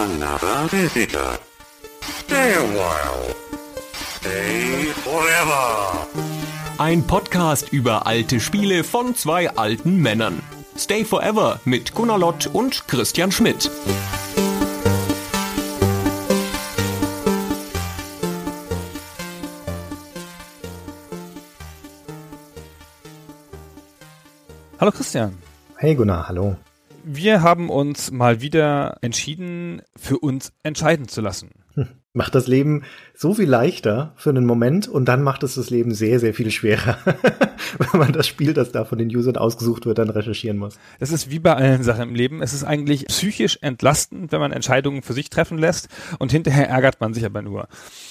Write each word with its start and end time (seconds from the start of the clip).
Another 0.00 0.66
visitor. 0.70 1.38
Stay 2.00 2.54
a 2.54 2.62
while. 2.62 3.34
Stay 4.16 4.84
forever. 5.04 6.06
Ein 6.78 7.06
Podcast 7.06 7.70
über 7.70 8.06
alte 8.06 8.40
Spiele 8.40 8.82
von 8.82 9.14
zwei 9.14 9.50
alten 9.50 9.98
Männern. 9.98 10.40
Stay 10.74 11.04
Forever 11.04 11.60
mit 11.66 11.94
Gunnar 11.94 12.16
Lott 12.16 12.46
und 12.46 12.88
Christian 12.88 13.30
Schmidt. 13.30 13.70
Hallo 24.78 24.92
Christian. 24.92 25.36
Hey 25.76 25.94
Gunnar, 25.94 26.26
hallo. 26.26 26.56
Wir 27.04 27.42
haben 27.42 27.70
uns 27.70 28.10
mal 28.10 28.40
wieder 28.40 28.98
entschieden, 29.00 29.82
für 29.96 30.18
uns 30.18 30.52
entscheiden 30.62 31.08
zu 31.08 31.20
lassen. 31.20 31.50
Hm. 31.74 31.88
Macht 32.12 32.34
das 32.34 32.48
Leben 32.48 32.82
so 33.14 33.34
viel 33.34 33.48
leichter 33.48 34.12
für 34.16 34.30
einen 34.30 34.44
Moment 34.44 34.88
und 34.88 35.04
dann 35.04 35.22
macht 35.22 35.44
es 35.44 35.54
das 35.54 35.70
Leben 35.70 35.94
sehr, 35.94 36.18
sehr 36.18 36.34
viel 36.34 36.50
schwerer, 36.50 36.98
wenn 37.78 38.00
man 38.00 38.12
das 38.12 38.26
Spiel, 38.26 38.52
das 38.52 38.72
da 38.72 38.84
von 38.84 38.98
den 38.98 39.14
Usern 39.14 39.36
ausgesucht 39.36 39.86
wird, 39.86 39.98
dann 39.98 40.10
recherchieren 40.10 40.58
muss. 40.58 40.76
Das 40.98 41.12
ist 41.12 41.30
wie 41.30 41.38
bei 41.38 41.54
allen 41.54 41.84
Sachen 41.84 42.08
im 42.08 42.14
Leben. 42.16 42.42
Es 42.42 42.52
ist 42.52 42.64
eigentlich 42.64 43.06
psychisch 43.06 43.58
entlastend, 43.62 44.32
wenn 44.32 44.40
man 44.40 44.50
Entscheidungen 44.50 45.02
für 45.02 45.12
sich 45.12 45.30
treffen 45.30 45.56
lässt 45.56 45.88
und 46.18 46.32
hinterher 46.32 46.68
ärgert 46.68 47.00
man 47.00 47.14
sich 47.14 47.24
aber 47.24 47.42
nur. 47.42 47.68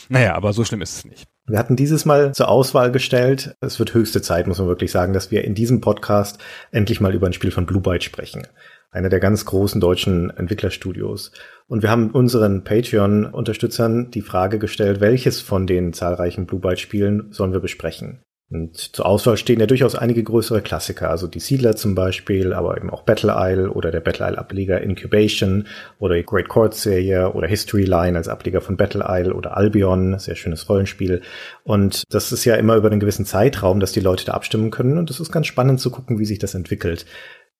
Naja, 0.07 0.33
aber 0.33 0.53
so 0.53 0.63
schlimm 0.63 0.81
ist 0.81 0.97
es 0.97 1.05
nicht. 1.05 1.27
Wir 1.45 1.59
hatten 1.59 1.75
dieses 1.75 2.05
Mal 2.05 2.33
zur 2.33 2.47
Auswahl 2.47 2.91
gestellt. 2.91 3.57
Es 3.59 3.79
wird 3.79 3.93
höchste 3.93 4.21
Zeit, 4.21 4.47
muss 4.47 4.59
man 4.59 4.67
wirklich 4.67 4.91
sagen, 4.91 5.13
dass 5.13 5.31
wir 5.31 5.43
in 5.43 5.55
diesem 5.55 5.81
Podcast 5.81 6.39
endlich 6.71 7.01
mal 7.01 7.13
über 7.13 7.27
ein 7.27 7.33
Spiel 7.33 7.51
von 7.51 7.65
Blue 7.65 7.81
Byte 7.81 8.03
sprechen 8.03 8.47
einer 8.91 9.09
der 9.09 9.19
ganz 9.19 9.45
großen 9.45 9.79
deutschen 9.79 10.29
Entwicklerstudios. 10.31 11.31
Und 11.67 11.83
wir 11.83 11.91
haben 11.91 12.11
unseren 12.11 12.63
Patreon-Unterstützern 12.63 14.11
die 14.11 14.21
Frage 14.21 14.59
gestellt, 14.59 15.01
welches 15.01 15.41
von 15.41 15.67
den 15.67 15.93
zahlreichen 15.93 16.45
Blue 16.47 16.59
Byte-Spielen 16.59 17.31
sollen 17.31 17.53
wir 17.53 17.59
besprechen? 17.59 18.21
Und 18.51 18.95
zur 18.95 19.05
Auswahl 19.05 19.37
stehen 19.37 19.59
ja 19.59 19.67
durchaus 19.67 19.93
einige 19.93 20.23
größere 20.23 20.63
Klassiker, 20.63 21.11
also 21.11 21.27
die 21.27 21.39
Siedler 21.39 21.75
zum 21.75 21.93
Beispiel, 21.93 22.51
aber 22.51 22.77
eben 22.77 22.89
auch 22.89 23.03
Battle 23.03 23.35
Isle 23.37 23.69
oder 23.69 23.91
der 23.91 23.99
Battle 23.99 24.25
Isle 24.25 24.39
Ableger 24.39 24.81
Incubation 24.81 25.67
oder 25.99 26.15
die 26.15 26.23
Great 26.23 26.47
Court 26.47 26.73
Serie 26.73 27.33
oder 27.33 27.47
History 27.47 27.83
Line 27.83 28.17
als 28.17 28.27
Ableger 28.27 28.61
von 28.61 28.75
Battle 28.75 29.05
Isle 29.07 29.35
oder 29.35 29.55
Albion, 29.55 30.17
sehr 30.17 30.35
schönes 30.35 30.67
Rollenspiel. 30.67 31.21
Und 31.63 32.01
das 32.09 32.31
ist 32.31 32.43
ja 32.43 32.55
immer 32.55 32.75
über 32.75 32.89
einen 32.89 32.99
gewissen 32.99 33.25
Zeitraum, 33.25 33.79
dass 33.79 33.91
die 33.91 33.99
Leute 33.99 34.25
da 34.25 34.33
abstimmen 34.33 34.71
können 34.71 34.97
und 34.97 35.11
das 35.11 35.19
ist 35.19 35.31
ganz 35.31 35.45
spannend 35.45 35.79
zu 35.79 35.91
gucken, 35.91 36.17
wie 36.17 36.25
sich 36.25 36.39
das 36.39 36.55
entwickelt. 36.55 37.05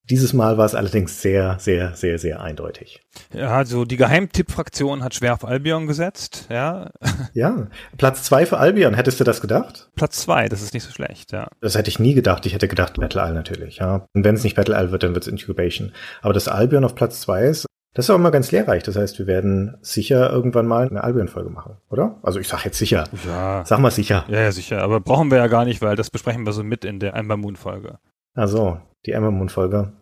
Dieses 0.10 0.34
Mal 0.34 0.58
war 0.58 0.66
es 0.66 0.74
allerdings 0.74 1.22
sehr, 1.22 1.58
sehr, 1.60 1.96
sehr, 1.96 2.18
sehr 2.18 2.42
eindeutig. 2.42 3.02
Ja, 3.34 3.50
also 3.50 3.86
die 3.86 3.98
Geheimtipp-Fraktion 3.98 5.04
hat 5.04 5.14
schwer 5.14 5.34
auf 5.34 5.46
Albion 5.46 5.86
gesetzt, 5.86 6.48
ja. 6.50 6.90
Ja, 7.34 7.68
Platz 7.98 8.24
zwei 8.24 8.46
für 8.46 8.58
Albion, 8.58 8.96
hättest 8.96 9.20
du 9.20 9.24
das 9.24 9.40
gedacht? 9.40 9.90
Platz 9.96 10.22
zwei, 10.22 10.50
das 10.50 10.62
ist 10.62 10.74
nicht 10.74 10.84
so 10.84 10.92
schlecht, 10.92 11.32
ja. 11.32 11.48
Das 11.62 11.76
hätte 11.76 11.90
ich 11.90 12.00
nie 12.00 12.16
gedacht. 12.16 12.46
Ich 12.46 12.54
hätte 12.54 12.68
gedacht 12.68 12.96
Battle 13.00 13.22
Isle 13.22 13.34
natürlich, 13.34 13.78
ja. 13.78 14.08
Und 14.14 14.24
wenn 14.24 14.36
es 14.36 14.44
nicht 14.44 14.56
Battle 14.56 14.76
Isle 14.76 14.92
wird, 14.92 15.04
dann 15.04 15.14
wird 15.14 15.26
es 15.26 15.32
Incubation. 15.32 15.92
Aber 16.22 16.34
dass 16.34 16.48
Albion 16.48 16.84
auf 16.84 16.96
Platz 16.96 17.22
zwei 17.22 17.44
ist, 17.44 17.68
das 17.94 18.06
ist 18.06 18.10
auch 18.12 18.16
immer 18.16 18.32
ganz 18.32 18.52
lehrreich. 18.52 18.84
Das 18.84 18.96
heißt, 18.96 19.18
wir 19.18 19.28
werden 19.28 19.78
sicher 19.82 20.32
irgendwann 20.32 20.68
mal 20.68 20.88
eine 20.88 21.04
Albion-Folge 21.04 21.50
machen, 21.50 21.78
oder? 21.90 22.20
Also 22.22 22.40
ich 22.40 22.48
sag 22.48 22.64
jetzt 22.64 22.78
sicher. 22.78 23.06
Ja. 23.28 23.66
Sag 23.66 23.80
mal 23.80 23.92
sicher. 23.92 24.26
Ja, 24.28 24.42
ja, 24.42 24.52
sicher. 24.52 24.82
Aber 24.84 25.00
brauchen 25.00 25.32
wir 25.32 25.40
ja 25.40 25.48
gar 25.48 25.66
nicht, 25.66 25.82
weil 25.82 25.96
das 25.96 26.12
besprechen 26.12 26.46
wir 26.46 26.54
so 26.54 26.64
mit 26.64 26.86
in 26.86 27.00
der 27.00 27.16
Amber 27.16 27.38
Moon-Folge. 27.38 27.98
Also, 28.36 28.80
die 29.06 29.12
Emma 29.12 29.32
Moon-Folge. 29.32 29.94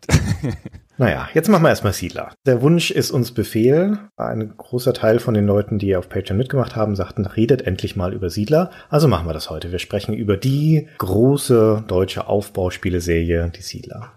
naja, 0.97 1.27
jetzt 1.33 1.49
machen 1.49 1.63
wir 1.63 1.69
erstmal 1.69 1.93
Siedler. 1.93 2.31
Der 2.45 2.61
Wunsch 2.61 2.91
ist 2.91 3.11
uns 3.11 3.33
Befehl. 3.33 3.99
Ein 4.15 4.53
großer 4.57 4.93
Teil 4.93 5.19
von 5.19 5.33
den 5.33 5.45
Leuten, 5.45 5.79
die 5.79 5.95
auf 5.95 6.09
Patreon 6.09 6.37
mitgemacht 6.37 6.75
haben, 6.75 6.95
sagten, 6.95 7.25
redet 7.25 7.61
endlich 7.61 7.95
mal 7.95 8.13
über 8.13 8.29
Siedler. 8.29 8.71
Also 8.89 9.07
machen 9.07 9.27
wir 9.27 9.33
das 9.33 9.49
heute. 9.49 9.71
Wir 9.71 9.79
sprechen 9.79 10.13
über 10.13 10.37
die 10.37 10.87
große 10.97 11.83
deutsche 11.87 12.27
Aufbauspieleserie, 12.27 13.51
die 13.55 13.61
Siedler. 13.61 14.13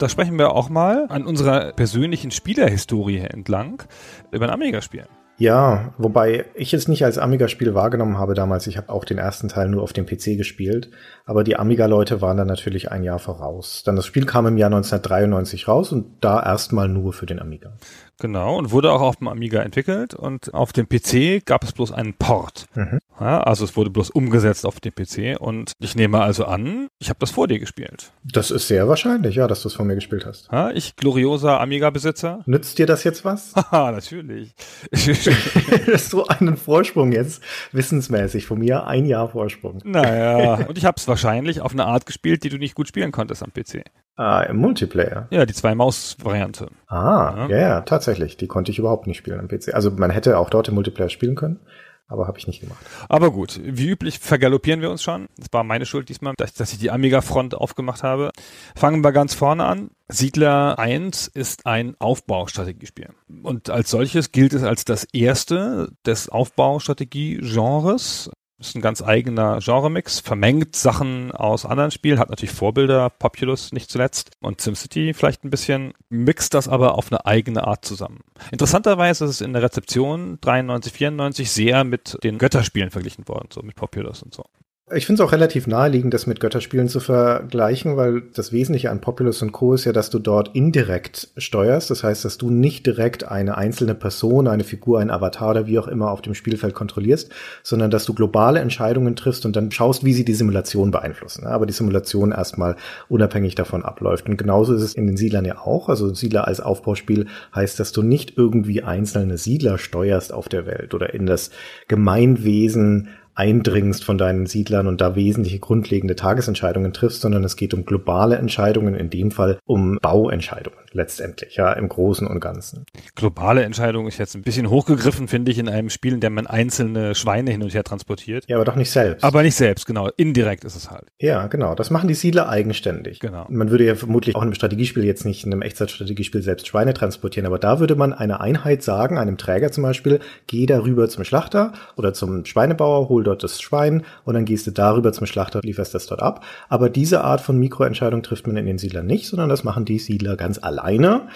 Da 0.00 0.08
sprechen 0.08 0.38
wir 0.38 0.52
auch 0.52 0.70
mal 0.70 1.06
an 1.08 1.26
unserer 1.26 1.72
persönlichen 1.72 2.30
Spielerhistorie 2.30 3.18
entlang 3.18 3.82
über 4.30 4.46
ein 4.46 4.50
Amiga-Spiel. 4.50 5.04
Ja, 5.36 5.94
wobei 5.96 6.44
ich 6.54 6.74
es 6.74 6.86
nicht 6.86 7.02
als 7.02 7.16
Amiga-Spiel 7.16 7.74
wahrgenommen 7.74 8.18
habe 8.18 8.34
damals. 8.34 8.66
Ich 8.66 8.76
habe 8.76 8.90
auch 8.90 9.06
den 9.06 9.16
ersten 9.16 9.48
Teil 9.48 9.70
nur 9.70 9.82
auf 9.82 9.94
dem 9.94 10.04
PC 10.04 10.36
gespielt. 10.36 10.90
Aber 11.24 11.44
die 11.44 11.56
Amiga-Leute 11.56 12.20
waren 12.20 12.36
dann 12.36 12.46
natürlich 12.46 12.90
ein 12.90 13.04
Jahr 13.04 13.18
voraus. 13.18 13.82
Dann 13.82 13.96
das 13.96 14.04
Spiel 14.04 14.26
kam 14.26 14.46
im 14.46 14.58
Jahr 14.58 14.68
1993 14.68 15.66
raus 15.66 15.92
und 15.92 16.22
da 16.22 16.42
erstmal 16.42 16.88
nur 16.88 17.14
für 17.14 17.24
den 17.24 17.38
Amiga. 17.38 17.72
Genau, 18.20 18.58
und 18.58 18.70
wurde 18.70 18.92
auch 18.92 19.00
auf 19.00 19.16
dem 19.16 19.28
Amiga 19.28 19.62
entwickelt 19.62 20.14
und 20.14 20.52
auf 20.52 20.74
dem 20.74 20.86
PC 20.88 21.44
gab 21.46 21.64
es 21.64 21.72
bloß 21.72 21.90
einen 21.90 22.12
Port. 22.12 22.66
Mhm. 22.74 23.00
Ja, 23.18 23.40
also 23.40 23.64
es 23.64 23.76
wurde 23.76 23.88
bloß 23.88 24.10
umgesetzt 24.10 24.66
auf 24.66 24.78
dem 24.78 24.94
PC 24.94 25.40
und 25.40 25.72
ich 25.78 25.96
nehme 25.96 26.20
also 26.20 26.44
an, 26.44 26.88
ich 26.98 27.08
habe 27.08 27.18
das 27.18 27.30
vor 27.30 27.48
dir 27.48 27.58
gespielt. 27.58 28.12
Das 28.22 28.50
ist 28.50 28.68
sehr 28.68 28.88
wahrscheinlich, 28.88 29.36
ja, 29.36 29.46
dass 29.46 29.62
du 29.62 29.68
es 29.68 29.74
vor 29.74 29.86
mir 29.86 29.94
gespielt 29.94 30.26
hast. 30.26 30.48
Ja, 30.52 30.70
ich, 30.70 30.96
glorioser 30.96 31.60
Amiga-Besitzer. 31.60 32.42
Nützt 32.44 32.78
dir 32.78 32.86
das 32.86 33.04
jetzt 33.04 33.24
was? 33.24 33.54
Haha, 33.56 33.90
natürlich. 33.90 34.54
so 35.96 36.26
einen 36.26 36.58
Vorsprung 36.58 37.12
jetzt, 37.12 37.42
wissensmäßig, 37.72 38.44
von 38.44 38.58
mir 38.58 38.86
ein 38.86 39.06
Jahr 39.06 39.30
Vorsprung. 39.30 39.80
Naja, 39.84 40.66
und 40.68 40.76
ich 40.76 40.84
habe 40.84 40.96
es 40.98 41.08
wahrscheinlich 41.08 41.62
auf 41.62 41.72
eine 41.72 41.86
Art 41.86 42.04
gespielt, 42.04 42.44
die 42.44 42.50
du 42.50 42.58
nicht 42.58 42.74
gut 42.74 42.88
spielen 42.88 43.12
konntest 43.12 43.42
am 43.42 43.52
PC. 43.52 43.84
Ah, 44.16 44.42
im 44.42 44.58
Multiplayer. 44.58 45.28
Ja, 45.30 45.46
die 45.46 45.54
Zwei-Maus-Variante. 45.54 46.68
Ah, 46.90 47.34
ja. 47.36 47.48
ja, 47.48 47.58
ja, 47.58 47.80
tatsächlich. 47.82 48.36
Die 48.36 48.48
konnte 48.48 48.72
ich 48.72 48.80
überhaupt 48.80 49.06
nicht 49.06 49.18
spielen 49.18 49.38
am 49.38 49.46
PC. 49.46 49.74
Also 49.74 49.92
man 49.92 50.10
hätte 50.10 50.38
auch 50.38 50.50
dort 50.50 50.66
im 50.68 50.74
Multiplayer 50.74 51.08
spielen 51.08 51.36
können, 51.36 51.60
aber 52.08 52.26
habe 52.26 52.36
ich 52.38 52.48
nicht 52.48 52.60
gemacht. 52.60 52.84
Aber 53.08 53.30
gut, 53.30 53.60
wie 53.62 53.88
üblich 53.88 54.18
vergaloppieren 54.18 54.80
wir 54.80 54.90
uns 54.90 55.04
schon. 55.04 55.28
Das 55.36 55.46
war 55.52 55.62
meine 55.62 55.86
Schuld 55.86 56.08
diesmal, 56.08 56.34
dass, 56.36 56.52
dass 56.52 56.72
ich 56.72 56.80
die 56.80 56.90
Amiga-Front 56.90 57.54
aufgemacht 57.54 58.02
habe. 58.02 58.30
Fangen 58.74 59.04
wir 59.04 59.12
ganz 59.12 59.34
vorne 59.34 59.64
an. 59.64 59.90
Siedler 60.08 60.80
1 60.80 61.28
ist 61.28 61.64
ein 61.64 61.94
Aufbaustrategiespiel. 62.00 63.10
Und 63.44 63.70
als 63.70 63.90
solches 63.90 64.32
gilt 64.32 64.52
es 64.52 64.64
als 64.64 64.84
das 64.84 65.06
erste 65.12 65.92
des 66.04 66.28
Aufbaustrategie-Genres 66.28 68.32
ist 68.60 68.76
ein 68.76 68.82
ganz 68.82 69.02
eigener 69.02 69.58
Genremix, 69.60 70.20
vermengt 70.20 70.76
Sachen 70.76 71.32
aus 71.32 71.64
anderen 71.64 71.90
Spielen, 71.90 72.18
hat 72.18 72.30
natürlich 72.30 72.54
Vorbilder, 72.54 73.10
Populous 73.10 73.72
nicht 73.72 73.90
zuletzt 73.90 74.30
und 74.40 74.60
SimCity 74.60 75.14
vielleicht 75.14 75.44
ein 75.44 75.50
bisschen, 75.50 75.94
mixt 76.08 76.54
das 76.54 76.68
aber 76.68 76.96
auf 76.96 77.10
eine 77.10 77.24
eigene 77.26 77.66
Art 77.66 77.84
zusammen. 77.84 78.20
Interessanterweise 78.50 79.24
ist 79.24 79.30
es 79.30 79.40
in 79.40 79.52
der 79.52 79.62
Rezeption 79.62 80.38
93, 80.42 80.92
94 80.92 81.50
sehr 81.50 81.84
mit 81.84 82.18
den 82.22 82.38
Götterspielen 82.38 82.90
verglichen 82.90 83.26
worden, 83.28 83.48
so 83.52 83.62
mit 83.62 83.76
Populous 83.76 84.22
und 84.22 84.34
so. 84.34 84.44
Ich 84.92 85.06
finde 85.06 85.22
es 85.22 85.28
auch 85.28 85.32
relativ 85.32 85.68
naheliegend, 85.68 86.12
das 86.14 86.26
mit 86.26 86.40
Götterspielen 86.40 86.88
zu 86.88 86.98
vergleichen, 86.98 87.96
weil 87.96 88.22
das 88.34 88.50
Wesentliche 88.50 88.90
an 88.90 89.00
Populous 89.00 89.40
und 89.40 89.52
Co. 89.52 89.74
ist 89.74 89.84
ja, 89.84 89.92
dass 89.92 90.10
du 90.10 90.18
dort 90.18 90.56
indirekt 90.56 91.28
steuerst. 91.36 91.90
Das 91.90 92.02
heißt, 92.02 92.24
dass 92.24 92.38
du 92.38 92.50
nicht 92.50 92.86
direkt 92.86 93.28
eine 93.28 93.56
einzelne 93.56 93.94
Person, 93.94 94.48
eine 94.48 94.64
Figur, 94.64 94.98
ein 94.98 95.12
Avatar 95.12 95.50
oder 95.50 95.66
wie 95.68 95.78
auch 95.78 95.86
immer 95.86 96.10
auf 96.10 96.22
dem 96.22 96.34
Spielfeld 96.34 96.74
kontrollierst, 96.74 97.30
sondern 97.62 97.92
dass 97.92 98.04
du 98.04 98.14
globale 98.14 98.58
Entscheidungen 98.58 99.14
triffst 99.14 99.46
und 99.46 99.54
dann 99.54 99.70
schaust, 99.70 100.04
wie 100.04 100.12
sie 100.12 100.24
die 100.24 100.34
Simulation 100.34 100.90
beeinflussen. 100.90 101.46
Aber 101.46 101.66
die 101.66 101.72
Simulation 101.72 102.32
erstmal 102.32 102.74
unabhängig 103.08 103.54
davon 103.54 103.84
abläuft. 103.84 104.28
Und 104.28 104.38
genauso 104.38 104.74
ist 104.74 104.82
es 104.82 104.94
in 104.94 105.06
den 105.06 105.16
Siedlern 105.16 105.44
ja 105.44 105.58
auch. 105.58 105.88
Also 105.88 106.12
Siedler 106.12 106.48
als 106.48 106.60
Aufbauspiel 106.60 107.26
heißt, 107.54 107.78
dass 107.78 107.92
du 107.92 108.02
nicht 108.02 108.36
irgendwie 108.36 108.82
einzelne 108.82 109.38
Siedler 109.38 109.78
steuerst 109.78 110.32
auf 110.32 110.48
der 110.48 110.66
Welt 110.66 110.94
oder 110.94 111.14
in 111.14 111.26
das 111.26 111.50
Gemeinwesen 111.86 113.08
eindringst 113.40 114.04
von 114.04 114.18
deinen 114.18 114.44
Siedlern 114.44 114.86
und 114.86 115.00
da 115.00 115.16
wesentliche 115.16 115.58
grundlegende 115.60 116.14
Tagesentscheidungen 116.14 116.92
triffst, 116.92 117.22
sondern 117.22 117.42
es 117.42 117.56
geht 117.56 117.72
um 117.72 117.86
globale 117.86 118.36
Entscheidungen, 118.36 118.94
in 118.94 119.08
dem 119.08 119.30
Fall 119.30 119.58
um 119.64 119.98
Bauentscheidungen 120.02 120.78
letztendlich, 120.92 121.56
ja, 121.56 121.72
im 121.72 121.88
Großen 121.88 122.26
und 122.26 122.40
Ganzen. 122.40 122.84
Globale 123.14 123.62
Entscheidung 123.62 124.06
ist 124.06 124.18
jetzt 124.18 124.34
ein 124.34 124.42
bisschen 124.42 124.68
hochgegriffen, 124.68 125.28
finde 125.28 125.52
ich, 125.52 125.58
in 125.58 125.68
einem 125.68 125.90
Spiel, 125.90 126.14
in 126.14 126.20
dem 126.20 126.34
man 126.34 126.46
einzelne 126.46 127.14
Schweine 127.14 127.50
hin 127.50 127.62
und 127.62 127.72
her 127.72 127.84
transportiert. 127.84 128.44
Ja, 128.48 128.56
aber 128.56 128.64
doch 128.64 128.76
nicht 128.76 128.90
selbst. 128.90 129.24
Aber 129.24 129.42
nicht 129.42 129.54
selbst, 129.54 129.86
genau. 129.86 130.08
Indirekt 130.16 130.64
ist 130.64 130.76
es 130.76 130.90
halt. 130.90 131.04
Ja, 131.18 131.46
genau. 131.46 131.74
Das 131.74 131.90
machen 131.90 132.08
die 132.08 132.14
Siedler 132.14 132.48
eigenständig. 132.48 133.20
Genau. 133.20 133.46
Man 133.48 133.70
würde 133.70 133.84
ja 133.84 133.94
vermutlich 133.94 134.34
auch 134.34 134.42
in 134.42 134.48
einem 134.48 134.54
Strategiespiel 134.54 135.04
jetzt 135.04 135.24
nicht 135.24 135.46
in 135.46 135.52
einem 135.52 135.62
Echtzeitstrategiespiel 135.62 136.42
selbst 136.42 136.66
Schweine 136.66 136.94
transportieren, 136.94 137.46
aber 137.46 137.58
da 137.58 137.80
würde 137.80 137.94
man 137.94 138.12
einer 138.12 138.40
Einheit 138.40 138.82
sagen, 138.82 139.18
einem 139.18 139.36
Träger 139.36 139.70
zum 139.70 139.82
Beispiel, 139.82 140.20
geh 140.46 140.66
darüber 140.66 141.08
zum 141.08 141.24
Schlachter 141.24 141.72
oder 141.96 142.12
zum 142.12 142.44
Schweinebauer, 142.44 143.08
hol 143.08 143.22
dort 143.30 143.42
das 143.42 143.60
Schwein 143.60 144.04
und 144.24 144.34
dann 144.34 144.44
gehst 144.44 144.66
du 144.66 144.70
darüber 144.70 145.12
zum 145.12 145.26
Schlachter, 145.26 145.60
lieferst 145.62 145.94
das 145.94 146.06
dort 146.06 146.22
ab. 146.22 146.44
Aber 146.68 146.90
diese 146.90 147.24
Art 147.24 147.40
von 147.40 147.58
Mikroentscheidung 147.58 148.22
trifft 148.22 148.46
man 148.46 148.56
in 148.56 148.66
den 148.66 148.78
Siedlern 148.78 149.06
nicht, 149.06 149.26
sondern 149.26 149.48
das 149.48 149.64
machen 149.64 149.84
die 149.84 149.98
Siedler 149.98 150.36
ganz 150.36 150.58
alleine. 150.62 151.28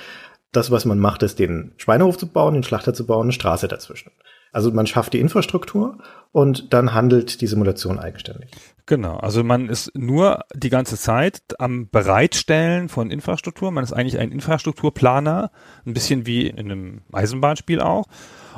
Das, 0.53 0.71
was 0.71 0.85
man 0.85 0.99
macht, 0.99 1.23
ist 1.23 1.39
den 1.39 1.73
Schweinehof 1.79 2.17
zu 2.17 2.29
bauen, 2.29 2.55
den 2.55 2.63
Schlachter 2.63 2.95
zu 2.95 3.07
bauen, 3.07 3.25
eine 3.25 3.33
Straße 3.33 3.67
dazwischen. 3.67 4.13
Also 4.53 4.71
man 4.71 4.87
schafft 4.87 5.13
die 5.13 5.19
Infrastruktur 5.19 5.99
und 6.31 6.73
dann 6.73 6.95
handelt 6.95 7.41
die 7.41 7.49
Simulation 7.49 7.99
eigenständig. 7.99 8.51
Genau, 8.87 9.17
also 9.17 9.43
man 9.43 9.69
ist 9.69 9.91
nur 9.97 10.45
die 10.55 10.71
ganze 10.71 10.97
Zeit 10.97 11.41
am 11.59 11.91
Bereitstellen 11.91 12.89
von 12.89 13.11
Infrastruktur. 13.11 13.73
Man 13.73 13.83
ist 13.83 13.93
eigentlich 13.93 14.21
ein 14.21 14.31
Infrastrukturplaner, 14.31 15.51
ein 15.85 15.93
bisschen 15.93 16.27
wie 16.27 16.47
in 16.47 16.71
einem 16.71 17.01
Eisenbahnspiel 17.13 17.81
auch. 17.81 18.05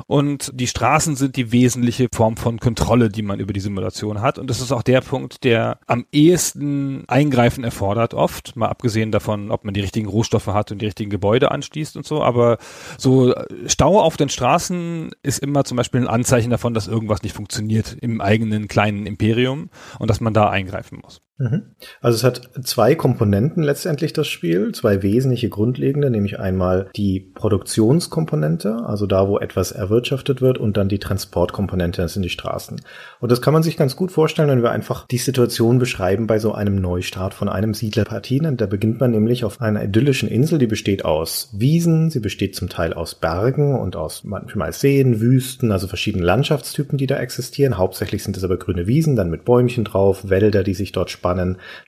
Und 0.05 0.51
die 0.53 0.67
Straßen 0.67 1.15
sind 1.15 1.35
die 1.35 1.51
wesentliche 1.51 2.07
Form 2.13 2.37
von 2.37 2.59
Kontrolle, 2.59 3.09
die 3.09 3.23
man 3.23 3.39
über 3.39 3.53
die 3.53 3.59
Simulation 3.59 4.21
hat. 4.21 4.37
Und 4.37 4.49
das 4.49 4.61
ist 4.61 4.71
auch 4.71 4.83
der 4.83 5.01
Punkt, 5.01 5.43
der 5.43 5.79
am 5.87 6.05
ehesten 6.11 7.03
Eingreifen 7.07 7.63
erfordert 7.63 8.13
oft, 8.13 8.55
mal 8.55 8.67
abgesehen 8.67 9.11
davon, 9.11 9.51
ob 9.51 9.65
man 9.65 9.73
die 9.73 9.81
richtigen 9.81 10.07
Rohstoffe 10.07 10.47
hat 10.47 10.71
und 10.71 10.81
die 10.81 10.85
richtigen 10.85 11.09
Gebäude 11.09 11.51
anschließt 11.51 11.97
und 11.97 12.05
so. 12.05 12.21
Aber 12.21 12.57
so 12.97 13.33
Stau 13.65 13.99
auf 13.99 14.17
den 14.17 14.29
Straßen 14.29 15.11
ist 15.23 15.39
immer 15.39 15.63
zum 15.63 15.77
Beispiel 15.77 16.01
ein 16.01 16.07
Anzeichen 16.07 16.51
davon, 16.51 16.73
dass 16.73 16.87
irgendwas 16.87 17.23
nicht 17.23 17.35
funktioniert 17.35 17.97
im 17.99 18.21
eigenen 18.21 18.67
kleinen 18.67 19.05
Imperium 19.05 19.69
und 19.99 20.09
dass 20.09 20.21
man 20.21 20.33
da 20.33 20.49
eingreifen 20.49 20.99
muss. 21.01 21.21
Mhm. 21.39 21.63
Also 22.01 22.15
es 22.15 22.23
hat 22.23 22.49
zwei 22.63 22.95
Komponenten 22.95 23.61
letztendlich 23.61 24.11
das 24.11 24.27
Spiel, 24.27 24.71
zwei 24.71 25.03
wesentliche 25.03 25.49
grundlegende, 25.49 26.09
nämlich 26.09 26.39
einmal 26.39 26.89
die 26.95 27.19
Produktionskomponente, 27.19 28.83
also 28.85 29.05
da, 29.05 29.27
wo 29.27 29.37
etwas 29.37 29.71
erwirtschaftet 29.71 30.41
wird, 30.41 30.57
und 30.57 30.77
dann 30.77 30.89
die 30.89 30.97
Transportkomponente, 30.97 32.01
das 32.01 32.13
sind 32.13 32.23
die 32.23 32.29
Straßen. 32.29 32.81
Und 33.19 33.31
das 33.31 33.41
kann 33.41 33.53
man 33.53 33.61
sich 33.61 33.77
ganz 33.77 33.95
gut 33.95 34.11
vorstellen, 34.11 34.49
wenn 34.49 34.63
wir 34.63 34.71
einfach 34.71 35.05
die 35.05 35.19
Situation 35.19 35.77
beschreiben 35.77 36.25
bei 36.25 36.39
so 36.39 36.53
einem 36.53 36.81
Neustart 36.81 37.35
von 37.35 37.49
einem 37.49 37.75
Siedlerpartie. 37.75 38.39
Da 38.39 38.65
beginnt 38.65 38.99
man 38.99 39.11
nämlich 39.11 39.45
auf 39.45 39.61
einer 39.61 39.83
idyllischen 39.83 40.29
Insel, 40.29 40.57
die 40.57 40.67
besteht 40.67 41.05
aus 41.05 41.49
Wiesen, 41.53 42.09
sie 42.09 42.19
besteht 42.19 42.55
zum 42.55 42.69
Teil 42.69 42.93
aus 42.93 43.15
Bergen 43.15 43.79
und 43.79 43.95
aus 43.95 44.23
manchmal 44.23 44.73
Seen, 44.73 45.21
Wüsten, 45.21 45.71
also 45.71 45.87
verschiedene 45.87 46.25
Landschaftstypen, 46.25 46.97
die 46.97 47.07
da 47.07 47.17
existieren. 47.17 47.77
Hauptsächlich 47.77 48.23
sind 48.23 48.37
es 48.37 48.43
aber 48.43 48.57
grüne 48.57 48.87
Wiesen, 48.87 49.15
dann 49.15 49.29
mit 49.29 49.45
Bäumchen 49.45 49.83
drauf, 49.83 50.29
Wälder, 50.29 50.63
die 50.63 50.73
sich 50.73 50.91
dort 50.91 51.11
spannen, 51.11 51.26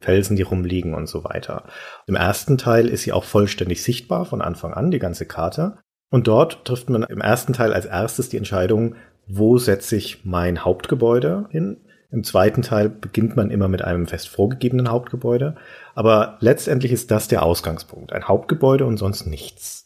Felsen, 0.02 0.36
die 0.36 0.42
rumliegen 0.42 0.94
und 0.94 1.08
so 1.08 1.24
weiter. 1.24 1.64
Im 2.08 2.16
ersten 2.16 2.58
Teil 2.58 2.88
ist 2.88 3.04
sie 3.04 3.14
auch 3.14 3.24
vollständig 3.24 3.84
sichtbar 3.84 4.26
von 4.26 4.42
Anfang 4.42 4.74
an, 4.74 4.92
die 4.92 5.00
ganze 5.00 5.26
Karte. 5.26 5.78
Und 6.10 6.28
dort 6.28 6.66
trifft 6.66 6.90
man 6.90 7.04
im 7.04 7.22
ersten 7.22 7.54
Teil 7.54 7.74
als 7.74 7.86
erstes 7.86 8.30
die 8.30 8.38
Entscheidung, 8.38 8.96
wo 9.28 9.58
setze 9.58 9.96
ich 9.96 10.26
mein 10.26 10.66
Hauptgebäude 10.66 11.46
hin? 11.52 11.78
Im 12.12 12.24
zweiten 12.24 12.64
Teil 12.64 12.90
beginnt 12.90 13.36
man 13.36 13.52
immer 13.52 13.68
mit 13.68 13.84
einem 13.84 14.08
fest 14.08 14.30
vorgegebenen 14.30 14.90
Hauptgebäude. 14.90 15.56
Aber 15.94 16.38
letztendlich 16.40 16.92
ist 16.92 17.12
das 17.12 17.28
der 17.28 17.44
Ausgangspunkt. 17.44 18.12
Ein 18.12 18.28
Hauptgebäude 18.28 18.86
und 18.86 18.98
sonst 18.98 19.28
nichts. 19.28 19.79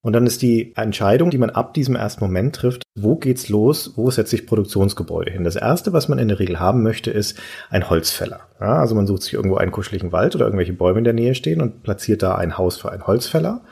Und 0.00 0.12
dann 0.12 0.26
ist 0.26 0.42
die 0.42 0.74
Entscheidung, 0.76 1.30
die 1.30 1.38
man 1.38 1.50
ab 1.50 1.74
diesem 1.74 1.96
ersten 1.96 2.22
Moment 2.22 2.54
trifft, 2.54 2.82
wo 2.94 3.16
geht's 3.16 3.48
los, 3.48 3.94
wo 3.96 4.10
setze 4.10 4.36
ich 4.36 4.46
Produktionsgebäude 4.46 5.30
hin. 5.30 5.44
Das 5.44 5.56
erste, 5.56 5.92
was 5.92 6.08
man 6.08 6.18
in 6.18 6.28
der 6.28 6.38
Regel 6.38 6.60
haben 6.60 6.82
möchte, 6.82 7.10
ist 7.10 7.38
ein 7.68 7.90
Holzfäller. 7.90 8.40
Ja, 8.60 8.78
also 8.78 8.94
man 8.94 9.06
sucht 9.06 9.22
sich 9.22 9.34
irgendwo 9.34 9.56
einen 9.56 9.72
kuscheligen 9.72 10.12
Wald 10.12 10.36
oder 10.36 10.44
irgendwelche 10.46 10.72
Bäume 10.72 10.98
in 10.98 11.04
der 11.04 11.14
Nähe 11.14 11.34
stehen 11.34 11.60
und 11.60 11.82
platziert 11.82 12.22
da 12.22 12.36
ein 12.36 12.58
Haus 12.58 12.76
für 12.76 12.92
einen 12.92 13.06
Holzfäller 13.06 13.62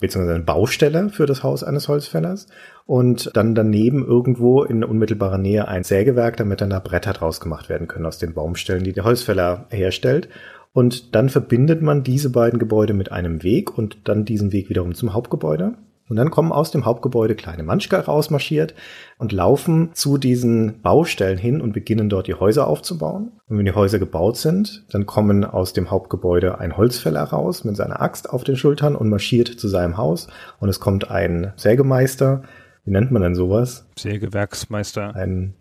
beziehungsweise 0.00 0.36
eine 0.36 0.44
Baustelle 0.44 1.10
für 1.10 1.26
das 1.26 1.42
Haus 1.42 1.62
eines 1.62 1.86
Holzfällers 1.86 2.46
und 2.86 3.30
dann 3.34 3.54
daneben 3.54 4.04
irgendwo 4.04 4.64
in 4.64 4.82
unmittelbarer 4.82 5.38
Nähe 5.38 5.68
ein 5.68 5.84
Sägewerk, 5.84 6.36
damit 6.38 6.60
dann 6.60 6.70
da 6.70 6.80
Bretter 6.80 7.12
draus 7.12 7.38
gemacht 7.38 7.68
werden 7.68 7.86
können 7.86 8.06
aus 8.06 8.18
den 8.18 8.34
Baumstellen, 8.34 8.82
die 8.82 8.92
der 8.92 9.04
Holzfäller 9.04 9.66
herstellt. 9.68 10.28
Und 10.72 11.14
dann 11.14 11.28
verbindet 11.28 11.82
man 11.82 12.04
diese 12.04 12.30
beiden 12.30 12.58
Gebäude 12.58 12.94
mit 12.94 13.10
einem 13.12 13.42
Weg 13.42 13.76
und 13.76 13.98
dann 14.04 14.24
diesen 14.24 14.52
Weg 14.52 14.68
wiederum 14.68 14.94
zum 14.94 15.12
Hauptgebäude. 15.12 15.74
Und 16.10 16.16
dann 16.16 16.32
kommen 16.32 16.50
aus 16.50 16.72
dem 16.72 16.86
Hauptgebäude 16.86 17.36
kleine 17.36 17.62
Manschka 17.62 18.00
rausmarschiert 18.00 18.74
und 19.18 19.30
laufen 19.30 19.90
zu 19.94 20.18
diesen 20.18 20.82
Baustellen 20.82 21.38
hin 21.38 21.60
und 21.60 21.72
beginnen 21.72 22.08
dort 22.08 22.26
die 22.26 22.34
Häuser 22.34 22.66
aufzubauen. 22.66 23.30
Und 23.48 23.58
wenn 23.58 23.64
die 23.64 23.76
Häuser 23.76 24.00
gebaut 24.00 24.36
sind, 24.36 24.84
dann 24.90 25.06
kommen 25.06 25.44
aus 25.44 25.72
dem 25.72 25.88
Hauptgebäude 25.88 26.58
ein 26.58 26.76
Holzfäller 26.76 27.22
raus 27.22 27.62
mit 27.62 27.76
seiner 27.76 28.02
Axt 28.02 28.28
auf 28.28 28.42
den 28.42 28.56
Schultern 28.56 28.96
und 28.96 29.08
marschiert 29.08 29.48
zu 29.48 29.68
seinem 29.68 29.98
Haus. 29.98 30.26
Und 30.58 30.68
es 30.68 30.80
kommt 30.80 31.12
ein 31.12 31.52
Sägemeister. 31.54 32.42
Wie 32.84 32.90
nennt 32.90 33.12
man 33.12 33.22
denn 33.22 33.36
sowas? 33.36 33.86
Sägewerksmeister. 33.96 35.14
Ein 35.14 35.54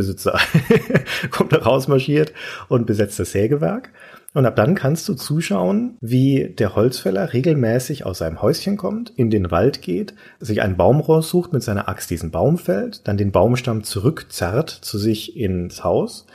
Sägewerksbesitzer 0.00 0.38
kommt 1.30 1.52
da 1.52 1.58
rausmarschiert 1.58 2.32
und 2.68 2.86
besetzt 2.86 3.18
das 3.18 3.32
Sägewerk. 3.32 3.90
Und 4.32 4.46
ab 4.46 4.54
dann 4.54 4.76
kannst 4.76 5.08
du 5.08 5.14
zuschauen, 5.14 5.96
wie 6.00 6.54
der 6.56 6.76
Holzfäller 6.76 7.32
regelmäßig 7.32 8.06
aus 8.06 8.18
seinem 8.18 8.40
Häuschen 8.40 8.76
kommt, 8.76 9.10
in 9.16 9.28
den 9.28 9.50
Wald 9.50 9.82
geht, 9.82 10.14
sich 10.38 10.62
einen 10.62 10.76
Baum 10.76 11.00
raussucht, 11.00 11.52
mit 11.52 11.64
seiner 11.64 11.88
Axt 11.88 12.10
diesen 12.10 12.30
Baum 12.30 12.56
fällt, 12.56 13.08
dann 13.08 13.16
den 13.16 13.32
Baumstamm 13.32 13.82
zurückzerrt 13.82 14.70
zu 14.70 14.98
sich 14.98 15.36
ins 15.36 15.82
Haus. 15.82 16.26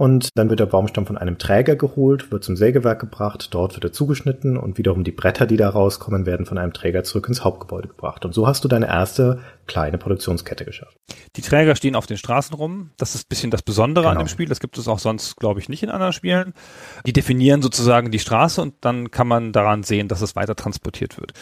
Und 0.00 0.30
dann 0.34 0.48
wird 0.48 0.60
der 0.60 0.64
Baumstamm 0.64 1.04
von 1.04 1.18
einem 1.18 1.36
Träger 1.36 1.76
geholt, 1.76 2.32
wird 2.32 2.42
zum 2.42 2.56
Sägewerk 2.56 3.00
gebracht, 3.00 3.48
dort 3.50 3.74
wird 3.74 3.84
er 3.84 3.92
zugeschnitten 3.92 4.56
und 4.56 4.78
wiederum 4.78 5.04
die 5.04 5.12
Bretter, 5.12 5.44
die 5.44 5.58
da 5.58 5.68
rauskommen, 5.68 6.24
werden 6.24 6.46
von 6.46 6.56
einem 6.56 6.72
Träger 6.72 7.04
zurück 7.04 7.28
ins 7.28 7.44
Hauptgebäude 7.44 7.88
gebracht. 7.88 8.24
Und 8.24 8.32
so 8.32 8.46
hast 8.46 8.64
du 8.64 8.68
deine 8.68 8.86
erste 8.86 9.40
kleine 9.66 9.98
Produktionskette 9.98 10.64
geschafft. 10.64 10.96
Die 11.36 11.42
Träger 11.42 11.76
stehen 11.76 11.96
auf 11.96 12.06
den 12.06 12.16
Straßen 12.16 12.54
rum. 12.56 12.92
Das 12.96 13.14
ist 13.14 13.26
ein 13.26 13.28
bisschen 13.28 13.50
das 13.50 13.60
Besondere 13.60 14.04
Genau. 14.04 14.12
an 14.12 14.24
dem 14.24 14.28
Spiel. 14.28 14.48
Das 14.48 14.60
gibt 14.60 14.78
es 14.78 14.88
auch 14.88 14.98
sonst, 14.98 15.36
glaube 15.36 15.60
ich, 15.60 15.68
nicht 15.68 15.82
in 15.82 15.90
anderen 15.90 16.14
Spielen. 16.14 16.54
Die 17.04 17.12
definieren 17.12 17.60
sozusagen 17.60 18.10
die 18.10 18.20
Straße 18.20 18.62
und 18.62 18.76
dann 18.80 19.10
kann 19.10 19.28
man 19.28 19.52
daran 19.52 19.82
sehen, 19.82 20.08
dass 20.08 20.22
es 20.22 20.34
weiter 20.34 20.56
transportiert 20.56 21.20
wird. 21.20 21.34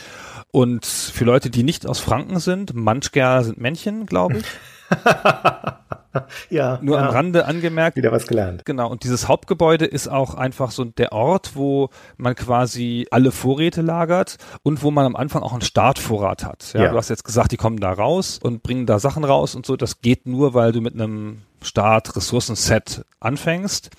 Und 0.51 0.85
für 0.85 1.25
Leute, 1.25 1.51
die 1.51 1.63
nicht 1.63 1.87
aus 1.87 2.01
Franken 2.01 2.41
sind, 2.41 2.75
Manchger 2.75 3.45
sind 3.45 3.61
Männchen, 3.61 4.07
glaube 4.07 4.39
ich. 4.39 4.45
ja, 6.51 6.79
Nur 6.83 6.97
ja, 6.97 7.07
am 7.07 7.11
Rande 7.11 7.45
angemerkt. 7.47 7.97
wieder 7.97 8.13
was 8.13 8.27
gelernt. 8.27 8.65
Genau, 8.65 8.91
und 8.91 9.05
dieses 9.05 9.29
Hauptgebäude 9.29 9.85
ist 9.85 10.09
auch 10.09 10.35
einfach 10.35 10.71
so 10.71 10.85
der 10.85 11.13
Ort, 11.13 11.55
wo 11.55 11.91
man 12.17 12.35
quasi 12.35 13.07
alle 13.11 13.31
Vorräte 13.33 13.83
lagert 13.83 14.37
und 14.63 14.83
wo 14.83 14.91
man 14.91 15.07
am 15.07 15.17
Anfang 15.17 15.43
auch 15.43 15.53
einen 15.53 15.63
Startvorrat 15.63 16.45
hat. 16.45 16.73
Ja, 16.75 16.85
Ja. 16.85 16.91
Du 16.91 16.97
hast 16.97 17.09
jetzt 17.09 17.25
gesagt, 17.25 17.53
die 17.53 17.57
kommen 17.57 17.79
da 17.79 17.93
raus 17.93 18.39
und 18.43 18.63
bringen 18.63 18.87
da 18.87 18.99
Sachen 18.99 19.25
raus 19.25 19.55
und 19.55 19.67
so. 19.67 19.77
Das 19.77 20.01
geht 20.01 20.27
nur, 20.27 20.55
weil 20.55 20.73
du 20.73 20.81
mit 20.81 20.95
einem 20.95 21.43
Start-Ressourcenset 21.63 23.05
anfängst 23.21 23.91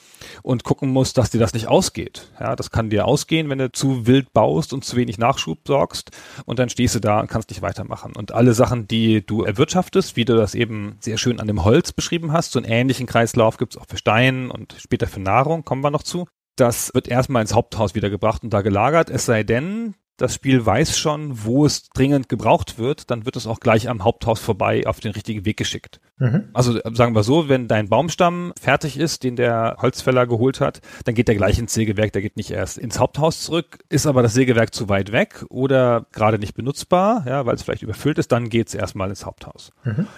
und 0.43 0.63
gucken 0.63 0.89
musst, 0.89 1.17
dass 1.17 1.29
dir 1.29 1.39
das 1.39 1.53
nicht 1.53 1.67
ausgeht. 1.67 2.31
Ja, 2.39 2.55
das 2.55 2.71
kann 2.71 2.89
dir 2.89 3.05
ausgehen, 3.05 3.49
wenn 3.49 3.57
du 3.57 3.71
zu 3.71 4.07
wild 4.07 4.33
baust 4.33 4.73
und 4.73 4.85
zu 4.85 4.95
wenig 4.95 5.17
Nachschub 5.17 5.59
sorgst 5.67 6.11
und 6.45 6.59
dann 6.59 6.69
stehst 6.69 6.95
du 6.95 6.99
da 6.99 7.19
und 7.19 7.27
kannst 7.27 7.49
nicht 7.49 7.61
weitermachen. 7.61 8.15
Und 8.15 8.31
alle 8.31 8.53
Sachen, 8.53 8.87
die 8.87 9.25
du 9.25 9.43
erwirtschaftest, 9.43 10.15
wie 10.15 10.25
du 10.25 10.35
das 10.35 10.55
eben 10.55 10.97
sehr 10.99 11.17
schön 11.17 11.39
an 11.39 11.47
dem 11.47 11.63
Holz 11.63 11.91
beschrieben 11.91 12.31
hast, 12.31 12.51
so 12.51 12.59
einen 12.59 12.71
ähnlichen 12.71 13.07
Kreislauf 13.07 13.57
gibt 13.57 13.75
es 13.75 13.81
auch 13.81 13.87
für 13.87 13.97
Stein 13.97 14.49
und 14.51 14.75
später 14.77 15.07
für 15.07 15.19
Nahrung, 15.19 15.65
kommen 15.65 15.83
wir 15.83 15.91
noch 15.91 16.03
zu. 16.03 16.27
Das 16.55 16.93
wird 16.93 17.07
erstmal 17.07 17.41
ins 17.41 17.53
Haupthaus 17.53 17.95
wieder 17.95 18.09
gebracht 18.09 18.43
und 18.43 18.51
da 18.51 18.61
gelagert, 18.61 19.09
es 19.09 19.25
sei 19.25 19.43
denn, 19.43 19.95
das 20.19 20.33
Spiel 20.35 20.65
weiß 20.65 20.97
schon, 20.97 21.45
wo 21.45 21.65
es 21.65 21.89
dringend 21.89 22.29
gebraucht 22.29 22.77
wird, 22.77 23.09
dann 23.09 23.25
wird 23.25 23.35
es 23.35 23.47
auch 23.47 23.59
gleich 23.59 23.89
am 23.89 24.03
Haupthaus 24.03 24.39
vorbei 24.39 24.85
auf 24.85 24.99
den 24.99 25.11
richtigen 25.11 25.45
Weg 25.45 25.57
geschickt. 25.57 25.99
Mhm. 26.17 26.49
Also 26.53 26.77
äh, 26.77 26.93
sagen 26.93 27.15
wir 27.15 27.23
so, 27.23 27.47
wenn 27.47 27.67
dein 27.67 27.87
Baumstamm 27.87 28.53
fertig 28.59 28.97
ist, 28.97 29.23
den 29.23 29.37
der 29.37 29.77
Holzfäller 29.81 30.27
geholt 30.27 30.59
hat, 30.59 30.81
dann 31.05 31.15
geht 31.15 31.29
der 31.29 31.35
gleich 31.35 31.57
ins 31.57 31.73
Sägewerk, 31.73 32.11
der 32.11 32.21
geht 32.21 32.35
nicht 32.35 32.51
erst 32.51 32.77
ins 32.77 32.99
Haupthaus 32.99 33.41
zurück. 33.41 33.79
Ist 33.89 34.05
aber 34.05 34.21
das 34.21 34.33
Sägewerk 34.33 34.73
zu 34.73 34.89
weit 34.89 35.11
weg 35.11 35.45
oder 35.49 36.05
gerade 36.11 36.37
nicht 36.37 36.53
benutzbar, 36.53 37.23
ja, 37.25 37.45
weil 37.45 37.55
es 37.55 37.63
vielleicht 37.63 37.83
überfüllt 37.83 38.17
ist, 38.17 38.31
dann 38.31 38.49
geht 38.49 38.67
es 38.67 38.75
erstmal 38.75 39.09
ins 39.09 39.25
Haupthaus. 39.25 39.71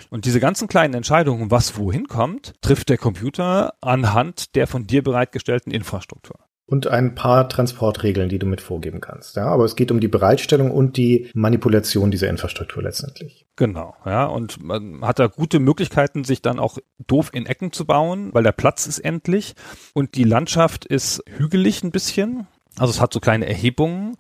Und 0.10 0.25
diese 0.25 0.39
ganzen 0.39 0.67
kleinen 0.67 0.96
Entscheidungen, 0.96 1.51
was 1.51 1.77
wohin 1.77 2.08
kommt, 2.08 2.53
trifft 2.62 2.89
der 2.89 2.98
Computer 2.98 3.75
anhand 3.81 4.55
der 4.55 4.65
von 4.65 4.88
dir 4.88 5.03
bereitgestellten 5.03 5.72
Infrastruktur. 5.72 6.39
Und 6.71 6.87
ein 6.87 7.15
paar 7.15 7.49
Transportregeln, 7.49 8.29
die 8.29 8.39
du 8.39 8.45
mit 8.45 8.61
vorgeben 8.61 9.01
kannst. 9.01 9.35
Ja, 9.35 9.47
aber 9.47 9.65
es 9.65 9.75
geht 9.75 9.91
um 9.91 9.99
die 9.99 10.07
Bereitstellung 10.07 10.71
und 10.71 10.95
die 10.95 11.29
Manipulation 11.33 12.11
dieser 12.11 12.29
Infrastruktur 12.29 12.81
letztendlich. 12.81 13.45
Genau, 13.57 13.93
ja, 14.05 14.25
und 14.25 14.63
man 14.63 15.01
hat 15.01 15.19
da 15.19 15.27
gute 15.27 15.59
Möglichkeiten, 15.59 16.23
sich 16.23 16.41
dann 16.41 16.59
auch 16.59 16.77
doof 17.05 17.29
in 17.33 17.45
Ecken 17.45 17.73
zu 17.73 17.85
bauen, 17.85 18.29
weil 18.33 18.43
der 18.43 18.53
Platz 18.53 18.87
ist 18.87 18.99
endlich 18.99 19.53
und 19.93 20.15
die 20.15 20.23
Landschaft 20.23 20.85
ist 20.85 21.21
hügelig 21.27 21.83
ein 21.83 21.91
bisschen. 21.91 22.47
Also 22.77 22.91
es 22.91 23.01
hat 23.01 23.11
so 23.11 23.19
kleine 23.19 23.47
Erhebungen 23.47 24.15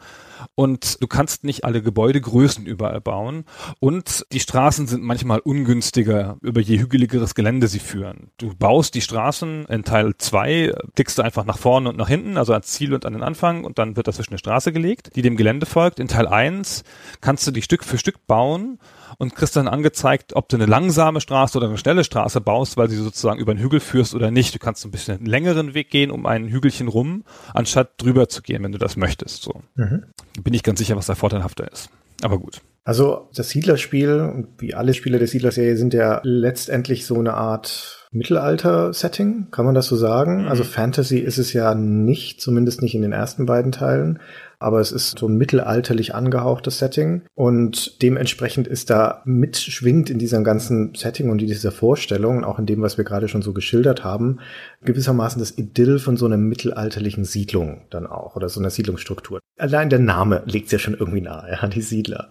und 0.55 1.01
du 1.01 1.07
kannst 1.07 1.43
nicht 1.43 1.65
alle 1.65 1.81
Gebäudegrößen 1.81 2.65
überall 2.65 3.01
bauen 3.01 3.45
und 3.79 4.25
die 4.31 4.39
Straßen 4.39 4.87
sind 4.87 5.03
manchmal 5.03 5.39
ungünstiger, 5.39 6.37
über 6.41 6.61
je 6.61 6.79
hügeligeres 6.79 7.35
Gelände 7.35 7.67
sie 7.67 7.79
führen. 7.79 8.31
Du 8.37 8.53
baust 8.55 8.95
die 8.95 9.01
Straßen 9.01 9.65
in 9.65 9.83
Teil 9.83 10.13
2, 10.17 10.73
klickst 10.95 11.17
du 11.17 11.21
einfach 11.21 11.45
nach 11.45 11.57
vorne 11.57 11.89
und 11.89 11.97
nach 11.97 12.07
hinten, 12.09 12.37
also 12.37 12.53
ans 12.53 12.67
Ziel 12.67 12.93
und 12.93 13.05
an 13.05 13.13
den 13.13 13.23
Anfang 13.23 13.63
und 13.63 13.79
dann 13.79 13.95
wird 13.95 14.07
dazwischen 14.07 14.31
eine 14.31 14.39
Straße 14.39 14.71
gelegt, 14.71 15.15
die 15.15 15.21
dem 15.21 15.37
Gelände 15.37 15.65
folgt. 15.65 15.99
In 15.99 16.07
Teil 16.07 16.27
1 16.27 16.83
kannst 17.21 17.45
du 17.47 17.51
die 17.51 17.61
Stück 17.61 17.83
für 17.83 17.97
Stück 17.97 18.25
bauen 18.27 18.79
und 19.17 19.35
kriegst 19.35 19.55
dann 19.55 19.67
angezeigt, 19.67 20.33
ob 20.35 20.49
du 20.49 20.57
eine 20.57 20.65
langsame 20.65 21.21
Straße 21.21 21.57
oder 21.57 21.67
eine 21.67 21.77
schnelle 21.77 22.03
Straße 22.03 22.41
baust, 22.41 22.77
weil 22.77 22.89
sie 22.89 22.95
sozusagen 22.95 23.39
über 23.39 23.51
einen 23.51 23.61
Hügel 23.61 23.79
führst 23.79 24.15
oder 24.15 24.31
nicht. 24.31 24.55
Du 24.55 24.59
kannst 24.59 24.85
ein 24.85 24.91
bisschen 24.91 25.17
einen 25.17 25.25
längeren 25.25 25.73
Weg 25.73 25.89
gehen 25.89 26.11
um 26.11 26.25
ein 26.25 26.47
Hügelchen 26.47 26.87
rum, 26.87 27.23
anstatt 27.53 28.01
drüber 28.01 28.29
zu 28.29 28.41
gehen, 28.41 28.63
wenn 28.63 28.71
du 28.71 28.77
das 28.77 28.97
möchtest. 28.97 29.43
So. 29.43 29.61
Mhm. 29.75 30.05
Bin 30.43 30.53
ich 30.53 30.63
ganz 30.63 30.79
sicher, 30.79 30.95
was 30.95 31.07
da 31.07 31.15
vorteilhafter 31.15 31.71
ist. 31.71 31.89
Aber 32.21 32.39
gut. 32.39 32.61
Also 32.83 33.29
das 33.35 33.49
Siedlerspiel, 33.49 34.47
wie 34.57 34.73
alle 34.73 34.93
Spiele 34.93 35.19
der 35.19 35.27
Siedler-Serie, 35.27 35.77
sind 35.77 35.93
ja 35.93 36.19
letztendlich 36.23 37.05
so 37.05 37.17
eine 37.19 37.35
Art 37.35 38.07
Mittelalter-Setting, 38.11 39.51
kann 39.51 39.65
man 39.65 39.75
das 39.75 39.85
so 39.85 39.95
sagen? 39.95 40.43
Mhm. 40.43 40.47
Also 40.47 40.63
Fantasy 40.63 41.19
ist 41.19 41.37
es 41.37 41.53
ja 41.53 41.75
nicht, 41.75 42.41
zumindest 42.41 42.81
nicht 42.81 42.95
in 42.95 43.03
den 43.03 43.11
ersten 43.11 43.45
beiden 43.45 43.71
Teilen 43.71 44.19
aber 44.61 44.79
es 44.79 44.91
ist 44.91 45.17
so 45.17 45.27
ein 45.27 45.37
mittelalterlich 45.37 46.13
angehauchtes 46.13 46.77
Setting 46.77 47.23
und 47.33 48.01
dementsprechend 48.03 48.67
ist 48.67 48.91
da 48.91 49.23
mitschwingt 49.25 50.11
in 50.11 50.19
diesem 50.19 50.43
ganzen 50.43 50.93
Setting 50.93 51.31
und 51.31 51.41
in 51.41 51.47
dieser 51.47 51.71
Vorstellung, 51.71 52.43
auch 52.43 52.59
in 52.59 52.67
dem, 52.67 52.81
was 52.83 52.95
wir 52.95 53.03
gerade 53.03 53.27
schon 53.27 53.41
so 53.41 53.53
geschildert 53.53 54.03
haben, 54.03 54.39
gewissermaßen 54.83 55.39
das 55.39 55.57
Idyll 55.57 55.97
von 55.97 56.15
so 56.15 56.27
einer 56.27 56.37
mittelalterlichen 56.37 57.25
Siedlung 57.25 57.87
dann 57.89 58.05
auch 58.05 58.35
oder 58.35 58.49
so 58.49 58.59
einer 58.59 58.69
Siedlungsstruktur. 58.69 59.39
Allein 59.61 59.89
der 59.89 59.99
Name 59.99 60.41
legt 60.45 60.71
ja 60.71 60.79
schon 60.79 60.95
irgendwie 60.95 61.21
nahe, 61.21 61.49
ja, 61.51 61.67
die 61.67 61.81
Siedler. 61.81 62.29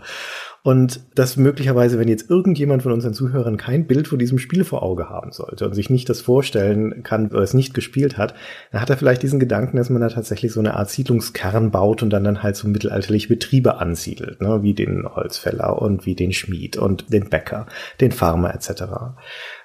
Und 0.63 1.01
dass 1.15 1.39
möglicherweise, 1.39 1.99
wenn 1.99 2.09
jetzt 2.09 2.29
irgendjemand 2.29 2.83
von 2.83 2.93
unseren 2.93 3.15
Zuhörern 3.15 3.57
kein 3.57 3.87
Bild 3.87 4.09
von 4.09 4.19
diesem 4.19 4.39
Spiel 4.39 4.65
vor 4.65 4.83
Auge 4.83 5.09
haben 5.09 5.33
sollte 5.33 5.65
und 5.65 5.75
sich 5.75 5.89
nicht 5.89 6.09
das 6.11 6.21
vorstellen 6.21 7.03
kann, 7.03 7.29
oder 7.29 7.41
es 7.41 7.55
nicht 7.55 7.73
gespielt 7.73 8.19
hat, 8.19 8.35
dann 8.71 8.83
hat 8.83 8.91
er 8.91 8.99
vielleicht 8.99 9.23
diesen 9.23 9.41
Gedanken, 9.41 9.79
dass 9.79 9.89
man 9.89 10.03
da 10.03 10.09
tatsächlich 10.09 10.53
so 10.53 10.61
eine 10.61 10.75
Art 10.75 10.91
Siedlungskern 10.91 11.71
baut 11.71 12.03
und 12.03 12.11
dann 12.11 12.25
dann 12.25 12.43
halt 12.43 12.57
so 12.57 12.69
mittelalterliche 12.69 13.29
Betriebe 13.29 13.79
ansiedelt, 13.79 14.43
ne, 14.43 14.63
wie 14.63 14.75
den 14.75 15.07
Holzfäller 15.07 15.81
und 15.81 16.05
wie 16.05 16.15
den 16.15 16.33
Schmied 16.33 16.77
und 16.77 17.11
den 17.11 17.31
Bäcker, 17.31 17.67
den 18.01 18.13
Farmer 18.13 18.55
etc. 18.55 18.83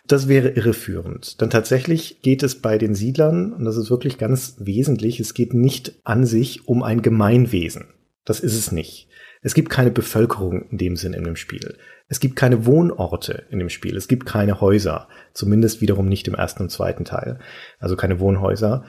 Das 0.07 0.27
wäre 0.27 0.49
irreführend. 0.49 1.41
Denn 1.41 1.49
tatsächlich 1.49 2.21
geht 2.21 2.43
es 2.43 2.61
bei 2.61 2.77
den 2.77 2.93
Siedlern, 2.93 3.53
und 3.53 3.65
das 3.65 3.77
ist 3.77 3.89
wirklich 3.89 4.17
ganz 4.17 4.55
wesentlich, 4.59 5.19
es 5.19 5.33
geht 5.33 5.53
nicht 5.53 5.93
an 6.03 6.25
sich 6.25 6.67
um 6.67 6.83
ein 6.83 7.01
Gemeinwesen. 7.01 7.87
Das 8.23 8.39
ist 8.39 8.55
es 8.55 8.71
nicht. 8.71 9.07
Es 9.41 9.53
gibt 9.53 9.69
keine 9.69 9.91
Bevölkerung 9.91 10.69
in 10.69 10.77
dem 10.77 10.95
Sinn 10.95 11.13
in 11.13 11.23
dem 11.23 11.35
Spiel. 11.35 11.77
Es 12.07 12.19
gibt 12.19 12.35
keine 12.35 12.65
Wohnorte 12.65 13.45
in 13.49 13.59
dem 13.59 13.69
Spiel. 13.69 13.95
Es 13.95 14.07
gibt 14.07 14.25
keine 14.25 14.61
Häuser. 14.61 15.07
Zumindest 15.33 15.81
wiederum 15.81 16.07
nicht 16.07 16.27
im 16.27 16.35
ersten 16.35 16.63
und 16.63 16.69
zweiten 16.69 17.05
Teil. 17.05 17.39
Also 17.79 17.95
keine 17.95 18.19
Wohnhäuser. 18.19 18.83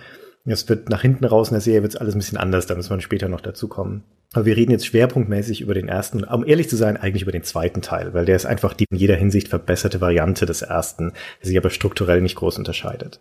Es 0.47 0.69
wird 0.69 0.89
nach 0.89 1.03
hinten 1.03 1.25
raus 1.25 1.49
in 1.49 1.55
der 1.55 1.61
Serie 1.61 1.83
wird 1.83 2.01
alles 2.01 2.15
ein 2.15 2.19
bisschen 2.19 2.39
anders, 2.39 2.67
da 2.67 2.75
müssen 2.75 2.91
wir 2.91 3.01
später 3.01 3.29
noch 3.29 3.41
dazu 3.41 3.69
kommen. 3.69 4.05
Aber 4.33 4.45
wir 4.45 4.57
reden 4.57 4.73
jetzt 4.73 4.87
schwerpunktmäßig 4.87 5.61
über 5.61 5.75
den 5.75 5.89
ersten, 5.89 6.25
um 6.25 6.47
ehrlich 6.47 6.69
zu 6.69 6.77
sein, 6.77 6.97
eigentlich 6.97 7.23
über 7.23 7.33
den 7.33 7.45
zweiten 7.45 7.81
Teil, 7.83 8.13
weil 8.13 8.25
der 8.25 8.37
ist 8.37 8.47
einfach 8.47 8.75
die 8.75 8.87
in 8.91 8.99
jeder 8.99 9.15
Hinsicht 9.15 9.49
verbesserte 9.49 10.01
Variante 10.01 10.47
des 10.47 10.63
ersten, 10.63 11.13
der 11.41 11.47
sich 11.47 11.57
aber 11.57 11.71
strukturell 11.71 12.21
nicht 12.21 12.37
groß 12.37 12.59
unterscheidet. 12.59 13.21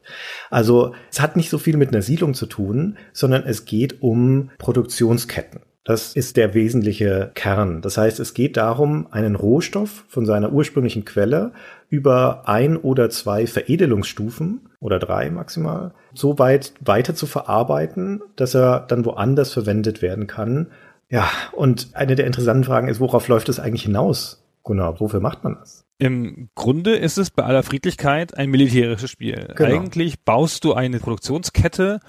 Also 0.49 0.93
es 1.11 1.21
hat 1.21 1.35
nicht 1.35 1.49
so 1.49 1.57
viel 1.57 1.77
mit 1.77 1.89
einer 1.89 2.01
Siedlung 2.01 2.33
zu 2.33 2.47
tun, 2.47 2.97
sondern 3.13 3.43
es 3.43 3.65
geht 3.65 4.01
um 4.01 4.49
Produktionsketten. 4.57 5.61
Das 5.85 6.15
ist 6.15 6.35
der 6.35 6.55
wesentliche 6.55 7.29
Kern. 7.35 7.83
Das 7.83 7.95
heißt, 7.97 8.19
es 8.19 8.33
geht 8.33 8.57
darum, 8.57 9.05
einen 9.11 9.35
Rohstoff 9.35 10.03
von 10.07 10.25
seiner 10.25 10.51
ursprünglichen 10.51 11.05
Quelle 11.05 11.51
über 11.89 12.49
ein 12.49 12.75
oder 12.75 13.11
zwei 13.11 13.45
Veredelungsstufen 13.45 14.61
oder 14.79 14.97
drei 14.97 15.29
maximal 15.29 15.93
so 16.15 16.39
weit 16.39 16.73
weiter 16.79 17.13
zu 17.13 17.27
verarbeiten, 17.27 18.23
dass 18.35 18.55
er 18.55 18.79
dann 18.79 19.05
woanders 19.05 19.53
verwendet 19.53 20.01
werden 20.01 20.25
kann. 20.25 20.67
Ja, 21.09 21.29
und 21.51 21.89
eine 21.93 22.15
der 22.15 22.25
interessanten 22.25 22.63
Fragen 22.63 22.87
ist, 22.87 22.99
worauf 22.99 23.27
läuft 23.27 23.49
es 23.49 23.59
eigentlich 23.59 23.83
hinaus? 23.83 24.43
Gunnar, 24.63 24.99
wofür 24.99 25.19
macht 25.19 25.43
man 25.43 25.55
das? 25.55 25.84
Im 25.97 26.49
Grunde 26.55 26.95
ist 26.95 27.17
es 27.17 27.31
bei 27.31 27.43
aller 27.43 27.63
Friedlichkeit 27.63 28.37
ein 28.37 28.49
militärisches 28.49 29.09
Spiel. 29.09 29.53
Genau. 29.55 29.69
Eigentlich 29.69 30.23
baust 30.23 30.63
du 30.65 30.73
eine 30.73 30.99
Produktionskette, 30.99 32.01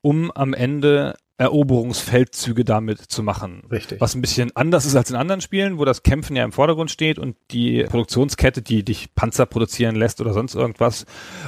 um 0.00 0.30
am 0.30 0.54
Ende 0.54 1.14
Eroberungsfeldzüge 1.36 2.64
damit 2.64 3.00
zu 3.00 3.24
machen. 3.24 3.64
Richtig. 3.68 4.00
Was 4.00 4.14
ein 4.14 4.20
bisschen 4.20 4.54
anders 4.54 4.86
ist 4.86 4.94
als 4.94 5.10
in 5.10 5.16
anderen 5.16 5.40
Spielen, 5.40 5.78
wo 5.78 5.84
das 5.84 6.04
Kämpfen 6.04 6.36
ja 6.36 6.44
im 6.44 6.52
Vordergrund 6.52 6.92
steht 6.92 7.18
und 7.18 7.36
die 7.50 7.82
Produktionskette, 7.82 8.62
die 8.62 8.84
dich 8.84 9.12
Panzer 9.16 9.44
produzieren 9.44 9.96
lässt 9.96 10.20
oder 10.20 10.32
sonst 10.32 10.54
irgendwas, 10.54 11.06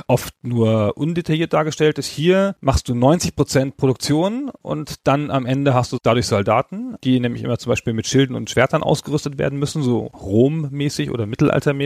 oft 0.09 0.35
nur 0.43 0.97
undetailliert 0.97 1.53
dargestellt 1.53 1.99
ist. 1.99 2.09
Hier 2.09 2.57
machst 2.61 2.89
du 2.89 2.97
90 2.97 3.37
Prozent 3.37 3.77
Produktion 3.77 4.51
und 4.61 5.07
dann 5.07 5.31
am 5.31 5.47
Ende 5.47 5.73
hast 5.73 5.93
du 5.93 5.99
dadurch 6.03 6.27
Soldaten, 6.27 6.97
die 7.05 7.21
nämlich 7.21 7.45
immer 7.45 7.59
zum 7.59 7.71
Beispiel 7.71 7.93
mit 7.93 8.09
Schilden 8.09 8.35
und 8.35 8.51
Schwertern 8.51 8.83
ausgerüstet 8.83 9.39
werden 9.39 9.61
müssen, 9.61 9.83
so 9.83 10.07
Rom-mäßig 10.07 11.13
oder 11.13 11.27
Mittelaltermäßig. 11.27 11.86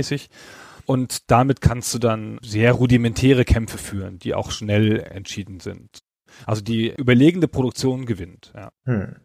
Und 0.87 1.31
damit 1.31 1.61
kannst 1.61 1.95
du 1.95 1.99
dann 1.99 2.39
sehr 2.43 2.73
rudimentäre 2.73 3.45
Kämpfe 3.45 3.79
führen, 3.79 4.19
die 4.19 4.35
auch 4.35 4.51
schnell 4.51 5.01
entschieden 5.01 5.61
sind. 5.61 6.01
Also 6.47 6.63
die 6.63 6.93
überlegende 6.97 7.49
Produktion 7.49 8.07
gewinnt. 8.07 8.53
Ja. 8.55 8.73
Hm. 8.85 9.17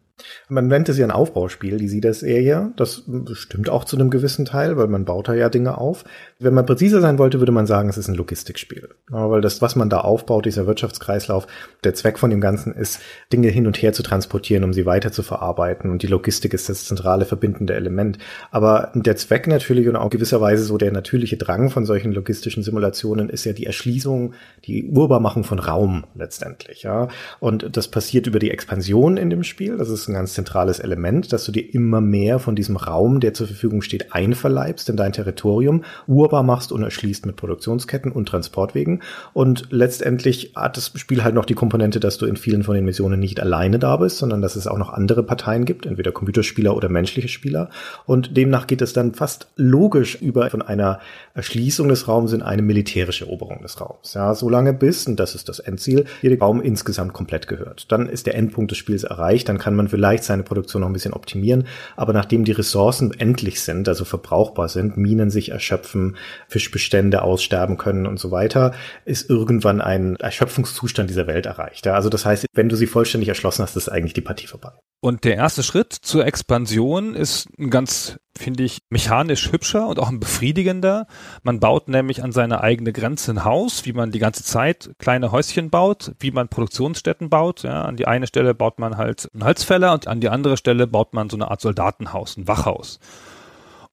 Man 0.48 0.68
nennt 0.68 0.88
es 0.88 0.96
ja 0.96 1.04
ein 1.04 1.10
Aufbauspiel, 1.10 1.76
die 1.76 1.88
Siedler-Serie. 1.88 2.72
Das 2.76 3.02
stimmt 3.32 3.68
auch 3.68 3.84
zu 3.84 3.96
einem 3.96 4.08
gewissen 4.08 4.46
Teil, 4.46 4.76
weil 4.78 4.86
man 4.86 5.04
baut 5.04 5.28
da 5.28 5.34
ja 5.34 5.50
Dinge 5.50 5.76
auf. 5.76 6.04
Wenn 6.38 6.54
man 6.54 6.64
präziser 6.64 7.00
sein 7.02 7.18
wollte, 7.18 7.38
würde 7.38 7.52
man 7.52 7.66
sagen, 7.66 7.88
es 7.88 7.98
ist 7.98 8.08
ein 8.08 8.14
Logistikspiel. 8.14 8.88
Weil 9.08 9.42
das, 9.42 9.60
was 9.60 9.76
man 9.76 9.90
da 9.90 10.00
aufbaut, 10.00 10.46
dieser 10.46 10.66
Wirtschaftskreislauf, 10.66 11.46
der 11.84 11.94
Zweck 11.94 12.18
von 12.18 12.30
dem 12.30 12.40
Ganzen 12.40 12.72
ist, 12.74 13.00
Dinge 13.32 13.48
hin 13.48 13.66
und 13.66 13.76
her 13.82 13.92
zu 13.92 14.02
transportieren, 14.02 14.64
um 14.64 14.72
sie 14.72 14.86
weiter 14.86 15.12
zu 15.12 15.22
verarbeiten. 15.22 15.90
Und 15.90 16.02
die 16.02 16.06
Logistik 16.06 16.54
ist 16.54 16.70
das 16.70 16.86
zentrale 16.86 17.26
verbindende 17.26 17.74
Element. 17.74 18.18
Aber 18.50 18.92
der 18.94 19.16
Zweck 19.16 19.46
natürlich 19.46 19.86
und 19.86 19.96
auch 19.96 20.10
gewisserweise 20.10 20.64
so 20.64 20.78
der 20.78 20.92
natürliche 20.92 21.36
Drang 21.36 21.68
von 21.68 21.84
solchen 21.84 22.12
logistischen 22.12 22.62
Simulationen 22.62 23.28
ist 23.28 23.44
ja 23.44 23.52
die 23.52 23.66
Erschließung, 23.66 24.32
die 24.64 24.88
Urbarmachung 24.88 25.44
von 25.44 25.58
Raum 25.58 26.04
letztendlich. 26.14 26.84
Ja. 26.84 27.08
Und 27.38 27.76
das 27.76 27.88
passiert 27.88 28.26
über 28.26 28.38
die 28.38 28.50
Expansion 28.50 29.18
in 29.18 29.28
dem 29.28 29.42
Spiel. 29.42 29.76
Das 29.76 29.90
ist 29.90 30.05
ein 30.08 30.14
ganz 30.14 30.34
zentrales 30.34 30.80
Element, 30.80 31.32
dass 31.32 31.44
du 31.44 31.52
dir 31.52 31.72
immer 31.72 32.02
mehr 32.02 32.38
von 32.38 32.56
diesem 32.56 32.76
Raum, 32.76 33.20
der 33.20 33.32
zur 33.32 33.46
Verfügung 33.46 33.80
steht, 33.80 34.12
einverleibst 34.12 34.90
in 34.90 34.96
dein 34.96 35.12
Territorium. 35.12 35.82
Ur 36.06 36.26
urbar 36.26 36.42
machst 36.42 36.72
und 36.72 36.82
erschließt 36.82 37.24
mit 37.24 37.36
Produktionsketten 37.36 38.10
und 38.10 38.28
Transportwegen. 38.28 39.02
Und 39.32 39.68
letztendlich 39.70 40.52
hat 40.56 40.76
das 40.76 40.90
Spiel 40.96 41.22
halt 41.22 41.36
noch 41.36 41.44
die 41.44 41.54
Komponente, 41.54 42.00
dass 42.00 42.18
du 42.18 42.26
in 42.26 42.36
vielen 42.36 42.64
von 42.64 42.74
den 42.74 42.84
Missionen 42.84 43.20
nicht 43.20 43.38
alleine 43.38 43.78
da 43.78 43.96
bist, 43.96 44.18
sondern 44.18 44.42
dass 44.42 44.56
es 44.56 44.66
auch 44.66 44.76
noch 44.76 44.92
andere 44.92 45.22
Parteien 45.22 45.64
gibt, 45.64 45.86
entweder 45.86 46.10
Computerspieler 46.10 46.76
oder 46.76 46.88
menschliche 46.88 47.28
Spieler. 47.28 47.70
Und 48.06 48.36
demnach 48.36 48.66
geht 48.66 48.82
es 48.82 48.92
dann 48.92 49.14
fast 49.14 49.46
logisch 49.54 50.20
über 50.20 50.50
von 50.50 50.62
einer 50.62 50.98
Erschließung 51.34 51.88
des 51.88 52.08
Raums 52.08 52.32
in 52.32 52.42
eine 52.42 52.62
militärische 52.62 53.24
Eroberung 53.24 53.62
des 53.62 53.80
Raums. 53.80 54.14
Ja, 54.14 54.34
solange 54.34 54.72
bis, 54.72 55.06
und 55.06 55.20
das 55.20 55.36
ist 55.36 55.48
das 55.48 55.60
Endziel, 55.60 56.06
jeder 56.22 56.38
Raum 56.38 56.60
insgesamt 56.60 57.12
komplett 57.12 57.46
gehört. 57.46 57.92
Dann 57.92 58.08
ist 58.08 58.26
der 58.26 58.34
Endpunkt 58.34 58.72
des 58.72 58.78
Spiels 58.78 59.04
erreicht, 59.04 59.48
dann 59.48 59.58
kann 59.58 59.76
man 59.76 59.92
vielleicht 59.96 60.24
seine 60.24 60.42
Produktion 60.42 60.82
noch 60.82 60.90
ein 60.90 60.92
bisschen 60.92 61.14
optimieren, 61.14 61.66
aber 61.96 62.12
nachdem 62.12 62.44
die 62.44 62.52
Ressourcen 62.52 63.18
endlich 63.18 63.62
sind, 63.62 63.88
also 63.88 64.04
verbrauchbar 64.04 64.68
sind, 64.68 64.98
Minen 64.98 65.30
sich 65.30 65.52
erschöpfen, 65.52 66.18
Fischbestände 66.48 67.22
aussterben 67.22 67.78
können 67.78 68.06
und 68.06 68.20
so 68.20 68.30
weiter, 68.30 68.74
ist 69.06 69.30
irgendwann 69.30 69.80
ein 69.80 70.16
Erschöpfungszustand 70.16 71.08
dieser 71.08 71.26
Welt 71.26 71.46
erreicht. 71.46 71.86
Also 71.86 72.10
das 72.10 72.26
heißt, 72.26 72.44
wenn 72.52 72.68
du 72.68 72.76
sie 72.76 72.86
vollständig 72.86 73.30
erschlossen 73.30 73.62
hast, 73.62 73.74
ist 73.74 73.88
eigentlich 73.88 74.12
die 74.12 74.20
Partie 74.20 74.46
vorbei. 74.46 74.72
Und 75.00 75.24
der 75.24 75.36
erste 75.36 75.62
Schritt 75.62 75.94
zur 75.94 76.26
Expansion 76.26 77.14
ist 77.14 77.48
ein 77.58 77.70
ganz, 77.70 78.18
finde 78.36 78.64
ich, 78.64 78.78
mechanisch 78.90 79.52
hübscher 79.52 79.88
und 79.88 79.98
auch 79.98 80.08
ein 80.08 80.20
befriedigender. 80.20 81.06
Man 81.42 81.60
baut 81.60 81.88
nämlich 81.88 82.22
an 82.22 82.32
seine 82.32 82.60
eigene 82.60 82.92
Grenze 82.92 83.32
ein 83.32 83.44
Haus, 83.44 83.84
wie 83.84 83.92
man 83.92 84.10
die 84.10 84.18
ganze 84.18 84.44
Zeit 84.44 84.90
kleine 84.98 85.32
Häuschen 85.32 85.70
baut, 85.70 86.12
wie 86.20 86.30
man 86.30 86.48
Produktionsstätten 86.48 87.30
baut. 87.30 87.62
Ja, 87.62 87.84
an 87.84 87.96
die 87.96 88.06
eine 88.06 88.26
Stelle 88.26 88.54
baut 88.54 88.78
man 88.78 88.96
halt 88.96 89.28
einen 89.32 89.44
Holzfäller 89.44 89.92
und 89.92 90.06
an 90.06 90.20
die 90.20 90.28
andere 90.28 90.56
Stelle 90.56 90.86
baut 90.86 91.14
man 91.14 91.30
so 91.30 91.36
eine 91.36 91.50
Art 91.50 91.60
Soldatenhaus, 91.60 92.36
ein 92.36 92.48
Wachhaus. 92.48 93.00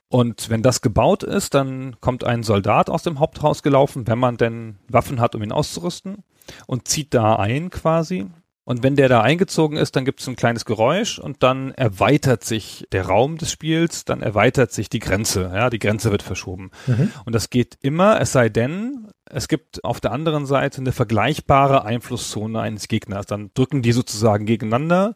Und 0.09 0.51
wenn 0.51 0.61
das 0.61 0.81
gebaut 0.81 1.23
ist, 1.23 1.55
dann 1.55 1.95
kommt 1.99 2.23
ein 2.23 2.43
Soldat 2.43 2.89
aus 2.89 3.01
dem 3.01 3.19
Haupthaus 3.19 3.63
gelaufen, 3.63 4.05
wenn 4.05 4.19
man 4.19 4.37
denn 4.37 4.77
Waffen 4.87 5.19
hat, 5.19 5.33
um 5.33 5.41
ihn 5.41 5.51
auszurüsten, 5.51 6.23
und 6.67 6.87
zieht 6.87 7.15
da 7.15 7.37
ein 7.37 7.71
quasi. 7.71 8.27
Und 8.65 8.81
wenn 8.81 8.95
der 8.95 9.09
da 9.09 9.21
eingezogen 9.21 9.77
ist, 9.77 9.95
dann 9.95 10.05
gibt 10.05 10.21
es 10.21 10.27
ein 10.27 10.37
kleines 10.37 10.63
Geräusch 10.63 11.19
und 11.19 11.43
dann 11.43 11.71
erweitert 11.71 12.45
sich 12.45 12.87
der 12.93 13.05
Raum 13.05 13.37
des 13.37 13.51
Spiels, 13.51 14.05
dann 14.05 14.21
erweitert 14.21 14.71
sich 14.71 14.89
die 14.89 14.99
Grenze. 14.99 15.51
Ja, 15.53 15.69
die 15.69 15.79
Grenze 15.79 16.11
wird 16.11 16.23
verschoben. 16.23 16.71
Mhm. 16.87 17.11
Und 17.25 17.35
das 17.35 17.49
geht 17.49 17.77
immer, 17.81 18.21
es 18.21 18.31
sei 18.31 18.47
denn, 18.47 19.09
es 19.25 19.49
gibt 19.49 19.83
auf 19.83 19.99
der 19.99 20.13
anderen 20.13 20.45
Seite 20.45 20.79
eine 20.79 20.93
vergleichbare 20.93 21.83
Einflusszone 21.83 22.61
eines 22.61 22.87
Gegners. 22.87 23.25
Dann 23.25 23.51
drücken 23.53 23.81
die 23.81 23.91
sozusagen 23.91 24.45
gegeneinander 24.45 25.15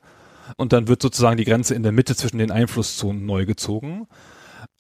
und 0.58 0.74
dann 0.74 0.90
wird 0.90 1.02
sozusagen 1.02 1.38
die 1.38 1.46
Grenze 1.46 1.74
in 1.74 1.84
der 1.84 1.94
Mitte 1.94 2.16
zwischen 2.16 2.40
den 2.40 2.52
Einflusszonen 2.52 3.26
neu 3.26 3.46
gezogen. 3.46 4.08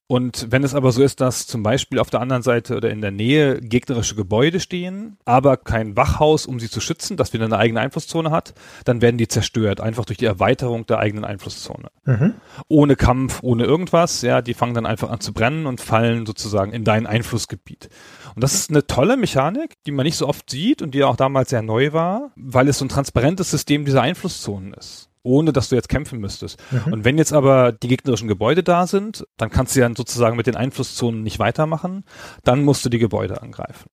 Und 0.09 0.47
wenn 0.51 0.63
es 0.63 0.73
aber 0.73 0.93
so 0.93 1.03
ist, 1.03 1.19
dass 1.19 1.47
zum 1.47 1.63
Beispiel 1.63 1.99
auf 1.99 2.09
der 2.09 2.21
anderen 2.21 2.41
Seite 2.41 2.77
oder 2.77 2.89
in 2.89 3.01
der 3.01 3.11
Nähe 3.11 3.59
gegnerische 3.59 4.15
Gebäude 4.15 4.61
stehen, 4.61 5.17
aber 5.25 5.57
kein 5.57 5.97
Wachhaus, 5.97 6.45
um 6.45 6.61
sie 6.61 6.69
zu 6.69 6.79
schützen, 6.79 7.17
das 7.17 7.33
wieder 7.33 7.43
eine 7.43 7.57
eigene 7.57 7.81
Einflusszone 7.81 8.31
hat, 8.31 8.53
dann 8.85 9.01
werden 9.01 9.17
die 9.17 9.27
zerstört, 9.27 9.81
einfach 9.81 10.05
durch 10.05 10.17
die 10.17 10.25
Erweiterung 10.25 10.85
der 10.85 10.99
eigenen 10.99 11.25
Einflusszone. 11.25 11.89
Mhm. 12.05 12.35
Ohne 12.69 12.95
Kampf, 12.95 13.39
ohne 13.43 13.65
irgendwas, 13.65 14.21
ja, 14.21 14.41
die 14.41 14.53
fangen 14.53 14.73
dann 14.73 14.85
einfach 14.85 15.09
an 15.09 15.19
zu 15.19 15.33
brennen 15.33 15.65
und 15.65 15.81
fallen 15.81 16.25
sozusagen 16.25 16.71
in 16.71 16.85
dein 16.85 17.05
Einflussgebiet. 17.05 17.89
Und 18.33 18.43
das 18.43 18.53
ist 18.53 18.69
eine 18.69 18.87
tolle 18.87 19.17
Mechanik, 19.17 19.75
die 19.85 19.91
man 19.91 20.05
nicht 20.05 20.15
so 20.15 20.29
oft 20.29 20.49
sieht 20.49 20.81
und 20.81 20.95
die 20.95 21.03
auch 21.03 21.17
damals 21.17 21.49
sehr 21.49 21.61
neu 21.61 21.91
war, 21.91 22.31
weil 22.37 22.69
es 22.69 22.77
so 22.77 22.85
ein 22.85 22.89
transparentes 22.89 23.51
System 23.51 23.83
dieser 23.83 24.03
Einflusszonen 24.03 24.73
ist 24.73 25.06
ohne 25.27 25.53
dass 25.53 25.69
du 25.69 25.75
jetzt 25.75 25.89
kämpfen 25.89 26.19
müsstest. 26.19 26.60
Mhm. 26.72 26.93
Und 26.93 27.05
wenn 27.05 27.17
jetzt 27.17 27.34
aber 27.34 27.72
die 27.72 27.88
gegnerischen 27.88 28.27
Gebäude 28.27 28.63
da 28.63 28.88
sind, 28.88 29.27
dann 29.38 29.50
kannst 29.50 29.75
du 29.75 29.81
ja 29.81 29.89
sozusagen 29.96 30.38
mit 30.38 30.48
den 30.48 30.55
Einflusszonen 30.55 31.24
nicht 31.24 31.39
weitermachen, 31.39 32.03
dann 32.43 32.63
musst 32.63 32.84
du 32.86 32.89
die 32.89 33.00
Gebäude 33.00 33.41
angreifen. 33.41 33.89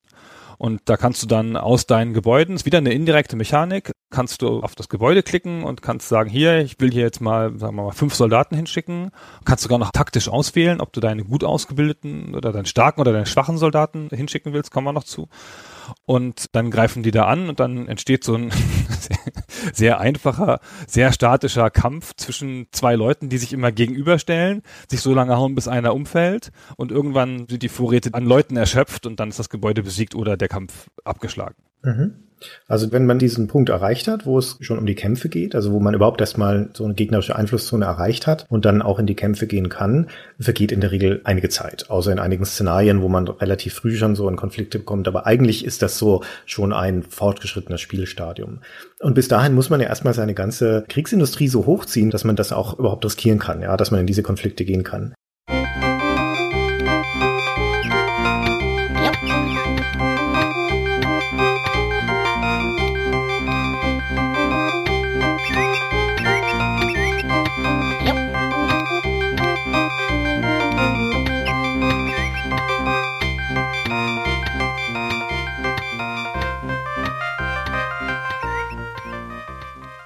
Und 0.56 0.82
da 0.84 0.96
kannst 0.96 1.22
du 1.22 1.26
dann 1.26 1.56
aus 1.56 1.86
deinen 1.86 2.14
Gebäuden, 2.14 2.54
ist 2.54 2.64
wieder 2.64 2.78
eine 2.78 2.92
indirekte 2.92 3.36
Mechanik, 3.36 3.92
kannst 4.10 4.42
du 4.42 4.60
auf 4.60 4.74
das 4.74 4.88
Gebäude 4.88 5.22
klicken 5.22 5.64
und 5.64 5.82
kannst 5.82 6.08
sagen, 6.08 6.30
hier, 6.30 6.60
ich 6.60 6.78
will 6.78 6.92
hier 6.92 7.02
jetzt 7.02 7.20
mal, 7.20 7.58
sagen 7.58 7.76
wir 7.76 7.84
mal, 7.84 7.92
fünf 7.92 8.14
Soldaten 8.14 8.54
hinschicken. 8.54 9.10
Kannst 9.44 9.64
sogar 9.64 9.78
noch 9.78 9.90
taktisch 9.90 10.28
auswählen, 10.28 10.80
ob 10.80 10.92
du 10.92 11.00
deine 11.00 11.24
gut 11.24 11.44
ausgebildeten 11.44 12.34
oder 12.34 12.52
deinen 12.52 12.66
starken 12.66 13.00
oder 13.00 13.12
deinen 13.12 13.26
schwachen 13.26 13.58
Soldaten 13.58 14.08
hinschicken 14.10 14.52
willst, 14.52 14.70
kommen 14.70 14.86
wir 14.86 14.92
noch 14.92 15.04
zu. 15.04 15.28
Und 16.06 16.54
dann 16.54 16.70
greifen 16.70 17.02
die 17.02 17.10
da 17.10 17.26
an 17.26 17.48
und 17.48 17.60
dann 17.60 17.88
entsteht 17.88 18.24
so 18.24 18.34
ein 18.34 18.52
sehr 19.72 20.00
einfacher, 20.00 20.60
sehr 20.86 21.12
statischer 21.12 21.70
Kampf 21.70 22.14
zwischen 22.16 22.66
zwei 22.72 22.94
Leuten, 22.94 23.28
die 23.28 23.38
sich 23.38 23.52
immer 23.52 23.72
gegenüberstellen, 23.72 24.62
sich 24.88 25.00
so 25.00 25.14
lange 25.14 25.36
hauen, 25.36 25.54
bis 25.54 25.68
einer 25.68 25.94
umfällt 25.94 26.52
und 26.76 26.90
irgendwann 26.90 27.46
sind 27.48 27.62
die 27.62 27.68
Vorräte 27.68 28.12
an 28.14 28.24
Leuten 28.24 28.56
erschöpft 28.56 29.06
und 29.06 29.20
dann 29.20 29.28
ist 29.28 29.38
das 29.38 29.50
Gebäude 29.50 29.82
besiegt 29.82 30.14
oder 30.14 30.36
der 30.36 30.48
Kampf 30.48 30.90
abgeschlagen. 31.04 31.56
Mhm. 31.82 32.14
Also 32.66 32.92
wenn 32.92 33.06
man 33.06 33.18
diesen 33.18 33.46
Punkt 33.46 33.68
erreicht 33.68 34.08
hat, 34.08 34.26
wo 34.26 34.38
es 34.38 34.56
schon 34.60 34.78
um 34.78 34.86
die 34.86 34.94
Kämpfe 34.94 35.28
geht, 35.28 35.54
also 35.54 35.72
wo 35.72 35.80
man 35.80 35.94
überhaupt 35.94 36.20
erstmal 36.20 36.70
so 36.72 36.84
eine 36.84 36.94
gegnerische 36.94 37.36
Einflusszone 37.36 37.84
erreicht 37.84 38.26
hat 38.26 38.46
und 38.48 38.64
dann 38.64 38.82
auch 38.82 38.98
in 38.98 39.06
die 39.06 39.14
Kämpfe 39.14 39.46
gehen 39.46 39.68
kann, 39.68 40.08
vergeht 40.38 40.72
in 40.72 40.80
der 40.80 40.90
Regel 40.90 41.20
einige 41.24 41.48
Zeit. 41.48 41.90
Außer 41.90 42.12
in 42.12 42.18
einigen 42.18 42.44
Szenarien, 42.44 43.02
wo 43.02 43.08
man 43.08 43.28
relativ 43.28 43.74
früh 43.74 43.96
schon 43.96 44.16
so 44.16 44.28
in 44.28 44.36
Konflikte 44.36 44.80
kommt. 44.80 45.08
Aber 45.08 45.26
eigentlich 45.26 45.64
ist 45.64 45.82
das 45.82 45.98
so 45.98 46.22
schon 46.46 46.72
ein 46.72 47.02
fortgeschrittenes 47.02 47.80
Spielstadium. 47.80 48.60
Und 49.00 49.14
bis 49.14 49.28
dahin 49.28 49.54
muss 49.54 49.70
man 49.70 49.80
ja 49.80 49.88
erstmal 49.88 50.14
seine 50.14 50.34
ganze 50.34 50.84
Kriegsindustrie 50.88 51.48
so 51.48 51.66
hochziehen, 51.66 52.10
dass 52.10 52.24
man 52.24 52.36
das 52.36 52.52
auch 52.52 52.78
überhaupt 52.78 53.04
riskieren 53.04 53.38
kann, 53.38 53.60
ja, 53.60 53.76
dass 53.76 53.90
man 53.90 54.00
in 54.00 54.06
diese 54.06 54.22
Konflikte 54.22 54.64
gehen 54.64 54.84
kann. 54.84 55.14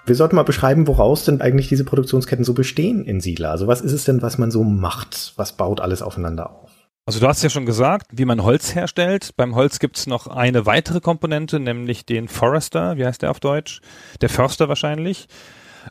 Wir 0.08 0.14
sollten 0.14 0.36
mal 0.36 0.42
beschreiben, 0.42 0.86
woraus 0.86 1.24
denn 1.24 1.40
eigentlich 1.40 1.68
diese 1.68 1.84
Produktionsketten 1.84 2.44
so 2.44 2.54
bestehen 2.54 3.04
in 3.04 3.20
Siedler. 3.20 3.50
Also 3.50 3.66
was 3.66 3.80
ist 3.80 3.92
es 3.92 4.04
denn, 4.04 4.22
was 4.22 4.38
man 4.38 4.50
so 4.50 4.64
macht? 4.64 5.34
Was 5.36 5.52
baut 5.52 5.80
alles 5.80 6.02
aufeinander 6.02 6.50
auf? 6.50 6.70
Also 7.04 7.20
du 7.20 7.26
hast 7.26 7.42
ja 7.42 7.48
schon 7.48 7.66
gesagt, 7.66 8.06
wie 8.12 8.24
man 8.24 8.42
Holz 8.42 8.74
herstellt. 8.74 9.30
Beim 9.36 9.54
Holz 9.54 9.78
gibt 9.78 9.96
es 9.96 10.06
noch 10.06 10.26
eine 10.26 10.66
weitere 10.66 11.00
Komponente, 11.00 11.60
nämlich 11.60 12.04
den 12.04 12.28
Forester. 12.28 12.96
Wie 12.96 13.04
heißt 13.06 13.22
der 13.22 13.30
auf 13.30 13.40
Deutsch? 13.40 13.80
Der 14.20 14.28
Förster 14.28 14.68
wahrscheinlich. 14.68 15.26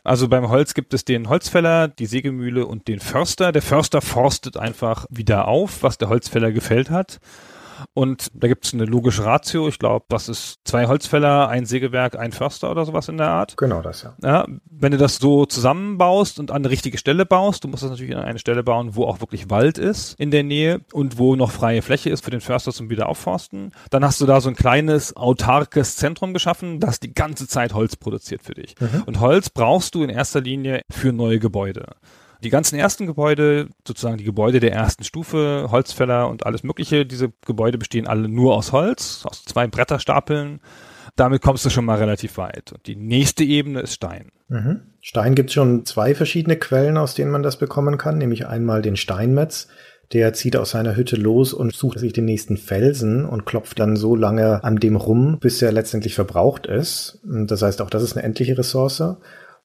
Also 0.04 0.28
beim 0.28 0.48
Holz 0.48 0.74
gibt 0.74 0.94
es 0.94 1.04
den 1.04 1.28
Holzfäller, 1.28 1.88
die 1.88 2.06
Sägemühle 2.06 2.66
und 2.66 2.88
den 2.88 3.00
Förster. 3.00 3.52
Der 3.52 3.62
Förster 3.62 4.00
forstet 4.00 4.56
einfach 4.56 5.06
wieder 5.10 5.48
auf, 5.48 5.82
was 5.82 5.98
der 5.98 6.08
Holzfäller 6.08 6.52
gefällt 6.52 6.90
hat. 6.90 7.20
Und 7.94 8.28
da 8.34 8.48
gibt 8.48 8.66
es 8.66 8.74
eine 8.74 8.84
logische 8.84 9.24
Ratio. 9.24 9.68
Ich 9.68 9.78
glaube, 9.78 10.06
das 10.08 10.28
ist 10.28 10.60
zwei 10.64 10.86
Holzfäller, 10.86 11.48
ein 11.48 11.66
Sägewerk, 11.66 12.18
ein 12.18 12.32
Förster 12.32 12.70
oder 12.70 12.84
sowas 12.84 13.08
in 13.08 13.16
der 13.16 13.28
Art. 13.28 13.56
Genau 13.56 13.82
das, 13.82 14.02
ja. 14.02 14.14
ja. 14.22 14.46
Wenn 14.70 14.92
du 14.92 14.98
das 14.98 15.16
so 15.16 15.46
zusammenbaust 15.46 16.38
und 16.38 16.50
an 16.50 16.58
eine 16.58 16.70
richtige 16.70 16.98
Stelle 16.98 17.26
baust, 17.26 17.64
du 17.64 17.68
musst 17.68 17.82
das 17.82 17.90
natürlich 17.90 18.16
an 18.16 18.22
eine 18.22 18.38
Stelle 18.38 18.62
bauen, 18.62 18.94
wo 18.94 19.04
auch 19.04 19.20
wirklich 19.20 19.50
Wald 19.50 19.78
ist 19.78 20.18
in 20.18 20.30
der 20.30 20.42
Nähe 20.42 20.80
und 20.92 21.18
wo 21.18 21.36
noch 21.36 21.50
freie 21.50 21.82
Fläche 21.82 22.10
ist 22.10 22.24
für 22.24 22.30
den 22.30 22.40
Förster 22.40 22.72
zum 22.72 22.90
Wiederaufforsten, 22.90 23.72
dann 23.90 24.04
hast 24.04 24.20
du 24.20 24.26
da 24.26 24.40
so 24.40 24.48
ein 24.48 24.56
kleines 24.56 25.16
autarkes 25.16 25.96
Zentrum 25.96 26.32
geschaffen, 26.32 26.80
das 26.80 27.00
die 27.00 27.14
ganze 27.14 27.48
Zeit 27.48 27.74
Holz 27.74 27.96
produziert 27.96 28.42
für 28.42 28.54
dich. 28.54 28.74
Mhm. 28.80 29.02
Und 29.06 29.20
Holz 29.20 29.50
brauchst 29.50 29.94
du 29.94 30.02
in 30.02 30.10
erster 30.10 30.40
Linie 30.40 30.82
für 30.90 31.12
neue 31.12 31.38
Gebäude. 31.38 31.86
Die 32.44 32.50
ganzen 32.50 32.78
ersten 32.78 33.06
Gebäude, 33.06 33.68
sozusagen 33.86 34.16
die 34.16 34.24
Gebäude 34.24 34.60
der 34.60 34.72
ersten 34.72 35.04
Stufe, 35.04 35.68
Holzfäller 35.70 36.28
und 36.28 36.46
alles 36.46 36.62
Mögliche, 36.62 37.04
diese 37.04 37.32
Gebäude 37.44 37.78
bestehen 37.78 38.06
alle 38.06 38.28
nur 38.28 38.54
aus 38.54 38.72
Holz, 38.72 39.24
aus 39.24 39.44
zwei 39.44 39.66
Bretterstapeln. 39.66 40.60
Damit 41.16 41.42
kommst 41.42 41.64
du 41.64 41.70
schon 41.70 41.84
mal 41.84 41.98
relativ 41.98 42.38
weit. 42.38 42.72
Und 42.72 42.86
die 42.86 42.94
nächste 42.94 43.42
Ebene 43.42 43.80
ist 43.80 43.94
Stein. 43.94 44.30
Mhm. 44.48 44.82
Stein 45.00 45.34
gibt 45.34 45.50
schon 45.50 45.84
zwei 45.84 46.14
verschiedene 46.14 46.56
Quellen, 46.56 46.96
aus 46.96 47.14
denen 47.14 47.32
man 47.32 47.42
das 47.42 47.58
bekommen 47.58 47.98
kann, 47.98 48.18
nämlich 48.18 48.46
einmal 48.46 48.82
den 48.82 48.96
Steinmetz, 48.96 49.66
der 50.12 50.32
zieht 50.32 50.56
aus 50.56 50.70
seiner 50.70 50.96
Hütte 50.96 51.16
los 51.16 51.52
und 51.52 51.74
sucht 51.74 51.98
sich 51.98 52.12
den 52.12 52.24
nächsten 52.24 52.56
Felsen 52.56 53.26
und 53.26 53.44
klopft 53.44 53.78
dann 53.78 53.96
so 53.96 54.16
lange 54.16 54.64
an 54.64 54.76
dem 54.76 54.96
rum, 54.96 55.38
bis 55.38 55.60
er 55.60 55.72
letztendlich 55.72 56.14
verbraucht 56.14 56.66
ist. 56.66 57.20
Das 57.24 57.62
heißt, 57.62 57.82
auch 57.82 57.90
das 57.90 58.02
ist 58.02 58.16
eine 58.16 58.24
endliche 58.24 58.56
Ressource. 58.56 59.02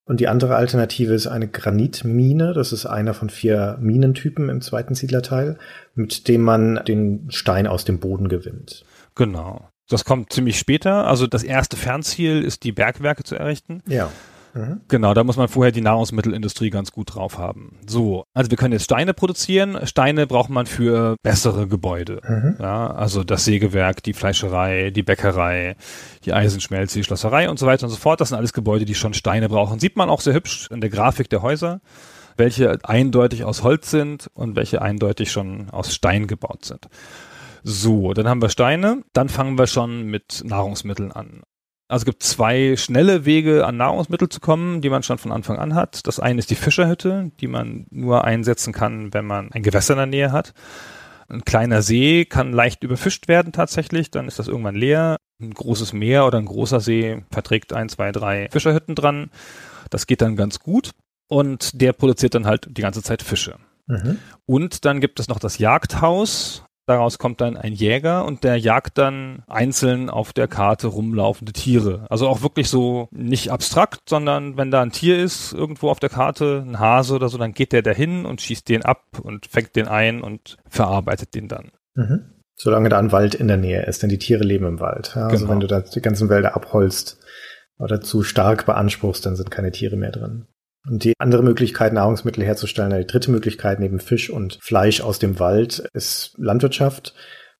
Und 0.06 0.20
die 0.20 0.28
andere 0.28 0.56
Alternative 0.56 1.14
ist 1.14 1.28
eine 1.28 1.48
Granitmine. 1.48 2.54
Das 2.54 2.74
ist 2.74 2.86
einer 2.86 3.14
von 3.14 3.30
vier 3.30 3.78
Minentypen 3.80 4.50
im 4.50 4.62
zweiten 4.62 4.96
Siedlerteil, 4.96 5.58
mit 5.96 6.28
dem 6.28 6.42
man 6.42 6.84
den 6.86 7.28
Stein 7.30 7.68
aus 7.68 7.86
dem 7.86 8.00
Boden 8.00 8.28
gewinnt. 8.28 8.84
Genau. 9.16 9.70
Das 9.90 10.06
kommt 10.06 10.34
ziemlich 10.34 10.60
später. 10.60 11.08
Also 11.08 11.28
das 11.28 11.44
erste 11.44 11.78
Fernziel 11.78 12.44
ist, 12.44 12.64
die 12.64 12.72
Bergwerke 12.72 13.24
zu 13.24 13.36
errichten. 13.36 13.82
Ja. 13.88 14.10
Mhm. 14.54 14.82
Genau, 14.88 15.14
da 15.14 15.24
muss 15.24 15.38
man 15.38 15.48
vorher 15.48 15.72
die 15.72 15.82
Nahrungsmittelindustrie 15.82 16.70
ganz 16.70 16.92
gut 16.92 17.16
drauf 17.16 17.38
haben. 17.38 17.80
So, 17.88 18.26
also 18.34 18.52
wir 18.52 18.58
können 18.58 18.74
jetzt 18.74 18.86
Steine 18.86 19.14
produzieren. 19.14 19.80
Steine 19.86 20.28
braucht 20.28 20.50
man 20.50 20.66
für 20.66 21.16
bessere 21.24 21.68
Gebäude. 21.68 22.22
Mhm. 22.28 22.58
Ja, 22.60 22.92
also 22.92 23.24
das 23.24 23.46
Sägewerk, 23.46 24.04
die 24.04 24.14
Fleischerei, 24.14 24.92
die 24.92 25.04
Bäckerei, 25.04 25.76
die 26.26 26.34
Eisenschmelze, 26.34 27.00
die 27.00 27.04
Schlosserei 27.04 27.50
und 27.50 27.58
so 27.58 27.66
weiter 27.66 27.86
und 27.86 27.90
so 27.90 27.98
fort. 27.98 28.22
Das 28.22 28.30
sind 28.30 28.38
alles 28.38 28.54
Gebäude, 28.54 28.86
die 28.86 28.96
schon 28.96 29.14
Steine 29.14 29.50
brauchen. 29.50 29.80
Sieht 29.80 29.98
man 29.98 30.10
auch 30.10 30.22
sehr 30.22 30.34
hübsch 30.34 30.68
in 30.72 30.82
der 30.82 30.90
Grafik 30.90 31.30
der 31.30 31.42
Häuser, 31.42 31.82
welche 32.38 32.78
eindeutig 32.84 33.44
aus 33.44 33.64
Holz 33.64 33.90
sind 33.90 34.30
und 34.34 34.56
welche 34.56 34.82
eindeutig 34.82 35.32
schon 35.32 35.70
aus 35.72 35.94
Stein 35.94 36.28
gebaut 36.28 36.66
sind. 36.66 36.88
So, 37.64 38.14
dann 38.14 38.28
haben 38.28 38.42
wir 38.42 38.50
Steine, 38.50 39.04
dann 39.14 39.30
fangen 39.30 39.58
wir 39.58 39.68
schon 39.68 40.04
mit 40.04 40.44
Nahrungsmitteln 40.46 41.12
an. 41.12 41.44
Also 41.88 42.04
es 42.04 42.06
gibt 42.06 42.24
zwei 42.24 42.76
schnelle 42.76 43.26
Wege, 43.26 43.66
an 43.66 43.78
Nahrungsmittel 43.78 44.30
zu 44.30 44.40
kommen, 44.40 44.82
die 44.82 44.90
man 44.90 45.04
schon 45.04 45.18
von 45.18 45.32
Anfang 45.32 45.58
an 45.58 45.76
hat. 45.76 46.08
Das 46.08 46.20
eine 46.20 46.40
ist 46.40 46.50
die 46.50 46.56
Fischerhütte, 46.56 47.32
die 47.40 47.48
man 47.48 47.86
nur 47.90 48.24
einsetzen 48.24 48.74
kann, 48.74 49.14
wenn 49.14 49.26
man 49.26 49.52
ein 49.52 49.64
Gewässer 49.64 49.94
in 49.94 49.98
der 49.98 50.06
Nähe 50.08 50.32
hat. 50.32 50.54
Ein 51.30 51.46
kleiner 51.46 51.82
See 51.82 52.26
kann 52.26 52.52
leicht 52.52 52.84
überfischt 52.84 53.28
werden 53.28 53.54
tatsächlich, 53.54 54.12
dann 54.12 54.28
ist 54.28 54.40
das 54.40 54.48
irgendwann 54.48 54.76
leer. 54.76 55.18
Ein 55.42 55.54
großes 55.54 55.94
Meer 55.94 56.26
oder 56.26 56.38
ein 56.38 56.46
großer 56.46 56.80
See 56.80 57.24
verträgt 57.32 57.74
ein, 57.74 57.90
zwei, 57.90 58.12
drei 58.12 58.50
Fischerhütten 58.52 58.96
dran. 58.96 59.30
Das 59.90 60.08
geht 60.08 60.22
dann 60.22 60.36
ganz 60.36 60.60
gut 60.60 60.92
und 61.28 61.82
der 61.82 61.94
produziert 61.94 62.36
dann 62.36 62.46
halt 62.46 62.68
die 62.70 62.82
ganze 62.82 63.04
Zeit 63.04 63.22
Fische. 63.22 63.58
Mhm. 63.88 64.20
Und 64.46 64.86
dann 64.86 65.02
gibt 65.02 65.20
es 65.20 65.28
noch 65.28 65.40
das 65.40 65.58
Jagdhaus. 65.58 66.64
Daraus 66.86 67.18
kommt 67.18 67.40
dann 67.42 67.56
ein 67.56 67.74
Jäger 67.74 68.26
und 68.26 68.44
der 68.44 68.58
jagt 68.58 68.98
dann 68.98 69.44
einzeln 69.48 70.10
auf 70.10 70.34
der 70.34 70.48
Karte 70.48 70.88
rumlaufende 70.88 71.54
Tiere. 71.54 72.06
Also 72.10 72.28
auch 72.28 72.42
wirklich 72.42 72.70
so 72.70 73.08
nicht 73.12 73.52
abstrakt, 73.52 74.10
sondern 74.10 74.58
wenn 74.58 74.72
da 74.72 74.82
ein 74.82 74.92
Tier 74.92 75.18
ist 75.18 75.54
irgendwo 75.54 75.90
auf 75.90 76.00
der 76.00 76.10
Karte, 76.10 76.64
ein 76.66 76.80
Hase 76.80 77.16
oder 77.16 77.30
so, 77.30 77.38
dann 77.38 77.54
geht 77.54 77.72
der 77.72 77.82
dahin 77.82 78.26
und 78.26 78.42
schießt 78.42 78.68
den 78.68 78.84
ab 78.84 79.04
und 79.22 79.46
fängt 79.46 79.76
den 79.76 79.88
ein 79.88 80.22
und 80.22 80.58
verarbeitet 80.68 81.36
den 81.36 81.48
dann. 81.48 81.72
Mhm. 81.96 82.26
Solange 82.56 82.90
da 82.90 83.00
ein 83.00 83.12
Wald 83.12 83.34
in 83.34 83.48
der 83.48 83.58
Nähe 83.58 83.86
ist, 83.86 84.04
denn 84.04 84.10
die 84.10 84.20
Tiere 84.20 84.44
leben 84.44 84.66
im 84.66 84.80
Wald. 84.80 85.14
Ja, 85.16 85.28
also 85.28 85.46
genau. 85.46 85.52
wenn 85.52 85.60
du 85.62 85.68
da 85.68 85.82
die 85.82 86.02
ganzen 86.02 86.30
Wälder 86.30 86.56
abholst, 86.56 87.18
oder 87.84 88.02
zu 88.02 88.24
stark 88.24 88.66
beanspruchst, 88.66 89.26
dann 89.26 89.36
sind 89.36 89.52
keine 89.52 89.72
Tiere 89.72 89.96
mehr 89.96 90.12
drin. 90.12 90.48
Und 90.90 91.04
die 91.06 91.14
andere 91.18 91.44
Möglichkeit, 91.44 91.94
Nahrungsmittel 91.94 92.44
herzustellen, 92.44 92.98
die 92.98 93.08
dritte 93.08 93.32
Möglichkeit 93.32 93.80
neben 93.80 94.00
Fisch 94.00 94.30
und 94.30 94.60
Fleisch 94.62 95.02
aus 95.02 95.18
dem 95.20 95.40
Wald, 95.40 95.88
ist 95.94 96.34
Landwirtschaft. 96.38 97.14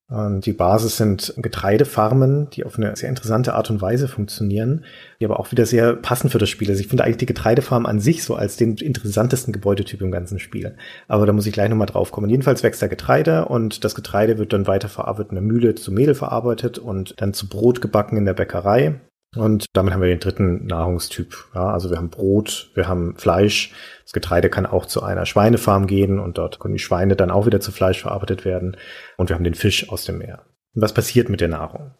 Und 0.08 0.44
die 0.44 0.52
Basis 0.52 0.98
sind 0.98 1.32
Getreidefarmen, 1.38 2.50
die 2.50 2.64
auf 2.64 2.76
eine 2.76 2.94
sehr 2.94 3.08
interessante 3.08 3.54
Art 3.54 3.70
und 3.70 3.80
Weise 3.80 4.06
funktionieren, 4.06 4.84
die 5.18 5.24
aber 5.24 5.40
auch 5.40 5.50
wieder 5.50 5.64
sehr 5.64 5.96
passend 5.96 6.30
für 6.30 6.38
das 6.38 6.50
Spiel. 6.50 6.68
Also 6.68 6.82
ich 6.82 6.88
finde 6.88 7.04
eigentlich 7.04 7.16
die 7.16 7.26
Getreidefarm 7.26 7.86
an 7.86 8.00
sich 8.00 8.22
so 8.22 8.34
als 8.34 8.58
den 8.58 8.76
interessantesten 8.76 9.54
Gebäudetyp 9.54 10.02
im 10.02 10.10
ganzen 10.10 10.38
Spiel. 10.38 10.76
Aber 11.08 11.24
da 11.24 11.32
muss 11.32 11.46
ich 11.46 11.54
gleich 11.54 11.70
nochmal 11.70 11.86
drauf 11.86 12.12
kommen. 12.12 12.28
Jedenfalls 12.28 12.62
wächst 12.62 12.82
da 12.82 12.86
Getreide 12.86 13.46
und 13.46 13.82
das 13.82 13.94
Getreide 13.94 14.36
wird 14.36 14.52
dann 14.52 14.66
weiterverarbeitet 14.66 15.30
in 15.30 15.36
der 15.36 15.42
Mühle 15.42 15.74
zu 15.74 15.90
Mehl 15.90 16.14
verarbeitet 16.14 16.78
und 16.78 17.14
dann 17.16 17.32
zu 17.32 17.48
Brot 17.48 17.80
gebacken 17.80 18.18
in 18.18 18.26
der 18.26 18.34
Bäckerei. 18.34 19.00
Und 19.36 19.66
damit 19.72 19.92
haben 19.92 20.00
wir 20.00 20.08
den 20.08 20.20
dritten 20.20 20.66
Nahrungstyp. 20.66 21.34
Ja, 21.54 21.68
also 21.72 21.90
wir 21.90 21.96
haben 21.96 22.10
Brot, 22.10 22.70
wir 22.74 22.88
haben 22.88 23.16
Fleisch. 23.16 23.72
Das 24.02 24.12
Getreide 24.12 24.50
kann 24.50 24.66
auch 24.66 24.86
zu 24.86 25.02
einer 25.02 25.26
Schweinefarm 25.26 25.86
gehen 25.86 26.18
und 26.18 26.38
dort 26.38 26.60
können 26.60 26.74
die 26.74 26.80
Schweine 26.80 27.16
dann 27.16 27.30
auch 27.30 27.46
wieder 27.46 27.60
zu 27.60 27.72
Fleisch 27.72 28.02
verarbeitet 28.02 28.44
werden. 28.44 28.76
Und 29.16 29.28
wir 29.28 29.36
haben 29.36 29.44
den 29.44 29.54
Fisch 29.54 29.88
aus 29.90 30.04
dem 30.04 30.18
Meer. 30.18 30.44
Und 30.74 30.82
was 30.82 30.94
passiert 30.94 31.28
mit 31.28 31.40
der 31.40 31.48
Nahrung? 31.48 31.92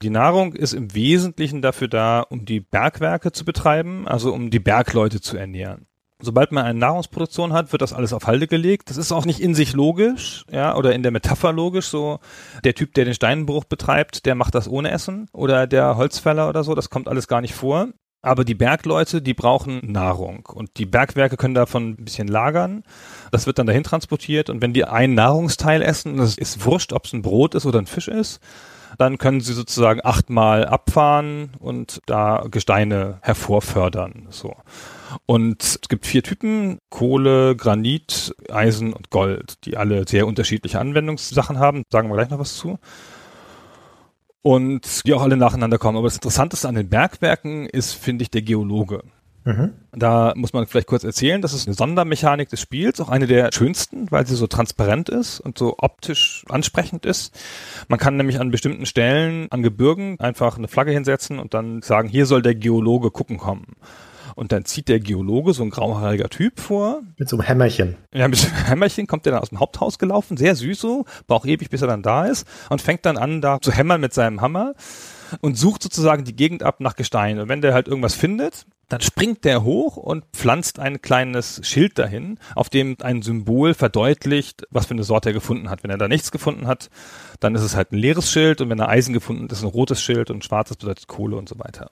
Die 0.00 0.10
Nahrung 0.10 0.54
ist 0.54 0.74
im 0.74 0.94
Wesentlichen 0.94 1.60
dafür 1.60 1.88
da, 1.88 2.20
um 2.20 2.44
die 2.44 2.60
Bergwerke 2.60 3.32
zu 3.32 3.44
betreiben, 3.44 4.06
also 4.06 4.32
um 4.32 4.50
die 4.50 4.60
Bergleute 4.60 5.20
zu 5.20 5.36
ernähren. 5.36 5.87
Sobald 6.20 6.50
man 6.50 6.64
eine 6.64 6.78
Nahrungsproduktion 6.78 7.52
hat, 7.52 7.70
wird 7.70 7.80
das 7.80 7.92
alles 7.92 8.12
auf 8.12 8.26
Halde 8.26 8.48
gelegt. 8.48 8.90
Das 8.90 8.96
ist 8.96 9.12
auch 9.12 9.24
nicht 9.24 9.40
in 9.40 9.54
sich 9.54 9.72
logisch, 9.72 10.44
ja, 10.50 10.74
oder 10.74 10.92
in 10.92 11.04
der 11.04 11.12
Metapher 11.12 11.52
logisch. 11.52 11.86
So 11.86 12.18
der 12.64 12.74
Typ, 12.74 12.94
der 12.94 13.04
den 13.04 13.14
Steinbruch 13.14 13.64
betreibt, 13.64 14.26
der 14.26 14.34
macht 14.34 14.54
das 14.56 14.68
ohne 14.68 14.90
Essen 14.90 15.28
oder 15.32 15.68
der 15.68 15.96
Holzfäller 15.96 16.48
oder 16.48 16.64
so. 16.64 16.74
Das 16.74 16.90
kommt 16.90 17.06
alles 17.08 17.28
gar 17.28 17.40
nicht 17.40 17.54
vor. 17.54 17.88
Aber 18.20 18.44
die 18.44 18.56
Bergleute, 18.56 19.22
die 19.22 19.32
brauchen 19.32 19.80
Nahrung 19.92 20.44
und 20.52 20.70
die 20.78 20.86
Bergwerke 20.86 21.36
können 21.36 21.54
davon 21.54 21.90
ein 21.90 22.04
bisschen 22.04 22.26
lagern. 22.26 22.82
Das 23.30 23.46
wird 23.46 23.60
dann 23.60 23.68
dahin 23.68 23.84
transportiert 23.84 24.50
und 24.50 24.60
wenn 24.60 24.72
die 24.72 24.84
einen 24.84 25.14
Nahrungsteil 25.14 25.82
essen, 25.82 26.16
das 26.16 26.36
ist 26.36 26.64
wurscht, 26.64 26.92
ob 26.92 27.04
es 27.04 27.12
ein 27.12 27.22
Brot 27.22 27.54
ist 27.54 27.64
oder 27.64 27.78
ein 27.78 27.86
Fisch 27.86 28.08
ist, 28.08 28.40
dann 28.98 29.18
können 29.18 29.40
sie 29.40 29.52
sozusagen 29.52 30.00
achtmal 30.02 30.64
abfahren 30.64 31.52
und 31.60 32.00
da 32.06 32.44
Gesteine 32.50 33.18
hervorfördern. 33.22 34.26
So. 34.30 34.56
Und 35.26 35.62
es 35.62 35.88
gibt 35.88 36.06
vier 36.06 36.22
Typen, 36.22 36.78
Kohle, 36.90 37.56
Granit, 37.56 38.34
Eisen 38.50 38.92
und 38.92 39.10
Gold, 39.10 39.64
die 39.64 39.76
alle 39.76 40.06
sehr 40.06 40.26
unterschiedliche 40.26 40.80
Anwendungssachen 40.80 41.58
haben. 41.58 41.84
Sagen 41.90 42.08
wir 42.08 42.14
gleich 42.16 42.30
noch 42.30 42.38
was 42.38 42.56
zu. 42.56 42.78
Und 44.42 45.06
die 45.06 45.14
auch 45.14 45.22
alle 45.22 45.36
nacheinander 45.36 45.78
kommen. 45.78 45.98
Aber 45.98 46.06
das 46.06 46.16
Interessanteste 46.16 46.68
an 46.68 46.74
den 46.74 46.88
Bergwerken 46.88 47.66
ist, 47.66 47.94
finde 47.94 48.22
ich, 48.22 48.30
der 48.30 48.42
Geologe. 48.42 49.02
Mhm. 49.48 49.72
Da 49.92 50.34
muss 50.36 50.52
man 50.52 50.66
vielleicht 50.66 50.88
kurz 50.88 51.04
erzählen, 51.04 51.40
das 51.40 51.54
ist 51.54 51.66
eine 51.66 51.74
Sondermechanik 51.74 52.50
des 52.50 52.60
Spiels, 52.60 53.00
auch 53.00 53.08
eine 53.08 53.26
der 53.26 53.50
schönsten, 53.52 54.10
weil 54.10 54.26
sie 54.26 54.36
so 54.36 54.46
transparent 54.46 55.08
ist 55.08 55.40
und 55.40 55.56
so 55.56 55.76
optisch 55.78 56.44
ansprechend 56.50 57.06
ist. 57.06 57.34
Man 57.88 57.98
kann 57.98 58.16
nämlich 58.16 58.40
an 58.40 58.50
bestimmten 58.50 58.84
Stellen 58.84 59.50
an 59.50 59.62
Gebirgen 59.62 60.20
einfach 60.20 60.58
eine 60.58 60.68
Flagge 60.68 60.92
hinsetzen 60.92 61.38
und 61.38 61.54
dann 61.54 61.80
sagen, 61.80 62.08
hier 62.08 62.26
soll 62.26 62.42
der 62.42 62.54
Geologe 62.54 63.10
gucken 63.10 63.38
kommen. 63.38 63.76
Und 64.38 64.52
dann 64.52 64.64
zieht 64.64 64.86
der 64.86 65.00
Geologe, 65.00 65.52
so 65.52 65.64
ein 65.64 65.70
grauhaariger 65.70 66.28
Typ 66.28 66.60
vor. 66.60 67.00
Mit 67.16 67.28
so 67.28 67.34
einem 67.34 67.44
Hämmerchen. 67.44 67.96
Ja, 68.14 68.28
mit 68.28 68.38
so 68.38 68.46
einem 68.46 68.66
Hämmerchen 68.66 69.08
kommt 69.08 69.26
der 69.26 69.32
dann 69.32 69.42
aus 69.42 69.48
dem 69.48 69.58
Haupthaus 69.58 69.98
gelaufen, 69.98 70.36
sehr 70.36 70.54
süß 70.54 70.78
so, 70.78 71.06
braucht 71.26 71.48
ewig, 71.48 71.70
bis 71.70 71.82
er 71.82 71.88
dann 71.88 72.02
da 72.02 72.26
ist 72.26 72.46
und 72.70 72.80
fängt 72.80 73.04
dann 73.04 73.16
an, 73.16 73.40
da 73.40 73.60
zu 73.60 73.72
hämmern 73.72 74.00
mit 74.00 74.14
seinem 74.14 74.40
Hammer 74.40 74.74
und 75.40 75.58
sucht 75.58 75.82
sozusagen 75.82 76.22
die 76.22 76.36
Gegend 76.36 76.62
ab 76.62 76.78
nach 76.78 76.94
Gestein. 76.94 77.40
Und 77.40 77.48
wenn 77.48 77.62
der 77.62 77.74
halt 77.74 77.88
irgendwas 77.88 78.14
findet, 78.14 78.64
dann 78.88 79.00
springt 79.00 79.44
der 79.44 79.64
hoch 79.64 79.96
und 79.96 80.24
pflanzt 80.32 80.78
ein 80.78 81.02
kleines 81.02 81.60
Schild 81.64 81.98
dahin, 81.98 82.38
auf 82.54 82.68
dem 82.68 82.96
ein 83.02 83.22
Symbol 83.22 83.74
verdeutlicht, 83.74 84.68
was 84.70 84.86
für 84.86 84.94
eine 84.94 85.02
Sorte 85.02 85.30
er 85.30 85.32
gefunden 85.32 85.68
hat. 85.68 85.82
Wenn 85.82 85.90
er 85.90 85.98
da 85.98 86.06
nichts 86.06 86.30
gefunden 86.30 86.68
hat, 86.68 86.90
dann 87.40 87.56
ist 87.56 87.62
es 87.62 87.74
halt 87.74 87.90
ein 87.90 87.98
leeres 87.98 88.30
Schild 88.30 88.60
und 88.60 88.70
wenn 88.70 88.78
er 88.78 88.88
Eisen 88.88 89.14
gefunden 89.14 89.42
hat, 89.42 89.52
ist 89.52 89.58
es 89.58 89.64
ein 89.64 89.70
rotes 89.70 90.00
Schild 90.00 90.30
und 90.30 90.44
schwarzes 90.44 90.76
bedeutet 90.76 91.08
Kohle 91.08 91.34
und 91.34 91.48
so 91.48 91.58
weiter. 91.58 91.90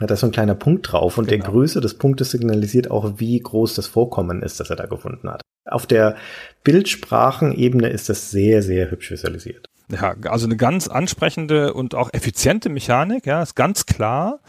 Ja, 0.00 0.06
da 0.06 0.14
ist 0.14 0.20
so 0.20 0.26
ein 0.26 0.32
kleiner 0.32 0.54
Punkt 0.54 0.92
drauf 0.92 1.16
und 1.16 1.28
genau. 1.28 1.42
der 1.42 1.52
Größe 1.52 1.80
des 1.80 1.94
Punktes 1.94 2.30
signalisiert 2.30 2.90
auch, 2.90 3.14
wie 3.16 3.38
groß 3.38 3.74
das 3.74 3.86
Vorkommen 3.86 4.42
ist, 4.42 4.60
das 4.60 4.68
er 4.68 4.76
da 4.76 4.86
gefunden 4.86 5.30
hat. 5.30 5.40
Auf 5.64 5.86
der 5.86 6.16
Bildsprachenebene 6.64 7.88
ist 7.88 8.08
das 8.08 8.30
sehr, 8.30 8.62
sehr 8.62 8.90
hübsch 8.90 9.10
visualisiert. 9.10 9.66
Ja, 9.90 10.14
also 10.28 10.46
eine 10.46 10.56
ganz 10.56 10.88
ansprechende 10.88 11.72
und 11.72 11.94
auch 11.94 12.12
effiziente 12.12 12.68
Mechanik, 12.68 13.24
ja, 13.26 13.42
ist 13.42 13.54
ganz 13.54 13.86
klar. 13.86 14.40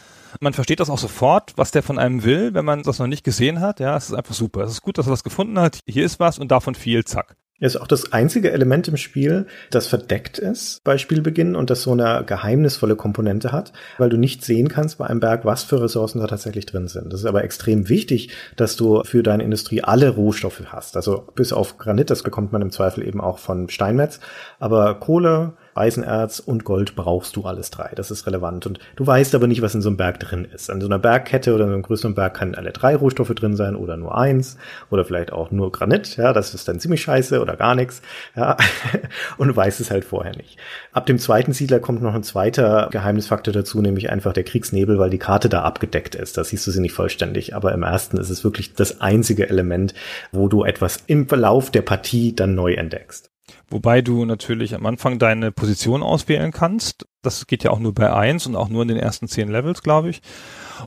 Man 0.42 0.54
versteht 0.54 0.80
das 0.80 0.90
auch 0.90 0.98
sofort, 0.98 1.54
was 1.56 1.72
der 1.72 1.84
von 1.84 1.98
einem 1.98 2.24
will, 2.24 2.54
wenn 2.54 2.66
man 2.66 2.84
das 2.84 3.00
noch 3.00 3.08
nicht 3.08 3.24
gesehen 3.24 3.62
hat. 3.62 3.80
Ja, 3.80 3.96
es 3.96 4.10
ist 4.10 4.16
einfach 4.16 4.34
super. 4.34 4.62
Es 4.62 4.72
ist 4.72 4.82
gut, 4.82 4.98
dass 4.98 5.08
er 5.08 5.14
was 5.14 5.24
gefunden 5.24 5.60
hat. 5.60 5.80
Hier 5.88 6.04
ist 6.04 6.20
was 6.20 6.40
und 6.40 6.52
davon 6.52 6.76
viel, 6.76 7.06
zack. 7.06 7.38
Ist 7.60 7.82
auch 7.82 7.88
das 7.88 8.14
einzige 8.14 8.52
Element 8.52 8.88
im 8.88 8.98
Spiel, 8.98 9.48
das 9.72 9.88
verdeckt 9.88 10.38
ist 10.38 10.84
bei 10.84 11.00
Spielbeginn 11.00 11.56
und 11.56 11.72
das 11.72 11.82
so 11.82 11.92
eine 11.92 12.24
geheimnisvolle 12.24 12.96
Komponente 12.96 13.52
hat, 13.52 13.74
weil 13.98 14.10
du 14.10 14.18
nicht 14.18 14.46
sehen 14.46 14.68
kannst 14.68 15.00
bei 15.00 15.08
einem 15.08 15.20
Berg, 15.20 15.44
was 15.44 15.64
für 15.64 15.82
Ressourcen 15.82 16.20
da 16.20 16.28
tatsächlich 16.28 16.68
drin 16.68 16.88
sind. 16.88 17.12
Das 17.12 17.22
ist 17.22 17.26
aber 17.26 17.44
extrem 17.44 17.90
wichtig, 17.90 18.30
dass 18.58 18.76
du 18.76 19.02
für 19.04 19.24
deine 19.24 19.44
Industrie 19.44 19.84
alle 19.84 20.10
Rohstoffe 20.10 20.62
hast. 20.68 20.96
Also 20.96 21.28
bis 21.34 21.52
auf 21.52 21.80
Granit, 21.80 22.12
das 22.12 22.22
bekommt 22.22 22.52
man 22.52 22.62
im 22.62 22.70
Zweifel 22.70 23.04
eben 23.04 23.22
auch 23.22 23.40
von 23.40 23.70
Steinmetz, 23.70 24.20
aber 24.60 24.94
Kohle, 25.00 25.54
Eisenerz 25.78 26.40
und 26.40 26.64
Gold 26.64 26.96
brauchst 26.96 27.36
du 27.36 27.44
alles 27.46 27.72
drei. 27.72 27.92
Das 27.96 28.12
ist 28.12 28.28
relevant. 28.28 28.66
Und 28.66 28.80
du 28.96 29.06
weißt 29.06 29.36
aber 29.36 29.48
nicht, 29.48 29.62
was 29.62 29.76
in 29.76 29.82
so 29.82 29.90
einem 29.90 29.98
Berg 29.98 30.20
drin 30.20 30.46
ist. 30.46 30.70
An 30.70 30.82
so 30.82 30.88
einer 30.88 31.00
Bergkette 31.00 31.54
oder 31.54 31.66
in 31.66 31.72
einem 31.72 31.82
größeren 31.82 32.16
Berg 32.16 32.36
können 32.36 32.56
alle 32.56 32.72
drei 32.72 32.96
Rohstoffe 32.96 33.34
drin 33.34 33.56
sein 33.56 33.76
oder 33.76 33.98
nur 33.98 34.18
eins 34.18 34.58
oder 34.90 35.06
vielleicht 35.06 35.32
auch 35.32 35.52
nur 35.52 35.72
Granit. 35.72 36.18
Ja, 36.18 36.34
das 36.34 36.54
ist 36.54 36.68
dann 36.68 36.80
ziemlich 36.80 37.02
scheiße 37.02 37.42
oder 37.42 37.56
gar 37.56 37.76
nichts. 37.76 38.02
Ja, 38.36 38.58
und 39.38 39.48
du 39.48 39.56
weißt 39.56 39.80
es 39.80 39.92
halt 39.92 40.06
vorher 40.06 40.36
nicht. 40.36 40.58
Ab 40.92 41.06
dem 41.06 41.20
zweiten 41.20 41.54
Siedler 41.54 41.80
kommt 41.80 42.02
noch 42.02 42.14
ein 42.14 42.24
zweiter 42.24 42.90
Geheimnisfaktor 42.92 43.54
dazu, 43.54 43.82
nämlich 43.82 44.10
einfach 44.10 44.34
der 44.34 44.44
Kriegsnebel, 44.44 45.00
weil 45.00 45.10
die 45.10 45.18
Karte 45.18 45.50
da 45.50 45.64
abgedeckt 45.64 46.16
ist. 46.16 46.38
Da 46.38 46.44
siehst 46.44 46.66
du 46.68 46.72
sie 46.72 46.82
nicht 46.82 46.94
vollständig. 46.94 47.56
Aber 47.56 47.72
im 47.74 47.84
ersten 47.84 48.18
ist 48.18 48.30
es 48.30 48.44
wirklich 48.44 48.74
das 48.74 49.02
einzige 49.02 49.50
Element, 49.50 49.94
wo 50.32 50.48
du 50.48 50.64
etwas 50.64 51.04
im 51.08 51.28
Verlauf 51.28 51.72
der 51.72 51.82
Partie 51.82 52.36
dann 52.36 52.56
neu 52.56 52.74
entdeckst. 52.74 53.32
Wobei 53.70 54.02
du 54.02 54.24
natürlich 54.24 54.76
am 54.76 54.86
Anfang 54.86 55.20
deine 55.20 55.52
Position 55.52 56.02
auswählen 56.02 56.52
kannst. 56.52 57.06
Das 57.22 57.48
geht 57.48 57.64
ja 57.64 57.72
auch 57.72 57.80
nur 57.80 57.94
bei 57.94 58.14
eins 58.14 58.48
und 58.48 58.56
auch 58.56 58.70
nur 58.70 58.84
in 58.84 58.88
den 58.88 58.98
ersten 58.98 59.28
zehn 59.28 59.50
Levels, 59.50 59.84
glaube 59.84 60.10
ich. 60.10 60.22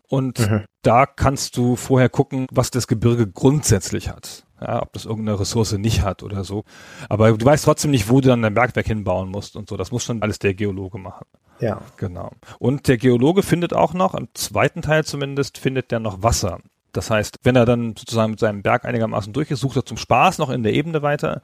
Und 0.08 0.38
mhm. 0.38 0.64
da 0.82 1.04
kannst 1.04 1.56
du 1.56 1.76
vorher 1.76 2.08
gucken, 2.08 2.46
was 2.50 2.70
das 2.70 2.86
Gebirge 2.86 3.26
grundsätzlich 3.26 4.08
hat. 4.08 4.44
Ja, 4.60 4.82
ob 4.82 4.92
das 4.92 5.06
irgendeine 5.06 5.40
Ressource 5.40 5.72
nicht 5.72 6.02
hat 6.02 6.22
oder 6.22 6.44
so. 6.44 6.64
Aber 7.08 7.32
du 7.32 7.44
weißt 7.44 7.64
trotzdem 7.64 7.90
nicht, 7.90 8.10
wo 8.10 8.20
du 8.20 8.28
dann 8.28 8.42
dein 8.42 8.54
Bergwerk 8.54 8.86
hinbauen 8.86 9.30
musst 9.30 9.56
und 9.56 9.68
so. 9.68 9.76
Das 9.76 9.90
muss 9.90 10.04
schon 10.04 10.22
alles 10.22 10.38
der 10.38 10.54
Geologe 10.54 10.98
machen. 10.98 11.26
Ja. 11.60 11.80
Genau. 11.96 12.32
Und 12.58 12.88
der 12.88 12.96
Geologe 12.96 13.42
findet 13.42 13.74
auch 13.74 13.94
noch, 13.94 14.14
im 14.14 14.28
zweiten 14.34 14.82
Teil 14.82 15.04
zumindest, 15.04 15.58
findet 15.58 15.90
der 15.90 16.00
noch 16.00 16.22
Wasser. 16.22 16.60
Das 16.92 17.10
heißt, 17.10 17.38
wenn 17.42 17.56
er 17.56 17.64
dann 17.64 17.94
sozusagen 17.96 18.32
mit 18.32 18.40
seinem 18.40 18.62
Berg 18.62 18.84
einigermaßen 18.84 19.32
durch 19.32 19.50
ist, 19.50 19.60
sucht 19.60 19.76
er 19.76 19.86
zum 19.86 19.96
Spaß 19.96 20.38
noch 20.38 20.50
in 20.50 20.62
der 20.62 20.72
Ebene 20.72 21.02
weiter 21.02 21.42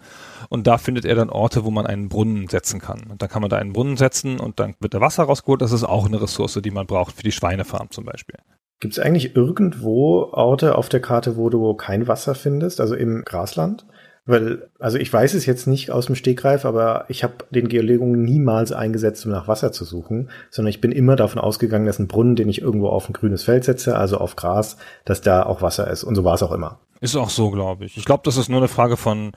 und 0.49 0.67
da 0.67 0.79
findet 0.79 1.05
er 1.05 1.15
dann 1.15 1.31
Orte, 1.31 1.65
wo 1.65 1.71
man 1.71 1.87
einen 1.87 2.09
Brunnen 2.09 2.49
setzen 2.49 2.81
kann. 2.81 3.05
Und 3.11 3.23
dann 3.23 3.29
kann 3.29 3.43
man 3.43 3.51
da 3.51 3.57
einen 3.57 3.73
Brunnen 3.73 3.97
setzen 3.97 4.41
und 4.41 4.61
dann 4.61 4.75
wird 4.81 4.95
da 4.95 5.01
Wasser 5.01 5.25
rausgeholt. 5.25 5.63
Das 5.63 5.73
ist 5.73 5.85
auch 5.85 6.07
eine 6.07 6.21
Ressource, 6.21 6.61
die 6.63 6.71
man 6.71 6.87
braucht 6.87 7.17
für 7.17 7.23
die 7.23 7.33
Schweinefarm 7.33 7.91
zum 7.91 8.05
Beispiel. 8.05 8.37
Gibt 8.81 8.93
es 8.93 8.99
eigentlich 8.99 9.35
irgendwo 9.35 10.25
Orte 10.33 10.77
auf 10.77 10.89
der 10.89 11.01
Karte, 11.01 11.37
wo 11.37 11.49
du 11.49 11.73
kein 11.75 12.09
Wasser 12.09 12.35
findest, 12.35 12.81
also 12.81 12.95
im 12.95 13.23
Grasland? 13.25 13.87
Weil, 14.27 14.69
also 14.81 14.99
ich 14.99 15.13
weiß 15.13 15.35
es 15.35 15.47
jetzt 15.47 15.69
nicht 15.69 15.93
aus 15.93 16.07
dem 16.07 16.17
Stegreif, 16.17 16.65
aber 16.65 17.05
ich 17.09 17.23
habe 17.23 17.35
den 17.51 17.69
Geolegungen 17.69 18.23
niemals 18.23 18.73
eingesetzt, 18.73 19.25
um 19.25 19.31
nach 19.31 19.47
Wasser 19.47 19.71
zu 19.71 19.85
suchen, 19.85 20.31
sondern 20.51 20.71
ich 20.71 20.81
bin 20.81 20.91
immer 20.91 21.15
davon 21.15 21.41
ausgegangen, 21.41 21.87
dass 21.87 22.01
ein 22.01 22.09
Brunnen, 22.09 22.35
den 22.35 22.49
ich 22.49 22.61
irgendwo 22.61 22.89
auf 22.89 23.09
ein 23.09 23.13
grünes 23.13 23.45
Feld 23.45 23.63
setze, 23.65 23.97
also 23.97 24.19
auf 24.19 24.35
Gras, 24.35 24.79
dass 25.05 25.21
da 25.21 25.45
auch 25.45 25.63
Wasser 25.63 25.89
ist. 25.89 26.03
Und 26.03 26.17
so 26.17 26.25
war 26.25 26.35
es 26.35 26.43
auch 26.43 26.53
immer. 26.53 26.81
Ist 27.01 27.15
auch 27.15 27.31
so, 27.31 27.51
glaube 27.51 27.85
ich. 27.85 27.97
Ich 27.97 28.05
glaube, 28.05 28.23
das 28.25 28.37
ist 28.37 28.49
nur 28.49 28.59
eine 28.59 28.69
Frage 28.69 28.97
von, 28.97 29.31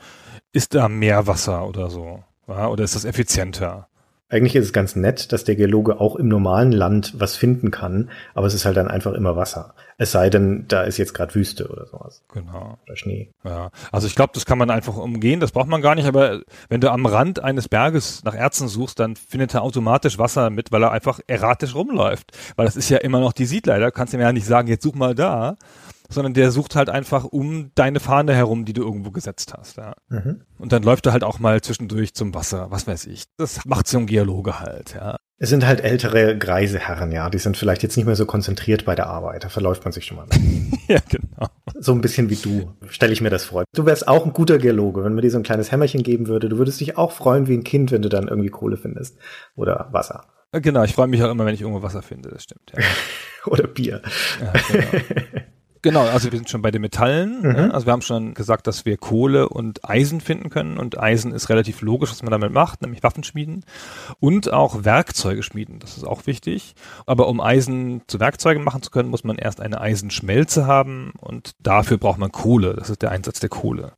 ist 0.54 0.74
da 0.74 0.90
mehr 0.90 1.28
Wasser 1.28 1.68
oder 1.68 1.90
so? 1.90 2.24
Oder 2.48 2.84
ist 2.84 2.96
das 2.96 3.06
effizienter? 3.06 3.88
Eigentlich 4.32 4.56
ist 4.56 4.66
es 4.66 4.74
ganz 4.74 4.96
nett, 4.96 5.32
dass 5.32 5.44
der 5.44 5.56
Geologe 5.56 6.00
auch 6.00 6.16
im 6.16 6.28
normalen 6.28 6.72
Land 6.72 7.14
was 7.18 7.36
finden 7.36 7.72
kann, 7.72 8.12
aber 8.36 8.46
es 8.46 8.54
ist 8.54 8.64
halt 8.64 8.78
dann 8.78 8.88
einfach 8.88 9.14
immer 9.14 9.36
Wasser. 9.36 9.74
Es 9.98 10.12
sei 10.12 10.30
denn, 10.30 10.66
da 10.68 10.84
ist 10.84 10.98
jetzt 10.98 11.16
gerade 11.16 11.34
Wüste 11.34 11.68
oder 11.68 11.88
sowas. 11.88 12.24
Genau. 12.32 12.78
Oder 12.86 12.96
Schnee. 12.96 13.32
Ja, 13.44 13.72
also 13.92 14.06
ich 14.06 14.16
glaube, 14.16 14.32
das 14.36 14.46
kann 14.46 14.60
man 14.60 14.70
einfach 14.70 14.96
umgehen, 14.98 15.40
das 15.40 15.52
braucht 15.52 15.68
man 15.68 15.82
gar 15.82 15.96
nicht, 15.96 16.06
aber 16.06 16.42
wenn 16.70 16.80
du 16.80 16.92
am 16.92 17.08
Rand 17.08 17.44
eines 17.44 17.68
Berges 17.68 18.24
nach 18.24 18.36
Erzen 18.36 18.68
suchst, 18.68 19.00
dann 19.00 19.16
findet 19.16 19.56
er 19.56 19.64
automatisch 19.64 20.20
Wasser 20.20 20.52
mit, 20.52 20.72
weil 20.72 20.84
er 20.84 20.92
einfach 20.92 21.20
erratisch 21.26 21.74
rumläuft. 21.74 22.32
Weil 22.56 22.68
das 22.68 22.76
ist 22.76 22.90
ja 22.90 23.00
immer 23.00 23.20
noch 23.20 23.34
die 23.34 23.46
Siedler, 23.46 23.80
da 23.80 23.90
kannst 23.90 24.14
du 24.14 24.18
mir 24.18 24.24
ja 24.24 24.32
nicht 24.32 24.46
sagen, 24.46 24.68
jetzt 24.68 24.84
such 24.84 24.96
mal 24.96 25.16
da, 25.16 25.58
sondern 26.10 26.34
der 26.34 26.52
sucht 26.52 26.76
halt 26.76 26.90
einfach 26.90 27.24
um 27.24 27.72
deine 27.76 28.00
Fahne 28.00 28.34
herum, 28.34 28.66
die 28.66 28.74
du 28.74 28.84
irgendwo 28.84 29.12
gesetzt 29.12 29.54
hast. 29.58 29.78
Ja. 29.78 29.94
Mhm. 30.10 30.42
Und 30.58 30.72
dann 30.72 30.84
läuft 30.84 31.06
er 31.06 31.14
halt 31.14 31.24
auch 31.24 31.40
mal 31.40 31.62
zwischendurch 31.62 32.14
zum 32.14 32.34
Wasser, 32.34 32.72
was 32.72 32.88
weiß 32.88 33.06
ich. 33.06 33.26
Das 33.38 33.66
macht 33.66 33.88
so 33.88 34.00
ein 34.00 34.08
Geologe 34.08 34.60
halt, 34.60 34.96
ja. 34.96 35.18
Es 35.42 35.48
sind 35.48 35.66
halt 35.66 35.80
ältere, 35.80 36.38
greise 36.38 36.80
Herren, 36.80 37.14
ja. 37.14 37.30
Die 37.30 37.38
sind 37.38 37.56
vielleicht 37.56 37.82
jetzt 37.82 37.96
nicht 37.96 38.06
mehr 38.06 38.18
so 38.18 38.26
konzentriert 38.26 38.84
bei 38.84 38.96
der 38.96 39.08
Arbeit. 39.08 39.46
Da 39.46 39.50
verläuft 39.50 39.86
man 39.86 39.94
sich 39.94 40.06
schon 40.06 40.18
mal. 40.18 40.28
ja, 40.90 41.00
genau. 41.08 41.48
So 41.80 41.94
ein 41.94 42.02
bisschen 42.02 42.30
wie 42.30 42.36
du, 42.36 42.74
stelle 42.90 43.14
ich 43.14 43.22
mir 43.22 43.30
das 43.30 43.46
vor. 43.46 43.64
Du 43.74 43.86
wärst 43.86 44.08
auch 44.10 44.26
ein 44.26 44.34
guter 44.34 44.58
Geologe, 44.58 45.04
wenn 45.06 45.14
man 45.14 45.22
dir 45.22 45.32
so 45.32 45.38
ein 45.38 45.44
kleines 45.44 45.72
Hämmerchen 45.72 46.04
geben 46.04 46.28
würde. 46.28 46.50
Du 46.50 46.58
würdest 46.58 46.82
dich 46.82 46.98
auch 46.98 47.14
freuen 47.14 47.48
wie 47.48 47.54
ein 47.54 47.64
Kind, 47.64 47.92
wenn 47.92 48.02
du 48.02 48.10
dann 48.10 48.28
irgendwie 48.28 48.50
Kohle 48.50 48.76
findest. 48.76 49.18
Oder 49.56 49.88
Wasser. 49.92 50.26
Genau, 50.52 50.84
ich 50.84 50.94
freue 50.94 51.08
mich 51.08 51.24
auch 51.24 51.30
immer, 51.30 51.46
wenn 51.46 51.54
ich 51.54 51.62
irgendwo 51.62 51.84
Wasser 51.84 52.02
finde, 52.02 52.30
das 52.30 52.44
stimmt. 52.44 52.74
Ja. 52.76 52.84
Oder 53.46 53.68
Bier. 53.68 54.02
Ja, 54.42 54.54
genau. 54.68 55.06
Genau, 55.82 56.06
also 56.06 56.32
wir 56.32 56.38
sind 56.38 56.50
schon 56.50 56.62
bei 56.62 56.72
den 56.72 56.82
Metallen. 56.82 57.42
Mhm. 57.42 57.52
Ne? 57.54 57.74
Also 57.74 57.86
wir 57.86 57.94
haben 57.94 58.02
schon 58.02 58.34
gesagt, 58.34 58.68
dass 58.68 58.86
wir 58.86 58.98
Kohle 58.98 59.48
und 59.48 59.90
Eisen 59.90 60.20
finden 60.20 60.50
können 60.50 60.78
und 60.78 61.00
Eisen 61.00 61.32
ist 61.32 61.50
relativ 61.50 61.82
logisch, 61.82 62.12
was 62.12 62.22
man 62.22 62.32
damit 62.32 62.52
macht, 62.52 62.82
nämlich 62.82 63.02
Waffen 63.04 63.24
schmieden 63.24 63.64
und 64.20 64.52
auch 64.52 64.84
Werkzeuge 64.84 65.44
schmieden. 65.44 65.80
Das 65.80 65.96
ist 65.96 66.06
auch 66.06 66.28
wichtig. 66.28 66.76
Aber 67.06 67.28
um 67.28 67.40
Eisen 67.40 68.02
zu 68.08 68.20
Werkzeugen 68.20 68.64
machen 68.64 68.82
zu 68.82 68.92
können, 68.92 69.10
muss 69.10 69.24
man 69.24 69.38
erst 69.38 69.62
eine 69.62 69.80
Eisenschmelze 69.80 70.68
haben 70.68 71.14
und 71.20 71.56
dafür 71.62 71.98
braucht 71.98 72.20
man 72.20 72.32
Kohle. 72.32 72.74
Das 72.74 72.90
ist 72.90 73.02
der 73.02 73.12
Einsatz 73.12 73.40
der 73.40 73.50
Kohle, 73.50 73.94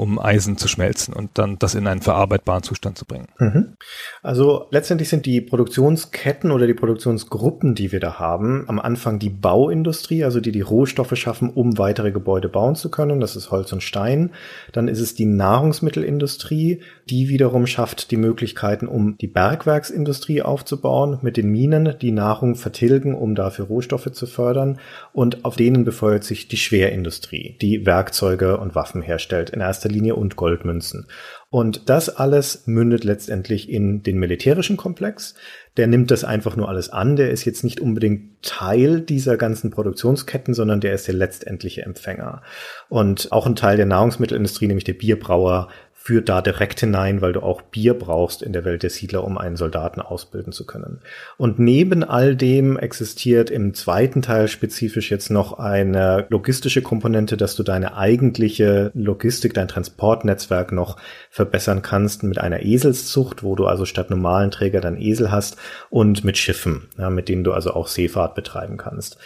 um 0.00 0.18
Eisen 0.18 0.56
zu 0.56 0.66
schmelzen 0.66 1.12
und 1.12 1.32
dann 1.34 1.58
das 1.58 1.74
in 1.74 1.86
einen 1.86 2.00
verarbeitbaren 2.00 2.62
Zustand 2.62 2.96
zu 2.96 3.04
bringen. 3.04 3.28
Mhm. 3.38 3.76
Also 4.22 4.66
letztendlich 4.70 5.10
sind 5.10 5.26
die 5.26 5.42
Produktionsketten 5.42 6.50
oder 6.50 6.66
die 6.66 6.74
Produktionsgruppen, 6.74 7.74
die 7.74 7.92
wir 7.92 8.00
da 8.00 8.18
haben, 8.18 8.64
am 8.66 8.80
Anfang 8.80 9.18
die 9.18 9.28
Bauindustrie, 9.28 10.24
also 10.24 10.40
die 10.40 10.52
die 10.52 10.62
Rohstoffe 10.62 11.14
schaffen, 11.16 11.50
um 11.50 11.76
weitere 11.76 12.12
Gebäude 12.12 12.48
bauen 12.48 12.76
zu 12.76 12.90
können. 12.90 13.20
Das 13.20 13.36
ist 13.36 13.50
Holz 13.50 13.74
und 13.74 13.82
Stein. 13.82 14.30
Dann 14.72 14.88
ist 14.88 15.00
es 15.00 15.14
die 15.14 15.26
Nahrungsmittelindustrie, 15.26 16.80
die 17.10 17.28
wiederum 17.28 17.66
schafft 17.66 18.10
die 18.10 18.16
Möglichkeiten, 18.16 18.88
um 18.88 19.18
die 19.18 19.26
Bergwerksindustrie 19.26 20.40
aufzubauen, 20.40 21.18
mit 21.20 21.36
den 21.36 21.50
Minen 21.50 21.94
die 22.00 22.12
Nahrung 22.12 22.54
vertilgen, 22.54 23.14
um 23.14 23.34
dafür 23.34 23.66
Rohstoffe 23.66 24.10
zu 24.12 24.26
fördern. 24.26 24.78
Und 25.12 25.44
auf 25.44 25.56
denen 25.56 25.84
befeuert 25.84 26.24
sich 26.24 26.48
die 26.48 26.56
Schwerindustrie, 26.56 27.58
die 27.60 27.84
Werkzeuge 27.84 28.56
und 28.56 28.74
Waffen 28.74 29.02
herstellt, 29.02 29.50
in 29.50 29.60
erster 29.60 29.89
Linie 29.90 30.14
und 30.14 30.36
Goldmünzen. 30.36 31.06
Und 31.50 31.88
das 31.90 32.08
alles 32.08 32.66
mündet 32.66 33.04
letztendlich 33.04 33.68
in 33.68 34.02
den 34.02 34.18
militärischen 34.18 34.76
Komplex. 34.76 35.34
Der 35.76 35.86
nimmt 35.86 36.10
das 36.10 36.24
einfach 36.24 36.56
nur 36.56 36.68
alles 36.68 36.90
an. 36.90 37.16
Der 37.16 37.30
ist 37.30 37.44
jetzt 37.44 37.64
nicht 37.64 37.80
unbedingt 37.80 38.42
Teil 38.42 39.00
dieser 39.00 39.36
ganzen 39.36 39.70
Produktionsketten, 39.70 40.54
sondern 40.54 40.80
der 40.80 40.94
ist 40.94 41.08
der 41.08 41.14
letztendliche 41.14 41.82
Empfänger. 41.82 42.42
Und 42.88 43.32
auch 43.32 43.46
ein 43.46 43.56
Teil 43.56 43.76
der 43.76 43.86
Nahrungsmittelindustrie, 43.86 44.68
nämlich 44.68 44.84
der 44.84 44.94
Bierbrauer, 44.94 45.68
führt 46.02 46.30
da 46.30 46.40
direkt 46.40 46.80
hinein, 46.80 47.20
weil 47.20 47.34
du 47.34 47.42
auch 47.42 47.60
Bier 47.60 47.92
brauchst 47.92 48.40
in 48.40 48.54
der 48.54 48.64
Welt 48.64 48.82
der 48.82 48.88
Siedler, 48.88 49.22
um 49.22 49.36
einen 49.36 49.56
Soldaten 49.56 50.00
ausbilden 50.00 50.50
zu 50.50 50.64
können. 50.64 51.00
Und 51.36 51.58
neben 51.58 52.02
all 52.02 52.36
dem 52.36 52.78
existiert 52.78 53.50
im 53.50 53.74
zweiten 53.74 54.22
Teil 54.22 54.48
spezifisch 54.48 55.10
jetzt 55.10 55.30
noch 55.30 55.58
eine 55.58 56.24
logistische 56.30 56.80
Komponente, 56.80 57.36
dass 57.36 57.54
du 57.54 57.62
deine 57.62 57.98
eigentliche 57.98 58.90
Logistik, 58.94 59.52
dein 59.52 59.68
Transportnetzwerk 59.68 60.72
noch 60.72 60.96
verbessern 61.28 61.82
kannst 61.82 62.22
mit 62.22 62.38
einer 62.38 62.62
Eselszucht, 62.62 63.42
wo 63.42 63.54
du 63.54 63.66
also 63.66 63.84
statt 63.84 64.08
normalen 64.08 64.50
Träger 64.50 64.80
dann 64.80 64.98
Esel 64.98 65.30
hast 65.30 65.58
und 65.90 66.24
mit 66.24 66.38
Schiffen, 66.38 66.88
ja, 66.96 67.10
mit 67.10 67.28
denen 67.28 67.44
du 67.44 67.52
also 67.52 67.74
auch 67.74 67.88
Seefahrt 67.88 68.34
betreiben 68.34 68.78
kannst. 68.78 69.18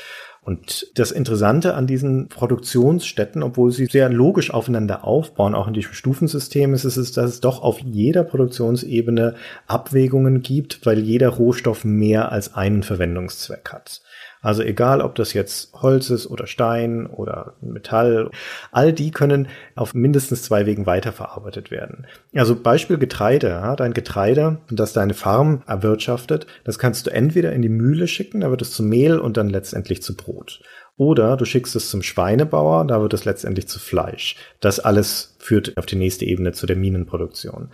Und 0.45 0.91
das 0.95 1.11
Interessante 1.11 1.75
an 1.75 1.87
diesen 1.87 2.29
Produktionsstätten, 2.29 3.43
obwohl 3.43 3.73
sie 3.73 3.87
sehr 3.87 4.11
logisch 4.11 4.53
aufeinander 4.53 5.05
aufbauen, 5.05 5.55
auch 5.55 5.67
in 5.69 5.73
diesem 5.73 5.95
Stufensystem, 5.95 6.75
ist 6.75 6.85
es, 6.85 7.13
dass 7.13 7.31
es 7.31 7.41
doch 7.41 7.63
auf 7.63 7.81
jeder 7.81 8.25
Produktionsebene 8.25 9.37
Abwägungen 9.67 10.43
gibt, 10.43 10.85
weil 10.85 10.99
jeder 10.99 11.31
Rohstoff 11.31 11.85
mehr 11.85 12.31
als 12.31 12.55
einen 12.55 12.83
Verwendungszweck 12.83 13.71
hat. 13.73 14.03
Also 14.45 14.63
egal, 14.63 15.01
ob 15.01 15.15
das 15.15 15.33
jetzt 15.33 15.73
Holz 15.73 16.11
ist 16.11 16.27
oder 16.27 16.47
Stein 16.47 17.07
oder 17.07 17.55
Metall, 17.63 18.31
all 18.73 18.93
die 18.93 19.11
können 19.11 19.49
auf 19.75 19.95
mindestens 19.95 20.43
zwei 20.43 20.67
Wegen 20.67 20.85
weiterverarbeitet 20.85 21.71
werden. 21.71 22.07
Also 22.35 22.55
Beispiel 22.55 22.99
Getreide. 22.99 23.49
Ja, 23.49 23.75
dein 23.75 23.95
Getreide, 23.95 24.59
das 24.71 24.93
deine 24.93 25.15
Farm 25.15 25.63
erwirtschaftet, 25.67 26.47
das 26.65 26.79
kannst 26.79 27.07
du 27.07 27.11
entweder 27.11 27.55
in 27.55 27.63
die 27.63 27.71
Mühle 27.71 28.07
schicken, 28.07 28.43
da 28.43 28.51
wird 28.51 28.61
es 28.61 28.73
zu 28.73 28.83
Mehl 28.83 29.19
und 29.19 29.39
dann 29.39 29.49
letztendlich 29.49 30.03
zu 30.03 30.15
Brot. 30.15 30.61
Oder 30.97 31.37
du 31.39 31.47
schickst 31.47 31.75
es 31.75 31.89
zum 31.89 32.03
Schweinebauer, 32.03 32.87
da 32.87 33.01
wird 33.01 33.15
es 33.15 33.25
letztendlich 33.25 33.67
zu 33.67 33.81
Fleisch. 33.81 34.37
Das 34.61 34.79
alles 34.79 35.37
führt 35.39 35.77
auf 35.77 35.87
die 35.87 35.97
nächste 35.97 36.27
Ebene 36.27 36.53
zu 36.53 36.67
der 36.67 36.77
Minenproduktion. 36.77 37.71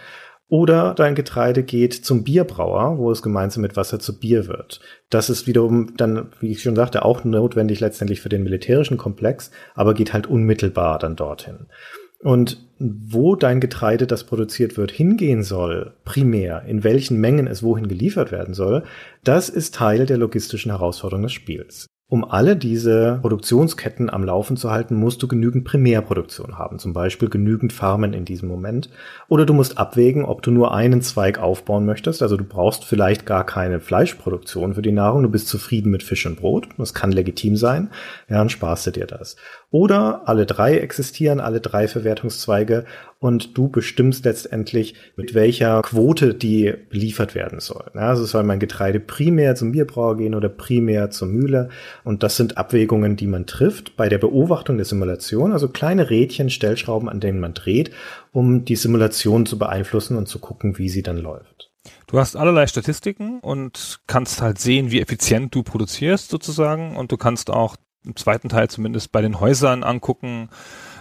Oder 0.50 0.94
dein 0.94 1.14
Getreide 1.14 1.62
geht 1.62 1.94
zum 1.94 2.24
Bierbrauer, 2.24 2.98
wo 2.98 3.12
es 3.12 3.22
gemeinsam 3.22 3.62
mit 3.62 3.76
Wasser 3.76 4.00
zu 4.00 4.18
Bier 4.18 4.48
wird. 4.48 4.80
Das 5.08 5.30
ist 5.30 5.46
wiederum 5.46 5.96
dann, 5.96 6.32
wie 6.40 6.50
ich 6.50 6.60
schon 6.60 6.74
sagte, 6.74 7.04
auch 7.04 7.22
notwendig 7.22 7.78
letztendlich 7.78 8.20
für 8.20 8.28
den 8.28 8.42
militärischen 8.42 8.98
Komplex, 8.98 9.52
aber 9.76 9.94
geht 9.94 10.12
halt 10.12 10.26
unmittelbar 10.26 10.98
dann 10.98 11.14
dorthin. 11.14 11.68
Und 12.18 12.58
wo 12.80 13.36
dein 13.36 13.60
Getreide, 13.60 14.08
das 14.08 14.24
produziert 14.24 14.76
wird, 14.76 14.90
hingehen 14.90 15.44
soll, 15.44 15.94
primär, 16.04 16.64
in 16.66 16.82
welchen 16.82 17.20
Mengen 17.20 17.46
es 17.46 17.62
wohin 17.62 17.86
geliefert 17.86 18.32
werden 18.32 18.52
soll, 18.52 18.82
das 19.22 19.50
ist 19.50 19.76
Teil 19.76 20.04
der 20.04 20.18
logistischen 20.18 20.72
Herausforderung 20.72 21.22
des 21.22 21.32
Spiels. 21.32 21.86
Um 22.10 22.28
alle 22.28 22.56
diese 22.56 23.20
Produktionsketten 23.20 24.10
am 24.10 24.24
Laufen 24.24 24.56
zu 24.56 24.72
halten, 24.72 24.96
musst 24.96 25.22
du 25.22 25.28
genügend 25.28 25.64
Primärproduktion 25.64 26.58
haben, 26.58 26.80
zum 26.80 26.92
Beispiel 26.92 27.28
genügend 27.28 27.72
Farmen 27.72 28.14
in 28.14 28.24
diesem 28.24 28.48
Moment. 28.48 28.90
Oder 29.28 29.46
du 29.46 29.54
musst 29.54 29.78
abwägen, 29.78 30.24
ob 30.24 30.42
du 30.42 30.50
nur 30.50 30.74
einen 30.74 31.02
Zweig 31.02 31.38
aufbauen 31.38 31.86
möchtest. 31.86 32.20
Also 32.20 32.36
du 32.36 32.42
brauchst 32.42 32.84
vielleicht 32.84 33.26
gar 33.26 33.46
keine 33.46 33.78
Fleischproduktion 33.78 34.74
für 34.74 34.82
die 34.82 34.90
Nahrung. 34.90 35.22
Du 35.22 35.28
bist 35.28 35.46
zufrieden 35.46 35.92
mit 35.92 36.02
Fisch 36.02 36.26
und 36.26 36.40
Brot. 36.40 36.68
Das 36.78 36.94
kann 36.94 37.12
legitim 37.12 37.56
sein. 37.56 37.90
Ja, 38.28 38.38
dann 38.38 38.50
sparst 38.50 38.88
du 38.88 38.90
dir 38.90 39.06
das. 39.06 39.36
Oder 39.72 40.28
alle 40.28 40.46
drei 40.46 40.78
existieren, 40.78 41.38
alle 41.38 41.60
drei 41.60 41.86
Verwertungszweige 41.86 42.86
und 43.20 43.56
du 43.56 43.68
bestimmst 43.68 44.24
letztendlich, 44.24 44.94
mit 45.14 45.32
welcher 45.34 45.82
Quote 45.82 46.34
die 46.34 46.74
beliefert 46.88 47.36
werden 47.36 47.60
soll. 47.60 47.84
Also 47.94 48.24
soll 48.24 48.42
mein 48.42 48.58
Getreide 48.58 48.98
primär 48.98 49.54
zum 49.54 49.70
Bierbrauer 49.70 50.16
gehen 50.16 50.34
oder 50.34 50.48
primär 50.48 51.10
zur 51.10 51.28
Mühle. 51.28 51.68
Und 52.02 52.24
das 52.24 52.36
sind 52.36 52.58
Abwägungen, 52.58 53.16
die 53.16 53.28
man 53.28 53.46
trifft 53.46 53.96
bei 53.96 54.08
der 54.08 54.18
Beobachtung 54.18 54.76
der 54.76 54.86
Simulation, 54.86 55.52
also 55.52 55.68
kleine 55.68 56.10
Rädchen, 56.10 56.50
Stellschrauben, 56.50 57.08
an 57.08 57.20
denen 57.20 57.38
man 57.38 57.54
dreht, 57.54 57.92
um 58.32 58.64
die 58.64 58.76
Simulation 58.76 59.46
zu 59.46 59.56
beeinflussen 59.56 60.16
und 60.16 60.26
zu 60.26 60.40
gucken, 60.40 60.78
wie 60.78 60.88
sie 60.88 61.04
dann 61.04 61.18
läuft. 61.18 61.70
Du 62.08 62.18
hast 62.18 62.34
allerlei 62.34 62.66
Statistiken 62.66 63.38
und 63.38 64.00
kannst 64.08 64.42
halt 64.42 64.58
sehen, 64.58 64.90
wie 64.90 65.00
effizient 65.00 65.54
du 65.54 65.62
produzierst 65.62 66.28
sozusagen 66.28 66.96
und 66.96 67.12
du 67.12 67.16
kannst 67.16 67.50
auch 67.50 67.76
im 68.04 68.16
zweiten 68.16 68.48
Teil 68.48 68.68
zumindest 68.68 69.12
bei 69.12 69.22
den 69.22 69.40
Häusern 69.40 69.82
angucken, 69.82 70.48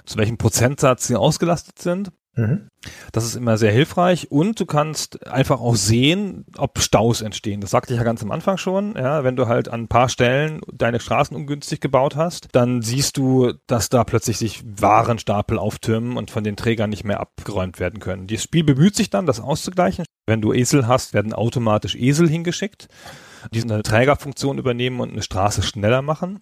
zu 0.06 0.18
welchem 0.18 0.38
Prozentsatz 0.38 1.08
sie 1.08 1.16
ausgelastet 1.16 1.80
sind. 1.80 2.12
Mhm. 2.36 2.68
Das 3.12 3.26
ist 3.26 3.36
immer 3.36 3.58
sehr 3.58 3.72
hilfreich 3.72 4.32
und 4.32 4.60
du 4.60 4.66
kannst 4.66 5.28
einfach 5.28 5.60
auch 5.60 5.76
sehen, 5.76 6.46
ob 6.58 6.80
Staus 6.80 7.22
entstehen. 7.22 7.60
Das 7.60 7.72
sagte 7.72 7.94
ich 7.94 7.98
ja 7.98 8.06
ganz 8.06 8.24
am 8.24 8.32
Anfang 8.32 8.58
schon. 8.58 8.96
Ja, 8.96 9.24
wenn 9.24 9.36
du 9.36 9.48
halt 9.48 9.68
an 9.68 9.82
ein 9.82 9.88
paar 9.88 10.10
Stellen 10.10 10.62
deine 10.72 11.00
Straßen 11.00 11.36
ungünstig 11.36 11.82
gebaut 11.82 12.16
hast, 12.16 12.48
dann 12.54 12.82
siehst 12.82 13.18
du, 13.18 13.54
dass 13.68 13.90
da 13.90 14.04
plötzlich 14.04 14.38
sich 14.38 14.64
Warenstapel 14.64 15.58
auftürmen 15.58 16.18
und 16.18 16.32
von 16.32 16.44
den 16.44 16.56
Trägern 16.56 16.90
nicht 16.90 17.04
mehr 17.04 17.20
abgeräumt 17.20 17.80
werden 17.80 18.00
können. 18.00 18.28
Das 18.28 18.44
Spiel 18.44 18.64
bemüht 18.64 18.96
sich 18.96 19.10
dann, 19.10 19.26
das 19.26 19.42
auszugleichen. 19.42 20.06
Wenn 20.26 20.42
du 20.42 20.54
Esel 20.54 20.88
hast, 20.88 21.14
werden 21.14 21.34
automatisch 21.34 21.96
Esel 21.96 22.30
hingeschickt 22.30 22.88
die 23.52 23.62
eine 23.62 23.84
Trägerfunktion 23.84 24.58
übernehmen 24.58 25.00
und 25.00 25.12
eine 25.12 25.22
Straße 25.22 25.64
schneller 25.64 26.02
machen. 26.02 26.40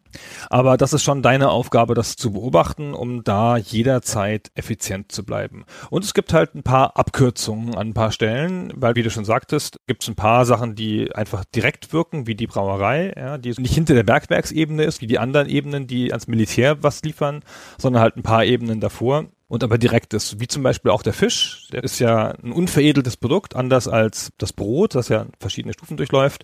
Aber 0.49 0.77
das 0.77 0.93
ist 0.93 1.03
schon 1.03 1.21
deine 1.21 1.49
Aufgabe, 1.49 1.93
das 1.93 2.15
zu 2.15 2.31
beobachten, 2.31 2.93
um 2.93 3.23
da 3.23 3.57
jederzeit 3.57 4.51
effizient 4.55 5.11
zu 5.11 5.23
bleiben. 5.23 5.65
Und 5.89 6.03
es 6.03 6.13
gibt 6.13 6.33
halt 6.33 6.55
ein 6.55 6.63
paar 6.63 6.97
Abkürzungen 6.97 7.75
an 7.75 7.89
ein 7.89 7.93
paar 7.93 8.11
Stellen, 8.11 8.71
weil 8.75 8.95
wie 8.95 9.03
du 9.03 9.09
schon 9.09 9.25
sagtest, 9.25 9.79
gibt 9.87 10.03
es 10.03 10.09
ein 10.09 10.15
paar 10.15 10.45
Sachen, 10.45 10.75
die 10.75 11.13
einfach 11.13 11.45
direkt 11.45 11.93
wirken, 11.93 12.27
wie 12.27 12.35
die 12.35 12.47
Brauerei, 12.47 13.13
ja, 13.15 13.37
die 13.37 13.53
nicht 13.57 13.73
hinter 13.73 13.93
der 13.93 14.03
Bergwerksebene 14.03 14.83
ist, 14.83 15.01
wie 15.01 15.07
die 15.07 15.19
anderen 15.19 15.49
Ebenen, 15.49 15.87
die 15.87 16.11
ans 16.11 16.27
Militär 16.27 16.83
was 16.83 17.03
liefern, 17.03 17.43
sondern 17.77 18.01
halt 18.01 18.17
ein 18.17 18.23
paar 18.23 18.45
Ebenen 18.45 18.79
davor 18.79 19.25
und 19.47 19.63
aber 19.63 19.77
direkt 19.77 20.13
ist, 20.13 20.39
wie 20.39 20.47
zum 20.47 20.63
Beispiel 20.63 20.91
auch 20.91 21.03
der 21.03 21.13
Fisch, 21.13 21.67
der 21.71 21.83
ist 21.83 21.99
ja 21.99 22.31
ein 22.43 22.51
unveredeltes 22.51 23.15
Produkt, 23.15 23.55
anders 23.55 23.87
als 23.87 24.31
das 24.37 24.51
Brot, 24.51 24.95
das 24.95 25.07
ja 25.07 25.25
verschiedene 25.39 25.73
Stufen 25.73 25.95
durchläuft. 25.95 26.43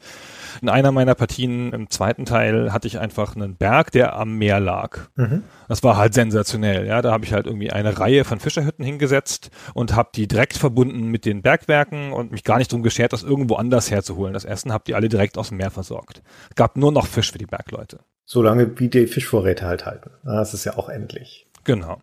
In 0.61 0.69
einer 0.69 0.91
meiner 0.91 1.15
Partien 1.15 1.73
im 1.73 1.89
zweiten 1.89 2.25
Teil 2.25 2.71
hatte 2.71 2.87
ich 2.87 2.99
einfach 2.99 3.35
einen 3.35 3.57
Berg, 3.57 3.91
der 3.91 4.15
am 4.15 4.37
Meer 4.37 4.59
lag. 4.61 4.99
Mhm. 5.15 5.43
Das 5.67 5.83
war 5.83 5.97
halt 5.97 6.13
sensationell. 6.13 6.87
Ja, 6.87 7.01
da 7.01 7.11
habe 7.11 7.25
ich 7.25 7.33
halt 7.33 7.45
irgendwie 7.45 7.71
eine 7.71 7.99
Reihe 7.99 8.23
von 8.23 8.39
Fischerhütten 8.39 8.85
hingesetzt 8.85 9.49
und 9.73 9.95
habe 9.95 10.09
die 10.15 10.27
direkt 10.27 10.57
verbunden 10.57 11.07
mit 11.07 11.25
den 11.25 11.41
Bergwerken 11.41 12.13
und 12.13 12.31
mich 12.31 12.43
gar 12.43 12.57
nicht 12.57 12.71
drum 12.71 12.83
geschert, 12.83 13.11
das 13.11 13.23
irgendwo 13.23 13.55
anders 13.55 13.91
herzuholen. 13.91 14.33
Das 14.33 14.45
Essen 14.45 14.71
habe 14.71 14.85
die 14.87 14.95
alle 14.95 15.09
direkt 15.09 15.37
aus 15.37 15.49
dem 15.49 15.57
Meer 15.57 15.71
versorgt. 15.71 16.21
Es 16.49 16.55
gab 16.55 16.77
nur 16.77 16.91
noch 16.91 17.07
Fisch 17.07 17.31
für 17.31 17.37
die 17.37 17.45
Bergleute. 17.47 17.99
Solange 18.25 18.79
wie 18.79 18.87
die 18.87 19.07
Fischvorräte 19.07 19.65
halt 19.65 19.85
halten. 19.85 20.11
Das 20.23 20.53
ist 20.53 20.63
ja 20.63 20.77
auch 20.77 20.87
endlich. 20.87 21.47
Genau. 21.65 22.01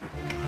Thank 0.00 0.32
you. 0.32 0.45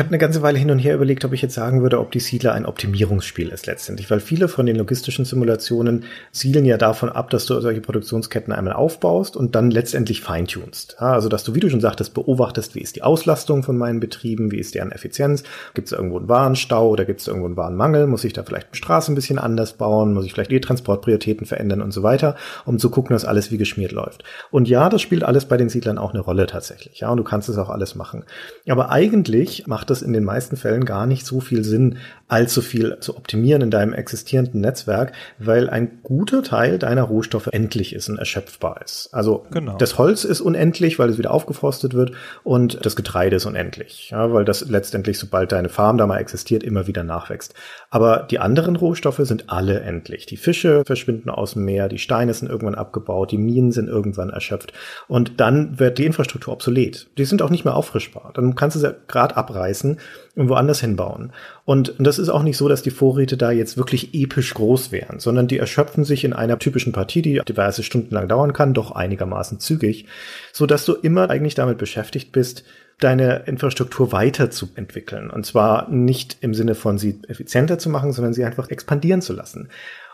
Ich 0.00 0.02
habe 0.02 0.14
eine 0.14 0.18
ganze 0.18 0.40
Weile 0.40 0.58
hin 0.58 0.70
und 0.70 0.78
her 0.78 0.94
überlegt, 0.94 1.26
ob 1.26 1.34
ich 1.34 1.42
jetzt 1.42 1.54
sagen 1.54 1.82
würde, 1.82 2.00
ob 2.00 2.10
die 2.10 2.20
Siedler 2.20 2.54
ein 2.54 2.64
Optimierungsspiel 2.64 3.50
ist 3.50 3.66
letztendlich, 3.66 4.10
weil 4.10 4.20
viele 4.20 4.48
von 4.48 4.64
den 4.64 4.76
logistischen 4.76 5.26
Simulationen 5.26 6.04
zielen 6.32 6.64
ja 6.64 6.78
davon 6.78 7.10
ab, 7.10 7.28
dass 7.28 7.44
du 7.44 7.60
solche 7.60 7.82
Produktionsketten 7.82 8.50
einmal 8.50 8.72
aufbaust 8.72 9.36
und 9.36 9.54
dann 9.54 9.70
letztendlich 9.70 10.22
feintunst. 10.22 11.02
Also 11.02 11.28
dass 11.28 11.44
du, 11.44 11.54
wie 11.54 11.60
du 11.60 11.68
schon 11.68 11.82
sagtest, 11.82 12.14
beobachtest, 12.14 12.74
wie 12.74 12.80
ist 12.80 12.96
die 12.96 13.02
Auslastung 13.02 13.62
von 13.62 13.76
meinen 13.76 14.00
Betrieben, 14.00 14.50
wie 14.50 14.56
ist 14.56 14.74
deren 14.74 14.90
Effizienz, 14.90 15.42
gibt 15.74 15.88
es 15.88 15.92
irgendwo 15.92 16.16
einen 16.16 16.30
Warenstau 16.30 16.88
oder 16.88 17.04
gibt 17.04 17.20
es 17.20 17.26
irgendwo 17.26 17.48
einen 17.48 17.58
Warenmangel, 17.58 18.06
muss 18.06 18.24
ich 18.24 18.32
da 18.32 18.42
vielleicht 18.42 18.68
eine 18.68 18.76
Straße 18.76 19.12
ein 19.12 19.16
bisschen 19.16 19.38
anders 19.38 19.74
bauen, 19.74 20.14
muss 20.14 20.24
ich 20.24 20.32
vielleicht 20.32 20.50
die 20.50 20.62
Transportprioritäten 20.62 21.46
verändern 21.46 21.82
und 21.82 21.92
so 21.92 22.02
weiter, 22.02 22.36
um 22.64 22.78
zu 22.78 22.88
gucken, 22.88 23.12
dass 23.12 23.26
alles 23.26 23.50
wie 23.50 23.58
geschmiert 23.58 23.92
läuft. 23.92 24.24
Und 24.50 24.66
ja, 24.66 24.88
das 24.88 25.02
spielt 25.02 25.24
alles 25.24 25.44
bei 25.44 25.58
den 25.58 25.68
Siedlern 25.68 25.98
auch 25.98 26.14
eine 26.14 26.20
Rolle 26.20 26.46
tatsächlich. 26.46 27.00
Ja, 27.00 27.10
und 27.10 27.18
du 27.18 27.24
kannst 27.24 27.50
es 27.50 27.58
auch 27.58 27.68
alles 27.68 27.94
machen. 27.94 28.24
Aber 28.66 28.88
eigentlich 28.88 29.66
macht 29.66 29.89
es 29.90 30.02
in 30.02 30.12
den 30.12 30.24
meisten 30.24 30.56
Fällen 30.56 30.84
gar 30.84 31.06
nicht 31.06 31.26
so 31.26 31.40
viel 31.40 31.64
Sinn, 31.64 31.98
allzu 32.30 32.62
viel 32.62 32.98
zu 33.00 33.16
optimieren 33.16 33.62
in 33.62 33.70
deinem 33.70 33.92
existierenden 33.92 34.60
Netzwerk, 34.60 35.12
weil 35.38 35.68
ein 35.68 36.00
guter 36.02 36.42
Teil 36.42 36.78
deiner 36.78 37.02
Rohstoffe 37.02 37.48
endlich 37.48 37.94
ist 37.94 38.08
und 38.08 38.18
erschöpfbar 38.18 38.80
ist. 38.84 39.08
Also 39.12 39.46
genau. 39.50 39.76
das 39.76 39.98
Holz 39.98 40.24
ist 40.24 40.40
unendlich, 40.40 40.98
weil 40.98 41.10
es 41.10 41.18
wieder 41.18 41.32
aufgeforstet 41.32 41.94
wird 41.94 42.12
und 42.44 42.84
das 42.86 42.94
Getreide 42.94 43.36
ist 43.36 43.46
unendlich, 43.46 44.10
ja, 44.10 44.32
weil 44.32 44.44
das 44.44 44.68
letztendlich, 44.68 45.18
sobald 45.18 45.50
deine 45.50 45.68
Farm 45.68 45.98
da 45.98 46.06
mal 46.06 46.18
existiert, 46.18 46.62
immer 46.62 46.86
wieder 46.86 47.02
nachwächst. 47.02 47.54
Aber 47.90 48.28
die 48.30 48.38
anderen 48.38 48.76
Rohstoffe 48.76 49.20
sind 49.22 49.50
alle 49.50 49.80
endlich. 49.80 50.26
Die 50.26 50.36
Fische 50.36 50.84
verschwinden 50.86 51.30
aus 51.30 51.54
dem 51.54 51.64
Meer, 51.64 51.88
die 51.88 51.98
Steine 51.98 52.32
sind 52.32 52.48
irgendwann 52.48 52.76
abgebaut, 52.76 53.32
die 53.32 53.38
Minen 53.38 53.72
sind 53.72 53.88
irgendwann 53.88 54.30
erschöpft 54.30 54.72
und 55.08 55.40
dann 55.40 55.80
wird 55.80 55.98
die 55.98 56.06
Infrastruktur 56.06 56.52
obsolet. 56.52 57.08
Die 57.18 57.24
sind 57.24 57.42
auch 57.42 57.50
nicht 57.50 57.64
mehr 57.64 57.74
auffrischbar. 57.74 58.30
Dann 58.34 58.54
kannst 58.54 58.76
du 58.76 58.80
sie 58.80 58.94
gerade 59.08 59.36
abreißen 59.36 59.98
und 60.36 60.48
woanders 60.48 60.80
hinbauen. 60.80 61.32
Und 61.64 61.94
das 61.98 62.19
ist 62.20 62.28
auch 62.28 62.42
nicht 62.42 62.56
so, 62.56 62.68
dass 62.68 62.82
die 62.82 62.90
Vorräte 62.90 63.36
da 63.36 63.50
jetzt 63.50 63.76
wirklich 63.76 64.14
episch 64.14 64.54
groß 64.54 64.92
wären, 64.92 65.18
sondern 65.18 65.48
die 65.48 65.58
erschöpfen 65.58 66.04
sich 66.04 66.24
in 66.24 66.32
einer 66.32 66.58
typischen 66.58 66.92
Partie, 66.92 67.22
die 67.22 67.40
diverse 67.48 67.82
Stunden 67.82 68.14
lang 68.14 68.28
dauern 68.28 68.52
kann, 68.52 68.74
doch 68.74 68.92
einigermaßen 68.92 69.58
zügig, 69.58 70.06
so 70.52 70.66
dass 70.66 70.84
du 70.84 70.94
immer 70.94 71.30
eigentlich 71.30 71.54
damit 71.54 71.78
beschäftigt 71.78 72.32
bist, 72.32 72.64
deine 73.00 73.44
Infrastruktur 73.46 74.12
weiterzuentwickeln. 74.12 75.30
Und 75.30 75.46
zwar 75.46 75.90
nicht 75.90 76.36
im 76.40 76.54
Sinne 76.54 76.74
von 76.74 76.98
sie 76.98 77.20
effizienter 77.26 77.78
zu 77.78 77.88
machen, 77.88 78.12
sondern 78.12 78.34
sie 78.34 78.44
einfach 78.44 78.68
expandieren 78.68 79.22
zu 79.22 79.32
lassen. 79.32 79.68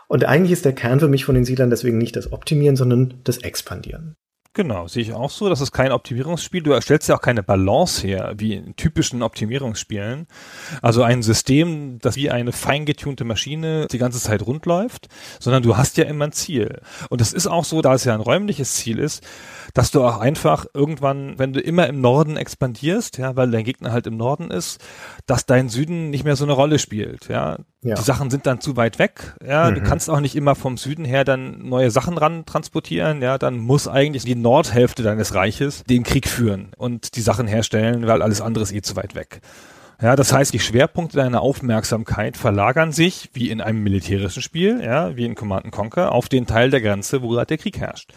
Und 0.07 0.25
eigentlich 0.25 0.53
ist 0.53 0.65
der 0.65 0.73
Kern 0.73 0.99
für 0.99 1.09
mich 1.09 1.25
von 1.25 1.35
den 1.35 1.45
Siedlern 1.45 1.69
deswegen 1.69 1.97
nicht 1.97 2.15
das 2.15 2.31
Optimieren, 2.31 2.77
sondern 2.77 3.15
das 3.25 3.39
Expandieren. 3.39 4.15
Genau, 4.57 4.87
sehe 4.87 5.03
ich 5.03 5.13
auch 5.13 5.29
so. 5.29 5.49
Das 5.49 5.61
ist 5.61 5.71
kein 5.71 5.91
Optimierungsspiel. 5.91 6.63
Du 6.63 6.71
erstellst 6.71 7.07
ja 7.07 7.15
auch 7.15 7.21
keine 7.21 7.43
Balance 7.43 8.01
her, 8.01 8.33
wie 8.37 8.55
in 8.55 8.75
typischen 8.75 9.21
Optimierungsspielen. 9.21 10.25
Also 10.81 11.03
ein 11.03 11.21
System, 11.21 11.99
das 11.99 12.15
wie 12.15 12.31
eine 12.31 12.51
feingetunte 12.51 13.23
Maschine 13.23 13.85
die 13.91 13.99
ganze 13.99 14.19
Zeit 14.19 14.41
rund 14.41 14.65
läuft, 14.65 15.09
sondern 15.39 15.61
du 15.61 15.77
hast 15.77 15.97
ja 15.97 16.05
immer 16.05 16.25
ein 16.25 16.31
Ziel. 16.31 16.81
Und 17.11 17.21
das 17.21 17.33
ist 17.33 17.45
auch 17.45 17.65
so, 17.65 17.83
da 17.83 17.93
es 17.93 18.05
ja 18.05 18.15
ein 18.15 18.19
räumliches 18.19 18.73
Ziel 18.73 18.97
ist, 18.97 19.23
dass 19.77 19.91
du 19.91 20.03
auch 20.03 20.19
einfach 20.19 20.65
irgendwann, 20.73 21.37
wenn 21.37 21.53
du 21.53 21.59
immer 21.59 21.85
im 21.85 22.01
Norden 22.01 22.35
expandierst, 22.35 23.19
ja, 23.19 23.35
weil 23.35 23.51
dein 23.51 23.63
Gegner 23.63 23.91
halt 23.91 24.07
im 24.07 24.17
Norden 24.17 24.49
ist, 24.49 24.83
dass 25.27 25.45
dein 25.45 25.69
Süden 25.69 26.09
nicht 26.09 26.23
mehr 26.23 26.35
so 26.35 26.45
eine 26.45 26.53
Rolle 26.53 26.79
spielt, 26.79 27.27
ja. 27.27 27.57
ja. 27.83 27.93
Die 27.93 28.01
Sachen 28.01 28.31
sind 28.31 28.47
dann 28.47 28.59
zu 28.59 28.75
weit 28.75 28.97
weg, 28.97 29.35
ja. 29.47 29.69
Mhm. 29.69 29.75
Du 29.75 29.81
kannst 29.83 30.09
auch 30.09 30.19
nicht 30.19 30.35
immer 30.35 30.55
vom 30.55 30.77
Süden 30.77 31.05
her 31.05 31.23
dann 31.23 31.69
neue 31.69 31.91
Sachen 31.91 32.17
ran 32.17 32.43
transportieren, 32.47 33.21
ja. 33.21 33.37
Dann 33.37 33.59
muss 33.59 33.87
eigentlich 33.87 34.25
die 34.25 34.33
Nordhälfte 34.33 35.03
deines 35.03 35.35
Reiches 35.35 35.83
den 35.83 36.01
Krieg 36.01 36.27
führen 36.27 36.71
und 36.75 37.15
die 37.15 37.21
Sachen 37.21 37.45
herstellen, 37.45 38.07
weil 38.07 38.23
alles 38.23 38.41
andere 38.41 38.63
ist 38.63 38.73
eh 38.73 38.81
zu 38.81 38.95
weit 38.95 39.13
weg. 39.13 39.41
Ja, 40.01 40.15
das 40.15 40.33
heißt, 40.33 40.53
die 40.53 40.59
Schwerpunkte 40.59 41.17
deiner 41.17 41.41
Aufmerksamkeit 41.41 42.35
verlagern 42.35 42.91
sich, 42.91 43.29
wie 43.33 43.51
in 43.51 43.61
einem 43.61 43.83
militärischen 43.83 44.41
Spiel, 44.41 44.81
ja, 44.83 45.15
wie 45.15 45.25
in 45.25 45.35
Command 45.35 45.71
Conquer, 45.71 46.13
auf 46.13 46.29
den 46.29 46.47
Teil 46.47 46.71
der 46.71 46.81
Grenze, 46.81 47.21
wo 47.21 47.29
gerade 47.29 47.47
der 47.47 47.57
Krieg 47.59 47.79
herrscht. 47.79 48.11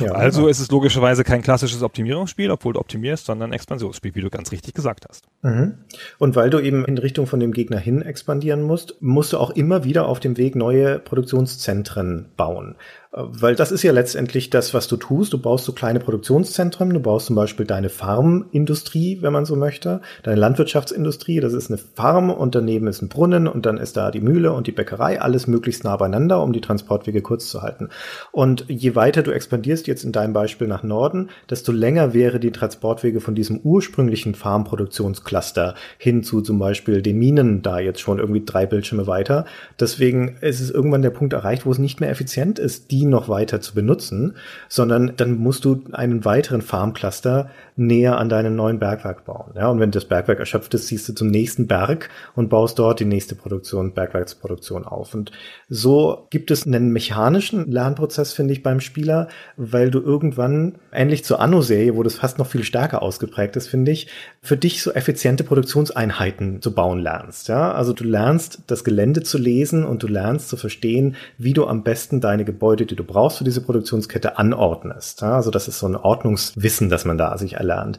Ja, 0.00 0.12
also 0.12 0.40
genau. 0.40 0.50
ist 0.50 0.60
es 0.60 0.70
logischerweise 0.70 1.24
kein 1.24 1.42
klassisches 1.42 1.82
Optimierungsspiel, 1.82 2.50
obwohl 2.50 2.72
du 2.72 2.80
optimierst, 2.80 3.26
sondern 3.26 3.50
ein 3.50 3.52
Expansionsspiel, 3.54 4.14
wie 4.14 4.20
du 4.20 4.30
ganz 4.30 4.52
richtig 4.52 4.74
gesagt 4.74 5.06
hast. 5.08 5.26
Mhm. 5.42 5.74
Und 6.18 6.36
weil 6.36 6.50
du 6.50 6.60
eben 6.60 6.84
in 6.84 6.98
Richtung 6.98 7.26
von 7.26 7.40
dem 7.40 7.52
Gegner 7.52 7.78
hin 7.78 8.02
expandieren 8.02 8.62
musst, 8.62 8.96
musst 9.00 9.32
du 9.32 9.38
auch 9.38 9.50
immer 9.50 9.84
wieder 9.84 10.06
auf 10.06 10.20
dem 10.20 10.36
Weg 10.36 10.56
neue 10.56 10.98
Produktionszentren 10.98 12.26
bauen. 12.36 12.76
Weil 13.16 13.54
das 13.54 13.70
ist 13.70 13.84
ja 13.84 13.92
letztendlich 13.92 14.50
das, 14.50 14.74
was 14.74 14.88
du 14.88 14.96
tust. 14.96 15.32
Du 15.32 15.38
baust 15.38 15.64
so 15.64 15.72
kleine 15.72 16.00
Produktionszentren, 16.00 16.90
du 16.90 16.98
baust 16.98 17.26
zum 17.26 17.36
Beispiel 17.36 17.64
deine 17.64 17.88
Farmindustrie, 17.88 19.18
wenn 19.20 19.32
man 19.32 19.44
so 19.44 19.54
möchte, 19.54 20.00
deine 20.24 20.40
Landwirtschaftsindustrie, 20.40 21.38
das 21.38 21.52
ist 21.52 21.70
eine 21.70 21.78
Farm 21.78 22.28
und 22.28 22.56
daneben 22.56 22.88
ist 22.88 23.02
ein 23.02 23.08
Brunnen 23.08 23.46
und 23.46 23.66
dann 23.66 23.78
ist 23.78 23.96
da 23.96 24.10
die 24.10 24.20
Mühle 24.20 24.52
und 24.52 24.66
die 24.66 24.72
Bäckerei, 24.72 25.20
alles 25.20 25.46
möglichst 25.46 25.84
nah 25.84 25.96
beieinander, 25.96 26.42
um 26.42 26.52
die 26.52 26.60
Transportwege 26.60 27.22
kurz 27.22 27.46
zu 27.46 27.62
halten. 27.62 27.90
Und 28.32 28.64
je 28.66 28.96
weiter 28.96 29.22
du 29.22 29.30
expandierst, 29.30 29.86
jetzt 29.86 30.02
in 30.02 30.10
deinem 30.10 30.32
Beispiel 30.32 30.66
nach 30.66 30.82
Norden, 30.82 31.30
desto 31.48 31.70
länger 31.70 32.14
wäre 32.14 32.40
die 32.40 32.50
Transportwege 32.50 33.20
von 33.20 33.36
diesem 33.36 33.60
ursprünglichen 33.60 34.34
Farmproduktionscluster 34.34 35.76
hin 35.98 36.24
zu 36.24 36.40
zum 36.40 36.58
Beispiel 36.58 37.00
den 37.00 37.20
Minen 37.20 37.62
da 37.62 37.78
jetzt 37.78 38.00
schon 38.00 38.18
irgendwie 38.18 38.44
drei 38.44 38.66
Bildschirme 38.66 39.06
weiter. 39.06 39.44
Deswegen 39.78 40.36
ist 40.40 40.58
es 40.58 40.72
irgendwann 40.72 41.02
der 41.02 41.10
Punkt 41.10 41.32
erreicht, 41.32 41.64
wo 41.64 41.70
es 41.70 41.78
nicht 41.78 42.00
mehr 42.00 42.10
effizient 42.10 42.58
ist, 42.58 42.90
die 42.90 43.03
noch 43.10 43.28
weiter 43.28 43.60
zu 43.60 43.74
benutzen, 43.74 44.36
sondern 44.68 45.14
dann 45.16 45.38
musst 45.38 45.64
du 45.64 45.82
einen 45.92 46.24
weiteren 46.24 46.62
Farmcluster 46.62 47.50
näher 47.76 48.18
an 48.18 48.28
deinem 48.28 48.54
neuen 48.54 48.78
Bergwerk 48.78 49.24
bauen. 49.24 49.52
Ja, 49.56 49.68
und 49.68 49.80
wenn 49.80 49.90
das 49.90 50.04
Bergwerk 50.04 50.38
erschöpft 50.38 50.74
ist, 50.74 50.86
ziehst 50.86 51.08
du 51.08 51.12
zum 51.12 51.28
nächsten 51.28 51.66
Berg 51.66 52.08
und 52.36 52.48
baust 52.48 52.78
dort 52.78 53.00
die 53.00 53.04
nächste 53.04 53.34
Produktion, 53.34 53.94
Bergwerksproduktion 53.94 54.84
auf. 54.84 55.14
Und 55.14 55.32
so 55.68 56.26
gibt 56.30 56.50
es 56.50 56.66
einen 56.66 56.92
mechanischen 56.92 57.70
Lernprozess, 57.70 58.32
finde 58.32 58.52
ich, 58.52 58.62
beim 58.62 58.80
Spieler, 58.80 59.28
weil 59.56 59.90
du 59.90 60.00
irgendwann, 60.00 60.76
ähnlich 60.92 61.24
zur 61.24 61.40
Anno-Serie, 61.40 61.96
wo 61.96 62.02
das 62.02 62.14
fast 62.14 62.38
noch 62.38 62.46
viel 62.46 62.64
stärker 62.64 63.02
ausgeprägt 63.02 63.56
ist, 63.56 63.68
finde 63.68 63.90
ich, 63.90 64.08
für 64.40 64.56
dich 64.56 64.82
so 64.82 64.92
effiziente 64.92 65.42
Produktionseinheiten 65.42 66.62
zu 66.62 66.74
bauen 66.74 67.00
lernst. 67.00 67.48
Ja, 67.48 67.72
also 67.72 67.92
du 67.92 68.04
lernst 68.04 68.62
das 68.68 68.84
Gelände 68.84 69.22
zu 69.22 69.38
lesen 69.38 69.84
und 69.84 70.02
du 70.02 70.06
lernst 70.06 70.48
zu 70.48 70.56
verstehen, 70.56 71.16
wie 71.38 71.54
du 71.54 71.66
am 71.66 71.82
besten 71.82 72.20
deine 72.20 72.44
Gebäude, 72.44 72.86
die 72.94 72.96
du 72.96 73.04
brauchst 73.04 73.38
für 73.38 73.44
diese 73.44 73.60
Produktionskette 73.60 74.38
anordnest. 74.38 75.24
Also 75.24 75.50
das 75.50 75.66
ist 75.66 75.80
so 75.80 75.86
ein 75.86 75.96
Ordnungswissen, 75.96 76.88
das 76.88 77.04
man 77.04 77.18
da 77.18 77.36
sich 77.36 77.54
erlernt. 77.54 77.98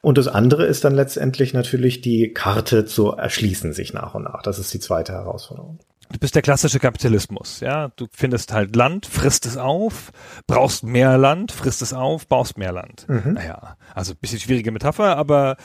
Und 0.00 0.18
das 0.18 0.26
andere 0.26 0.66
ist 0.66 0.84
dann 0.84 0.96
letztendlich 0.96 1.54
natürlich 1.54 2.00
die 2.00 2.32
Karte 2.32 2.84
zu 2.84 3.12
erschließen 3.12 3.72
sich 3.72 3.94
nach 3.94 4.16
und 4.16 4.24
nach. 4.24 4.42
Das 4.42 4.58
ist 4.58 4.74
die 4.74 4.80
zweite 4.80 5.12
Herausforderung. 5.12 5.78
Du 6.12 6.18
bist 6.18 6.34
der 6.34 6.42
klassische 6.42 6.78
Kapitalismus, 6.78 7.60
ja. 7.60 7.88
Du 7.96 8.06
findest 8.12 8.52
halt 8.52 8.76
Land, 8.76 9.06
frisst 9.06 9.46
es 9.46 9.56
auf, 9.56 10.12
brauchst 10.46 10.84
mehr 10.84 11.16
Land, 11.16 11.52
frisst 11.52 11.80
es 11.80 11.94
auf, 11.94 12.28
baust 12.28 12.58
mehr 12.58 12.72
Land. 12.72 13.06
Mhm. 13.08 13.32
Naja, 13.32 13.76
also 13.94 14.14
bisschen 14.14 14.38
schwierige 14.38 14.70
Metapher, 14.70 15.16
aber 15.16 15.56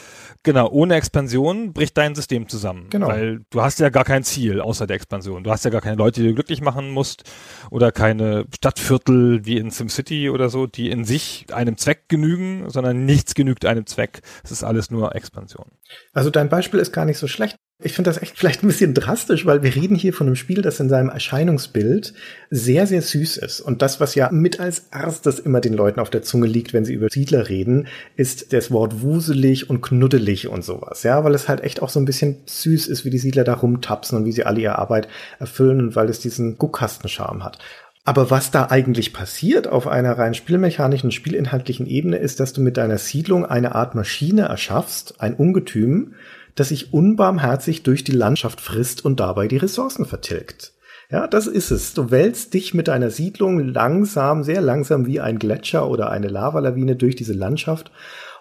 genau, 0.43 0.69
ohne 0.69 0.95
Expansion 0.95 1.73
bricht 1.73 1.97
dein 1.97 2.15
System 2.15 2.47
zusammen. 2.47 2.87
Genau. 2.89 3.07
Weil 3.07 3.41
du 3.49 3.61
hast 3.61 3.79
ja 3.79 3.89
gar 3.89 4.05
kein 4.05 4.23
Ziel 4.23 4.61
außer 4.61 4.87
der 4.87 4.95
Expansion. 4.95 5.43
Du 5.43 5.51
hast 5.51 5.65
ja 5.65 5.71
gar 5.71 5.81
keine 5.81 5.97
Leute, 5.97 6.21
die 6.21 6.27
du 6.27 6.33
glücklich 6.33 6.61
machen 6.61 6.89
musst 6.91 7.23
oder 7.69 7.91
keine 7.91 8.45
Stadtviertel 8.55 9.45
wie 9.45 9.57
in 9.57 9.69
SimCity 9.69 10.29
oder 10.29 10.49
so, 10.49 10.65
die 10.65 10.89
in 10.89 11.03
sich 11.03 11.45
einem 11.53 11.77
Zweck 11.77 12.07
genügen, 12.07 12.69
sondern 12.69 13.05
nichts 13.05 13.35
genügt 13.35 13.65
einem 13.65 13.85
Zweck. 13.85 14.21
Es 14.43 14.51
ist 14.51 14.63
alles 14.63 14.91
nur 14.91 15.13
Expansion. 15.13 15.65
Also 16.13 16.29
dein 16.29 16.49
Beispiel 16.49 16.79
ist 16.79 16.93
gar 16.93 17.05
nicht 17.05 17.17
so 17.17 17.27
schlecht. 17.27 17.57
Ich 17.79 17.93
finde 17.93 18.09
das 18.09 18.19
echt 18.19 18.39
vielleicht 18.39 18.63
ein 18.63 18.67
bisschen 18.67 18.95
drastisch, 18.95 19.45
weil 19.45 19.61
wir 19.61 19.75
reden 19.75 19.95
hier 19.95 20.11
von 20.11 20.25
einem 20.25 20.35
Spiel, 20.35 20.63
das 20.63 20.79
in 20.79 20.89
seinem 20.89 21.09
Erscheinungsbild 21.09 22.15
sehr, 22.49 22.87
sehr 22.87 23.03
süß 23.03 23.37
ist. 23.37 23.61
Und 23.61 23.83
das, 23.83 23.99
was 23.99 24.15
ja 24.15 24.31
mit 24.31 24.59
als 24.59 24.87
erstes 24.91 25.37
immer 25.37 25.61
den 25.61 25.75
Leuten 25.75 25.99
auf 25.99 26.09
der 26.09 26.23
Zunge 26.23 26.47
liegt, 26.47 26.73
wenn 26.73 26.85
sie 26.85 26.95
über 26.95 27.09
Siedler 27.11 27.49
reden, 27.49 27.87
ist 28.15 28.51
das 28.51 28.71
Wort 28.71 29.03
wuselig 29.03 29.69
und 29.69 29.81
knuddelig 29.81 30.47
und 30.47 30.65
sowas. 30.65 31.03
Ja, 31.03 31.23
weil 31.23 31.35
es 31.35 31.47
halt 31.47 31.61
echt 31.61 31.83
auch 31.83 31.89
so 31.89 31.99
ein 31.99 32.05
bisschen 32.05 32.37
süß 32.47 32.87
ist, 32.87 33.05
wie 33.05 33.11
die 33.11 33.19
Siedler 33.19 33.43
da 33.43 33.53
rumtapsen 33.53 34.17
und 34.17 34.25
wie 34.25 34.31
sie 34.31 34.43
alle 34.43 34.59
ihre 34.59 34.79
Arbeit 34.79 35.07
erfüllen 35.37 35.79
und 35.79 35.95
weil 35.95 36.09
es 36.09 36.19
diesen 36.19 36.57
Guckkastenscharme 36.57 37.43
hat. 37.43 37.59
Aber 38.05 38.31
was 38.31 38.49
da 38.49 38.67
eigentlich 38.71 39.13
passiert 39.13 39.67
auf 39.67 39.85
einer 39.85 40.17
rein 40.17 40.33
spielmechanischen, 40.33 41.11
spielinhaltlichen 41.11 41.85
Ebene 41.85 42.17
ist, 42.17 42.39
dass 42.39 42.53
du 42.53 42.61
mit 42.61 42.77
deiner 42.77 42.97
Siedlung 42.97 43.45
eine 43.45 43.75
Art 43.75 43.93
Maschine 43.93 44.43
erschaffst, 44.43 45.21
ein 45.21 45.35
Ungetüm, 45.35 46.15
das 46.57 46.69
sich 46.69 46.91
unbarmherzig 46.91 47.83
durch 47.83 48.03
die 48.03 48.11
Landschaft 48.11 48.59
frisst 48.59 49.05
und 49.05 49.19
dabei 49.19 49.47
die 49.47 49.57
Ressourcen 49.57 50.05
vertilgt. 50.05 50.73
Ja, 51.09 51.25
das 51.27 51.47
ist 51.47 51.71
es. 51.71 51.93
Du 51.93 52.11
wälzt 52.11 52.53
dich 52.53 52.73
mit 52.73 52.89
deiner 52.89 53.11
Siedlung 53.11 53.59
langsam, 53.59 54.43
sehr 54.43 54.59
langsam 54.59 55.05
wie 55.05 55.21
ein 55.21 55.39
Gletscher 55.39 55.87
oder 55.87 56.09
eine 56.09 56.27
Lavalawine 56.27 56.97
durch 56.97 57.15
diese 57.15 57.31
Landschaft 57.31 57.91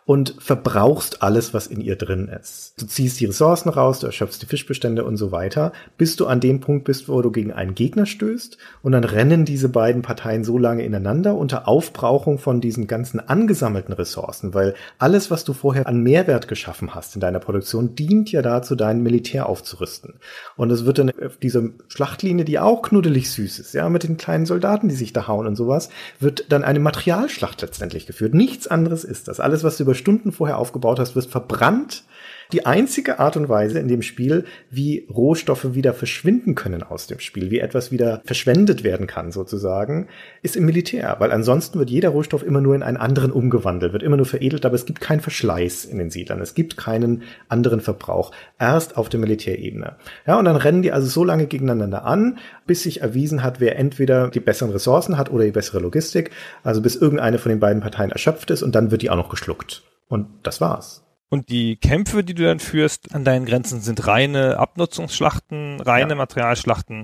und 0.07 0.37
verbrauchst 0.39 1.23
alles, 1.23 1.53
was 1.53 1.67
in 1.67 1.81
ihr 1.81 1.97
drin 1.97 2.29
ist. 2.29 2.75
Du 2.81 2.87
ziehst 2.87 3.19
die 3.19 3.27
Ressourcen 3.27 3.69
raus, 3.69 3.99
du 3.99 4.07
erschöpfst 4.07 4.39
die 4.41 4.47
Fischbestände 4.47 5.05
und 5.05 5.17
so 5.17 5.33
weiter, 5.33 5.73
bis 5.99 6.15
du 6.15 6.27
an 6.27 6.39
dem 6.39 6.61
Punkt 6.61 6.85
bist, 6.85 7.09
wo 7.09 7.21
du 7.23 7.33
gegen 7.33 7.53
einen 7.53 7.75
Gegner 7.75 8.07
stößt 8.07 8.57
und 8.83 8.93
dann 8.93 9.03
rennen 9.03 9.45
diese 9.45 9.69
beiden 9.69 10.03
Parteien 10.03 10.45
so 10.45 10.59
lange 10.59 10.85
ineinander 10.85 11.35
unter 11.35 11.67
Aufbrauchung 11.67 12.39
von 12.39 12.61
diesen 12.61 12.87
ganzen 12.87 13.19
angesammelten 13.19 13.93
Ressourcen, 13.93 14.55
weil 14.55 14.75
alles, 14.99 15.33
was 15.33 15.43
du 15.43 15.53
vorher 15.53 15.89
an 15.89 16.01
Mehrwert 16.05 16.47
geschaffen 16.47 16.95
hast 16.95 17.17
in 17.17 17.21
deiner 17.21 17.41
Produktion, 17.41 17.97
dient 17.97 18.31
ja 18.31 18.43
dazu, 18.43 18.77
dein 18.77 19.03
Militär 19.03 19.49
aufzurüsten. 19.49 20.15
Und 20.57 20.71
es 20.71 20.85
wird 20.85 20.99
dann 20.99 21.11
auf 21.11 21.39
dieser 21.39 21.65
Schlachtlinie, 21.89 22.45
die 22.45 22.61
auch 22.61 22.83
knuddelig 22.83 23.33
süß 23.33 23.59
ist, 23.59 23.75
ja, 23.75 23.89
mit 23.89 24.05
den 24.05 24.17
kleinen 24.17 24.47
Soldaten, 24.47 24.89
die 24.89 24.95
sich 24.95 25.13
da 25.13 25.27
hauen 25.27 25.49
und 25.49 25.57
sowas, 25.57 25.89
wird 26.21 26.53
dann 26.53 26.63
eine 26.63 26.79
Materialschlacht 26.79 27.61
letztendlich 27.61 28.07
geführt. 28.07 28.35
Nichts 28.35 28.69
anderes 28.69 29.03
ist 29.03 29.27
das. 29.27 29.41
Alles, 29.41 29.65
was 29.65 29.77
du 29.77 29.83
über 29.83 29.96
Stunden 29.97 30.33
vorher 30.33 30.59
aufgebaut 30.59 30.99
hast, 30.99 31.15
wird 31.15 31.27
verbrannt 31.27 32.05
die 32.53 32.67
einzige 32.67 33.19
Art 33.19 33.37
und 33.37 33.49
Weise 33.49 33.79
in 33.79 33.89
dem 33.89 34.03
Spiel, 34.03 34.45
wie 34.71 35.07
Rohstoffe 35.11 35.75
wieder 35.75 35.95
verschwinden 35.95 36.55
können 36.55 36.83
aus 36.83 37.07
dem 37.07 37.19
Spiel, 37.19 37.51
wie 37.51 37.59
etwas 37.59 37.91
wieder 37.91 38.21
verschwendet 38.25 38.85
werden 38.85 39.07
kann 39.07 39.33
sozusagen, 39.33 40.09
ist 40.43 40.57
im 40.57 40.65
Militär, 40.65 41.17
weil 41.19 41.33
ansonsten 41.33 41.79
wird 41.79 41.91
jeder 41.91 42.11
Rohstoff 42.11 42.43
immer 42.43 42.61
nur 42.61 42.75
in 42.75 42.83
einen 42.83 42.97
anderen 42.97 43.33
umgewandelt, 43.33 43.93
wird 43.93 44.03
immer 44.03 44.17
nur 44.17 44.27
veredelt, 44.27 44.65
aber 44.65 44.75
es 44.75 44.87
gibt 44.87 45.01
keinen 45.01 45.21
Verschleiß 45.21 45.85
in 45.85 45.99
den 45.99 46.11
Siedlern, 46.11 46.41
es 46.41 46.55
gibt 46.55 46.77
keinen 46.77 47.23
anderen 47.49 47.81
Verbrauch, 47.81 48.33
erst 48.59 48.97
auf 48.97 49.09
der 49.09 49.21
Militärebene. 49.21 49.97
Ja, 50.27 50.39
und 50.39 50.45
dann 50.45 50.57
rennen 50.57 50.83
die 50.83 50.93
also 50.93 51.09
so 51.09 51.25
lange 51.25 51.47
gegeneinander 51.47 52.05
an, 52.05 52.39
bis 52.67 52.83
sich 52.83 53.01
erwiesen 53.01 53.43
hat, 53.43 53.61
wer 53.61 53.77
entweder 53.77 54.29
die 54.29 54.41
besseren 54.41 54.73
Ressourcen 54.73 55.19
hat 55.19 55.31
oder 55.31 55.45
die 55.45 55.53
bessere 55.53 55.81
Logistik, 55.81 56.31
also 56.63 56.81
bis 56.81 56.97
irgendeine 56.97 57.39
von 57.39 57.51
den 57.51 57.61
beiden 57.61 57.83
Parteien 57.83 58.11
erschöpft 58.11 58.51
ist 58.51 58.63
und 58.63 58.75
dann 58.75 58.91
wird 58.91 59.03
die 59.03 59.11
auch 59.11 59.17
noch 59.17 59.29
geschluckt. 59.29 59.83
Und 60.09 60.27
das 60.43 60.61
war's. 60.61 61.06
Und 61.29 61.49
die 61.49 61.77
Kämpfe, 61.77 62.23
die 62.23 62.35
du 62.35 62.45
dann 62.45 62.61
führst 62.61 63.13
an 63.13 63.25
deinen 63.25 63.47
Grenzen, 63.47 63.81
sind 63.81 64.07
reine 64.07 64.59
Abnutzungsschlachten, 64.59 65.81
reine 65.81 66.11
ja. 66.11 66.15
Materialschlachten. 66.15 67.03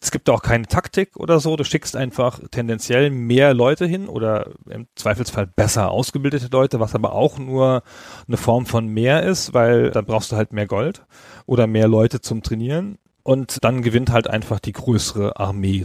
Es 0.00 0.12
gibt 0.12 0.30
auch 0.30 0.42
keine 0.42 0.66
Taktik 0.66 1.16
oder 1.16 1.40
so. 1.40 1.56
Du 1.56 1.64
schickst 1.64 1.96
einfach 1.96 2.40
tendenziell 2.52 3.10
mehr 3.10 3.52
Leute 3.52 3.86
hin 3.86 4.08
oder 4.08 4.50
im 4.70 4.86
Zweifelsfall 4.94 5.48
besser 5.48 5.90
ausgebildete 5.90 6.48
Leute, 6.52 6.78
was 6.78 6.94
aber 6.94 7.14
auch 7.14 7.38
nur 7.38 7.82
eine 8.28 8.36
Form 8.36 8.64
von 8.66 8.86
mehr 8.86 9.24
ist, 9.24 9.54
weil 9.54 9.90
dann 9.90 10.04
brauchst 10.04 10.30
du 10.30 10.36
halt 10.36 10.52
mehr 10.52 10.68
Gold 10.68 11.04
oder 11.46 11.66
mehr 11.66 11.88
Leute 11.88 12.20
zum 12.20 12.42
Trainieren. 12.44 12.98
Und 13.24 13.64
dann 13.64 13.82
gewinnt 13.82 14.12
halt 14.12 14.28
einfach 14.28 14.60
die 14.60 14.72
größere 14.72 15.40
Armee. 15.40 15.84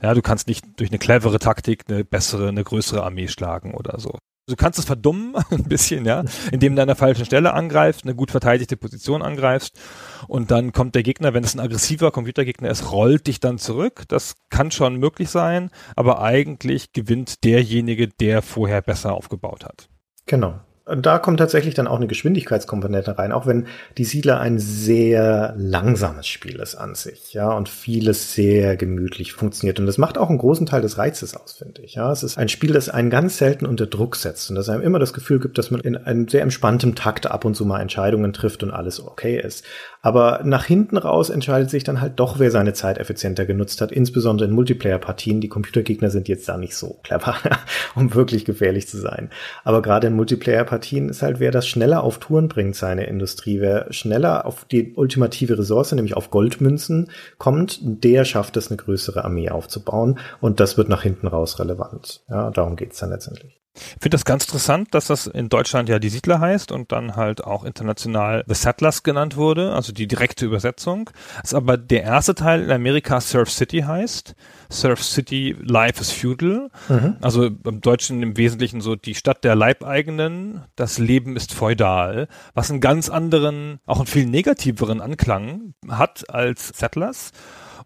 Ja, 0.00 0.14
du 0.14 0.22
kannst 0.22 0.46
nicht 0.46 0.64
durch 0.76 0.90
eine 0.90 0.98
clevere 0.98 1.38
Taktik 1.40 1.84
eine 1.88 2.04
bessere, 2.04 2.48
eine 2.48 2.64
größere 2.64 3.02
Armee 3.02 3.28
schlagen 3.28 3.74
oder 3.74 3.98
so. 3.98 4.16
Du 4.48 4.56
kannst 4.56 4.78
es 4.78 4.86
verdummen, 4.86 5.34
ein 5.50 5.64
bisschen, 5.64 6.06
ja, 6.06 6.24
indem 6.50 6.74
du 6.74 6.82
an 6.82 6.88
der 6.88 6.96
falschen 6.96 7.26
Stelle 7.26 7.52
angreifst, 7.52 8.04
eine 8.04 8.14
gut 8.14 8.30
verteidigte 8.30 8.76
Position 8.76 9.22
angreifst 9.22 9.78
und 10.26 10.50
dann 10.50 10.72
kommt 10.72 10.94
der 10.94 11.02
Gegner, 11.02 11.34
wenn 11.34 11.44
es 11.44 11.54
ein 11.54 11.60
aggressiver 11.60 12.10
Computergegner 12.10 12.70
ist, 12.70 12.90
rollt 12.90 13.26
dich 13.26 13.40
dann 13.40 13.58
zurück. 13.58 14.04
Das 14.08 14.36
kann 14.48 14.70
schon 14.70 14.96
möglich 14.96 15.28
sein, 15.28 15.70
aber 15.96 16.22
eigentlich 16.22 16.92
gewinnt 16.92 17.44
derjenige, 17.44 18.08
der 18.08 18.42
vorher 18.42 18.80
besser 18.80 19.12
aufgebaut 19.12 19.64
hat. 19.64 19.88
Genau 20.26 20.60
da 20.96 21.18
kommt 21.18 21.38
tatsächlich 21.38 21.74
dann 21.74 21.86
auch 21.86 21.96
eine 21.96 22.06
Geschwindigkeitskomponente 22.06 23.18
rein, 23.18 23.32
auch 23.32 23.46
wenn 23.46 23.66
die 23.96 24.04
Siedler 24.04 24.40
ein 24.40 24.58
sehr 24.58 25.54
langsames 25.56 26.26
Spiel 26.26 26.60
ist 26.60 26.74
an 26.74 26.94
sich, 26.94 27.32
ja, 27.34 27.52
und 27.52 27.68
vieles 27.68 28.34
sehr 28.34 28.76
gemütlich 28.76 29.32
funktioniert. 29.32 29.78
Und 29.80 29.86
das 29.86 29.98
macht 29.98 30.18
auch 30.18 30.28
einen 30.28 30.38
großen 30.38 30.66
Teil 30.66 30.82
des 30.82 30.98
Reizes 30.98 31.36
aus, 31.36 31.52
finde 31.58 31.82
ich. 31.82 31.94
Ja, 31.94 32.10
es 32.10 32.22
ist 32.22 32.38
ein 32.38 32.48
Spiel, 32.48 32.72
das 32.72 32.88
einen 32.88 33.10
ganz 33.10 33.38
selten 33.38 33.66
unter 33.66 33.86
Druck 33.86 34.16
setzt 34.16 34.50
und 34.50 34.56
das 34.56 34.68
einem 34.68 34.82
immer 34.82 34.98
das 34.98 35.12
Gefühl 35.12 35.40
gibt, 35.40 35.58
dass 35.58 35.70
man 35.70 35.80
in 35.80 35.96
einem 35.96 36.28
sehr 36.28 36.42
entspanntem 36.42 36.94
Takt 36.94 37.30
ab 37.30 37.44
und 37.44 37.54
zu 37.54 37.64
mal 37.64 37.80
Entscheidungen 37.80 38.32
trifft 38.32 38.62
und 38.62 38.70
alles 38.70 39.04
okay 39.04 39.40
ist. 39.40 39.64
Aber 40.00 40.40
nach 40.44 40.64
hinten 40.64 40.96
raus 40.96 41.30
entscheidet 41.30 41.70
sich 41.70 41.84
dann 41.84 42.00
halt 42.00 42.20
doch, 42.20 42.38
wer 42.38 42.50
seine 42.50 42.72
Zeit 42.72 42.98
effizienter 42.98 43.46
genutzt 43.46 43.80
hat, 43.80 43.92
insbesondere 43.92 44.48
in 44.48 44.54
Multiplayer-Partien. 44.54 45.40
Die 45.40 45.48
Computergegner 45.48 46.10
sind 46.10 46.28
jetzt 46.28 46.48
da 46.48 46.56
nicht 46.56 46.76
so 46.76 47.00
clever, 47.02 47.34
um 47.94 48.14
wirklich 48.14 48.44
gefährlich 48.44 48.88
zu 48.88 48.98
sein. 48.98 49.30
Aber 49.64 49.82
gerade 49.82 50.06
in 50.06 50.16
Multiplayer-Partien 50.16 51.08
ist 51.08 51.22
halt, 51.22 51.40
wer 51.40 51.50
das 51.50 51.66
schneller 51.66 52.02
auf 52.02 52.18
Touren 52.18 52.48
bringt, 52.48 52.76
seine 52.76 53.06
Industrie, 53.06 53.60
wer 53.60 53.92
schneller 53.92 54.46
auf 54.46 54.64
die 54.64 54.94
ultimative 54.94 55.58
Ressource, 55.58 55.92
nämlich 55.92 56.16
auf 56.16 56.30
Goldmünzen, 56.30 57.10
kommt, 57.38 57.80
der 57.82 58.24
schafft 58.24 58.56
es, 58.56 58.68
eine 58.68 58.76
größere 58.76 59.24
Armee 59.24 59.50
aufzubauen. 59.50 60.18
Und 60.40 60.60
das 60.60 60.76
wird 60.78 60.88
nach 60.88 61.02
hinten 61.02 61.26
raus 61.26 61.58
relevant. 61.58 62.22
Ja, 62.28 62.50
darum 62.50 62.76
geht's 62.76 62.98
dann 62.98 63.10
letztendlich. 63.10 63.60
Ich 63.74 64.02
finde 64.02 64.10
das 64.10 64.24
ganz 64.24 64.44
interessant, 64.44 64.88
dass 64.92 65.06
das 65.06 65.26
in 65.26 65.48
Deutschland 65.48 65.88
ja 65.88 65.98
die 65.98 66.08
Siedler 66.08 66.40
heißt 66.40 66.72
und 66.72 66.90
dann 66.92 67.16
halt 67.16 67.44
auch 67.44 67.64
international 67.64 68.44
The 68.46 68.54
Settlers 68.54 69.02
genannt 69.02 69.36
wurde, 69.36 69.72
also 69.72 69.92
die 69.92 70.08
direkte 70.08 70.46
Übersetzung. 70.46 71.10
Das 71.42 71.54
aber 71.54 71.76
der 71.76 72.02
erste 72.02 72.34
Teil 72.34 72.62
in 72.62 72.70
Amerika 72.70 73.20
Surf 73.20 73.50
City 73.50 73.80
heißt. 73.80 74.34
Surf 74.70 75.02
City 75.02 75.56
Life 75.60 76.00
is 76.00 76.10
Feudal. 76.10 76.70
Mhm. 76.88 77.16
Also 77.20 77.46
im 77.46 77.80
Deutschen 77.80 78.22
im 78.22 78.36
Wesentlichen 78.36 78.80
so 78.80 78.96
die 78.96 79.14
Stadt 79.14 79.44
der 79.44 79.54
Leibeigenen, 79.54 80.64
das 80.76 80.98
Leben 80.98 81.36
ist 81.36 81.54
feudal, 81.54 82.28
was 82.54 82.70
einen 82.70 82.80
ganz 82.80 83.08
anderen, 83.08 83.78
auch 83.86 83.98
einen 83.98 84.06
viel 84.06 84.26
negativeren 84.26 85.00
Anklang 85.00 85.74
hat 85.88 86.28
als 86.28 86.68
Settlers. 86.68 87.32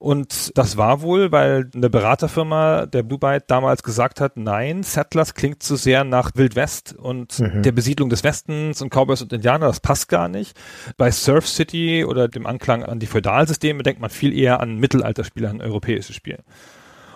Und 0.03 0.59
das 0.59 0.77
war 0.77 1.01
wohl, 1.03 1.31
weil 1.31 1.71
eine 1.73 1.89
Beraterfirma 1.89 2.87
der 2.87 3.05
Blue 3.05 3.21
Byte 3.21 3.45
damals 3.47 3.85
gesagt 3.85 4.21
hat, 4.21 4.37
nein, 4.37 4.83
Settlers 4.83 5.35
klingt 5.35 5.63
zu 5.63 5.77
sehr 5.77 6.03
nach 6.03 6.33
Wild 6.35 6.57
West 6.57 6.97
und 6.99 7.39
mhm. 7.39 7.63
der 7.63 7.71
Besiedlung 7.71 8.11
des 8.11 8.25
Westens 8.25 8.83
und 8.83 8.93
Cowboys 8.93 9.23
und 9.23 9.33
Indianer, 9.33 9.69
das 9.69 9.79
passt 9.79 10.09
gar 10.09 10.27
nicht. 10.27 10.59
Bei 10.97 11.13
Surf 11.13 11.47
City 11.47 12.05
oder 12.05 12.27
dem 12.27 12.47
Anklang 12.47 12.83
an 12.83 12.99
die 12.99 13.07
Feudalsysteme 13.07 13.85
denkt 13.85 14.01
man 14.01 14.11
viel 14.11 14.37
eher 14.37 14.59
an 14.59 14.77
Mittelalterspiele, 14.79 15.49
an 15.49 15.61
europäische 15.61 16.13
Spiele. 16.13 16.41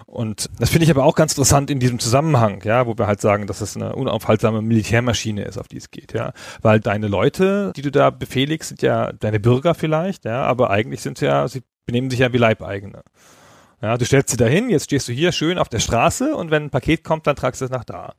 Und 0.07 0.49
das 0.61 0.71
finde 0.71 0.85
ich 0.85 0.91
aber 0.93 1.03
auch 1.03 1.17
ganz 1.17 1.33
interessant 1.33 1.73
in 1.73 1.81
diesem 1.81 1.99
Zusammenhang, 1.99 2.63
ja, 2.63 2.87
wo 2.87 2.97
wir 2.97 3.09
halt 3.09 3.21
sagen, 3.21 3.49
dass 3.49 3.63
es 3.63 3.75
eine 3.75 3.97
unaufhaltsame 3.97 4.63
Militärmaschine 4.63 5.43
ist, 5.43 5.59
auf 5.59 5.67
die 5.67 5.79
es 5.79 5.91
geht, 5.91 6.13
ja. 6.13 6.33
Weil 6.63 6.79
deine 6.79 7.09
Leute, 7.09 7.73
die 7.75 7.83
du 7.83 7.91
da 7.91 8.11
befehligst, 8.11 8.69
sind 8.69 8.83
ja 8.83 9.13
deine 9.13 9.41
Bürger 9.41 9.75
vielleicht, 9.75 10.25
ja, 10.25 10.45
aber 10.45 10.71
eigentlich 10.71 11.01
sind 11.01 11.19
sie 11.19 11.27
ja, 11.27 11.49
sie 11.49 11.63
benehmen 11.87 12.11
sich 12.11 12.21
ja 12.21 12.33
wie 12.33 12.39
Leibeigene. 12.39 13.03
Ja, 13.83 13.97
du 13.97 14.05
stellst 14.05 14.31
sie 14.31 14.37
dahin, 14.37 14.71
jetzt 14.71 14.85
stehst 14.85 15.09
du 15.09 15.13
hier 15.13 15.33
schön 15.33 15.59
auf 15.59 15.69
der 15.69 15.79
Straße 15.79 16.35
und 16.35 16.51
wenn 16.51 16.65
ein 16.65 16.71
Paket 16.71 17.05
kommt, 17.05 17.27
dann 17.27 17.37
tragst 17.37 17.61
du 17.61 17.67
es 17.67 17.71
nach 17.71 17.85
da. 17.85 18.15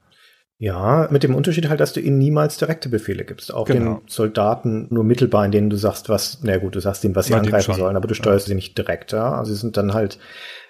Ja, 0.60 1.08
mit 1.12 1.22
dem 1.22 1.36
Unterschied 1.36 1.70
halt, 1.70 1.80
dass 1.80 1.94
du 1.94 2.00
ihnen 2.00 2.18
niemals 2.18 2.58
direkte 2.58 2.90
Befehle 2.90 3.26
gibst. 3.26 3.54
Auch 3.54 3.66
genau. 3.66 3.98
den 3.98 4.08
Soldaten 4.08 4.88
nur 4.90 5.04
mittelbar, 5.04 5.46
in 5.46 5.52
denen 5.52 5.70
du 5.70 5.78
sagst, 5.78 6.10
was, 6.10 6.40
na 6.42 6.58
gut, 6.58 6.76
du 6.76 6.80
sagst 6.80 7.04
ihnen, 7.04 7.16
was 7.16 7.28
sie 7.28 7.34
Mal 7.34 7.40
angreifen 7.40 7.76
sollen, 7.76 7.96
aber 7.96 8.08
du 8.08 8.16
steuerst 8.16 8.48
ja. 8.48 8.50
sie 8.50 8.56
nicht 8.56 8.76
direkt, 8.76 9.12
ja. 9.12 9.34
Also 9.34 9.54
sie 9.54 9.60
sind 9.60 9.78
dann 9.78 9.94
halt 9.94 10.18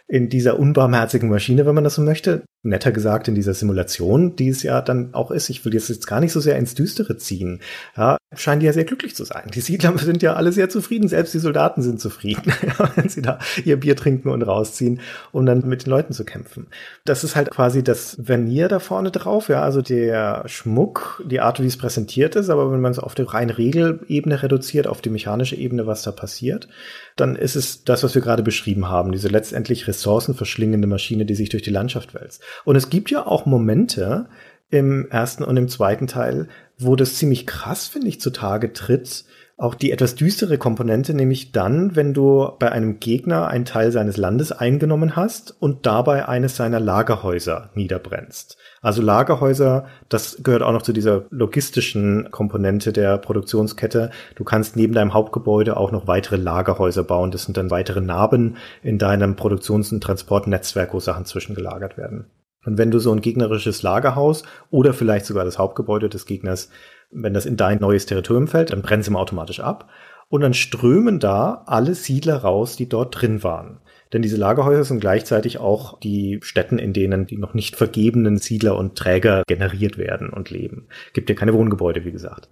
in 0.09 0.29
dieser 0.29 0.59
unbarmherzigen 0.59 1.29
Maschine, 1.29 1.65
wenn 1.65 1.75
man 1.75 1.83
das 1.83 1.95
so 1.95 2.01
möchte. 2.01 2.43
Netter 2.63 2.91
gesagt, 2.91 3.27
in 3.29 3.35
dieser 3.35 3.53
Simulation, 3.53 4.35
die 4.35 4.49
es 4.49 4.63
ja 4.63 4.81
dann 4.81 5.13
auch 5.13 5.31
ist. 5.31 5.49
Ich 5.49 5.63
will 5.63 5.73
jetzt 5.73 6.07
gar 6.07 6.19
nicht 6.19 6.31
so 6.31 6.39
sehr 6.39 6.57
ins 6.57 6.75
Düstere 6.75 7.17
ziehen. 7.17 7.61
Ja, 7.95 8.17
scheinen 8.33 8.59
die 8.59 8.65
ja 8.65 8.73
sehr 8.73 8.83
glücklich 8.83 9.15
zu 9.15 9.23
sein. 9.23 9.49
Die 9.53 9.61
Siedler 9.61 9.97
sind 9.97 10.21
ja 10.21 10.33
alle 10.33 10.51
sehr 10.51 10.69
zufrieden. 10.69 11.07
Selbst 11.07 11.33
die 11.33 11.39
Soldaten 11.39 11.81
sind 11.81 12.01
zufrieden, 12.01 12.51
wenn 12.95 13.07
sie 13.07 13.21
da 13.21 13.39
ihr 13.63 13.79
Bier 13.79 13.95
trinken 13.95 14.29
und 14.29 14.41
rausziehen, 14.41 14.99
um 15.31 15.45
dann 15.45 15.67
mit 15.67 15.85
den 15.85 15.91
Leuten 15.91 16.13
zu 16.13 16.25
kämpfen. 16.25 16.67
Das 17.05 17.23
ist 17.23 17.35
halt 17.35 17.51
quasi 17.51 17.83
das 17.83 18.17
Vernier 18.21 18.67
da 18.67 18.79
vorne 18.79 19.11
drauf. 19.11 19.47
Ja, 19.47 19.61
also 19.61 19.81
der 19.81 20.43
Schmuck, 20.47 21.23
die 21.25 21.39
Art, 21.39 21.61
wie 21.61 21.67
es 21.67 21.77
präsentiert 21.77 22.35
ist. 22.35 22.49
Aber 22.49 22.71
wenn 22.71 22.81
man 22.81 22.91
es 22.91 22.99
auf 22.99 23.15
die 23.15 23.21
rein 23.21 23.49
Regelebene 23.49 24.43
reduziert, 24.43 24.87
auf 24.87 25.01
die 25.01 25.09
mechanische 25.09 25.55
Ebene, 25.55 25.87
was 25.87 26.01
da 26.01 26.11
passiert, 26.11 26.67
dann 27.15 27.37
ist 27.37 27.55
es 27.55 27.85
das, 27.85 28.03
was 28.03 28.13
wir 28.13 28.21
gerade 28.21 28.43
beschrieben 28.43 28.89
haben. 28.89 29.13
Diese 29.13 29.29
letztendlich 29.29 29.87
ressourcenverschlingende 29.87 30.87
Maschine, 30.87 31.25
die 31.25 31.35
sich 31.35 31.49
durch 31.49 31.63
die 31.63 31.71
Landschaft 31.71 32.13
wälzt. 32.13 32.43
Und 32.65 32.75
es 32.75 32.89
gibt 32.89 33.09
ja 33.09 33.25
auch 33.25 33.45
Momente 33.45 34.27
im 34.69 35.07
ersten 35.09 35.43
und 35.43 35.57
im 35.57 35.69
zweiten 35.69 36.07
Teil, 36.07 36.47
wo 36.77 36.95
das 36.95 37.15
ziemlich 37.15 37.47
krass, 37.47 37.87
finde 37.87 38.07
ich, 38.07 38.21
zutage 38.21 38.73
tritt. 38.73 39.25
Auch 39.59 39.73
die 39.73 39.91
etwas 39.91 40.13
düstere 40.13 40.59
Komponente, 40.59 41.15
nämlich 41.15 41.51
dann, 41.51 41.95
wenn 41.95 42.13
du 42.13 42.47
bei 42.59 42.71
einem 42.71 42.99
Gegner 42.99 43.47
einen 43.47 43.65
Teil 43.65 43.91
seines 43.91 44.15
Landes 44.15 44.51
eingenommen 44.51 45.15
hast 45.15 45.55
und 45.59 45.87
dabei 45.87 46.27
eines 46.27 46.55
seiner 46.55 46.79
Lagerhäuser 46.79 47.71
niederbrennst. 47.73 48.57
Also 48.83 49.01
Lagerhäuser, 49.01 49.87
das 50.09 50.43
gehört 50.43 50.61
auch 50.61 50.73
noch 50.73 50.83
zu 50.83 50.93
dieser 50.93 51.25
logistischen 51.31 52.29
Komponente 52.29 52.93
der 52.93 53.17
Produktionskette. 53.17 54.11
Du 54.35 54.43
kannst 54.43 54.75
neben 54.75 54.93
deinem 54.93 55.15
Hauptgebäude 55.15 55.75
auch 55.75 55.91
noch 55.91 56.05
weitere 56.05 56.35
Lagerhäuser 56.35 57.03
bauen. 57.03 57.31
Das 57.31 57.45
sind 57.45 57.57
dann 57.57 57.71
weitere 57.71 58.01
Narben 58.01 58.57
in 58.83 58.99
deinem 58.99 59.35
Produktions- 59.35 59.91
und 59.91 60.03
Transportnetzwerk, 60.03 60.93
wo 60.93 60.99
Sachen 60.99 61.25
zwischengelagert 61.25 61.97
werden. 61.97 62.27
Und 62.65 62.77
wenn 62.77 62.91
du 62.91 62.99
so 62.99 63.11
ein 63.11 63.21
gegnerisches 63.21 63.83
Lagerhaus 63.83 64.43
oder 64.69 64.93
vielleicht 64.93 65.25
sogar 65.25 65.45
das 65.45 65.57
Hauptgebäude 65.57 66.09
des 66.09 66.25
Gegners, 66.25 66.69
wenn 67.11 67.33
das 67.33 67.45
in 67.45 67.57
dein 67.57 67.79
neues 67.79 68.05
Territorium 68.05 68.47
fällt, 68.47 68.71
dann 68.71 68.81
brennt 68.81 69.01
es 69.01 69.07
immer 69.07 69.19
automatisch 69.19 69.59
ab. 69.59 69.89
Und 70.29 70.41
dann 70.41 70.53
strömen 70.53 71.19
da 71.19 71.63
alle 71.67 71.95
Siedler 71.95 72.37
raus, 72.37 72.75
die 72.75 72.89
dort 72.89 73.21
drin 73.21 73.43
waren. 73.43 73.79
Denn 74.13 74.21
diese 74.21 74.37
Lagerhäuser 74.37 74.83
sind 74.83 74.99
gleichzeitig 74.99 75.57
auch 75.59 75.99
die 75.99 76.39
Städten, 76.41 76.79
in 76.79 76.93
denen 76.93 77.27
die 77.27 77.37
noch 77.37 77.53
nicht 77.53 77.75
vergebenen 77.75 78.37
Siedler 78.37 78.77
und 78.77 78.97
Träger 78.97 79.43
generiert 79.47 79.97
werden 79.97 80.29
und 80.29 80.49
leben. 80.49 80.87
Gibt 81.13 81.29
ja 81.29 81.35
keine 81.35 81.53
Wohngebäude, 81.53 82.05
wie 82.05 82.11
gesagt. 82.11 82.49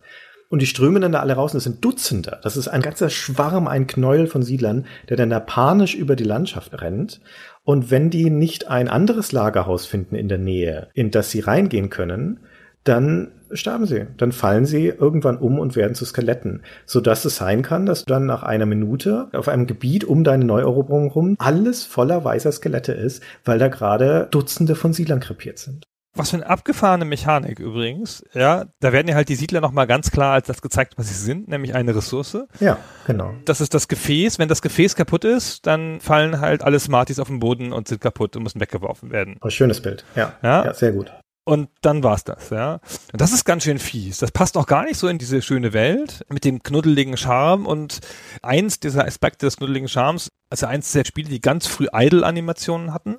Und 0.50 0.62
die 0.62 0.68
strömen 0.68 1.02
dann 1.02 1.12
da 1.12 1.22
alle 1.22 1.34
raus 1.34 1.54
und 1.54 1.58
das 1.58 1.64
sind 1.64 1.84
Dutzende. 1.84 2.40
Das 2.44 2.56
ist 2.56 2.68
ein 2.68 2.82
ganzer 2.82 3.10
Schwarm, 3.10 3.68
ein 3.68 3.88
Knäuel 3.88 4.28
von 4.28 4.44
Siedlern, 4.44 4.86
der 5.10 5.18
dann 5.18 5.30
da 5.30 5.40
panisch 5.40 5.96
über 5.96 6.16
die 6.16 6.24
Landschaft 6.24 6.82
rennt. 6.82 7.20
Und 7.66 7.92
wenn 7.92 8.10
die 8.10 8.30
nicht 8.30 8.68
ein 8.68 8.88
anderes 8.88 9.32
Lagerhaus 9.32 9.86
finden 9.86 10.16
in 10.16 10.30
der 10.30 10.38
Nähe, 10.38 10.88
in 10.94 11.12
das 11.12 11.32
sie 11.32 11.40
reingehen 11.42 11.90
können, 11.90 12.40
dann 12.84 13.32
sterben 13.52 13.88
sie. 13.88 14.06
Dann 14.18 14.32
fallen 14.32 14.66
sie 14.66 14.88
irgendwann 14.88 15.38
um 15.38 15.60
und 15.60 15.76
werden 15.76 15.96
zu 15.96 16.06
Skeletten. 16.06 16.62
Sodass 16.86 17.26
es 17.26 17.38
sein 17.38 17.64
kann, 17.64 17.86
dass 17.86 18.06
dann 18.06 18.28
nach 18.28 18.44
einer 18.44 18.68
Minute 18.68 19.28
auf 19.34 19.48
einem 19.48 19.66
Gebiet 19.66 20.04
um 20.04 20.24
deine 20.24 20.46
Neueroberung 20.46 21.10
rum 21.10 21.36
alles 21.40 21.84
voller 21.84 22.24
weißer 22.24 22.52
Skelette 22.52 22.94
ist, 22.94 23.24
weil 23.44 23.58
da 23.58 23.68
gerade 23.68 24.28
Dutzende 24.30 24.76
von 24.76 24.94
Siedlern 24.94 25.20
krepiert 25.20 25.58
sind. 25.58 25.86
Was 26.16 26.30
für 26.30 26.38
eine 26.38 26.50
abgefahrene 26.50 27.06
Mechanik 27.06 27.60
übrigens. 27.60 28.24
Ja, 28.34 28.66
da 28.80 28.94
werden 28.94 29.08
ja 29.08 29.16
halt 29.16 29.30
die 29.30 29.36
Siedler 29.36 29.62
nochmal 29.62 29.86
ganz 29.86 30.12
klar 30.12 30.34
als 30.34 30.48
das 30.48 30.62
gezeigt, 30.62 30.94
was 30.98 31.10
sie 31.10 31.14
sind, 31.14 31.48
nämlich 31.48 31.76
eine 31.76 31.96
Ressource. 31.96 32.38
Ja, 32.60 32.78
genau. 33.06 33.34
Das 33.44 33.60
ist 33.60 33.74
das 33.74 33.88
Gefäß. 33.88 34.40
Wenn 34.40 34.48
das 34.48 34.62
Gefäß 34.62 34.96
kaputt 34.96 35.26
ist, 35.26 35.68
dann 35.68 36.00
fallen 36.00 36.40
halt 36.40 36.64
alle 36.64 36.80
Smarties 36.80 37.20
auf 37.20 37.28
den 37.28 37.40
Boden 37.40 37.74
und 37.74 37.88
sind 37.90 38.00
kaputt 38.00 38.36
und 38.36 38.44
müssen 38.44 38.62
weggeworfen 38.62 39.12
werden. 39.12 39.38
Oh, 39.42 39.50
schönes 39.50 39.82
Bild. 39.82 40.06
Ja, 40.16 40.34
ja, 40.42 40.66
ja 40.66 40.74
sehr 40.74 40.94
gut. 40.94 41.12
Und 41.48 41.70
dann 41.82 42.02
war's 42.04 42.24
das, 42.24 42.50
ja. 42.50 42.80
Und 43.12 43.22
das 43.22 43.32
ist 43.32 43.46
ganz 43.46 43.64
schön 43.64 43.78
fies. 43.78 44.18
Das 44.18 44.32
passt 44.32 44.58
auch 44.58 44.66
gar 44.66 44.84
nicht 44.84 44.98
so 44.98 45.08
in 45.08 45.20
diese 45.20 45.44
schöne 45.44 45.74
Welt 45.74 46.26
mit 46.28 46.44
dem 46.44 46.64
knuddeligen 46.64 47.18
Charme. 47.18 47.68
Und 47.68 48.00
eins 48.42 48.80
dieser 48.80 49.06
Aspekte 49.06 49.46
des 49.46 49.58
knuddeligen 49.58 49.88
Charmes, 49.88 50.30
also 50.50 50.66
eins 50.66 50.92
der 50.92 51.06
Spiele, 51.06 51.30
die 51.30 51.42
ganz 51.42 51.68
früh 51.68 51.86
Idle-Animationen 51.94 52.96
hatten. 52.96 53.18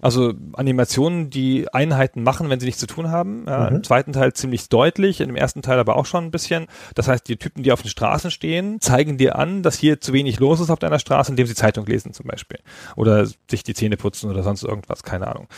Also 0.00 0.34
Animationen, 0.54 1.30
die 1.30 1.72
Einheiten 1.72 2.22
machen, 2.22 2.50
wenn 2.50 2.60
sie 2.60 2.66
nichts 2.66 2.80
zu 2.80 2.86
tun 2.86 3.10
haben. 3.10 3.44
Ja, 3.46 3.70
mhm. 3.70 3.76
Im 3.76 3.84
zweiten 3.84 4.12
Teil 4.12 4.32
ziemlich 4.32 4.68
deutlich, 4.68 5.20
im 5.20 5.36
ersten 5.36 5.62
Teil 5.62 5.78
aber 5.78 5.96
auch 5.96 6.06
schon 6.06 6.24
ein 6.24 6.30
bisschen. 6.30 6.66
Das 6.94 7.08
heißt, 7.08 7.28
die 7.28 7.36
Typen, 7.36 7.62
die 7.62 7.72
auf 7.72 7.82
den 7.82 7.90
Straßen 7.90 8.30
stehen, 8.30 8.80
zeigen 8.80 9.16
dir 9.16 9.36
an, 9.36 9.62
dass 9.62 9.78
hier 9.78 10.00
zu 10.00 10.12
wenig 10.12 10.38
los 10.40 10.60
ist 10.60 10.70
auf 10.70 10.78
deiner 10.78 10.98
Straße, 10.98 11.32
indem 11.32 11.46
sie 11.46 11.54
Zeitung 11.54 11.86
lesen 11.86 12.12
zum 12.12 12.26
Beispiel. 12.26 12.58
Oder 12.96 13.26
sich 13.50 13.62
die 13.62 13.74
Zähne 13.74 13.96
putzen 13.96 14.30
oder 14.30 14.42
sonst 14.42 14.62
irgendwas, 14.62 15.02
keine 15.02 15.28
Ahnung. 15.28 15.48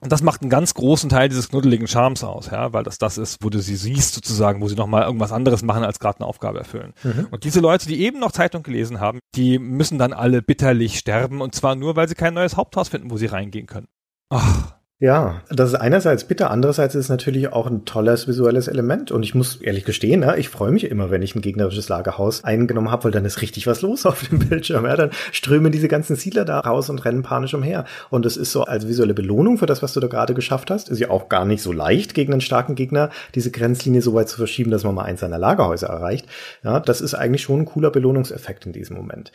Und 0.00 0.12
das 0.12 0.22
macht 0.22 0.42
einen 0.42 0.50
ganz 0.50 0.74
großen 0.74 1.08
Teil 1.10 1.28
dieses 1.28 1.48
knuddeligen 1.48 1.86
Charmes 1.86 2.24
aus, 2.24 2.50
ja, 2.50 2.72
weil 2.72 2.84
das 2.84 2.98
das 2.98 3.18
ist, 3.18 3.42
wo 3.42 3.50
du 3.50 3.60
sie 3.60 3.76
siehst 3.76 4.14
sozusagen, 4.14 4.60
wo 4.60 4.68
sie 4.68 4.76
nochmal 4.76 5.04
irgendwas 5.04 5.32
anderes 5.32 5.62
machen, 5.62 5.84
als 5.84 5.98
gerade 5.98 6.20
eine 6.20 6.26
Aufgabe 6.26 6.58
erfüllen. 6.58 6.94
Mhm. 7.02 7.28
Und 7.30 7.44
diese 7.44 7.60
Leute, 7.60 7.86
die 7.86 8.02
eben 8.02 8.18
noch 8.18 8.32
Zeitung 8.32 8.62
gelesen 8.62 9.00
haben, 9.00 9.20
die 9.34 9.58
müssen 9.58 9.98
dann 9.98 10.12
alle 10.12 10.42
bitterlich 10.42 10.98
sterben 10.98 11.40
und 11.40 11.54
zwar 11.54 11.74
nur, 11.74 11.96
weil 11.96 12.08
sie 12.08 12.14
kein 12.14 12.34
neues 12.34 12.56
Haupthaus 12.56 12.88
finden, 12.88 13.10
wo 13.10 13.16
sie 13.16 13.26
reingehen 13.26 13.66
können. 13.66 13.88
Ach. 14.30 14.78
Ja, 15.00 15.42
das 15.48 15.70
ist 15.70 15.74
einerseits 15.76 16.24
bitter, 16.24 16.50
andererseits 16.50 16.96
ist 16.96 17.04
es 17.04 17.08
natürlich 17.08 17.52
auch 17.52 17.68
ein 17.68 17.84
tolles 17.84 18.26
visuelles 18.26 18.66
Element. 18.66 19.12
Und 19.12 19.22
ich 19.22 19.32
muss 19.32 19.54
ehrlich 19.54 19.84
gestehen, 19.84 20.22
ja, 20.22 20.34
ich 20.34 20.48
freue 20.48 20.72
mich 20.72 20.90
immer, 20.90 21.08
wenn 21.12 21.22
ich 21.22 21.36
ein 21.36 21.40
gegnerisches 21.40 21.88
Lagerhaus 21.88 22.42
eingenommen 22.42 22.90
habe, 22.90 23.04
weil 23.04 23.10
dann 23.12 23.24
ist 23.24 23.40
richtig 23.40 23.68
was 23.68 23.80
los 23.80 24.06
auf 24.06 24.28
dem 24.28 24.40
Bildschirm. 24.48 24.86
Ja, 24.86 24.96
dann 24.96 25.10
strömen 25.30 25.70
diese 25.70 25.86
ganzen 25.86 26.16
Siedler 26.16 26.44
da 26.44 26.58
raus 26.58 26.90
und 26.90 27.04
rennen 27.04 27.22
panisch 27.22 27.54
umher. 27.54 27.84
Und 28.10 28.24
das 28.24 28.36
ist 28.36 28.50
so 28.50 28.64
als 28.64 28.88
visuelle 28.88 29.14
Belohnung 29.14 29.56
für 29.56 29.66
das, 29.66 29.84
was 29.84 29.92
du 29.92 30.00
da 30.00 30.08
gerade 30.08 30.34
geschafft 30.34 30.68
hast. 30.68 30.88
Ist 30.88 30.98
ja 30.98 31.10
auch 31.10 31.28
gar 31.28 31.44
nicht 31.44 31.62
so 31.62 31.70
leicht, 31.70 32.14
gegen 32.14 32.32
einen 32.32 32.40
starken 32.40 32.74
Gegner 32.74 33.10
diese 33.36 33.52
Grenzlinie 33.52 34.02
so 34.02 34.14
weit 34.14 34.28
zu 34.28 34.36
verschieben, 34.36 34.72
dass 34.72 34.82
man 34.82 34.96
mal 34.96 35.04
eins 35.04 35.20
seiner 35.20 35.38
Lagerhäuser 35.38 35.86
erreicht. 35.86 36.26
Ja, 36.64 36.80
das 36.80 37.00
ist 37.00 37.14
eigentlich 37.14 37.42
schon 37.42 37.60
ein 37.60 37.66
cooler 37.66 37.92
Belohnungseffekt 37.92 38.66
in 38.66 38.72
diesem 38.72 38.96
Moment. 38.96 39.30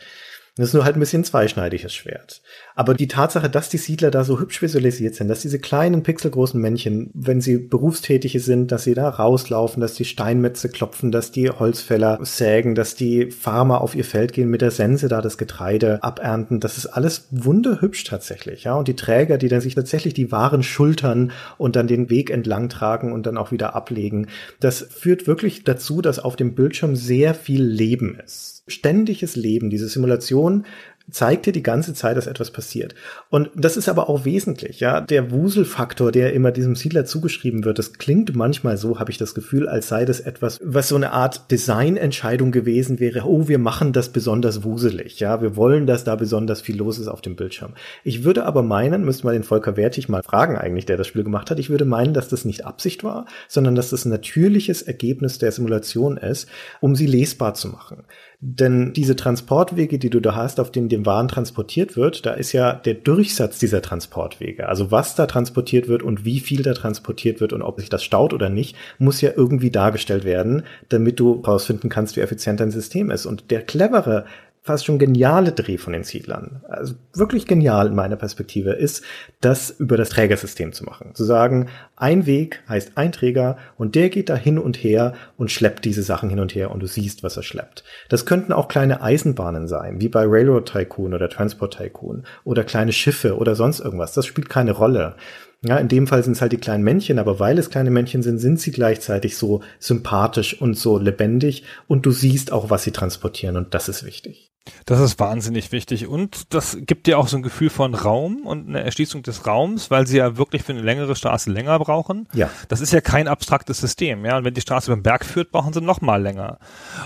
Das 0.56 0.68
ist 0.68 0.74
nur 0.74 0.84
halt 0.84 0.96
ein 0.96 1.00
bisschen 1.00 1.24
zweischneidiges 1.24 1.92
Schwert. 1.92 2.40
Aber 2.76 2.94
die 2.94 3.08
Tatsache, 3.08 3.50
dass 3.50 3.70
die 3.70 3.76
Siedler 3.76 4.12
da 4.12 4.22
so 4.22 4.38
hübsch 4.38 4.62
visualisiert 4.62 5.16
sind, 5.16 5.26
dass 5.26 5.40
diese 5.42 5.58
kleinen 5.58 6.04
pixelgroßen 6.04 6.60
Männchen, 6.60 7.10
wenn 7.12 7.40
sie 7.40 7.58
berufstätige 7.58 8.38
sind, 8.38 8.70
dass 8.70 8.84
sie 8.84 8.94
da 8.94 9.08
rauslaufen, 9.08 9.80
dass 9.80 9.94
die 9.94 10.04
Steinmetze 10.04 10.68
klopfen, 10.68 11.10
dass 11.10 11.32
die 11.32 11.50
Holzfäller 11.50 12.20
sägen, 12.22 12.76
dass 12.76 12.94
die 12.94 13.32
Farmer 13.32 13.80
auf 13.80 13.96
ihr 13.96 14.04
Feld 14.04 14.32
gehen 14.32 14.48
mit 14.48 14.60
der 14.60 14.70
Sense 14.70 15.08
da 15.08 15.20
das 15.20 15.38
Getreide 15.38 16.00
abernten, 16.04 16.60
das 16.60 16.78
ist 16.78 16.86
alles 16.86 17.26
wunderhübsch 17.32 18.04
tatsächlich, 18.04 18.62
ja. 18.62 18.76
Und 18.76 18.86
die 18.86 18.94
Träger, 18.94 19.38
die 19.38 19.48
dann 19.48 19.60
sich 19.60 19.74
tatsächlich 19.74 20.14
die 20.14 20.30
Waren 20.30 20.62
schultern 20.62 21.32
und 21.58 21.74
dann 21.74 21.88
den 21.88 22.10
Weg 22.10 22.30
entlang 22.30 22.68
tragen 22.68 23.12
und 23.12 23.26
dann 23.26 23.38
auch 23.38 23.50
wieder 23.50 23.74
ablegen, 23.74 24.28
das 24.60 24.86
führt 24.88 25.26
wirklich 25.26 25.64
dazu, 25.64 26.00
dass 26.00 26.20
auf 26.20 26.36
dem 26.36 26.54
Bildschirm 26.54 26.94
sehr 26.94 27.34
viel 27.34 27.64
Leben 27.64 28.20
ist 28.24 28.53
ständiges 28.66 29.36
Leben. 29.36 29.70
Diese 29.70 29.88
Simulation 29.88 30.64
zeigt 31.10 31.44
dir 31.44 31.52
die 31.52 31.62
ganze 31.62 31.92
Zeit, 31.92 32.16
dass 32.16 32.26
etwas 32.26 32.50
passiert. 32.50 32.94
Und 33.28 33.50
das 33.54 33.76
ist 33.76 33.88
aber 33.88 34.08
auch 34.08 34.24
wesentlich, 34.24 34.80
ja. 34.80 35.02
Der 35.02 35.30
Wuselfaktor, 35.30 36.10
der 36.10 36.32
immer 36.32 36.50
diesem 36.50 36.76
Siedler 36.76 37.04
zugeschrieben 37.04 37.64
wird, 37.64 37.78
das 37.78 37.94
klingt 37.94 38.34
manchmal 38.34 38.78
so, 38.78 38.98
habe 38.98 39.10
ich 39.10 39.18
das 39.18 39.34
Gefühl, 39.34 39.68
als 39.68 39.88
sei 39.88 40.06
das 40.06 40.20
etwas, 40.20 40.60
was 40.64 40.88
so 40.88 40.96
eine 40.96 41.12
Art 41.12 41.50
Designentscheidung 41.50 42.52
gewesen 42.52 43.00
wäre. 43.00 43.24
Oh, 43.26 43.48
wir 43.48 43.58
machen 43.58 43.92
das 43.92 44.08
besonders 44.08 44.64
wuselig, 44.64 45.20
ja. 45.20 45.42
Wir 45.42 45.56
wollen, 45.56 45.86
dass 45.86 46.04
da 46.04 46.16
besonders 46.16 46.62
viel 46.62 46.76
los 46.76 46.98
ist 46.98 47.08
auf 47.08 47.20
dem 47.20 47.36
Bildschirm. 47.36 47.74
Ich 48.02 48.24
würde 48.24 48.46
aber 48.46 48.62
meinen, 48.62 49.04
müsste 49.04 49.26
mal 49.26 49.34
den 49.34 49.44
Volker 49.44 49.76
Wertig 49.76 50.08
mal 50.08 50.22
fragen 50.22 50.56
eigentlich, 50.56 50.86
der 50.86 50.96
das 50.96 51.06
Spiel 51.06 51.24
gemacht 51.24 51.50
hat. 51.50 51.58
Ich 51.58 51.68
würde 51.68 51.84
meinen, 51.84 52.14
dass 52.14 52.28
das 52.28 52.46
nicht 52.46 52.64
Absicht 52.64 53.04
war, 53.04 53.26
sondern 53.46 53.74
dass 53.74 53.90
das 53.90 54.06
ein 54.06 54.10
natürliches 54.10 54.80
Ergebnis 54.80 55.38
der 55.38 55.52
Simulation 55.52 56.16
ist, 56.16 56.48
um 56.80 56.96
sie 56.96 57.06
lesbar 57.06 57.52
zu 57.52 57.68
machen. 57.68 58.04
Denn 58.46 58.92
diese 58.92 59.16
Transportwege, 59.16 59.98
die 59.98 60.10
du 60.10 60.20
da 60.20 60.34
hast, 60.34 60.60
auf 60.60 60.70
denen 60.70 60.90
die 60.90 61.06
Waren 61.06 61.28
transportiert 61.28 61.96
wird, 61.96 62.26
da 62.26 62.34
ist 62.34 62.52
ja 62.52 62.74
der 62.74 62.92
Durchsatz 62.92 63.58
dieser 63.58 63.80
Transportwege. 63.80 64.68
Also 64.68 64.90
was 64.90 65.14
da 65.14 65.24
transportiert 65.24 65.88
wird 65.88 66.02
und 66.02 66.26
wie 66.26 66.40
viel 66.40 66.62
da 66.62 66.74
transportiert 66.74 67.40
wird 67.40 67.54
und 67.54 67.62
ob 67.62 67.80
sich 67.80 67.88
das 67.88 68.04
staut 68.04 68.34
oder 68.34 68.50
nicht, 68.50 68.76
muss 68.98 69.22
ja 69.22 69.30
irgendwie 69.34 69.70
dargestellt 69.70 70.24
werden, 70.24 70.64
damit 70.90 71.20
du 71.20 71.42
herausfinden 71.42 71.88
kannst, 71.88 72.16
wie 72.16 72.20
effizient 72.20 72.60
dein 72.60 72.70
System 72.70 73.10
ist. 73.10 73.24
Und 73.24 73.50
der 73.50 73.62
clevere 73.62 74.26
fast 74.64 74.86
schon 74.86 74.98
geniale 74.98 75.52
Dreh 75.52 75.76
von 75.76 75.92
den 75.92 76.04
Siedlern, 76.04 76.62
also 76.66 76.94
wirklich 77.12 77.46
genial 77.46 77.88
in 77.88 77.94
meiner 77.94 78.16
Perspektive, 78.16 78.70
ist, 78.70 79.04
das 79.42 79.68
über 79.68 79.98
das 79.98 80.08
Trägersystem 80.08 80.72
zu 80.72 80.84
machen. 80.84 81.14
Zu 81.14 81.24
sagen, 81.24 81.68
ein 81.96 82.24
Weg 82.24 82.62
heißt 82.66 82.92
ein 82.96 83.12
Träger 83.12 83.58
und 83.76 83.94
der 83.94 84.08
geht 84.08 84.30
da 84.30 84.36
hin 84.36 84.58
und 84.58 84.78
her 84.78 85.12
und 85.36 85.50
schleppt 85.50 85.84
diese 85.84 86.02
Sachen 86.02 86.30
hin 86.30 86.40
und 86.40 86.54
her 86.54 86.70
und 86.70 86.80
du 86.82 86.86
siehst, 86.86 87.22
was 87.22 87.36
er 87.36 87.42
schleppt. 87.42 87.84
Das 88.08 88.24
könnten 88.24 88.54
auch 88.54 88.68
kleine 88.68 89.02
Eisenbahnen 89.02 89.68
sein, 89.68 90.00
wie 90.00 90.08
bei 90.08 90.24
Railroad 90.26 90.66
Tycoon 90.66 91.12
oder 91.12 91.28
Transport 91.28 91.76
Tycoon 91.76 92.24
oder 92.44 92.64
kleine 92.64 92.92
Schiffe 92.92 93.36
oder 93.36 93.56
sonst 93.56 93.80
irgendwas. 93.80 94.14
Das 94.14 94.24
spielt 94.24 94.48
keine 94.48 94.72
Rolle. 94.72 95.14
Ja, 95.60 95.76
in 95.76 95.88
dem 95.88 96.06
Fall 96.06 96.24
sind 96.24 96.32
es 96.32 96.40
halt 96.40 96.52
die 96.52 96.58
kleinen 96.58 96.84
Männchen, 96.84 97.18
aber 97.18 97.38
weil 97.38 97.58
es 97.58 97.68
kleine 97.68 97.90
Männchen 97.90 98.22
sind, 98.22 98.38
sind 98.38 98.60
sie 98.60 98.70
gleichzeitig 98.70 99.36
so 99.36 99.62
sympathisch 99.78 100.58
und 100.60 100.74
so 100.78 100.98
lebendig 100.98 101.64
und 101.86 102.06
du 102.06 102.12
siehst 102.12 102.50
auch, 102.50 102.70
was 102.70 102.82
sie 102.84 102.92
transportieren 102.92 103.58
und 103.58 103.74
das 103.74 103.90
ist 103.90 104.04
wichtig. 104.04 104.53
Das 104.86 104.98
ist 105.00 105.18
wahnsinnig 105.18 105.72
wichtig 105.72 106.06
und 106.06 106.54
das 106.54 106.78
gibt 106.80 107.06
dir 107.06 107.18
auch 107.18 107.28
so 107.28 107.36
ein 107.36 107.42
Gefühl 107.42 107.68
von 107.68 107.94
Raum 107.94 108.46
und 108.46 108.68
eine 108.68 108.82
Erschließung 108.82 109.22
des 109.22 109.46
Raums, 109.46 109.90
weil 109.90 110.06
sie 110.06 110.18
ja 110.18 110.38
wirklich 110.38 110.62
für 110.62 110.72
eine 110.72 110.80
längere 110.80 111.16
Straße 111.16 111.50
länger 111.50 111.78
brauchen. 111.78 112.28
Ja. 112.32 112.50
Das 112.68 112.80
ist 112.80 112.92
ja 112.92 113.02
kein 113.02 113.28
abstraktes 113.28 113.78
System, 113.78 114.24
ja. 114.24 114.38
Und 114.38 114.44
wenn 114.44 114.54
die 114.54 114.62
Straße 114.62 114.90
beim 114.90 115.02
Berg 115.02 115.24
führt, 115.24 115.50
brauchen 115.50 115.74
sie 115.74 115.82
noch 115.82 116.00
mal 116.00 116.22
länger. 116.22 116.58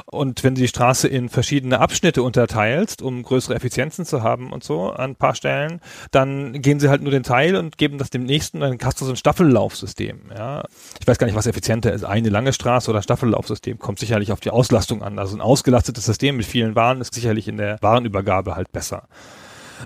Und 0.07 0.45
wenn 0.45 0.55
du 0.55 0.61
die 0.61 0.69
Straße 0.69 1.09
in 1.09 1.29
verschiedene 1.29 1.81
Abschnitte 1.81 2.23
unterteilst, 2.23 3.03
um 3.03 3.23
größere 3.25 3.57
Effizienzen 3.57 4.05
zu 4.05 4.23
haben 4.23 4.53
und 4.53 4.63
so 4.63 4.91
an 4.91 5.11
ein 5.11 5.17
paar 5.17 5.35
Stellen, 5.35 5.81
dann 6.13 6.63
gehen 6.63 6.79
sie 6.79 6.89
halt 6.89 7.03
nur 7.03 7.11
den 7.11 7.25
Teil 7.25 7.57
und 7.57 7.77
geben 7.77 7.99
das 7.99 8.11
dem 8.11 8.25
nächsten, 8.25 8.61
dann 8.61 8.79
hast 8.85 9.01
du 9.01 9.05
so 9.05 9.13
ein 9.13 9.17
Staffellaufsystem, 9.17 10.31
ja. 10.37 10.63
Ich 11.01 11.07
weiß 11.07 11.19
gar 11.19 11.27
nicht, 11.27 11.37
was 11.37 11.47
effizienter 11.47 11.93
ist, 11.93 12.05
eine 12.05 12.29
lange 12.29 12.53
Straße 12.53 12.89
oder 12.89 13.03
Staffellaufsystem, 13.03 13.79
kommt 13.79 13.99
sicherlich 13.99 14.31
auf 14.31 14.41
die 14.41 14.51
Auslastung 14.51 15.03
an. 15.03 15.19
Also 15.19 15.37
ein 15.37 15.41
ausgelastetes 15.41 16.05
System 16.05 16.37
mit 16.37 16.47
vielen 16.47 16.77
Waren 16.77 17.01
ist 17.01 17.15
sicherlich 17.15 17.48
in 17.49 17.57
der 17.57 17.79
Warenübergabe 17.81 18.57
halt 18.57 18.73
besser. 18.73 19.09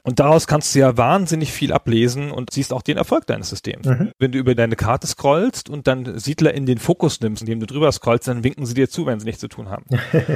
Und 0.05 0.21
daraus 0.21 0.47
kannst 0.47 0.75
du 0.75 0.81
ja 0.81 0.97
wahnsinnig 0.97 1.53
viel 1.53 1.73
ablesen 1.73 2.31
und 2.31 2.53
siehst 2.53 2.73
auch 2.73 2.83
den 2.83 2.97
Erfolg 2.97 3.27
deines 3.27 3.51
Systems. 3.51 3.87
Mhm. 3.87 4.13
Wenn 4.19 4.33
du 4.33 4.39
über 4.39 4.55
deine 4.55 4.77
Karte 4.77 5.07
scrollst 5.07 5.69
und 5.69 5.87
dann 5.87 6.19
Siedler 6.19 6.55
in 6.55 6.67
den 6.67 6.79
Fokus 6.79 7.21
nimmst, 7.21 7.43
indem 7.43 7.61
du 7.61 7.67
drüber 7.67 7.91
scrollst, 7.93 8.29
dann 8.29 8.45
winken 8.45 8.67
sie 8.67 8.75
dir 8.75 8.89
zu, 8.89 9.07
wenn 9.07 9.21
sie 9.21 9.27
nichts 9.27 9.41
zu 9.41 9.49
tun 9.49 9.69
haben. 9.69 9.85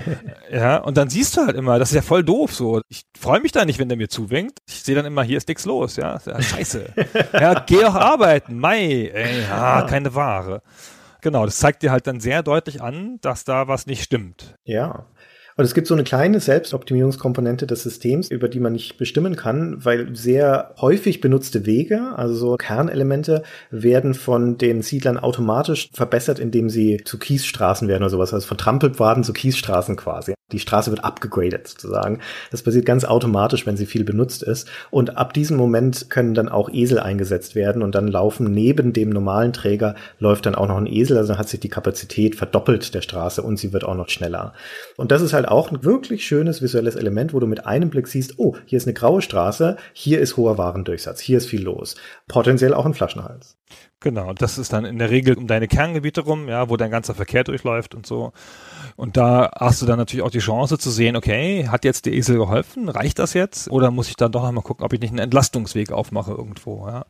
ja, 0.52 0.78
und 0.78 0.96
dann 0.96 1.08
siehst 1.08 1.36
du 1.36 1.46
halt 1.46 1.56
immer, 1.56 1.78
das 1.78 1.90
ist 1.90 1.94
ja 1.94 2.02
voll 2.02 2.24
doof 2.24 2.54
so. 2.54 2.80
Ich 2.88 3.02
freue 3.18 3.40
mich 3.40 3.52
da 3.52 3.64
nicht, 3.64 3.78
wenn 3.78 3.88
der 3.88 3.98
mir 3.98 4.08
zuwinkt. 4.08 4.58
Ich 4.68 4.82
sehe 4.82 4.94
dann 4.94 5.06
immer, 5.06 5.22
hier 5.22 5.38
ist 5.38 5.48
nichts 5.48 5.64
los, 5.64 5.96
ja. 5.96 6.20
ja 6.24 6.42
scheiße. 6.42 6.92
ja, 7.32 7.64
geh 7.66 7.80
doch 7.80 7.94
arbeiten. 7.94 8.58
Mai, 8.58 9.10
ey, 9.12 9.42
ja, 9.42 9.82
keine 9.82 10.14
Ware. 10.14 10.62
Genau, 11.22 11.44
das 11.44 11.58
zeigt 11.58 11.82
dir 11.82 11.90
halt 11.90 12.06
dann 12.06 12.20
sehr 12.20 12.42
deutlich 12.42 12.82
an, 12.82 13.18
dass 13.20 13.44
da 13.44 13.66
was 13.66 13.86
nicht 13.86 14.02
stimmt. 14.02 14.54
Ja. 14.64 15.06
Und 15.58 15.64
es 15.64 15.72
gibt 15.72 15.86
so 15.86 15.94
eine 15.94 16.04
kleine 16.04 16.38
Selbstoptimierungskomponente 16.38 17.66
des 17.66 17.82
Systems, 17.82 18.30
über 18.30 18.48
die 18.48 18.60
man 18.60 18.74
nicht 18.74 18.98
bestimmen 18.98 19.36
kann, 19.36 19.82
weil 19.82 20.14
sehr 20.14 20.74
häufig 20.78 21.22
benutzte 21.22 21.64
Wege, 21.64 22.12
also 22.14 22.34
so 22.34 22.56
Kernelemente, 22.56 23.42
werden 23.70 24.12
von 24.12 24.58
den 24.58 24.82
Siedlern 24.82 25.16
automatisch 25.16 25.88
verbessert, 25.94 26.38
indem 26.38 26.68
sie 26.68 27.00
zu 27.02 27.18
Kiesstraßen 27.18 27.88
werden 27.88 28.02
oder 28.02 28.10
sowas, 28.10 28.34
also 28.34 28.46
von 28.46 28.58
Trampelpfaden 28.58 29.24
zu 29.24 29.32
Kiesstraßen 29.32 29.96
quasi. 29.96 30.34
Die 30.52 30.60
Straße 30.60 30.90
wird 30.92 31.02
abgegradet 31.02 31.66
sozusagen. 31.66 32.20
Das 32.52 32.62
passiert 32.62 32.86
ganz 32.86 33.04
automatisch, 33.04 33.66
wenn 33.66 33.76
sie 33.76 33.86
viel 33.86 34.04
benutzt 34.04 34.44
ist. 34.44 34.68
Und 34.92 35.16
ab 35.16 35.32
diesem 35.32 35.56
Moment 35.56 36.08
können 36.08 36.34
dann 36.34 36.48
auch 36.48 36.68
Esel 36.72 37.00
eingesetzt 37.00 37.56
werden 37.56 37.82
und 37.82 37.96
dann 37.96 38.06
laufen 38.06 38.52
neben 38.52 38.92
dem 38.92 39.10
normalen 39.10 39.52
Träger 39.52 39.96
läuft 40.20 40.46
dann 40.46 40.54
auch 40.54 40.68
noch 40.68 40.76
ein 40.76 40.86
Esel, 40.86 41.16
also 41.18 41.36
hat 41.36 41.48
sich 41.48 41.58
die 41.58 41.68
Kapazität 41.68 42.36
verdoppelt 42.36 42.94
der 42.94 43.00
Straße 43.00 43.42
und 43.42 43.56
sie 43.56 43.72
wird 43.72 43.82
auch 43.82 43.96
noch 43.96 44.08
schneller. 44.08 44.52
Und 44.96 45.10
das 45.10 45.20
ist 45.20 45.32
halt 45.32 45.45
auch 45.46 45.70
ein 45.70 45.84
wirklich 45.84 46.26
schönes 46.26 46.62
visuelles 46.62 46.96
Element, 46.96 47.32
wo 47.32 47.40
du 47.40 47.46
mit 47.46 47.66
einem 47.66 47.90
Blick 47.90 48.08
siehst, 48.08 48.38
oh, 48.38 48.56
hier 48.66 48.76
ist 48.76 48.86
eine 48.86 48.94
graue 48.94 49.22
Straße, 49.22 49.76
hier 49.92 50.20
ist 50.20 50.36
hoher 50.36 50.58
Warendurchsatz, 50.58 51.20
hier 51.20 51.38
ist 51.38 51.46
viel 51.46 51.62
los. 51.62 51.96
Potenziell 52.28 52.74
auch 52.74 52.86
ein 52.86 52.94
Flaschenhals. 52.94 53.56
Genau, 54.00 54.34
das 54.34 54.58
ist 54.58 54.72
dann 54.72 54.84
in 54.84 54.98
der 54.98 55.10
Regel 55.10 55.36
um 55.36 55.46
deine 55.46 55.68
Kerngebiete 55.68 56.20
rum, 56.20 56.48
ja, 56.48 56.68
wo 56.68 56.76
dein 56.76 56.90
ganzer 56.90 57.14
Verkehr 57.14 57.44
durchläuft 57.44 57.94
und 57.94 58.06
so. 58.06 58.32
Und 58.94 59.16
da 59.16 59.50
hast 59.58 59.80
du 59.80 59.86
dann 59.86 59.98
natürlich 59.98 60.24
auch 60.24 60.30
die 60.30 60.38
Chance 60.38 60.78
zu 60.78 60.90
sehen, 60.90 61.16
okay, 61.16 61.66
hat 61.68 61.84
jetzt 61.84 62.06
der 62.06 62.12
Esel 62.12 62.36
geholfen? 62.36 62.88
Reicht 62.88 63.18
das 63.18 63.32
jetzt? 63.32 63.70
Oder 63.70 63.90
muss 63.90 64.08
ich 64.08 64.16
dann 64.16 64.32
doch 64.32 64.44
einmal 64.44 64.62
gucken, 64.62 64.84
ob 64.84 64.92
ich 64.92 65.00
nicht 65.00 65.10
einen 65.10 65.18
Entlastungsweg 65.18 65.92
aufmache 65.92 66.32
irgendwo, 66.32 66.86
ja? 66.86 67.06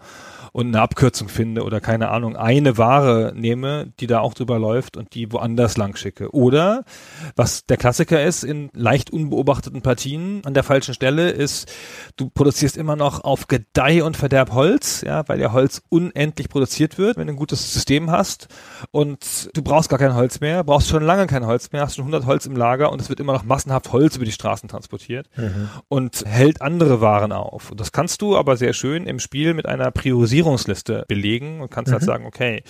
Und 0.56 0.68
eine 0.68 0.80
Abkürzung 0.80 1.28
finde 1.28 1.64
oder 1.64 1.82
keine 1.82 2.08
Ahnung, 2.08 2.34
eine 2.34 2.78
Ware 2.78 3.34
nehme, 3.36 3.92
die 4.00 4.06
da 4.06 4.20
auch 4.20 4.32
drüber 4.32 4.58
läuft 4.58 4.96
und 4.96 5.14
die 5.14 5.30
woanders 5.30 5.76
lang 5.76 5.96
schicke. 5.96 6.34
Oder, 6.34 6.86
was 7.34 7.66
der 7.66 7.76
Klassiker 7.76 8.24
ist, 8.24 8.42
in 8.42 8.70
leicht 8.72 9.10
unbeobachteten 9.10 9.82
Partien 9.82 10.40
an 10.46 10.54
der 10.54 10.62
falschen 10.62 10.94
Stelle 10.94 11.28
ist, 11.28 11.70
du 12.16 12.30
produzierst 12.30 12.78
immer 12.78 12.96
noch 12.96 13.22
auf 13.22 13.48
Gedeih 13.48 14.02
und 14.02 14.16
Verderb 14.16 14.54
Holz, 14.54 15.02
ja, 15.02 15.28
weil 15.28 15.40
ja 15.40 15.52
Holz 15.52 15.82
unendlich 15.90 16.48
produziert 16.48 16.96
wird, 16.96 17.18
wenn 17.18 17.26
du 17.26 17.34
ein 17.34 17.38
gutes 17.38 17.74
System 17.74 18.10
hast 18.10 18.48
und 18.92 19.50
du 19.52 19.60
brauchst 19.60 19.90
gar 19.90 19.98
kein 19.98 20.14
Holz 20.14 20.40
mehr, 20.40 20.64
brauchst 20.64 20.88
schon 20.88 21.02
lange 21.02 21.26
kein 21.26 21.44
Holz 21.44 21.70
mehr, 21.72 21.82
hast 21.82 21.96
schon 21.96 22.04
100 22.04 22.24
Holz 22.24 22.46
im 22.46 22.56
Lager 22.56 22.90
und 22.92 23.02
es 23.02 23.10
wird 23.10 23.20
immer 23.20 23.34
noch 23.34 23.44
massenhaft 23.44 23.92
Holz 23.92 24.16
über 24.16 24.24
die 24.24 24.32
Straßen 24.32 24.70
transportiert 24.70 25.28
mhm. 25.36 25.68
und 25.88 26.24
hält 26.24 26.62
andere 26.62 27.02
Waren 27.02 27.32
auf. 27.32 27.70
Und 27.70 27.78
das 27.78 27.92
kannst 27.92 28.22
du 28.22 28.38
aber 28.38 28.56
sehr 28.56 28.72
schön 28.72 29.06
im 29.06 29.18
Spiel 29.18 29.52
mit 29.52 29.66
einer 29.66 29.90
Priorisierung 29.90 30.45
Priorisierungsliste 30.46 31.04
belegen 31.08 31.60
und 31.60 31.70
kannst 31.70 31.92
halt 31.92 32.02
mhm. 32.02 32.08
halt 32.08 32.22
sagen, 32.22 32.26
okay, 32.26 32.62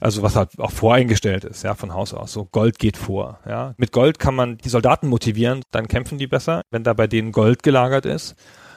also 0.00 0.22
was 0.22 0.36
halt 0.36 0.58
auch 0.58 0.70
voreingestellt 0.70 1.44
ist, 1.44 1.62
ja, 1.62 1.74
von 1.74 1.94
Haus 1.94 2.14
aus. 2.14 2.32
So 2.32 2.44
Gold 2.44 2.78
geht 2.78 2.96
vor, 2.96 3.40
ja. 3.46 3.74
Mit 3.76 3.92
Gold 3.92 4.18
kann 4.18 4.34
man 4.34 4.58
die 4.58 4.68
Soldaten 4.68 5.08
motivieren, 5.08 5.62
dann 5.70 5.88
kämpfen 5.88 6.18
die 6.18 6.26
besser, 6.26 6.62
wenn 6.70 6.84
da 6.84 6.92
bei 6.92 7.06
denen 7.06 7.32
Gold 7.32 7.62
gelagert 7.62 8.06
ist. 8.06 8.34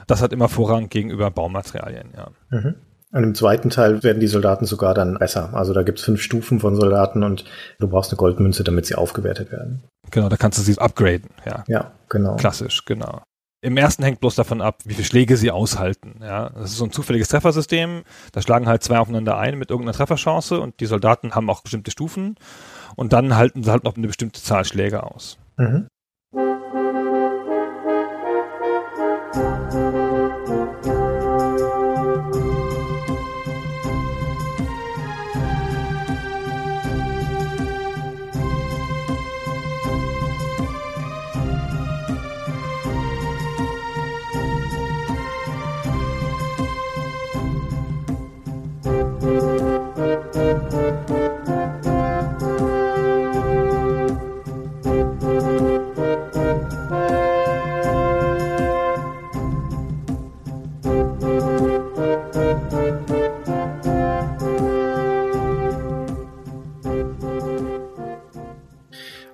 Das 0.07 0.21
hat 0.21 0.33
immer 0.33 0.49
Vorrang 0.49 0.89
gegenüber 0.89 1.31
Baumaterialien, 1.31 2.13
ja. 2.15 2.29
Mhm. 2.49 2.75
Und 3.11 3.23
im 3.23 3.35
zweiten 3.35 3.69
Teil 3.69 4.03
werden 4.03 4.19
die 4.19 4.27
Soldaten 4.27 4.65
sogar 4.65 4.93
dann 4.93 5.17
besser. 5.17 5.53
Also 5.53 5.73
da 5.73 5.83
gibt's 5.83 6.03
fünf 6.03 6.21
Stufen 6.21 6.59
von 6.59 6.75
Soldaten 6.75 7.23
und 7.23 7.45
du 7.79 7.87
brauchst 7.87 8.11
eine 8.11 8.17
Goldmünze, 8.17 8.63
damit 8.63 8.85
sie 8.87 8.95
aufgewertet 8.95 9.51
werden. 9.51 9.83
Genau, 10.11 10.27
da 10.27 10.35
kannst 10.35 10.59
du 10.59 10.63
sie 10.63 10.77
upgraden, 10.77 11.29
ja. 11.45 11.63
Ja, 11.67 11.91
genau. 12.09 12.35
Klassisch, 12.35 12.83
genau. 12.83 13.21
Im 13.65 13.77
ersten 13.77 14.03
hängt 14.03 14.19
bloß 14.19 14.35
davon 14.35 14.61
ab, 14.61 14.83
wie 14.85 14.93
viele 14.93 15.07
Schläge 15.07 15.37
sie 15.37 15.49
aushalten. 15.49 16.19
Ja, 16.21 16.51
das 16.51 16.73
ist 16.73 16.77
so 16.77 16.85
ein 16.85 16.91
zufälliges 16.91 17.29
Treffersystem. 17.29 18.03
Da 18.31 18.43
schlagen 18.43 18.67
halt 18.67 18.83
zwei 18.83 18.99
aufeinander 18.99 19.39
ein 19.39 19.57
mit 19.57 19.71
irgendeiner 19.71 19.97
Trefferchance 19.97 20.59
und 20.59 20.79
die 20.81 20.85
Soldaten 20.85 21.33
haben 21.33 21.49
auch 21.49 21.63
bestimmte 21.63 21.89
Stufen 21.89 22.35
und 22.95 23.11
dann 23.11 23.35
halten 23.35 23.63
sie 23.63 23.71
halt 23.71 23.83
noch 23.83 23.95
eine 23.95 24.05
bestimmte 24.05 24.39
Zahl 24.39 24.65
Schläge 24.65 25.01
aus. 25.01 25.39
Mhm. 25.57 25.87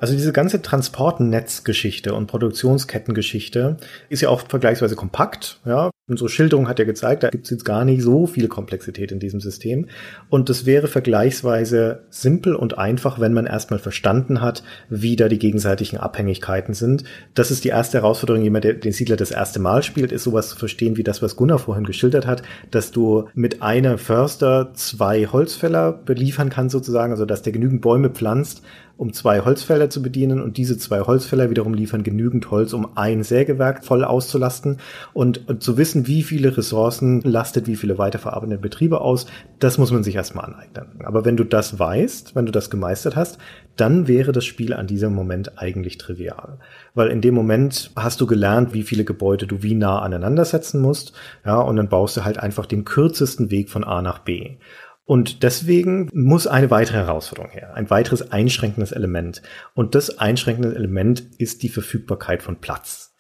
Also 0.02 0.16
diese 0.16 0.34
ganze 0.34 0.64
Transportnetzgeschichte 0.64 2.16
und 2.16 2.26
Produktionskettengeschichte 2.26 3.78
ist 4.10 4.22
ja 4.22 4.30
auch 4.30 4.42
vergleichsweise 4.48 4.96
kompakt. 4.96 5.60
Ja, 5.64 5.92
unsere 6.08 6.28
Schilderung 6.28 6.68
hat 6.68 6.80
ja 6.80 6.86
gezeigt, 6.86 7.22
da 7.22 7.30
gibt 7.30 7.46
es 7.46 7.52
jetzt 7.52 7.66
gar 7.66 7.86
nicht 7.86 8.02
so 8.02 8.26
viel 8.26 8.48
Komplexität 8.48 9.12
in 9.12 9.20
diesem 9.20 9.40
System. 9.40 9.90
Und 10.28 10.50
das 10.50 10.66
wäre 10.66 10.88
vergleichsweise 10.88 12.02
simpel 12.10 12.56
und 12.56 12.80
einfach, 12.80 13.20
wenn 13.20 13.34
man 13.34 13.46
erstmal 13.46 13.78
verstanden 13.78 14.42
hat, 14.42 14.64
wie 14.90 15.16
da 15.16 15.30
die 15.30 15.38
gegenseitigen 15.38 15.98
Abhängigkeiten 15.98 16.74
sind. 16.74 17.04
Das 17.36 17.52
ist 17.52 17.64
die 17.64 17.70
erste 17.70 18.00
Herausforderung, 18.00 18.42
jemand, 18.42 18.64
der 18.64 18.74
den 18.74 18.94
Siedler 18.94 19.18
das 19.18 19.30
erste 19.30 19.60
Mal 19.60 19.84
spielt, 19.84 20.12
ist 20.12 20.24
sowas 20.24 20.50
zu 20.50 20.58
verstehen 20.58 20.98
wie 20.98 21.04
das, 21.04 21.22
was 21.22 21.36
Gunnar 21.36 21.60
vorhin 21.60 21.86
geschildert 21.86 22.26
hat, 22.26 22.42
dass 22.72 22.90
du 22.90 23.30
mit 23.36 23.62
einer 23.62 24.00
Förster 24.00 24.72
zwei 24.74 25.28
Holzfäller 25.28 25.92
beliefern 25.92 26.50
kannst 26.50 26.74
sozusagen, 26.74 27.12
also 27.12 27.26
dass 27.26 27.44
der 27.44 27.54
genügend 27.54 27.82
Bäume 27.82 28.10
pflanzt, 28.10 28.64
um 29.02 29.14
zwei 29.14 29.42
Holzfäller 29.42 29.90
zu 29.90 30.04
bedienen 30.04 30.40
und 30.40 30.58
diese 30.58 30.78
zwei 30.78 31.02
Holzfäller 31.02 31.50
wiederum 31.50 31.74
liefern 31.74 32.04
genügend 32.04 32.52
Holz, 32.52 32.72
um 32.72 32.96
ein 32.96 33.24
Sägewerk 33.24 33.84
voll 33.84 34.04
auszulasten 34.04 34.78
und, 35.12 35.50
und 35.50 35.64
zu 35.64 35.76
wissen, 35.76 36.06
wie 36.06 36.22
viele 36.22 36.56
Ressourcen 36.56 37.20
lastet 37.22 37.66
wie 37.66 37.78
viele 37.78 37.98
weiterverarbeitende 37.98 38.60
Betriebe 38.62 39.02
aus, 39.02 39.26
das 39.58 39.80
muss 39.80 39.92
man 39.92 40.04
sich 40.04 40.14
erstmal 40.14 40.46
aneignen. 40.46 41.02
Aber 41.04 41.26
wenn 41.26 41.36
du 41.36 41.44
das 41.44 41.80
weißt, 41.80 42.36
wenn 42.36 42.46
du 42.46 42.52
das 42.52 42.70
gemeistert 42.70 43.16
hast, 43.16 43.40
dann 43.76 44.08
wäre 44.08 44.34
das 44.34 44.46
Spiel 44.46 44.72
an 44.72 44.86
diesem 44.86 45.16
Moment 45.16 45.58
eigentlich 45.58 45.98
trivial. 45.98 46.60
Weil 46.94 47.08
in 47.08 47.22
dem 47.22 47.34
Moment 47.34 47.90
hast 47.96 48.22
du 48.22 48.28
gelernt, 48.28 48.76
wie 48.76 48.84
viele 48.84 49.04
Gebäude 49.04 49.48
du 49.48 49.64
wie 49.64 49.74
nah 49.74 50.00
aneinander 50.04 50.46
setzen 50.46 50.80
musst, 50.80 51.14
ja, 51.44 51.60
und 51.60 51.76
dann 51.78 51.90
baust 51.90 52.18
du 52.18 52.24
halt 52.24 52.38
einfach 52.38 52.68
den 52.68 52.86
kürzesten 52.86 53.50
Weg 53.50 53.72
von 53.72 53.84
A 53.84 54.04
nach 54.04 54.20
B. 54.20 54.58
Und 55.06 55.44
deswegen 55.44 56.10
muss 56.14 56.48
eine 56.48 56.70
weitere 56.70 56.98
Herausforderung 56.98 57.52
her, 57.52 57.74
ein 57.74 57.90
weiteres 57.90 58.32
einschränkendes 58.32 58.92
Element. 58.92 59.42
Und 59.74 59.96
das 59.96 60.20
einschränkende 60.20 60.76
Element 60.76 61.24
ist 61.38 61.64
die 61.64 61.70
Verfügbarkeit 61.70 62.44
von 62.44 62.62
Platz. 62.62 63.16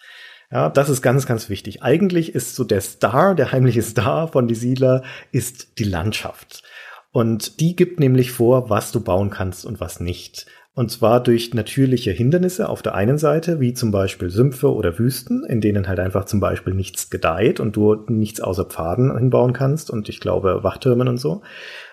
Ja, 0.52 0.70
das 0.70 0.90
ist 0.90 1.02
ganz, 1.02 1.26
ganz 1.26 1.50
wichtig. 1.50 1.82
Eigentlich 1.82 2.36
ist 2.36 2.56
so 2.56 2.64
der 2.64 2.82
Star, 2.82 3.36
der 3.36 3.52
heimliche 3.52 3.82
Star 3.82 4.28
von 4.28 4.48
die 4.48 4.56
Siedler, 4.56 5.04
ist 5.32 5.80
die 5.80 5.86
Landschaft. 5.86 6.64
Und 7.12 7.60
die 7.60 7.76
gibt 7.76 8.00
nämlich 8.00 8.32
vor, 8.32 8.70
was 8.70 8.92
du 8.92 9.02
bauen 9.02 9.30
kannst 9.30 9.66
und 9.66 9.80
was 9.80 10.00
nicht. 10.00 10.46
Und 10.74 10.90
zwar 10.90 11.22
durch 11.22 11.54
natürliche 11.54 12.12
Hindernisse 12.12 12.70
auf 12.70 12.82
der 12.82 12.96
einen 12.96 13.18
Seite, 13.18 13.60
wie 13.60 13.74
zum 13.74 13.92
Beispiel 13.92 14.30
Sümpfe 14.30 14.74
oder 14.74 14.98
Wüsten, 14.98 15.44
in 15.44 15.60
denen 15.60 15.90
halt 15.90 16.00
einfach 16.00 16.24
zum 16.24 16.40
Beispiel 16.40 16.74
nichts 16.74 17.10
gedeiht 17.10 17.60
und 17.60 17.76
du 17.76 17.96
nichts 18.08 18.40
außer 18.40 18.64
Pfaden 18.64 19.18
hinbauen 19.18 19.52
kannst 19.52 19.92
und 19.92 20.08
ich 20.08 20.22
glaube 20.22 20.64
Wachtürmen 20.64 21.10
und 21.10 21.18
so. 21.18 21.42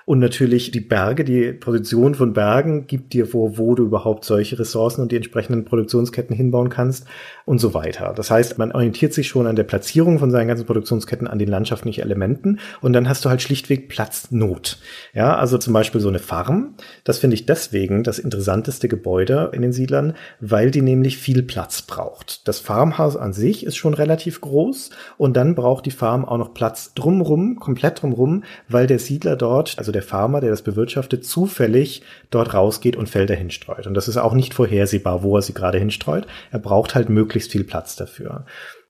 Und 0.05 0.20
natürlich 0.20 0.70
die 0.70 0.81
Berge, 0.81 1.24
die 1.24 1.53
Position 1.53 2.14
von 2.14 2.33
Bergen 2.33 2.87
gibt 2.87 3.14
dir 3.14 3.26
vor, 3.26 3.59
wo 3.59 3.74
du 3.74 3.85
überhaupt 3.85 4.24
solche 4.24 4.59
Ressourcen 4.59 5.03
und 5.03 5.11
die 5.11 5.16
entsprechenden 5.16 5.64
Produktionsketten 5.64 6.35
hinbauen 6.35 6.70
kannst 6.70 7.07
und 7.49 7.61
so 7.61 7.72
weiter. 7.72 8.12
Das 8.14 8.30
heißt, 8.30 8.59
man 8.59 8.72
orientiert 8.72 9.14
sich 9.14 9.26
schon 9.26 9.46
an 9.46 9.57
der 9.57 9.64
Platzierung 9.64 10.18
von 10.18 10.30
seinen 10.30 10.49
ganzen 10.49 10.66
Produktionsketten 10.66 11.26
an 11.26 11.38
den 11.38 11.49
landschaftlichen 11.49 12.03
Elementen 12.03 12.61
und 12.82 12.92
dann 12.92 13.09
hast 13.09 13.24
du 13.24 13.30
halt 13.30 13.40
schlichtweg 13.40 13.88
Platznot. 13.88 14.76
Ja, 15.14 15.34
also 15.34 15.57
zum 15.57 15.72
Beispiel 15.72 16.03
so 16.03 16.11
eine 16.11 16.18
Farm. 16.18 16.74
Das 17.05 17.18
finde 17.18 17.34
ich 17.34 17.46
deswegen 17.46 18.05
das 18.05 18.18
interessanteste 18.18 18.86
Gebäude 18.86 19.51
in 19.55 19.62
den 19.62 19.72
Siedlern, 19.72 20.12
weil 20.40 20.70
die 20.70 20.82
nämlich 20.82 21.16
viel 21.16 21.42
Platz 21.42 21.80
braucht. 21.80 22.46
Das 22.46 22.61
Farmhaus 22.61 23.16
an 23.16 23.32
sich 23.32 23.64
ist 23.64 23.76
schon 23.76 23.94
relativ 23.94 24.42
groß 24.42 24.90
und 25.16 25.34
dann 25.34 25.55
braucht 25.55 25.86
die 25.86 25.90
Farm 25.90 26.26
auch 26.26 26.36
noch 26.36 26.53
Platz 26.53 26.92
drumrum, 26.94 27.59
komplett 27.59 28.03
drumrum, 28.03 28.44
weil 28.68 28.86
der 28.86 28.99
Siedler 28.99 29.36
dort, 29.36 29.78
also 29.78 29.90
der 29.90 30.03
Farmer, 30.03 30.42
der 30.42 30.51
das 30.51 30.61
bewirtschaftet, 30.61 31.24
zufällig 31.24 32.03
dort 32.28 32.53
rausgeht 32.53 32.94
und 32.94 33.09
Felder 33.09 33.36
hinstreut. 33.36 33.86
Und 33.86 33.94
das 33.94 34.07
ist 34.07 34.18
auch 34.18 34.34
nicht 34.34 34.53
vorhersehbar, 34.53 35.22
wo 35.22 35.34
er 35.36 35.42
sie 35.42 35.55
gerade 35.55 35.78
hinstreut. 35.78 36.26
Er 36.51 36.59
braucht 36.59 36.94
halt 36.94 37.09
möglichst 37.09 37.38
viel 37.47 37.64
Platz 37.64 37.95
dafür. 37.95 38.45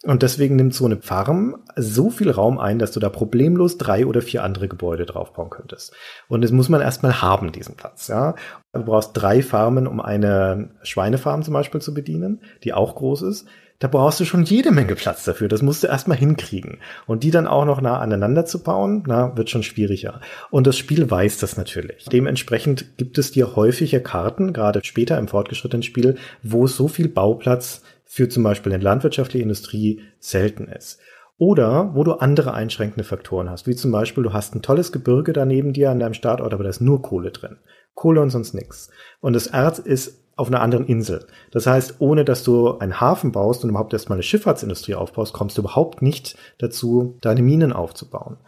Und 0.05 0.23
deswegen 0.23 0.57
nimmt 0.57 0.75
so 0.75 0.87
eine 0.87 0.97
Farm 0.97 1.65
so 1.77 2.09
viel 2.09 2.31
Raum 2.31 2.59
ein, 2.59 2.79
dass 2.79 2.93
du 2.93 3.01
da 3.01 3.11
problemlos 3.11 3.79
drei 3.79 4.07
oder 4.07 4.23
vier 4.23 4.45
andere 4.45 4.69
Gebäude 4.69 5.05
draufbauen 5.05 5.51
könntest. 5.51 5.93
Und 6.29 6.43
das 6.43 6.53
muss 6.53 6.69
man 6.69 6.81
erstmal 6.81 7.21
haben, 7.21 7.53
diesen 7.53 7.77
Platz, 7.77 8.09
ja. 8.09 8.35
Du 8.73 8.85
brauchst 8.85 9.11
drei 9.15 9.43
Farmen, 9.43 9.87
um 9.87 10.01
eine 10.01 10.71
Schweinefarm 10.83 11.43
zum 11.43 11.55
Beispiel 11.55 11.83
zu 11.83 11.93
bedienen, 11.93 12.43
die 12.65 12.73
auch 12.73 12.95
groß 12.95 13.23
ist 13.23 13.47
da 13.79 13.87
brauchst 13.87 14.19
du 14.19 14.25
schon 14.25 14.43
jede 14.43 14.73
Menge 14.73 14.97
Platz 14.97 15.25
dafür. 15.25 15.47
Das 15.49 15.63
musst 15.63 15.85
du 15.85 15.87
erstmal 15.87 16.17
hinkriegen. 16.17 16.79
Und 17.07 17.23
die 17.23 17.31
dann 17.31 17.47
auch 17.47 17.65
noch 17.65 17.81
nah 17.81 17.99
aneinander 18.01 18.45
zu 18.45 18.63
bauen, 18.63 19.05
na, 19.07 19.37
wird 19.37 19.51
schon 19.51 19.63
schwieriger. 19.63 20.21
Und 20.51 20.67
das 20.67 20.77
Spiel 20.77 21.09
weiß 21.11 21.39
das 21.39 21.57
natürlich. 21.57 22.07
Dementsprechend 22.07 22.97
gibt 22.97 23.19
es 23.19 23.31
dir 23.31 23.55
häufiger 23.55 24.01
Karten, 24.01 24.53
gerade 24.53 24.81
später 24.83 25.17
im 25.17 25.29
fortgeschrittenen 25.29 25.85
Spiel, 25.85 26.17
wo 26.43 26.67
so 26.67 26.89
viel 26.89 27.09
Bauplatz 27.09 27.83
für 28.09 28.29
zum 28.29 28.43
Beispiel 28.43 28.73
eine 28.73 28.83
landwirtschaftliche 28.83 29.43
Industrie 29.43 30.01
selten 30.19 30.67
ist. 30.67 30.99
Oder 31.37 31.95
wo 31.95 32.03
du 32.03 32.15
andere 32.15 32.55
einschränkende 32.55 33.05
Faktoren 33.05 33.49
hast, 33.49 33.69
wie 33.69 33.77
zum 33.77 33.93
Beispiel 33.93 34.25
du 34.25 34.33
hast 34.33 34.57
ein 34.57 34.63
tolles 34.63 34.91
Gebirge 34.91 35.33
daneben 35.33 35.73
dir 35.73 35.91
an 35.91 36.01
deinem 36.01 36.15
Startort, 36.15 36.53
aber 36.53 36.65
da 36.65 36.71
ist 36.71 36.81
nur 36.81 37.01
Kohle 37.01 37.31
drin. 37.31 37.59
Kohle 37.95 38.21
und 38.21 38.31
sonst 38.31 38.55
nichts. 38.55 38.91
Und 39.21 39.35
das 39.35 39.47
Erz 39.47 39.79
ist 39.79 40.25
auf 40.37 40.49
einer 40.49 40.63
anderen 40.63 40.87
Insel. 40.87 41.27
Das 41.51 41.67
heißt, 41.67 41.97
ohne 41.99 42.25
dass 42.25 42.45
du 42.45 42.79
einen 42.79 43.01
Hafen 43.01 43.31
baust 43.31 43.63
und 43.63 43.71
überhaupt 43.71 43.93
erstmal 43.93 44.17
eine 44.17 44.23
Schifffahrtsindustrie 44.23 44.95
aufbaust, 44.95 45.33
kommst 45.33 45.59
du 45.59 45.63
überhaupt 45.63 46.01
nicht 46.01 46.37
dazu, 46.59 47.19
deine 47.21 47.43
Minen 47.43 47.73
aufzubauen. 47.73 48.39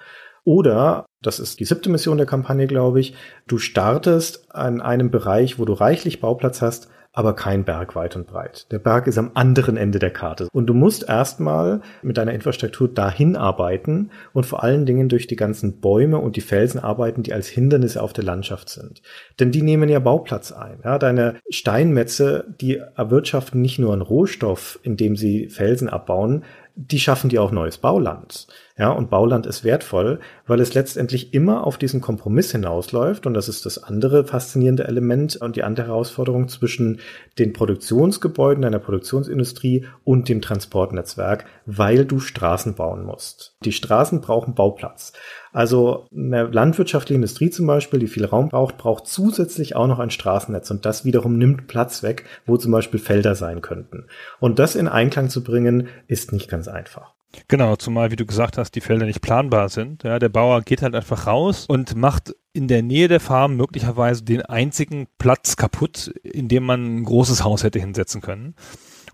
Oder, 0.44 1.04
das 1.20 1.38
ist 1.38 1.60
die 1.60 1.64
siebte 1.64 1.90
Mission 1.90 2.16
der 2.16 2.26
Kampagne, 2.26 2.66
glaube 2.66 3.00
ich, 3.00 3.14
du 3.46 3.58
startest 3.58 4.54
an 4.54 4.80
einem 4.80 5.10
Bereich, 5.10 5.58
wo 5.58 5.64
du 5.64 5.74
reichlich 5.74 6.20
Bauplatz 6.20 6.62
hast, 6.62 6.88
aber 7.12 7.34
kein 7.34 7.64
Berg 7.64 7.96
weit 7.96 8.14
und 8.14 8.26
breit. 8.26 8.66
Der 8.70 8.78
Berg 8.78 9.06
ist 9.06 9.18
am 9.18 9.32
anderen 9.34 9.76
Ende 9.76 9.98
der 9.98 10.10
Karte. 10.10 10.48
Und 10.52 10.66
du 10.66 10.74
musst 10.74 11.08
erstmal 11.08 11.80
mit 12.02 12.16
deiner 12.16 12.32
Infrastruktur 12.32 12.88
dahin 12.88 13.36
arbeiten 13.36 14.10
und 14.32 14.46
vor 14.46 14.62
allen 14.62 14.86
Dingen 14.86 15.08
durch 15.08 15.26
die 15.26 15.36
ganzen 15.36 15.80
Bäume 15.80 16.18
und 16.18 16.36
die 16.36 16.40
Felsen 16.40 16.80
arbeiten, 16.80 17.22
die 17.22 17.32
als 17.32 17.48
Hindernisse 17.48 18.02
auf 18.02 18.12
der 18.12 18.24
Landschaft 18.24 18.68
sind. 18.68 19.02
Denn 19.40 19.50
die 19.50 19.62
nehmen 19.62 19.88
ja 19.88 19.98
Bauplatz 19.98 20.52
ein. 20.52 20.78
Ja, 20.84 20.98
deine 20.98 21.36
Steinmetze, 21.50 22.44
die 22.60 22.80
erwirtschaften 22.96 23.60
nicht 23.60 23.78
nur 23.78 23.92
einen 23.92 24.02
Rohstoff, 24.02 24.78
indem 24.82 25.16
sie 25.16 25.48
Felsen 25.48 25.88
abbauen, 25.88 26.44
die 26.88 26.98
schaffen 26.98 27.28
dir 27.28 27.42
auch 27.42 27.52
neues 27.52 27.76
Bauland. 27.76 28.46
Ja, 28.78 28.90
und 28.90 29.10
Bauland 29.10 29.44
ist 29.44 29.64
wertvoll, 29.64 30.20
weil 30.46 30.60
es 30.60 30.72
letztendlich 30.72 31.34
immer 31.34 31.66
auf 31.66 31.76
diesen 31.76 32.00
Kompromiss 32.00 32.52
hinausläuft. 32.52 33.26
Und 33.26 33.34
das 33.34 33.48
ist 33.48 33.66
das 33.66 33.82
andere 33.82 34.24
faszinierende 34.24 34.88
Element 34.88 35.36
und 35.36 35.56
die 35.56 35.62
andere 35.62 35.88
Herausforderung 35.88 36.48
zwischen 36.48 37.00
den 37.38 37.52
Produktionsgebäuden 37.52 38.64
einer 38.64 38.78
Produktionsindustrie 38.78 39.84
und 40.04 40.30
dem 40.30 40.40
Transportnetzwerk, 40.40 41.44
weil 41.66 42.06
du 42.06 42.20
Straßen 42.20 42.74
bauen 42.74 43.04
musst. 43.04 43.54
Die 43.66 43.72
Straßen 43.72 44.22
brauchen 44.22 44.54
Bauplatz. 44.54 45.12
Also 45.52 46.06
eine 46.14 46.44
landwirtschaftliche 46.44 47.16
Industrie 47.16 47.50
zum 47.50 47.66
Beispiel, 47.66 47.98
die 47.98 48.06
viel 48.06 48.24
Raum 48.24 48.48
braucht, 48.48 48.78
braucht 48.78 49.06
zusätzlich 49.06 49.74
auch 49.74 49.86
noch 49.86 49.98
ein 49.98 50.10
Straßennetz 50.10 50.70
und 50.70 50.86
das 50.86 51.04
wiederum 51.04 51.38
nimmt 51.38 51.66
Platz 51.66 52.02
weg, 52.02 52.24
wo 52.46 52.56
zum 52.56 52.72
Beispiel 52.72 53.00
Felder 53.00 53.34
sein 53.34 53.60
könnten. 53.60 54.06
Und 54.38 54.58
das 54.58 54.76
in 54.76 54.88
Einklang 54.88 55.28
zu 55.28 55.42
bringen, 55.42 55.88
ist 56.06 56.32
nicht 56.32 56.48
ganz 56.48 56.68
einfach. 56.68 57.14
Genau, 57.48 57.76
zumal, 57.76 58.10
wie 58.10 58.16
du 58.16 58.26
gesagt 58.26 58.58
hast, 58.58 58.72
die 58.72 58.80
Felder 58.80 59.06
nicht 59.06 59.22
planbar 59.22 59.68
sind. 59.68 60.02
Ja, 60.02 60.18
der 60.18 60.28
Bauer 60.28 60.62
geht 60.62 60.82
halt 60.82 60.94
einfach 60.94 61.26
raus 61.26 61.66
und 61.68 61.94
macht 61.94 62.34
in 62.52 62.66
der 62.66 62.82
Nähe 62.82 63.06
der 63.06 63.20
Farm 63.20 63.56
möglicherweise 63.56 64.24
den 64.24 64.42
einzigen 64.42 65.06
Platz 65.18 65.56
kaputt, 65.56 66.08
in 66.24 66.48
dem 66.48 66.64
man 66.64 66.96
ein 66.96 67.04
großes 67.04 67.44
Haus 67.44 67.62
hätte 67.62 67.78
hinsetzen 67.78 68.20
können 68.20 68.54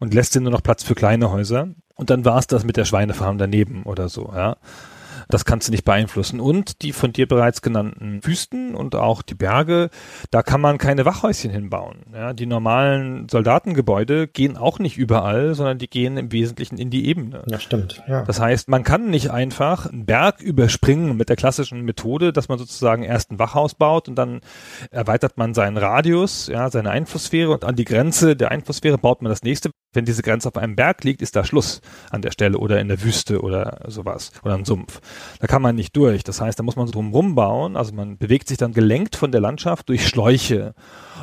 und 0.00 0.14
lässt 0.14 0.34
dir 0.34 0.40
nur 0.40 0.52
noch 0.52 0.62
Platz 0.62 0.82
für 0.82 0.94
kleine 0.94 1.30
Häuser. 1.30 1.68
Und 1.94 2.10
dann 2.10 2.24
war 2.24 2.38
es 2.38 2.46
das 2.46 2.64
mit 2.64 2.76
der 2.76 2.84
Schweinefarm 2.84 3.38
daneben 3.38 3.82
oder 3.84 4.08
so, 4.08 4.32
ja. 4.34 4.56
Das 5.28 5.44
kannst 5.44 5.68
du 5.68 5.72
nicht 5.72 5.84
beeinflussen. 5.84 6.40
Und 6.40 6.82
die 6.82 6.92
von 6.92 7.12
dir 7.12 7.26
bereits 7.26 7.62
genannten 7.62 8.24
Wüsten 8.24 8.74
und 8.74 8.94
auch 8.94 9.22
die 9.22 9.34
Berge, 9.34 9.90
da 10.30 10.42
kann 10.42 10.60
man 10.60 10.78
keine 10.78 11.04
Wachhäuschen 11.04 11.50
hinbauen. 11.50 12.04
Ja, 12.12 12.32
die 12.32 12.46
normalen 12.46 13.28
Soldatengebäude 13.28 14.28
gehen 14.28 14.56
auch 14.56 14.78
nicht 14.78 14.96
überall, 14.96 15.54
sondern 15.54 15.78
die 15.78 15.88
gehen 15.88 16.16
im 16.16 16.32
Wesentlichen 16.32 16.78
in 16.78 16.90
die 16.90 17.06
Ebene. 17.08 17.42
Ja, 17.46 17.58
stimmt. 17.58 18.02
Ja. 18.08 18.22
Das 18.22 18.40
heißt, 18.40 18.68
man 18.68 18.84
kann 18.84 19.10
nicht 19.10 19.30
einfach 19.30 19.86
einen 19.86 20.06
Berg 20.06 20.40
überspringen 20.40 21.16
mit 21.16 21.28
der 21.28 21.36
klassischen 21.36 21.82
Methode, 21.82 22.32
dass 22.32 22.48
man 22.48 22.58
sozusagen 22.58 23.02
erst 23.02 23.30
ein 23.32 23.38
Wachhaus 23.38 23.74
baut 23.74 24.08
und 24.08 24.16
dann 24.16 24.40
erweitert 24.90 25.36
man 25.36 25.54
seinen 25.54 25.76
Radius, 25.76 26.46
ja, 26.48 26.70
seine 26.70 26.90
Einflusssphäre 26.90 27.50
und 27.50 27.64
an 27.64 27.76
die 27.76 27.84
Grenze 27.84 28.36
der 28.36 28.50
Einflusssphäre 28.50 28.98
baut 28.98 29.22
man 29.22 29.30
das 29.30 29.42
nächste. 29.42 29.70
Wenn 29.96 30.04
diese 30.04 30.22
Grenze 30.22 30.48
auf 30.48 30.56
einem 30.56 30.76
Berg 30.76 31.04
liegt, 31.04 31.22
ist 31.22 31.36
da 31.36 31.44
Schluss 31.44 31.80
an 32.10 32.22
der 32.22 32.30
Stelle 32.30 32.58
oder 32.58 32.80
in 32.80 32.88
der 32.88 33.02
Wüste 33.02 33.40
oder 33.40 33.80
sowas 33.86 34.30
oder 34.44 34.54
im 34.54 34.64
Sumpf. 34.64 35.00
Da 35.40 35.46
kann 35.46 35.62
man 35.62 35.74
nicht 35.74 35.96
durch. 35.96 36.22
Das 36.22 36.40
heißt, 36.40 36.58
da 36.58 36.62
muss 36.62 36.76
man 36.76 36.86
so 36.86 36.92
drum 36.92 37.34
bauen. 37.34 37.76
Also 37.76 37.94
man 37.94 38.18
bewegt 38.18 38.48
sich 38.48 38.58
dann 38.58 38.72
gelenkt 38.72 39.16
von 39.16 39.32
der 39.32 39.40
Landschaft 39.40 39.88
durch 39.88 40.06
Schläuche 40.06 40.74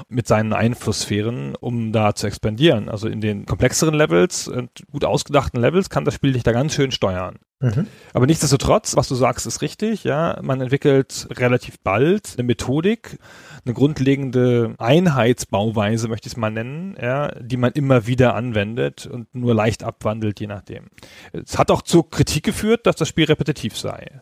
mit 0.09 0.27
seinen 0.27 0.53
Einflusssphären, 0.53 1.55
um 1.55 1.91
da 1.91 2.15
zu 2.15 2.27
expandieren. 2.27 2.89
Also 2.89 3.07
in 3.07 3.21
den 3.21 3.45
komplexeren 3.45 3.93
Levels 3.93 4.51
gut 4.91 5.05
ausgedachten 5.05 5.61
Levels 5.61 5.89
kann 5.89 6.03
das 6.03 6.15
Spiel 6.15 6.33
dich 6.33 6.43
da 6.43 6.51
ganz 6.51 6.73
schön 6.73 6.91
steuern. 6.91 7.37
Mhm. 7.63 7.87
Aber 8.13 8.25
nichtsdestotrotz, 8.25 8.97
was 8.97 9.07
du 9.07 9.15
sagst, 9.15 9.47
ist 9.47 9.61
richtig. 9.61 10.03
Ja, 10.03 10.37
man 10.41 10.59
entwickelt 10.59 11.29
relativ 11.31 11.79
bald 11.79 12.33
eine 12.37 12.43
Methodik, 12.43 13.17
eine 13.65 13.73
grundlegende 13.73 14.75
Einheitsbauweise, 14.79 16.09
möchte 16.09 16.27
ich 16.27 16.33
es 16.33 16.37
mal 16.37 16.51
nennen, 16.51 16.97
ja, 17.01 17.31
die 17.39 17.55
man 17.55 17.71
immer 17.71 18.05
wieder 18.05 18.35
anwendet 18.35 19.07
und 19.07 19.33
nur 19.33 19.55
leicht 19.55 19.83
abwandelt, 19.83 20.41
je 20.41 20.47
nachdem. 20.47 20.87
Es 21.31 21.57
hat 21.57 21.71
auch 21.71 21.81
zur 21.81 22.09
Kritik 22.09 22.43
geführt, 22.43 22.85
dass 22.85 22.97
das 22.97 23.07
Spiel 23.07 23.25
repetitiv 23.25 23.77
sei. 23.77 24.21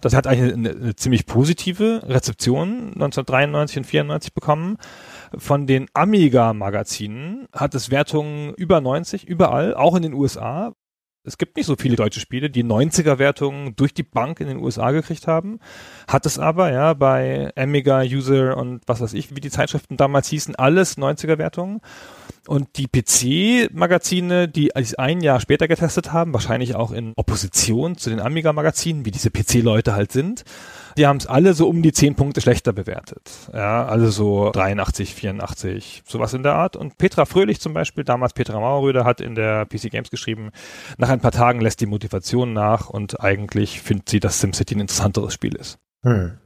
Das 0.00 0.14
hat 0.14 0.26
eigentlich 0.26 0.54
eine, 0.54 0.70
eine 0.70 0.96
ziemlich 0.96 1.26
positive 1.26 2.02
Rezeption 2.06 2.94
1993 2.94 3.76
und 3.76 3.84
94 3.84 4.34
bekommen. 4.34 4.78
Von 5.36 5.66
den 5.66 5.88
Amiga-Magazinen 5.92 7.48
hat 7.52 7.74
es 7.74 7.90
Wertungen 7.90 8.54
über 8.54 8.80
90, 8.80 9.28
überall, 9.28 9.74
auch 9.74 9.94
in 9.94 10.02
den 10.02 10.14
USA, 10.14 10.72
es 11.24 11.38
gibt 11.38 11.56
nicht 11.56 11.66
so 11.66 11.76
viele 11.76 11.96
deutsche 11.96 12.20
Spiele, 12.20 12.50
die 12.50 12.64
90er-Wertungen 12.64 13.76
durch 13.76 13.94
die 13.94 14.02
Bank 14.02 14.40
in 14.40 14.48
den 14.48 14.58
USA 14.58 14.90
gekriegt 14.90 15.28
haben. 15.28 15.60
Hat 16.08 16.26
es 16.26 16.38
aber, 16.38 16.72
ja, 16.72 16.94
bei 16.94 17.52
Amiga, 17.54 18.02
User 18.02 18.56
und 18.56 18.80
was 18.86 19.00
weiß 19.00 19.14
ich, 19.14 19.34
wie 19.34 19.40
die 19.40 19.50
Zeitschriften 19.50 19.96
damals 19.96 20.28
hießen, 20.28 20.56
alles 20.56 20.98
90er-Wertungen. 20.98 21.80
Und 22.48 22.76
die 22.76 22.88
PC-Magazine, 22.88 24.48
die 24.48 24.74
ein 24.74 25.20
Jahr 25.20 25.38
später 25.38 25.68
getestet 25.68 26.12
haben, 26.12 26.32
wahrscheinlich 26.32 26.74
auch 26.74 26.90
in 26.90 27.12
Opposition 27.14 27.96
zu 27.96 28.10
den 28.10 28.18
Amiga-Magazinen, 28.18 29.04
wie 29.04 29.12
diese 29.12 29.30
PC-Leute 29.30 29.94
halt 29.94 30.10
sind, 30.10 30.42
die 30.96 31.06
haben 31.06 31.16
es 31.16 31.26
alle 31.26 31.54
so 31.54 31.68
um 31.68 31.82
die 31.82 31.92
10 31.92 32.14
Punkte 32.14 32.40
schlechter 32.40 32.72
bewertet. 32.72 33.30
Ja, 33.52 33.86
also 33.86 34.10
so 34.10 34.50
83, 34.50 35.14
84, 35.14 36.02
sowas 36.06 36.34
in 36.34 36.42
der 36.42 36.54
Art. 36.54 36.76
Und 36.76 36.98
Petra 36.98 37.24
Fröhlich 37.24 37.60
zum 37.60 37.74
Beispiel, 37.74 38.04
damals 38.04 38.32
Petra 38.32 38.58
Mauerröder, 38.58 39.04
hat 39.04 39.20
in 39.20 39.34
der 39.34 39.66
PC 39.66 39.90
Games 39.90 40.10
geschrieben, 40.10 40.50
nach 40.98 41.08
ein 41.08 41.20
paar 41.20 41.32
Tagen 41.32 41.60
lässt 41.60 41.80
die 41.80 41.86
Motivation 41.86 42.52
nach 42.52 42.88
und 42.88 43.20
eigentlich 43.20 43.80
findet 43.80 44.08
sie, 44.08 44.20
dass 44.20 44.40
SimCity 44.40 44.74
ein 44.74 44.80
interessanteres 44.80 45.34
Spiel 45.34 45.56
ist. 45.56 45.78
Hm. 46.02 46.38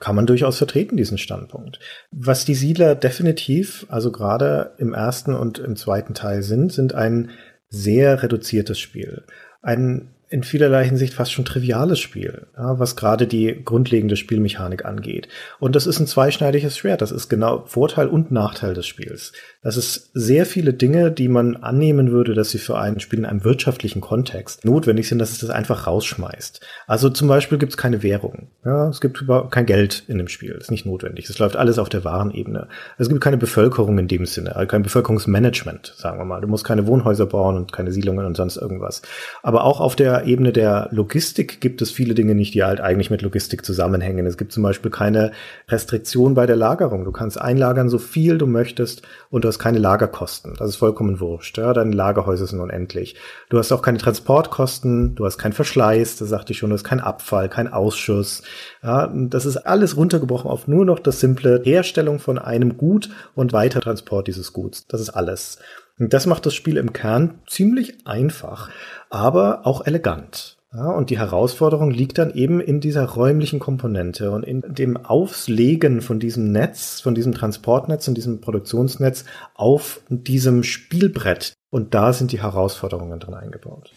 Kann 0.00 0.16
man 0.16 0.26
durchaus 0.26 0.58
vertreten, 0.58 0.96
diesen 0.96 1.18
Standpunkt. 1.18 1.78
Was 2.10 2.44
die 2.44 2.54
Siedler 2.54 2.94
definitiv, 2.94 3.86
also 3.88 4.10
gerade 4.10 4.74
im 4.78 4.92
ersten 4.92 5.34
und 5.34 5.58
im 5.58 5.76
zweiten 5.76 6.14
Teil 6.14 6.42
sind, 6.42 6.72
sind 6.72 6.94
ein 6.94 7.30
sehr 7.68 8.22
reduziertes 8.22 8.78
Spiel. 8.78 9.24
Ein 9.62 10.14
in 10.30 10.42
vielerlei 10.42 10.84
Hinsicht 10.84 11.14
fast 11.14 11.32
schon 11.32 11.44
triviales 11.44 11.98
Spiel, 11.98 12.46
ja, 12.56 12.78
was 12.78 12.96
gerade 12.96 13.26
die 13.26 13.62
grundlegende 13.64 14.16
Spielmechanik 14.16 14.84
angeht. 14.84 15.28
Und 15.58 15.74
das 15.74 15.86
ist 15.86 16.00
ein 16.00 16.06
zweischneidiges 16.06 16.76
Schwert. 16.76 17.00
Das 17.00 17.12
ist 17.12 17.28
genau 17.28 17.64
Vorteil 17.66 18.08
und 18.08 18.30
Nachteil 18.30 18.74
des 18.74 18.86
Spiels. 18.86 19.32
Das 19.62 19.76
ist 19.76 20.10
sehr 20.14 20.44
viele 20.44 20.72
Dinge, 20.72 21.12
die 21.12 21.28
man 21.28 21.56
annehmen 21.56 22.10
würde, 22.10 22.34
dass 22.34 22.50
sie 22.50 22.58
für 22.58 22.78
ein 22.78 22.98
Spiel 22.98 23.20
in 23.20 23.24
einem 23.24 23.44
wirtschaftlichen 23.44 24.00
Kontext 24.00 24.64
notwendig 24.64 25.08
sind, 25.08 25.18
dass 25.18 25.30
es 25.30 25.38
das 25.38 25.50
einfach 25.50 25.86
rausschmeißt. 25.86 26.60
Also 26.86 27.10
zum 27.10 27.28
Beispiel 27.28 27.58
gibt 27.58 27.72
es 27.72 27.76
keine 27.76 28.02
Währung. 28.02 28.48
Ja, 28.64 28.88
es 28.88 29.00
gibt 29.00 29.22
überhaupt 29.22 29.52
kein 29.52 29.66
Geld 29.66 30.04
in 30.08 30.18
dem 30.18 30.28
Spiel. 30.28 30.54
Das 30.54 30.64
ist 30.64 30.70
nicht 30.70 30.86
notwendig. 30.86 31.28
Es 31.28 31.38
läuft 31.38 31.56
alles 31.56 31.78
auf 31.78 31.88
der 31.88 32.04
Warenebene. 32.04 32.68
Es 32.98 33.08
gibt 33.08 33.20
keine 33.20 33.38
Bevölkerung 33.38 33.98
in 33.98 34.08
dem 34.08 34.26
Sinne, 34.26 34.56
also 34.56 34.66
kein 34.66 34.82
Bevölkerungsmanagement, 34.82 35.94
sagen 35.96 36.18
wir 36.18 36.24
mal. 36.24 36.40
Du 36.40 36.48
musst 36.48 36.64
keine 36.64 36.86
Wohnhäuser 36.86 37.26
bauen 37.26 37.56
und 37.56 37.72
keine 37.72 37.92
Siedlungen 37.92 38.26
und 38.26 38.36
sonst 38.36 38.56
irgendwas. 38.56 39.02
Aber 39.42 39.64
auch 39.64 39.80
auf 39.80 39.94
der 39.94 40.08
der 40.08 40.24
Ebene 40.24 40.52
der 40.52 40.88
Logistik 40.90 41.60
gibt 41.60 41.82
es 41.82 41.90
viele 41.90 42.14
Dinge 42.14 42.34
nicht, 42.34 42.54
die 42.54 42.64
halt 42.64 42.80
eigentlich 42.80 43.10
mit 43.10 43.20
Logistik 43.20 43.62
zusammenhängen. 43.62 44.24
Es 44.24 44.38
gibt 44.38 44.52
zum 44.52 44.62
Beispiel 44.62 44.90
keine 44.90 45.32
Restriktion 45.68 46.32
bei 46.32 46.46
der 46.46 46.56
Lagerung. 46.56 47.04
Du 47.04 47.12
kannst 47.12 47.38
einlagern, 47.38 47.90
so 47.90 47.98
viel 47.98 48.38
du 48.38 48.46
möchtest 48.46 49.02
und 49.28 49.44
du 49.48 49.52
hast 49.52 49.58
keine 49.58 49.78
Lagerkosten. 49.78 50.54
Das 50.58 50.68
ist 50.68 50.76
vollkommen 50.76 51.20
wurscht. 51.20 51.56
Ja? 51.56 51.72
Deine 51.72 51.92
Lagerhäuser 51.92 52.46
sind 52.46 52.60
unendlich. 52.60 53.16
Du 53.48 53.58
hast 53.58 53.72
auch 53.72 53.80
keine 53.80 53.96
Transportkosten, 53.96 55.14
du 55.14 55.24
hast 55.24 55.38
keinen 55.38 55.54
Verschleiß, 55.54 56.16
das 56.18 56.28
sagte 56.28 56.52
ich 56.52 56.58
schon, 56.58 56.68
du 56.68 56.74
hast 56.74 56.84
keinen 56.84 57.00
Abfall, 57.00 57.48
keinen 57.48 57.72
Ausschuss. 57.72 58.42
Ja? 58.82 59.06
Das 59.06 59.46
ist 59.46 59.56
alles 59.56 59.96
runtergebrochen 59.96 60.50
auf 60.50 60.68
nur 60.68 60.84
noch 60.84 60.98
das 60.98 61.20
simple 61.20 61.62
Herstellung 61.64 62.18
von 62.18 62.38
einem 62.38 62.76
Gut 62.76 63.08
und 63.34 63.54
Weitertransport 63.54 64.26
dieses 64.26 64.52
Guts. 64.52 64.86
Das 64.86 65.00
ist 65.00 65.10
alles. 65.10 65.58
Und 65.98 66.12
das 66.12 66.26
macht 66.26 66.44
das 66.44 66.54
Spiel 66.54 66.76
im 66.76 66.92
Kern 66.92 67.40
ziemlich 67.46 68.06
einfach, 68.06 68.68
aber 69.08 69.66
auch 69.66 69.86
elegant. 69.86 70.57
Ja, 70.74 70.90
und 70.90 71.08
die 71.08 71.18
Herausforderung 71.18 71.90
liegt 71.90 72.18
dann 72.18 72.30
eben 72.34 72.60
in 72.60 72.80
dieser 72.80 73.06
räumlichen 73.06 73.58
Komponente 73.58 74.30
und 74.30 74.42
in 74.42 74.62
dem 74.66 74.98
Auflegen 74.98 76.02
von 76.02 76.20
diesem 76.20 76.52
Netz, 76.52 77.00
von 77.00 77.14
diesem 77.14 77.32
Transportnetz 77.32 78.06
und 78.06 78.16
diesem 78.16 78.42
Produktionsnetz 78.42 79.24
auf 79.54 80.02
diesem 80.10 80.62
Spielbrett. 80.62 81.54
Und 81.70 81.94
da 81.94 82.12
sind 82.12 82.32
die 82.32 82.42
Herausforderungen 82.42 83.18
drin 83.18 83.34
eingebaut. 83.34 83.92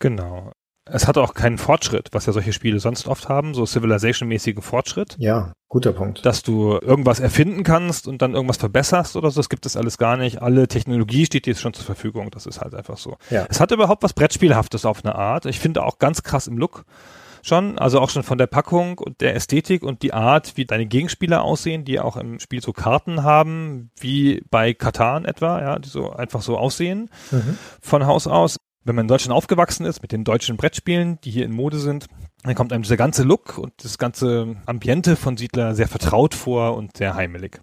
Genau. 0.00 0.50
Es 0.88 1.08
hat 1.08 1.18
auch 1.18 1.34
keinen 1.34 1.58
Fortschritt, 1.58 2.08
was 2.12 2.26
ja 2.26 2.32
solche 2.32 2.52
Spiele 2.52 2.78
sonst 2.78 3.08
oft 3.08 3.28
haben, 3.28 3.54
so 3.54 3.66
Civilization-mäßigen 3.66 4.62
Fortschritt. 4.62 5.16
Ja, 5.18 5.52
guter 5.68 5.92
Punkt. 5.92 6.24
Dass 6.24 6.42
du 6.42 6.78
irgendwas 6.80 7.18
erfinden 7.18 7.64
kannst 7.64 8.06
und 8.06 8.22
dann 8.22 8.34
irgendwas 8.34 8.56
verbesserst 8.56 9.16
oder 9.16 9.30
so, 9.30 9.40
das 9.40 9.48
gibt 9.48 9.66
es 9.66 9.76
alles 9.76 9.98
gar 9.98 10.16
nicht. 10.16 10.42
Alle 10.42 10.68
Technologie 10.68 11.26
steht 11.26 11.46
dir 11.46 11.50
jetzt 11.50 11.60
schon 11.60 11.74
zur 11.74 11.84
Verfügung, 11.84 12.30
das 12.30 12.46
ist 12.46 12.60
halt 12.60 12.74
einfach 12.74 12.98
so. 12.98 13.16
Ja. 13.30 13.46
Es 13.50 13.60
hat 13.60 13.72
überhaupt 13.72 14.04
was 14.04 14.12
Brettspielhaftes 14.12 14.84
auf 14.86 15.04
eine 15.04 15.16
Art. 15.16 15.46
Ich 15.46 15.58
finde 15.58 15.82
auch 15.82 15.98
ganz 15.98 16.22
krass 16.22 16.46
im 16.46 16.56
Look 16.56 16.84
schon, 17.42 17.78
also 17.78 18.00
auch 18.00 18.10
schon 18.10 18.22
von 18.22 18.38
der 18.38 18.46
Packung 18.46 18.98
und 18.98 19.20
der 19.20 19.34
Ästhetik 19.34 19.82
und 19.82 20.02
die 20.02 20.12
Art, 20.12 20.56
wie 20.56 20.66
deine 20.66 20.86
Gegenspieler 20.86 21.42
aussehen, 21.42 21.84
die 21.84 22.00
auch 22.00 22.16
im 22.16 22.40
Spiel 22.40 22.60
so 22.60 22.72
Karten 22.72 23.22
haben, 23.22 23.90
wie 23.98 24.42
bei 24.50 24.74
Katan 24.74 25.24
etwa, 25.24 25.60
ja, 25.60 25.78
die 25.78 25.88
so 25.88 26.10
einfach 26.12 26.42
so 26.42 26.58
aussehen 26.58 27.10
mhm. 27.30 27.58
von 27.80 28.06
Haus 28.06 28.26
aus 28.26 28.58
wenn 28.86 28.94
man 28.94 29.04
in 29.04 29.08
Deutschland 29.08 29.36
aufgewachsen 29.36 29.84
ist 29.84 30.00
mit 30.00 30.12
den 30.12 30.24
deutschen 30.24 30.56
Brettspielen, 30.56 31.18
die 31.22 31.30
hier 31.30 31.44
in 31.44 31.52
Mode 31.52 31.78
sind, 31.78 32.06
dann 32.44 32.54
kommt 32.54 32.72
einem 32.72 32.82
dieser 32.82 32.96
ganze 32.96 33.24
Look 33.24 33.58
und 33.58 33.72
das 33.82 33.98
ganze 33.98 34.56
Ambiente 34.66 35.16
von 35.16 35.36
Siedler 35.36 35.74
sehr 35.74 35.88
vertraut 35.88 36.34
vor 36.34 36.76
und 36.76 36.96
sehr 36.96 37.14
heimelig. 37.14 37.60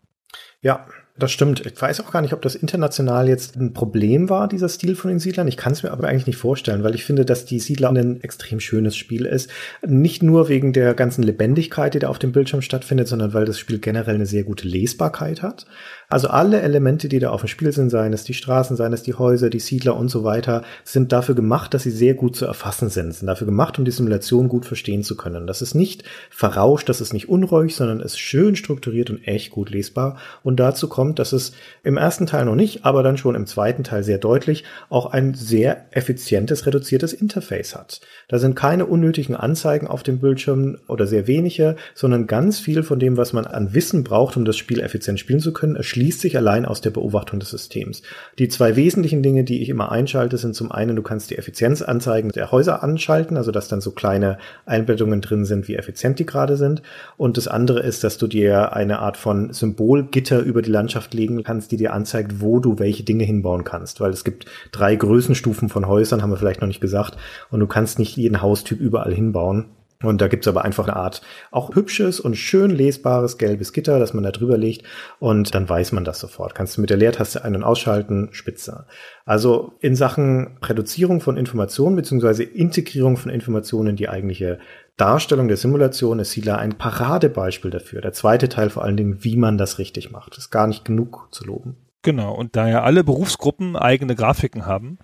Ja, 0.62 0.86
das 1.16 1.32
stimmt. 1.32 1.64
Ich 1.64 1.80
weiß 1.80 2.00
auch 2.00 2.12
gar 2.12 2.22
nicht, 2.22 2.34
ob 2.34 2.42
das 2.42 2.56
international 2.56 3.30
jetzt 3.30 3.56
ein 3.56 3.74
Problem 3.74 4.30
war, 4.30 4.48
dieser 4.48 4.68
Stil 4.68 4.96
von 4.96 5.10
den 5.10 5.20
Siedlern. 5.20 5.48
Ich 5.48 5.58
kann 5.58 5.74
es 5.74 5.84
mir 5.84 5.92
aber 5.92 6.08
eigentlich 6.08 6.26
nicht 6.26 6.38
vorstellen, 6.38 6.84
weil 6.84 6.96
ich 6.96 7.06
finde, 7.06 7.24
dass 7.24 7.46
die 7.46 7.60
Siedler 7.60 7.90
ein 7.90 8.22
extrem 8.22 8.60
schönes 8.60 8.96
Spiel 8.96 9.26
ist. 9.26 9.52
Nicht 9.86 10.24
nur 10.24 10.50
wegen 10.50 10.74
der 10.74 10.96
ganzen 10.96 11.22
Lebendigkeit, 11.22 11.94
die 11.94 12.00
da 12.00 12.08
auf 12.08 12.18
dem 12.18 12.32
Bildschirm 12.32 12.64
stattfindet, 12.64 13.08
sondern 13.08 13.34
weil 13.34 13.46
das 13.46 13.60
Spiel 13.60 13.78
generell 13.78 14.16
eine 14.16 14.26
sehr 14.26 14.44
gute 14.44 14.68
Lesbarkeit 14.68 15.44
hat. 15.44 15.68
Also 16.14 16.28
alle 16.28 16.62
Elemente, 16.62 17.10
die 17.10 17.18
da 17.18 17.32
auf 17.32 17.42
dem 17.42 17.48
Spiel 17.48 17.72
sind, 17.72 17.90
seien 17.90 18.14
es 18.14 18.24
die 18.24 18.36
Straßen, 18.36 18.78
seien 18.78 18.94
es 18.94 19.02
die 19.02 19.16
Häuser, 19.16 19.50
die 19.50 19.58
Siedler 19.58 19.96
und 19.96 20.10
so 20.10 20.24
weiter, 20.24 20.62
sind 20.84 21.12
dafür 21.12 21.34
gemacht, 21.34 21.74
dass 21.74 21.82
sie 21.82 21.90
sehr 21.90 22.14
gut 22.14 22.36
zu 22.36 22.46
erfassen 22.46 22.92
sind, 22.92 23.16
sind 23.16 23.26
dafür 23.26 23.48
gemacht, 23.48 23.80
um 23.80 23.84
die 23.84 23.90
Simulation 23.90 24.48
gut 24.48 24.68
verstehen 24.68 25.02
zu 25.02 25.18
können. 25.18 25.48
Das 25.48 25.64
ist 25.64 25.74
nicht 25.74 26.04
verrauscht, 26.30 26.88
das 26.88 27.02
ist 27.02 27.14
nicht 27.14 27.30
unruhig, 27.30 27.76
sondern 27.76 28.00
ist 28.00 28.20
schön 28.20 28.56
strukturiert 28.56 29.10
und 29.10 29.28
echt 29.28 29.50
gut 29.50 29.72
lesbar. 29.72 30.20
Und 30.44 30.60
dazu 30.60 30.88
kommt, 30.88 31.18
dass 31.18 31.34
es 31.34 31.54
im 31.84 31.98
ersten 31.98 32.28
Teil 32.28 32.46
noch 32.46 32.54
nicht, 32.54 32.86
aber 32.86 33.02
dann 33.02 33.18
schon 33.18 33.34
im 33.34 33.48
zweiten 33.48 33.84
Teil 33.84 34.04
sehr 34.04 34.20
deutlich 34.20 34.66
auch 34.92 35.08
ein 35.08 35.34
sehr 35.34 35.88
effizientes, 35.90 36.68
reduziertes 36.68 37.14
Interface 37.14 37.74
hat. 37.76 38.02
Da 38.28 38.38
sind 38.38 38.56
keine 38.56 38.86
unnötigen 38.86 39.36
Anzeigen 39.36 39.88
auf 39.88 40.04
dem 40.04 40.20
Bildschirm 40.20 40.78
oder 40.88 41.08
sehr 41.08 41.26
wenige, 41.26 41.76
sondern 41.96 42.28
ganz 42.28 42.60
viel 42.60 42.84
von 42.84 43.00
dem, 43.00 43.18
was 43.18 43.34
man 43.34 43.48
an 43.48 43.74
Wissen 43.74 44.04
braucht, 44.04 44.38
um 44.38 44.46
das 44.46 44.58
Spiel 44.58 44.80
effizient 44.80 45.20
spielen 45.20 45.40
zu 45.40 45.54
können, 45.54 45.76
erschließt 45.76 46.03
erschließt 46.04 46.20
sich 46.20 46.36
allein 46.36 46.66
aus 46.66 46.82
der 46.82 46.90
Beobachtung 46.90 47.40
des 47.40 47.50
Systems. 47.50 48.02
Die 48.38 48.50
zwei 48.50 48.76
wesentlichen 48.76 49.24
Dinge, 49.24 49.46
die 49.46 49.62
ich 49.62 49.70
immer 49.70 49.90
einschalte, 49.90 50.38
sind 50.38 50.54
zum 50.54 50.70
einen, 50.70 50.98
du 50.98 51.02
kannst 51.02 51.32
die 51.32 51.38
Effizienzanzeigen 51.38 52.32
der 52.32 52.52
Häuser 52.52 52.84
anschalten, 52.84 53.38
also 53.38 53.52
dass 53.52 53.70
dann 53.70 53.80
so 53.80 53.92
kleine 53.92 54.38
Einblendungen 54.66 55.22
drin 55.22 55.46
sind, 55.46 55.70
wie 55.70 55.76
effizient 55.76 56.20
die 56.20 56.26
gerade 56.26 56.58
sind. 56.58 56.82
Und 57.16 57.38
das 57.38 57.48
andere 57.48 57.80
ist, 57.80 58.04
dass 58.04 58.18
du 58.18 58.28
dir 58.28 58.74
eine 58.74 59.00
Art 59.00 59.16
von 59.16 59.54
Symbolgitter 59.54 60.42
über 60.42 60.62
die 60.62 60.72
Landschaft 60.72 61.14
legen 61.14 61.42
kannst, 61.42 61.72
die 61.72 61.78
dir 61.78 61.94
anzeigt, 61.94 62.42
wo 62.42 62.60
du 62.60 62.80
welche 62.80 63.04
Dinge 63.04 63.24
hinbauen 63.24 63.64
kannst. 63.64 64.02
Weil 64.02 64.12
es 64.12 64.26
gibt 64.26 64.46
drei 64.74 64.98
Größenstufen 64.98 65.70
von 65.70 65.88
Häusern, 65.88 66.22
haben 66.22 66.32
wir 66.32 66.38
vielleicht 66.38 66.60
noch 66.60 66.68
nicht 66.68 66.82
gesagt. 66.82 67.16
Und 67.50 67.62
du 67.62 67.68
kannst 67.68 67.98
nicht 67.98 68.18
jeden 68.18 68.42
Haustyp 68.42 68.82
überall 68.82 69.14
hinbauen. 69.14 69.68
Und 70.04 70.22
da 70.22 70.28
gibt's 70.28 70.48
aber 70.48 70.64
einfach 70.64 70.88
eine 70.88 70.98
Art 70.98 71.22
auch 71.50 71.76
hübsches 71.76 72.20
und 72.20 72.36
schön 72.36 72.72
lesbares 72.72 73.38
gelbes 73.38 73.74
Gitter, 73.74 74.00
das 74.00 74.14
man 74.14 74.24
da 74.24 74.32
drüber 74.32 74.58
legt 74.58 74.86
und 75.20 75.56
dann 75.56 75.68
weiß 75.68 75.94
man 75.94 76.04
das 76.04 76.20
sofort. 76.20 76.54
Kannst 76.54 76.78
du 76.78 76.82
mit 76.82 76.90
der 76.90 76.98
Leertaste 76.98 77.44
ein- 77.44 77.56
und 77.56 77.64
ausschalten, 77.64 78.30
spitze. 78.32 78.86
Also 79.26 79.74
in 79.80 79.96
Sachen 79.96 80.58
Reduzierung 80.62 81.22
von 81.22 81.38
Informationen 81.38 81.96
beziehungsweise 81.96 82.44
Integrierung 82.44 83.18
von 83.18 83.32
Informationen 83.32 83.92
in 83.92 83.96
die 83.96 84.10
eigentliche 84.10 84.60
Darstellung 84.98 85.48
der 85.48 85.58
Simulation 85.58 86.20
ist 86.20 86.32
Sila 86.32 86.58
ein 86.58 86.78
Paradebeispiel 86.78 87.72
dafür. 87.72 88.02
Der 88.02 88.14
zweite 88.14 88.48
Teil 88.48 88.70
vor 88.70 88.84
allen 88.84 88.98
Dingen, 88.98 89.24
wie 89.24 89.38
man 89.38 89.58
das 89.58 89.80
richtig 89.80 90.12
macht. 90.12 90.38
ist 90.38 90.52
gar 90.52 90.68
nicht 90.68 90.86
genug 90.86 91.30
zu 91.32 91.46
loben. 91.46 91.78
Genau, 92.06 92.34
und 92.34 92.58
da 92.58 92.68
ja 92.68 92.84
alle 92.84 93.06
Berufsgruppen 93.06 93.78
eigene 93.78 94.14
Grafiken 94.14 94.66
haben, 94.66 95.00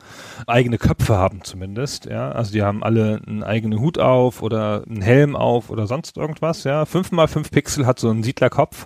eigene 0.47 0.77
Köpfe 0.77 1.15
haben 1.15 1.45
zumindest, 1.45 2.05
ja, 2.05 2.29
also 2.29 2.51
die 2.51 2.61
haben 2.61 2.83
alle 2.83 3.21
einen 3.25 3.41
eigenen 3.41 3.79
Hut 3.79 3.97
auf 3.97 4.41
oder 4.41 4.83
einen 4.85 5.01
Helm 5.01 5.37
auf 5.37 5.69
oder 5.69 5.87
sonst 5.87 6.17
irgendwas, 6.17 6.65
ja, 6.65 6.85
fünf 6.85 7.13
mal 7.13 7.29
fünf 7.29 7.51
Pixel 7.51 7.85
hat 7.85 7.99
so 7.99 8.09
ein 8.09 8.21
Siedlerkopf 8.21 8.85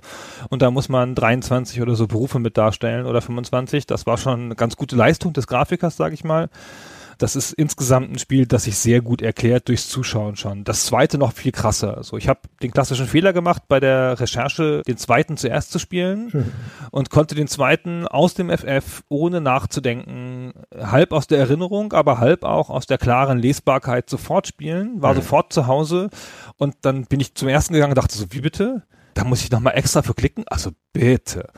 und 0.49 0.61
da 0.61 0.69
muss 0.69 0.89
man 0.89 1.15
23 1.15 1.81
oder 1.81 1.95
so 1.95 2.05
Berufe 2.05 2.37
mit 2.37 2.55
darstellen 2.55 3.07
oder 3.07 3.19
25, 3.19 3.87
das 3.87 4.05
war 4.05 4.19
schon 4.19 4.43
eine 4.43 4.55
ganz 4.55 4.77
gute 4.77 4.95
Leistung 4.95 5.33
des 5.33 5.47
Grafikers, 5.47 5.97
sage 5.97 6.13
ich 6.13 6.23
mal. 6.23 6.49
Das 7.17 7.35
ist 7.35 7.53
insgesamt 7.53 8.11
ein 8.11 8.19
Spiel, 8.19 8.45
das 8.45 8.63
sich 8.63 8.77
sehr 8.77 9.01
gut 9.01 9.21
erklärt 9.21 9.67
durchs 9.67 9.89
Zuschauen 9.89 10.35
schon. 10.35 10.63
Das 10.63 10.85
zweite 10.85 11.17
noch 11.17 11.33
viel 11.33 11.51
krasser. 11.51 11.97
Also 11.97 12.17
ich 12.17 12.27
habe 12.27 12.41
den 12.61 12.71
klassischen 12.71 13.07
Fehler 13.07 13.33
gemacht, 13.33 13.63
bei 13.67 13.79
der 13.79 14.19
Recherche 14.19 14.81
den 14.87 14.97
zweiten 14.97 15.37
zuerst 15.37 15.71
zu 15.71 15.79
spielen 15.79 16.31
hm. 16.31 16.51
und 16.91 17.09
konnte 17.09 17.35
den 17.35 17.47
zweiten 17.47 18.07
aus 18.07 18.33
dem 18.33 18.49
FF 18.49 19.03
ohne 19.09 19.41
nachzudenken, 19.41 20.53
halb 20.77 21.11
aus 21.11 21.27
der 21.27 21.39
Erinnerung, 21.39 21.93
aber 21.93 22.19
halb 22.19 22.43
auch 22.43 22.69
aus 22.69 22.85
der 22.85 22.97
klaren 22.97 23.39
Lesbarkeit 23.39 24.09
sofort 24.09 24.47
spielen, 24.47 25.01
war 25.01 25.15
hm. 25.15 25.21
sofort 25.21 25.53
zu 25.53 25.67
Hause 25.67 26.09
und 26.57 26.75
dann 26.81 27.05
bin 27.05 27.19
ich 27.19 27.35
zum 27.35 27.47
ersten 27.47 27.73
gegangen 27.73 27.91
und 27.91 27.97
dachte 27.97 28.17
so, 28.17 28.25
wie 28.31 28.41
bitte? 28.41 28.83
Da 29.13 29.23
muss 29.23 29.43
ich 29.43 29.51
nochmal 29.51 29.75
extra 29.75 30.01
für 30.01 30.13
klicken? 30.13 30.43
Also 30.47 30.71
bitte. 30.91 31.49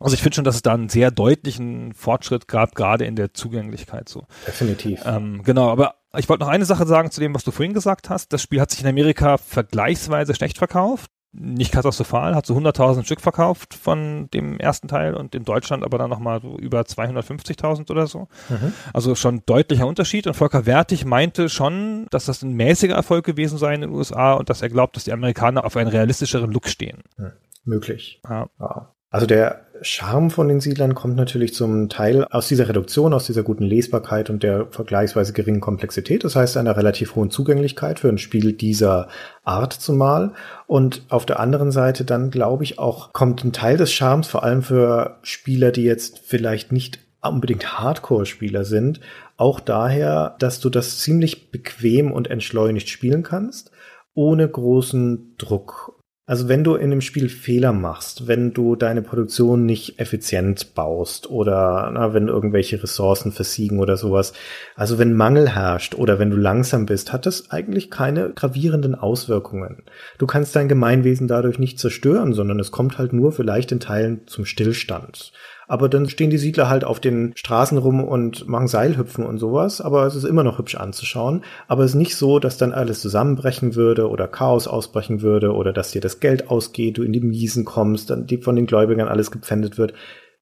Also 0.00 0.14
ich 0.14 0.22
finde 0.22 0.36
schon, 0.36 0.44
dass 0.44 0.56
es 0.56 0.62
da 0.62 0.74
einen 0.74 0.88
sehr 0.88 1.10
deutlichen 1.10 1.92
Fortschritt 1.94 2.48
gab, 2.48 2.74
gerade 2.74 3.04
in 3.04 3.16
der 3.16 3.34
Zugänglichkeit 3.34 4.08
so. 4.08 4.26
Definitiv. 4.46 5.02
Ähm, 5.04 5.42
genau, 5.44 5.70
aber 5.70 5.96
ich 6.16 6.28
wollte 6.28 6.44
noch 6.44 6.50
eine 6.50 6.64
Sache 6.64 6.86
sagen 6.86 7.10
zu 7.10 7.20
dem, 7.20 7.34
was 7.34 7.44
du 7.44 7.50
vorhin 7.50 7.74
gesagt 7.74 8.10
hast. 8.10 8.32
Das 8.32 8.42
Spiel 8.42 8.60
hat 8.60 8.70
sich 8.70 8.80
in 8.80 8.86
Amerika 8.86 9.36
vergleichsweise 9.36 10.34
schlecht 10.34 10.58
verkauft. 10.58 11.10
Nicht 11.36 11.72
katastrophal, 11.72 12.36
hat 12.36 12.46
so 12.46 12.56
100.000 12.56 13.04
Stück 13.04 13.20
verkauft 13.20 13.74
von 13.74 14.28
dem 14.32 14.60
ersten 14.60 14.86
Teil 14.86 15.14
und 15.14 15.34
in 15.34 15.44
Deutschland 15.44 15.82
aber 15.82 15.98
dann 15.98 16.08
nochmal 16.08 16.40
so 16.40 16.56
über 16.56 16.82
250.000 16.82 17.90
oder 17.90 18.06
so. 18.06 18.28
Mhm. 18.48 18.72
Also 18.92 19.16
schon 19.16 19.42
deutlicher 19.44 19.88
Unterschied 19.88 20.28
und 20.28 20.34
Volker 20.34 20.64
Wertig 20.64 21.04
meinte 21.04 21.48
schon, 21.48 22.06
dass 22.10 22.26
das 22.26 22.42
ein 22.42 22.52
mäßiger 22.52 22.94
Erfolg 22.94 23.26
gewesen 23.26 23.58
sei 23.58 23.74
in 23.74 23.80
den 23.80 23.90
USA 23.90 24.34
und 24.34 24.48
dass 24.48 24.62
er 24.62 24.68
glaubt, 24.68 24.94
dass 24.94 25.04
die 25.04 25.12
Amerikaner 25.12 25.64
auf 25.64 25.76
einen 25.76 25.88
realistischeren 25.88 26.52
Look 26.52 26.68
stehen. 26.68 27.02
Mhm. 27.16 27.32
Möglich. 27.64 28.20
Ja. 28.28 28.48
ja. 28.60 28.93
Also 29.14 29.26
der 29.26 29.60
Charme 29.80 30.28
von 30.28 30.48
den 30.48 30.58
Siedlern 30.58 30.96
kommt 30.96 31.14
natürlich 31.14 31.54
zum 31.54 31.88
Teil 31.88 32.24
aus 32.24 32.48
dieser 32.48 32.68
Reduktion, 32.68 33.14
aus 33.14 33.26
dieser 33.26 33.44
guten 33.44 33.62
Lesbarkeit 33.62 34.28
und 34.28 34.42
der 34.42 34.66
vergleichsweise 34.72 35.32
geringen 35.32 35.60
Komplexität. 35.60 36.24
Das 36.24 36.34
heißt, 36.34 36.56
einer 36.56 36.76
relativ 36.76 37.14
hohen 37.14 37.30
Zugänglichkeit 37.30 38.00
für 38.00 38.08
ein 38.08 38.18
Spiel 38.18 38.54
dieser 38.54 39.06
Art 39.44 39.72
zumal. 39.72 40.32
Und 40.66 41.02
auf 41.10 41.26
der 41.26 41.38
anderen 41.38 41.70
Seite 41.70 42.04
dann, 42.04 42.32
glaube 42.32 42.64
ich, 42.64 42.80
auch 42.80 43.12
kommt 43.12 43.44
ein 43.44 43.52
Teil 43.52 43.76
des 43.76 43.92
Charmes, 43.92 44.26
vor 44.26 44.42
allem 44.42 44.62
für 44.62 45.18
Spieler, 45.22 45.70
die 45.70 45.84
jetzt 45.84 46.18
vielleicht 46.24 46.72
nicht 46.72 46.98
unbedingt 47.22 47.78
Hardcore-Spieler 47.78 48.64
sind, 48.64 48.98
auch 49.36 49.60
daher, 49.60 50.34
dass 50.40 50.58
du 50.58 50.70
das 50.70 50.98
ziemlich 50.98 51.52
bequem 51.52 52.10
und 52.10 52.28
entschleunigt 52.28 52.88
spielen 52.88 53.22
kannst 53.22 53.70
ohne 54.14 54.48
großen 54.48 55.34
Druck. 55.38 55.93
Also 56.26 56.48
wenn 56.48 56.64
du 56.64 56.74
in 56.74 56.88
dem 56.88 57.02
Spiel 57.02 57.28
Fehler 57.28 57.74
machst, 57.74 58.26
wenn 58.26 58.54
du 58.54 58.76
deine 58.76 59.02
Produktion 59.02 59.66
nicht 59.66 59.98
effizient 59.98 60.74
baust 60.74 61.28
oder 61.28 61.90
na, 61.92 62.14
wenn 62.14 62.28
irgendwelche 62.28 62.82
Ressourcen 62.82 63.30
versiegen 63.30 63.78
oder 63.78 63.98
sowas, 63.98 64.32
also 64.74 64.98
wenn 64.98 65.12
Mangel 65.12 65.54
herrscht 65.54 65.94
oder 65.94 66.18
wenn 66.18 66.30
du 66.30 66.38
langsam 66.38 66.86
bist, 66.86 67.12
hat 67.12 67.26
das 67.26 67.50
eigentlich 67.50 67.90
keine 67.90 68.30
gravierenden 68.30 68.94
Auswirkungen. 68.94 69.82
Du 70.16 70.26
kannst 70.26 70.56
dein 70.56 70.68
Gemeinwesen 70.68 71.28
dadurch 71.28 71.58
nicht 71.58 71.78
zerstören, 71.78 72.32
sondern 72.32 72.58
es 72.58 72.70
kommt 72.70 72.96
halt 72.96 73.12
nur 73.12 73.30
vielleicht 73.30 73.70
in 73.70 73.80
Teilen 73.80 74.26
zum 74.26 74.46
Stillstand. 74.46 75.30
Aber 75.66 75.88
dann 75.88 76.08
stehen 76.08 76.30
die 76.30 76.38
Siedler 76.38 76.68
halt 76.68 76.84
auf 76.84 77.00
den 77.00 77.32
Straßen 77.36 77.78
rum 77.78 78.02
und 78.02 78.48
machen 78.48 78.68
Seilhüpfen 78.68 79.24
und 79.24 79.38
sowas, 79.38 79.80
aber 79.80 80.06
es 80.06 80.14
ist 80.14 80.24
immer 80.24 80.44
noch 80.44 80.58
hübsch 80.58 80.74
anzuschauen. 80.74 81.42
Aber 81.68 81.84
es 81.84 81.92
ist 81.92 81.96
nicht 81.96 82.16
so, 82.16 82.38
dass 82.38 82.56
dann 82.56 82.72
alles 82.72 83.00
zusammenbrechen 83.00 83.74
würde 83.74 84.08
oder 84.08 84.28
Chaos 84.28 84.66
ausbrechen 84.66 85.22
würde 85.22 85.52
oder 85.52 85.72
dass 85.72 85.90
dir 85.90 86.00
das 86.00 86.20
Geld 86.20 86.50
ausgeht, 86.50 86.98
du 86.98 87.02
in 87.02 87.12
die 87.12 87.20
Miesen 87.20 87.64
kommst, 87.64 88.10
dann 88.10 88.26
die 88.26 88.38
von 88.38 88.56
den 88.56 88.66
Gläubigern 88.66 89.08
alles 89.08 89.30
gepfändet 89.30 89.78
wird. 89.78 89.94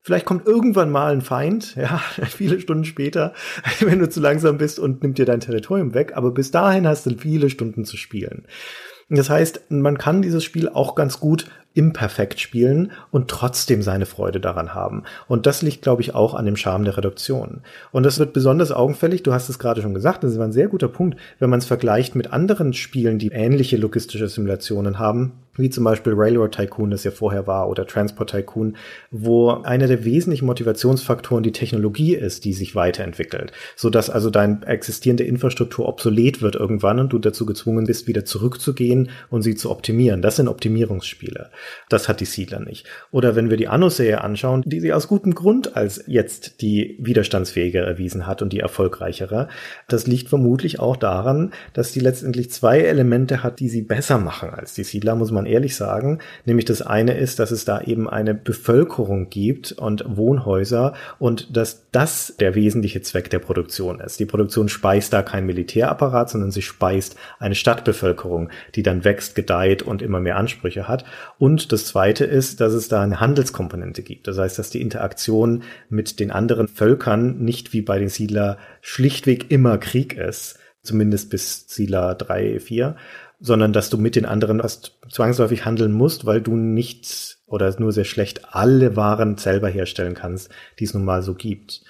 Vielleicht 0.04 0.26
kommt 0.26 0.48
irgendwann 0.48 0.90
mal 0.90 1.12
ein 1.12 1.22
Feind, 1.22 1.74
ja, 1.76 2.00
viele 2.26 2.60
Stunden 2.60 2.84
später, 2.84 3.32
wenn 3.80 4.00
du 4.00 4.08
zu 4.08 4.20
langsam 4.20 4.58
bist 4.58 4.78
und 4.78 5.02
nimmt 5.02 5.18
dir 5.18 5.26
dein 5.26 5.40
Territorium 5.40 5.94
weg, 5.94 6.12
aber 6.16 6.32
bis 6.32 6.50
dahin 6.50 6.86
hast 6.86 7.06
du 7.06 7.16
viele 7.16 7.50
Stunden 7.50 7.84
zu 7.84 7.96
spielen. 7.96 8.46
Das 9.08 9.28
heißt, 9.28 9.70
man 9.70 9.98
kann 9.98 10.22
dieses 10.22 10.42
Spiel 10.42 10.68
auch 10.68 10.94
ganz 10.94 11.20
gut 11.20 11.46
imperfekt 11.74 12.40
spielen 12.40 12.92
und 13.10 13.28
trotzdem 13.28 13.82
seine 13.82 14.06
Freude 14.06 14.40
daran 14.40 14.74
haben. 14.74 15.04
Und 15.28 15.46
das 15.46 15.62
liegt, 15.62 15.82
glaube 15.82 16.02
ich, 16.02 16.14
auch 16.14 16.34
an 16.34 16.46
dem 16.46 16.56
Charme 16.56 16.84
der 16.84 16.96
Reduktion. 16.96 17.60
Und 17.90 18.04
das 18.04 18.18
wird 18.18 18.32
besonders 18.32 18.72
augenfällig, 18.72 19.22
du 19.22 19.32
hast 19.32 19.48
es 19.48 19.58
gerade 19.58 19.82
schon 19.82 19.94
gesagt, 19.94 20.24
das 20.24 20.38
war 20.38 20.46
ein 20.46 20.52
sehr 20.52 20.68
guter 20.68 20.88
Punkt, 20.88 21.18
wenn 21.38 21.50
man 21.50 21.58
es 21.58 21.66
vergleicht 21.66 22.14
mit 22.14 22.32
anderen 22.32 22.72
Spielen, 22.72 23.18
die 23.18 23.28
ähnliche 23.28 23.76
logistische 23.76 24.28
Simulationen 24.28 24.98
haben, 24.98 25.32
wie 25.57 25.68
zum 25.68 25.84
Beispiel 25.84 26.14
Railroad 26.16 26.53
Tycoon, 26.53 26.90
das 26.90 27.05
ja 27.05 27.11
vorher 27.11 27.46
war, 27.46 27.68
oder 27.68 27.86
Transport 27.86 28.30
Tycoon, 28.30 28.76
wo 29.11 29.50
einer 29.50 29.86
der 29.86 30.05
wesentlichen 30.05 30.46
Motivationsfaktoren 30.46 31.42
die 31.42 31.53
Technologie 31.53 32.14
ist, 32.14 32.44
die 32.44 32.55
sich 32.55 32.74
weiterentwickelt, 32.74 33.53
so 33.76 33.90
dass 33.90 34.09
also 34.09 34.30
deine 34.30 34.66
existierende 34.66 35.24
Infrastruktur 35.24 35.88
obsolet 35.88 36.40
wird 36.40 36.55
irgendwann 36.55 36.98
und 36.98 37.12
du 37.12 37.18
dazu 37.18 37.44
gezwungen 37.44 37.86
bist, 37.86 38.07
wieder 38.07 38.24
zurückzugehen 38.24 39.11
und 39.28 39.42
sie 39.42 39.55
zu 39.55 39.70
optimieren. 39.70 40.22
Das 40.22 40.36
sind 40.36 40.48
Optimierungsspiele. 40.48 41.50
Das 41.88 42.09
hat 42.09 42.20
die 42.20 42.24
Siedler 42.24 42.61
nicht. 42.61 42.86
Oder 43.11 43.36
wenn 43.36 43.50
wir 43.50 43.57
die 43.59 43.68
Anno-Serie 43.68 44.22
anschauen, 44.22 44.62
die 44.64 44.80
sich 44.80 44.92
aus 44.92 45.09
gutem 45.09 45.34
Grund 45.34 45.76
als 45.76 46.05
jetzt 46.07 46.62
die 46.62 46.96
widerstandsfähige 46.98 47.80
erwiesen 47.80 48.26
hat 48.26 48.40
und 48.40 48.53
die 48.53 48.61
erfolgreichere, 48.61 49.48
das 49.88 50.07
liegt 50.07 50.28
vermutlich 50.28 50.80
auch 50.80 50.96
daran, 50.96 51.53
dass 51.74 51.92
die 51.92 52.00
letztendlich 52.00 52.50
zwei 52.50 52.80
Elemente 52.80 53.42
hat, 53.42 53.61
die 53.61 53.68
sie 53.68 53.82
besser 53.82 54.18
machen 54.18 54.50
als 54.50 54.74
die 54.74 54.84
Siedler, 54.84 55.14
muss 55.14 55.30
man 55.30 55.41
ehrlich 55.47 55.76
sagen. 55.76 56.18
Nämlich 56.45 56.64
das 56.64 56.82
eine 56.82 57.16
ist, 57.16 57.38
dass 57.38 57.51
es 57.51 57.64
da 57.64 57.80
eben 57.80 58.09
eine 58.09 58.34
Bevölkerung 58.34 59.30
gibt 59.30 59.72
und 59.72 60.05
Wohnhäuser 60.07 60.95
und 61.18 61.57
dass 61.57 61.90
das 61.93 62.36
der 62.38 62.55
wesentliche 62.55 63.03
Zweck 63.03 63.30
der 63.30 63.38
Produktion 63.38 64.01
ist. 64.01 64.18
Die 64.20 64.26
Produktion 64.26 64.68
speist 64.68 65.12
da 65.12 65.22
kein 65.22 65.47
Militärapparat, 65.47 66.30
sondern 66.30 66.51
sie 66.51 66.62
speist 66.62 67.16
eine 67.38 67.55
Stadtbevölkerung, 67.55 68.51
die 68.74 68.82
dann 68.82 69.05
wächst, 69.05 69.34
gedeiht 69.34 69.82
und 69.82 70.03
immer 70.03 70.20
mehr 70.20 70.36
Ansprüche 70.36 70.88
hat. 70.88 71.05
Und 71.38 71.72
das 71.72 71.86
Zweite 71.86 72.24
ist, 72.24 72.61
dass 72.61 72.72
es 72.72 72.88
da 72.88 73.03
eine 73.03 73.20
Handelskomponente 73.20 74.03
gibt. 74.03 74.26
Das 74.26 74.38
heißt, 74.38 74.59
dass 74.59 74.70
die 74.70 74.80
Interaktion 74.80 75.62
mit 75.88 76.20
den 76.20 76.30
anderen 76.30 76.68
Völkern 76.68 77.38
nicht 77.38 77.72
wie 77.72 77.82
bei 77.82 77.99
den 77.99 78.09
Siedler 78.09 78.59
schlichtweg 78.80 79.51
immer 79.51 79.78
Krieg 79.78 80.16
ist, 80.16 80.59
zumindest 80.82 81.30
bis 81.30 81.66
Siedler 81.68 82.14
3, 82.14 82.61
4, 82.61 82.97
sondern 83.43 83.72
dass 83.72 83.90
du 83.90 83.99
mit 83.99 84.16
den 84.16 84.24
anderen 84.24 84.61
fast 84.61 84.97
zwangsläufig 85.11 85.64
handeln 85.64 85.93
musst, 85.93 86.24
weil 86.24 86.40
du 86.40 86.57
nicht 86.57 87.38
oder 87.47 87.74
nur 87.78 87.93
sehr 87.93 88.05
schlecht 88.05 88.55
alle 88.55 88.97
Waren 88.97 89.36
selber 89.36 89.68
herstellen 89.68 90.14
kannst, 90.14 90.49
die 90.78 90.84
es 90.84 90.95
nun 90.95 91.05
mal 91.05 91.22
so 91.22 91.34
gibt. 91.34 91.82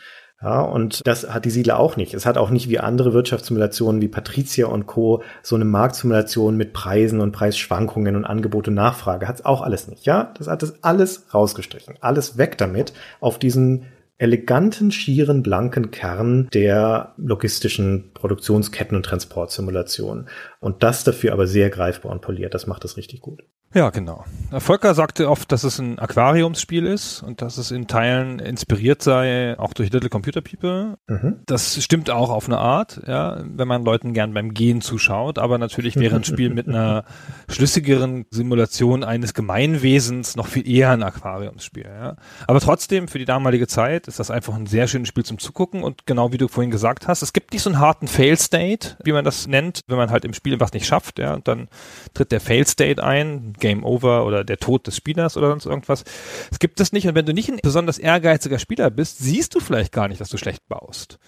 Ja, 0.43 0.61
und 0.61 1.07
das 1.07 1.33
hat 1.33 1.45
die 1.45 1.51
Siedler 1.51 1.79
auch 1.79 1.97
nicht. 1.97 2.15
Es 2.15 2.27
hat 2.27 2.37
auch 2.37 2.51
nicht 2.51 2.69
wie 2.69 2.81
andere 2.81 3.13
Wirtschaftssimulationen 3.13 4.03
wie 4.03 4.09
Patricia 4.09 4.67
und 4.67 4.87
Co. 4.87 5.23
so 5.41 5.55
eine 5.55 5.65
Marktsimulation 5.65 6.57
mit 6.57 6.73
Preisen 6.73 7.21
und 7.21 7.31
Preisschwankungen 7.31 8.17
und 8.17 8.25
Angebot 8.25 8.67
und 8.67 8.75
Nachfrage. 8.75 9.29
Hat 9.29 9.37
es 9.37 9.45
auch 9.45 9.61
alles 9.61 9.87
nicht. 9.87 10.05
Ja, 10.05 10.35
das 10.37 10.49
hat 10.49 10.65
es 10.65 10.83
alles 10.83 11.27
rausgestrichen. 11.33 11.95
Alles 12.01 12.39
weg 12.39 12.59
damit 12.59 12.93
auf 13.21 13.39
diesen 13.39 13.85
eleganten, 14.23 14.93
schieren, 14.93 15.43
blanken 15.43 15.91
Kern 15.91 16.49
der 16.55 17.13
logistischen 17.17 18.13
Produktionsketten 18.15 18.97
und 18.97 19.05
Transportsimulation. 19.05 20.29
Und 20.61 20.85
das 20.85 21.03
dafür 21.03 21.33
aber 21.33 21.49
sehr 21.49 21.71
greifbar 21.71 22.13
und 22.13 22.23
poliert. 22.23 22.55
Das 22.55 22.69
macht 22.69 22.85
das 22.85 22.97
richtig 22.97 23.21
gut. 23.21 23.43
Ja, 23.75 23.91
genau. 23.91 24.25
Volker 24.61 24.95
sagte 24.95 25.31
oft, 25.31 25.51
dass 25.51 25.65
es 25.65 25.79
ein 25.79 25.99
Aquariumsspiel 25.99 26.85
ist 26.87 27.23
und 27.23 27.41
dass 27.41 27.57
es 27.57 27.71
in 27.71 27.87
Teilen 27.87 28.39
inspiriert 28.39 29.03
sei, 29.03 29.59
auch 29.59 29.73
durch 29.73 29.91
Little 29.91 30.11
Computer 30.11 30.43
People. 30.43 30.99
Mhm. 31.09 31.41
Das 31.47 31.83
stimmt 31.83 32.11
auch 32.11 32.29
auf 32.29 32.47
eine 32.47 32.59
Art, 32.59 33.01
ja, 33.07 33.43
wenn 33.45 33.67
man 33.67 33.83
Leuten 33.83 34.13
gern 34.13 34.35
beim 34.35 34.53
Gehen 34.53 34.83
zuschaut, 34.83 35.39
aber 35.39 35.57
natürlich 35.57 35.97
wäre 35.97 36.17
ein 36.17 36.25
Spiel 36.25 36.51
mit 36.51 36.69
einer 36.69 37.05
schlüssigeren 37.49 38.27
Simulation 38.31 39.05
eines 39.05 39.33
Gemeinwesens 39.33 40.37
noch 40.37 40.49
viel 40.49 40.69
eher 40.69 40.91
ein 40.91 41.03
Aquariumsspiel, 41.03 41.87
ja. 41.87 42.17
Aber 42.47 42.61
trotzdem, 42.61 43.09
für 43.09 43.19
die 43.19 43.25
damalige 43.25 43.67
Zeit 43.67 44.07
ist 44.07 44.19
das 44.19 44.31
einfach 44.31 44.55
ein 44.55 44.67
sehr 44.67 44.87
schönes 44.87 45.09
Spiel 45.09 45.25
zum 45.25 45.39
Zugucken 45.39 45.83
und 45.83 46.07
genau 46.07 46.33
wie 46.33 46.39
du 46.39 46.49
vorhin 46.49 46.71
gesagt 46.71 47.09
hast, 47.09 47.23
es 47.23 47.33
gibt 47.33 47.53
nicht 47.55 47.63
so 47.63 47.71
einen 47.71 47.79
harten 47.79 48.07
Fail-State, 48.07 48.99
wie 49.03 49.13
man 49.13 49.25
das 49.25 49.47
nennt, 49.47 49.81
wenn 49.87 49.97
man 49.97 50.11
halt 50.11 50.27
im 50.27 50.35
Spiel 50.35 50.61
was 50.61 50.75
nicht 50.75 50.87
schafft, 50.87 51.19
ja, 51.19 51.33
und 51.33 51.49
dann 51.49 51.69
tritt 52.13 52.33
der 52.33 52.41
Fail-State 52.41 53.03
ein, 53.03 53.55
Game 53.63 53.85
Over 53.85 54.27
oder 54.27 54.45
der 54.45 54.59
Tod 54.59 54.87
des 54.87 54.97
Spielers 54.97 55.37
oder 55.37 55.49
sonst 55.49 55.67
irgendwas. 55.67 56.05
Es 56.51 56.59
gibt 56.59 56.81
es 56.81 56.93
nicht 56.93 57.07
und 57.07 57.15
wenn 57.15 57.25
du 57.25 57.33
nicht 57.33 57.49
ein 57.49 57.61
besonders 57.63 57.97
ehrgeiziger 57.97 58.59
Spieler 58.59 58.91
bist, 58.91 59.19
siehst 59.19 59.55
du 59.55 59.61
vielleicht 59.61 59.93
gar 59.93 60.09
nicht, 60.09 60.21
dass 60.21 60.29
du 60.29 60.37
schlecht 60.37 60.69
baust. 60.69 61.19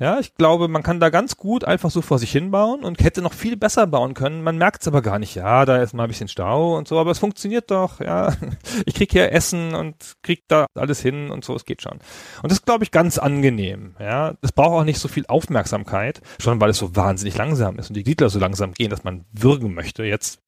Ja, 0.00 0.18
ich 0.18 0.34
glaube, 0.34 0.66
man 0.66 0.82
kann 0.82 0.98
da 0.98 1.08
ganz 1.08 1.36
gut 1.36 1.64
einfach 1.64 1.90
so 1.90 2.02
vor 2.02 2.18
sich 2.18 2.32
hin 2.32 2.50
bauen 2.50 2.82
und 2.82 3.00
hätte 3.00 3.22
noch 3.22 3.32
viel 3.32 3.56
besser 3.56 3.86
bauen 3.86 4.14
können. 4.14 4.42
Man 4.42 4.58
merkt 4.58 4.82
es 4.82 4.88
aber 4.88 5.02
gar 5.02 5.20
nicht. 5.20 5.36
Ja, 5.36 5.64
da 5.64 5.76
ist 5.76 5.94
mal 5.94 6.02
ein 6.02 6.08
bisschen 6.08 6.26
Stau 6.26 6.76
und 6.76 6.88
so, 6.88 6.98
aber 6.98 7.12
es 7.12 7.20
funktioniert 7.20 7.70
doch. 7.70 8.00
Ja, 8.00 8.34
ich 8.86 8.94
krieg 8.94 9.12
hier 9.12 9.30
Essen 9.30 9.74
und 9.74 9.94
krieg 10.22 10.42
da 10.48 10.66
alles 10.74 11.00
hin 11.00 11.30
und 11.30 11.44
so, 11.44 11.54
es 11.54 11.64
geht 11.64 11.80
schon. 11.80 12.00
Und 12.42 12.50
das 12.50 12.58
ist, 12.58 12.66
glaube 12.66 12.82
ich, 12.82 12.90
ganz 12.90 13.18
angenehm. 13.18 13.94
Ja, 14.00 14.34
es 14.42 14.50
braucht 14.50 14.80
auch 14.80 14.84
nicht 14.84 14.98
so 14.98 15.06
viel 15.06 15.26
Aufmerksamkeit, 15.28 16.20
schon 16.40 16.60
weil 16.60 16.70
es 16.70 16.78
so 16.78 16.96
wahnsinnig 16.96 17.36
langsam 17.36 17.78
ist 17.78 17.88
und 17.88 17.94
die 17.94 18.02
Glieder 18.02 18.28
so 18.30 18.40
langsam 18.40 18.72
gehen, 18.72 18.90
dass 18.90 19.04
man 19.04 19.24
würgen 19.32 19.74
möchte. 19.74 20.02
Jetzt 20.02 20.40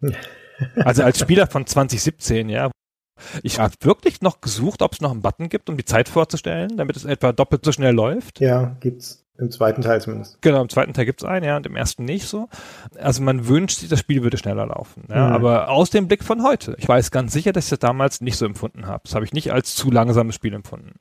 Also 0.76 1.02
als 1.02 1.18
Spieler 1.18 1.46
von 1.46 1.66
2017, 1.66 2.48
ja. 2.48 2.70
Ich 3.42 3.58
habe 3.58 3.74
wirklich 3.80 4.20
noch 4.20 4.40
gesucht, 4.40 4.82
ob 4.82 4.92
es 4.92 5.00
noch 5.00 5.10
einen 5.10 5.22
Button 5.22 5.48
gibt, 5.48 5.70
um 5.70 5.76
die 5.76 5.84
Zeit 5.84 6.08
vorzustellen, 6.08 6.76
damit 6.76 6.96
es 6.96 7.04
etwa 7.04 7.32
doppelt 7.32 7.64
so 7.64 7.72
schnell 7.72 7.94
läuft. 7.94 8.40
Ja, 8.40 8.76
gibt's. 8.80 9.22
Im 9.38 9.50
zweiten 9.50 9.82
Teil 9.82 10.00
zumindest. 10.00 10.40
Genau, 10.40 10.62
im 10.62 10.70
zweiten 10.70 10.94
Teil 10.94 11.04
gibt's 11.04 11.24
einen, 11.24 11.44
ja, 11.44 11.58
und 11.58 11.66
im 11.66 11.76
ersten 11.76 12.06
nicht 12.06 12.26
so. 12.26 12.48
Also 12.98 13.22
man 13.22 13.46
wünscht 13.46 13.78
sich, 13.78 13.88
das 13.90 14.00
Spiel 14.00 14.22
würde 14.22 14.38
schneller 14.38 14.66
laufen. 14.66 15.04
Ja, 15.10 15.28
mhm. 15.28 15.34
Aber 15.34 15.68
aus 15.68 15.90
dem 15.90 16.08
Blick 16.08 16.24
von 16.24 16.42
heute. 16.42 16.74
Ich 16.78 16.88
weiß 16.88 17.10
ganz 17.10 17.34
sicher, 17.34 17.52
dass 17.52 17.64
ich 17.64 17.70
das 17.70 17.80
damals 17.80 18.22
nicht 18.22 18.38
so 18.38 18.46
empfunden 18.46 18.86
habe. 18.86 19.02
Das 19.04 19.14
habe 19.14 19.26
ich 19.26 19.34
nicht 19.34 19.52
als 19.52 19.74
zu 19.74 19.90
langsames 19.90 20.34
Spiel 20.34 20.54
empfunden. 20.54 20.94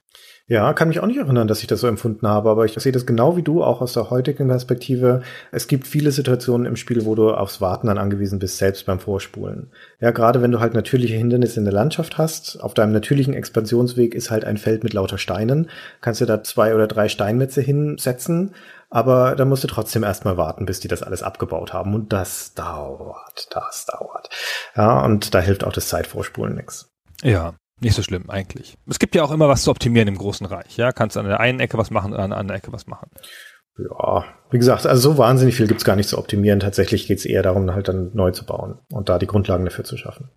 Ja, 0.47 0.73
kann 0.73 0.89
mich 0.89 0.99
auch 0.99 1.07
nicht 1.07 1.17
erinnern, 1.17 1.47
dass 1.47 1.61
ich 1.61 1.67
das 1.67 1.79
so 1.79 1.87
empfunden 1.87 2.27
habe, 2.27 2.51
aber 2.51 2.65
ich 2.65 2.73
sehe 2.73 2.91
das 2.91 3.07
genau 3.07 3.35
wie 3.35 3.41
du, 3.41 3.63
auch 3.63 3.81
aus 3.81 3.93
der 3.93 4.11
heutigen 4.11 4.47
Perspektive. 4.47 5.23
Es 5.51 5.67
gibt 5.67 5.87
viele 5.87 6.11
Situationen 6.11 6.67
im 6.67 6.75
Spiel, 6.75 7.03
wo 7.05 7.15
du 7.15 7.31
aufs 7.31 7.61
Warten 7.61 7.87
dann 7.87 7.97
angewiesen 7.97 8.37
bist, 8.37 8.59
selbst 8.59 8.85
beim 8.85 8.99
Vorspulen. 8.99 9.71
Ja, 9.99 10.11
gerade 10.11 10.43
wenn 10.43 10.51
du 10.51 10.59
halt 10.59 10.75
natürliche 10.75 11.15
Hindernisse 11.15 11.59
in 11.59 11.65
der 11.65 11.73
Landschaft 11.73 12.19
hast, 12.19 12.61
auf 12.61 12.75
deinem 12.75 12.91
natürlichen 12.91 13.33
Expansionsweg 13.33 14.13
ist 14.13 14.29
halt 14.29 14.45
ein 14.45 14.57
Feld 14.57 14.83
mit 14.83 14.93
lauter 14.93 15.17
Steinen, 15.17 15.71
kannst 16.01 16.21
du 16.21 16.25
da 16.25 16.43
zwei 16.43 16.75
oder 16.75 16.85
drei 16.85 17.09
Steinmetze 17.09 17.61
hinsetzen, 17.61 18.53
aber 18.91 19.35
da 19.35 19.45
musst 19.45 19.63
du 19.63 19.67
trotzdem 19.67 20.03
erstmal 20.03 20.37
warten, 20.37 20.67
bis 20.67 20.79
die 20.79 20.87
das 20.87 21.01
alles 21.01 21.23
abgebaut 21.23 21.73
haben 21.73 21.95
und 21.95 22.13
das 22.13 22.53
dauert, 22.53 23.47
das 23.49 23.87
dauert. 23.87 24.29
Ja, 24.75 25.03
und 25.03 25.33
da 25.33 25.39
hilft 25.39 25.63
auch 25.63 25.73
das 25.73 25.87
Zeitvorspulen 25.87 26.53
nix. 26.53 26.91
Ja, 27.23 27.55
nicht 27.79 27.95
so 27.95 28.01
schlimm 28.01 28.29
eigentlich. 28.29 28.77
Es 28.89 28.99
gibt 28.99 29.15
ja 29.15 29.23
auch 29.23 29.31
immer 29.31 29.49
was 29.49 29.63
zu 29.63 29.71
optimieren 29.71 30.07
im 30.07 30.17
großen 30.17 30.45
Reich. 30.45 30.77
Ja, 30.77 30.91
kannst 30.91 31.17
an 31.17 31.25
der 31.25 31.39
einen 31.39 31.59
Ecke 31.59 31.77
was 31.77 31.91
machen 31.91 32.13
und 32.13 32.19
an 32.19 32.29
der 32.29 32.39
anderen 32.39 32.59
Ecke 32.59 32.71
was 32.71 32.87
machen. 32.87 33.09
Ja, 33.77 34.23
wie 34.51 34.57
gesagt, 34.57 34.85
also 34.85 35.11
so 35.11 35.17
wahnsinnig 35.17 35.55
viel 35.55 35.67
gibt's 35.67 35.83
gar 35.83 35.97
nicht 35.97 36.07
zu 36.07 36.17
optimieren. 36.17 36.61
Tatsächlich 36.61 37.07
geht's 37.07 37.25
eher 37.25 37.43
darum, 37.43 37.69
halt 37.73 37.89
dann 37.89 38.11
neu 38.13 38.31
zu 38.31 38.45
bauen 38.45 38.79
und 38.91 39.09
da 39.09 39.19
die 39.19 39.27
Grundlagen 39.27 39.65
dafür 39.65 39.83
zu 39.83 39.97
schaffen. 39.97 40.29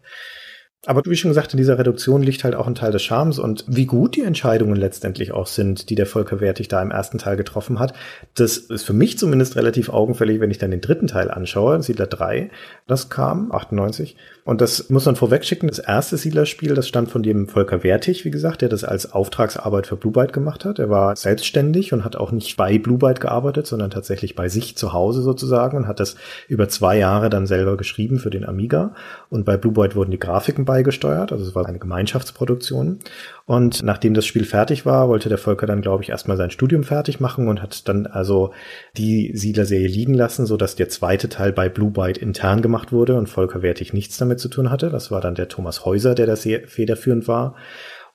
Aber 0.87 1.03
wie 1.07 1.17
schon 1.17 1.31
gesagt, 1.31 1.53
in 1.53 1.57
dieser 1.57 1.77
Reduktion 1.77 2.23
liegt 2.23 2.45
halt 2.45 2.55
auch 2.55 2.69
ein 2.69 2.77
Teil 2.77 2.93
des 2.93 3.03
Charmes 3.03 3.41
und 3.41 3.65
wie 3.67 3.85
gut 3.85 4.15
die 4.15 4.23
Entscheidungen 4.23 4.77
letztendlich 4.77 5.33
auch 5.33 5.49
sind, 5.49 5.91
die 5.91 5.97
der 5.97 6.07
Volker 6.07 6.41
Wertig 6.41 6.69
da 6.69 6.81
im 6.81 6.93
ersten 6.93 7.19
Teil 7.19 7.37
getroffen 7.37 7.81
hat. 7.81 7.95
Das 8.37 8.57
ist 8.59 8.85
für 8.85 8.93
mich 8.93 9.19
zumindest 9.19 9.57
relativ 9.57 9.89
augenfällig, 9.89 10.41
wenn 10.41 10.53
ich 10.53 10.59
dann 10.59 10.71
den 10.71 10.81
dritten 10.81 11.09
Teil 11.09 11.33
anschaue, 11.33 11.83
Siedler 11.83 12.07
3. 12.07 12.51
Das 12.87 13.11
kam 13.11 13.51
98 13.51 14.17
und 14.45 14.61
das 14.61 14.89
muss 14.89 15.05
man 15.05 15.17
vorweg 15.17 15.45
schicken. 15.45 15.67
Das 15.67 15.81
erste 15.81 16.17
Siedlerspiel, 16.17 16.75
das 16.75 16.87
stand 16.87 17.11
von 17.11 17.25
dem 17.25 17.49
Volker 17.49 17.83
Wertig, 17.83 18.25
wie 18.25 18.31
gesagt, 18.31 18.63
der 18.63 18.69
das 18.69 18.85
als 18.85 19.13
Auftragsarbeit 19.13 19.89
für 19.89 19.97
Blue 19.97 20.13
Byte 20.13 20.33
gemacht 20.33 20.65
hat. 20.65 20.79
Er 20.79 20.89
war 20.89 21.17
selbstständig 21.17 21.93
und 21.93 22.05
hat 22.05 22.15
auch 22.15 22.31
nicht 22.31 22.57
bei 22.57 22.79
Blue 22.79 22.99
Byte 22.99 23.21
gearbeitet, 23.21 23.67
sondern 23.67 23.91
tatsächlich 23.91 24.37
bei 24.37 24.49
sich 24.49 24.77
zu 24.77 24.93
Hause 24.93 25.23
sozusagen 25.23 25.77
und 25.77 25.89
hat 25.89 25.99
das 25.99 26.15
über 26.47 26.69
zwei 26.69 26.97
Jahre 26.97 27.31
dann 27.31 27.49
selber 27.49 27.77
geschrieben 27.77 28.21
für 28.21 28.31
den 28.31 28.45
Amiga. 28.45 28.95
Und 29.29 29.45
bei 29.45 29.57
Blue 29.57 29.75
Byte 29.75 29.97
wurden 29.97 30.13
die 30.13 30.21
Grafiken 30.21 30.68
beigesteuert, 30.69 31.33
also 31.33 31.45
es 31.45 31.55
war 31.55 31.67
eine 31.67 31.79
Gemeinschaftsproduktion. 31.79 32.99
Und 33.47 33.83
nachdem 33.83 34.13
das 34.13 34.27
Spiel 34.27 34.45
fertig 34.45 34.85
war, 34.85 35.09
wollte 35.09 35.31
der 35.31 35.39
Volker 35.39 35.67
dann, 35.67 35.81
glaube 35.81 36.03
ich, 36.03 36.11
erstmal 36.11 36.37
sein 36.37 36.51
Studium 36.51 36.85
fertig 36.85 37.19
machen 37.19 37.49
und 37.49 37.63
hat 37.63 37.89
dann 37.89 38.07
also 38.07 38.53
die 38.99 39.33
Siedler-Serie 39.35 39.89
liegen 39.89 40.13
lassen, 40.13 40.45
so 40.45 40.59
dass 40.59 40.77
der 40.77 40.91
zweite 40.91 41.31
Teil 41.31 41.53
bei 41.53 41.71
Blue 41.71 41.91
Byte 41.91 42.19
intern 42.19 42.61
gemacht 42.61 42.93
wurde 42.93 43.17
und 43.17 43.31
Volker 43.31 43.63
Wertig 43.63 43.95
nichts 43.95 44.19
damit 44.19 44.39
zu 44.39 44.49
tun 44.49 44.71
hatte. 44.71 44.91
Das 44.91 45.11
war 45.11 45.23
dann 45.23 45.35
der 45.35 45.49
Thomas 45.49 45.87
Häuser, 45.87 46.15
der 46.15 46.27
das 46.27 46.47
federführend 46.67 47.27
war. 47.27 47.57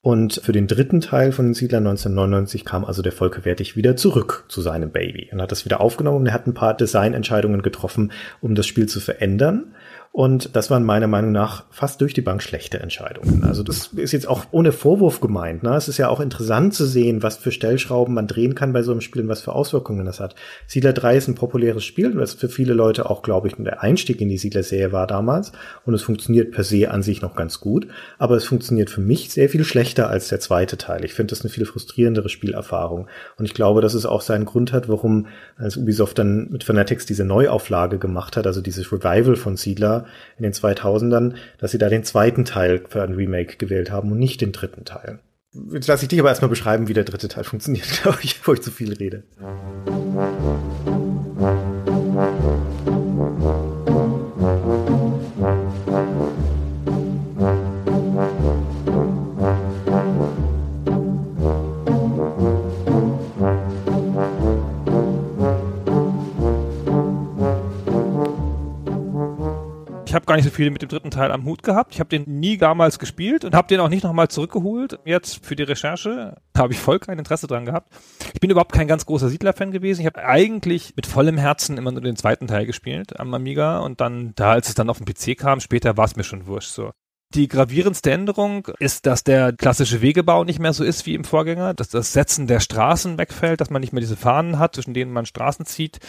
Und 0.04 0.42
für 0.44 0.52
den 0.52 0.68
dritten 0.68 1.00
Teil 1.00 1.32
von 1.32 1.46
den 1.46 1.54
Siedlern 1.54 1.88
1999 1.88 2.66
kam 2.66 2.84
also 2.84 3.02
der 3.02 3.14
Volker 3.14 3.46
Wertig 3.46 3.78
wieder 3.78 3.96
zurück 3.96 4.44
zu 4.50 4.62
seinem 4.62 4.92
Baby 4.92 5.30
und 5.32 5.42
hat 5.42 5.54
das 5.54 5.64
wieder 5.64 5.80
aufgenommen 5.80 6.18
und 6.18 6.26
er 6.28 6.34
hat 6.34 6.46
ein 6.46 6.54
paar 6.54 6.76
Designentscheidungen 6.76 7.62
getroffen, 7.62 8.12
um 8.42 8.54
das 8.54 8.68
Spiel 8.68 8.86
zu 8.86 9.00
verändern. 9.00 9.74
Und 10.16 10.56
das 10.56 10.70
waren 10.70 10.84
meiner 10.84 11.08
Meinung 11.08 11.32
nach 11.32 11.64
fast 11.72 12.00
durch 12.00 12.14
die 12.14 12.22
Bank 12.22 12.44
schlechte 12.44 12.80
Entscheidungen. 12.80 13.44
Also 13.44 13.64
das 13.64 13.88
ist 13.96 14.12
jetzt 14.12 14.28
auch 14.28 14.46
ohne 14.52 14.72
Vorwurf 14.72 15.22
gemeint. 15.22 15.64
Ne? 15.64 15.76
Es 15.76 15.88
ist 15.88 15.98
ja 15.98 16.08
auch 16.08 16.20
interessant 16.20 16.76
zu 16.76 16.86
sehen, 16.86 17.24
was 17.24 17.38
für 17.38 17.52
Stellschrauben 17.52 18.14
man 18.14 18.28
drehen 18.28 18.54
kann 18.54 18.74
bei 18.74 18.84
so 18.84 18.92
einem 18.92 19.02
Spiel 19.02 19.24
und 19.24 19.28
was 19.28 19.42
für 19.42 19.54
Auswirkungen 19.54 20.06
das 20.06 20.20
hat. 20.20 20.36
Siedler 20.68 20.94
3 20.94 21.18
ist 21.18 21.30
ein 21.30 21.34
populäres 21.34 21.84
Spiel, 21.84 22.16
was 22.16 22.36
für 22.36 22.48
viele 22.48 22.76
Leute 22.76 23.10
auch, 23.10 23.24
glaube 23.24 23.48
ich, 23.48 23.56
der 23.58 23.82
Einstieg 23.82 24.22
in 24.22 24.30
die 24.30 24.38
Siedler-Serie 24.38 24.92
war 24.92 25.08
damals. 25.08 25.52
Und 25.84 25.96
es 25.96 26.04
funktioniert 26.04 26.52
per 26.52 26.64
se 26.64 26.92
an 26.92 27.02
sich 27.02 27.24
noch 27.24 27.36
ganz 27.36 27.60
gut. 27.60 27.88
Aber 28.20 28.36
es 28.36 28.46
funktioniert 28.46 28.92
für 28.92 29.02
mich 29.02 29.32
sehr 29.32 29.50
viel 29.50 29.64
schlechter 29.64 30.12
als 30.12 30.28
der 30.28 30.40
zweite 30.40 30.78
Teil. 30.78 31.04
Ich 31.06 31.16
finde 31.16 31.32
das 31.32 31.42
eine 31.42 31.50
viel 31.50 31.66
frustrierendere 31.66 32.30
Spielerfahrung. 32.30 33.08
Und 33.40 33.46
ich 33.46 33.56
glaube, 33.56 33.82
dass 33.82 33.96
es 33.96 34.06
auch 34.06 34.22
seinen 34.22 34.46
Grund 34.46 34.74
hat, 34.74 34.90
warum 34.90 35.26
als 35.58 35.76
Ubisoft 35.76 36.20
dann 36.20 36.50
mit 36.52 36.64
Fanatics 36.64 37.08
diese 37.08 37.26
Neuauflage 37.26 37.98
gemacht 37.98 38.38
hat, 38.38 38.46
also 38.46 38.62
dieses 38.62 38.92
Revival 38.92 39.36
von 39.36 39.58
Siedler, 39.58 40.03
in 40.38 40.44
den 40.44 40.54
2000ern, 40.54 41.34
dass 41.58 41.72
sie 41.72 41.78
da 41.78 41.90
den 41.90 42.04
zweiten 42.04 42.46
Teil 42.46 42.84
für 42.88 43.04
ein 43.04 43.14
Remake 43.14 43.58
gewählt 43.58 43.92
haben 43.92 44.12
und 44.12 44.20
nicht 44.20 44.42
den 44.42 44.52
dritten 44.52 44.86
Teil. 44.86 45.20
Jetzt 45.72 45.88
lasse 45.88 46.04
ich 46.04 46.10
dich 46.10 46.20
aber 46.20 46.30
erstmal 46.30 46.50
beschreiben, 46.50 46.88
wie 46.88 46.94
der 46.94 47.04
dritte 47.04 47.28
Teil 47.28 47.44
funktioniert, 47.44 47.88
glaube 48.02 48.20
ich, 48.24 48.38
bevor 48.38 48.56
ich 48.56 48.62
zu 48.62 48.72
viel 48.72 48.94
rede. 48.94 49.24
Habe 70.24 70.32
gar 70.32 70.36
nicht 70.38 70.46
so 70.46 70.52
viel 70.52 70.72
mit 70.72 70.82
dem 70.82 70.88
dritten 70.88 71.12
Teil 71.12 71.32
am 71.32 71.44
Hut 71.44 71.64
gehabt. 71.64 71.94
Ich 71.94 72.00
habe 72.00 72.10
den 72.10 72.24
nie 72.40 72.58
damals 72.58 72.98
gespielt 72.98 73.44
und 73.44 73.54
habe 73.54 73.68
den 73.68 73.82
auch 73.82 73.90
nicht 73.90 74.04
nochmal 74.04 74.30
zurückgeholt. 74.30 75.00
Jetzt 75.04 75.46
für 75.46 75.56
die 75.56 75.64
Recherche 75.64 76.38
habe 76.58 76.72
ich 76.72 76.80
voll 76.80 77.00
kein 77.00 77.20
Interesse 77.20 77.48
dran 77.48 77.66
gehabt. 77.66 77.92
Ich 78.34 78.40
bin 78.40 78.50
überhaupt 78.50 78.72
kein 78.72 78.88
ganz 78.88 79.06
großer 79.06 79.28
Siedler-Fan 79.28 79.72
gewesen. 79.72 80.02
Ich 80.02 80.08
habe 80.08 80.24
eigentlich 80.24 80.94
mit 80.96 81.08
vollem 81.08 81.38
Herzen 81.38 81.78
immer 81.78 81.92
nur 81.92 82.02
den 82.02 82.16
zweiten 82.16 82.48
Teil 82.48 82.66
gespielt 82.66 83.20
am 83.20 83.34
Amiga 83.34 83.80
und 83.80 84.00
dann, 84.00 84.34
da 84.36 84.52
als 84.52 84.70
es 84.70 84.76
dann 84.76 84.90
auf 84.90 85.00
den 85.00 85.06
PC 85.06 85.38
kam, 85.38 85.60
später 85.60 85.98
war 85.98 86.06
es 86.06 86.16
mir 86.16 86.24
schon 86.24 86.48
wurscht 86.48 86.70
so. 86.70 86.92
Die 87.36 87.48
gravierendste 87.48 88.12
Änderung 88.12 88.68
ist, 88.78 89.08
dass 89.08 89.24
der 89.24 89.54
klassische 89.54 90.02
Wegebau 90.02 90.44
nicht 90.44 90.60
mehr 90.60 90.74
so 90.74 90.84
ist 90.84 91.08
wie 91.08 91.16
im 91.16 91.24
Vorgänger, 91.24 91.74
dass 91.74 91.90
das 91.90 92.14
Setzen 92.14 92.46
der 92.46 92.60
Straßen 92.60 93.18
wegfällt, 93.18 93.60
dass 93.60 93.72
man 93.72 93.82
nicht 93.82 93.92
mehr 93.92 94.02
diese 94.02 94.16
Fahnen 94.16 94.60
hat, 94.60 94.76
zwischen 94.76 94.94
denen 94.94 95.12
man 95.12 95.26
Straßen 95.26 95.66
zieht, 95.66 96.00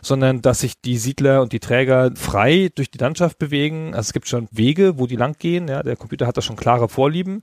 sondern 0.00 0.40
dass 0.40 0.60
sich 0.60 0.80
die 0.80 0.96
Siedler 0.96 1.42
und 1.42 1.52
die 1.52 1.60
Träger 1.60 2.12
frei 2.14 2.70
durch 2.74 2.90
die 2.90 2.96
Landschaft 2.96 3.38
bewegen. 3.38 3.88
Also 3.94 4.08
es 4.08 4.12
gibt 4.14 4.26
schon 4.26 4.48
Wege, 4.50 4.98
wo 4.98 5.06
die 5.06 5.16
lang 5.16 5.36
gehen, 5.38 5.68
ja, 5.68 5.82
der 5.82 5.96
Computer 5.96 6.26
hat 6.26 6.38
da 6.38 6.40
schon 6.40 6.56
klare 6.56 6.88
Vorlieben, 6.88 7.42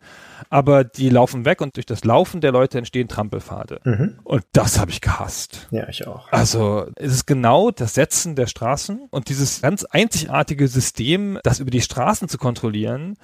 aber 0.50 0.84
die 0.84 1.10
laufen 1.10 1.46
weg 1.46 1.62
und 1.62 1.76
durch 1.76 1.86
das 1.86 2.04
Laufen 2.04 2.42
der 2.42 2.52
Leute 2.52 2.80
entstehen 2.80 3.08
Trampelpfade. 3.08 3.82
Mhm. 3.84 4.16
Und 4.24 4.46
das 4.54 4.80
habe 4.80 4.90
ich 4.90 5.00
gehasst. 5.02 5.68
Ja, 5.70 5.88
ich 5.88 6.08
auch. 6.08 6.32
Also 6.32 6.88
es 6.96 7.14
ist 7.14 7.28
genau 7.28 7.70
das 7.70 7.94
Setzen 7.94 8.36
der 8.36 8.48
Straßen 8.48 9.08
und 9.12 9.30
dieses 9.30 9.62
ganz 9.62 9.84
einzigartige 9.84 10.68
System, 10.68 11.40
das 11.44 11.60
über 11.60 11.70
die 11.70 11.82
Straßen 11.82 12.28
zu 12.30 12.40
kontrollieren, 12.40 13.18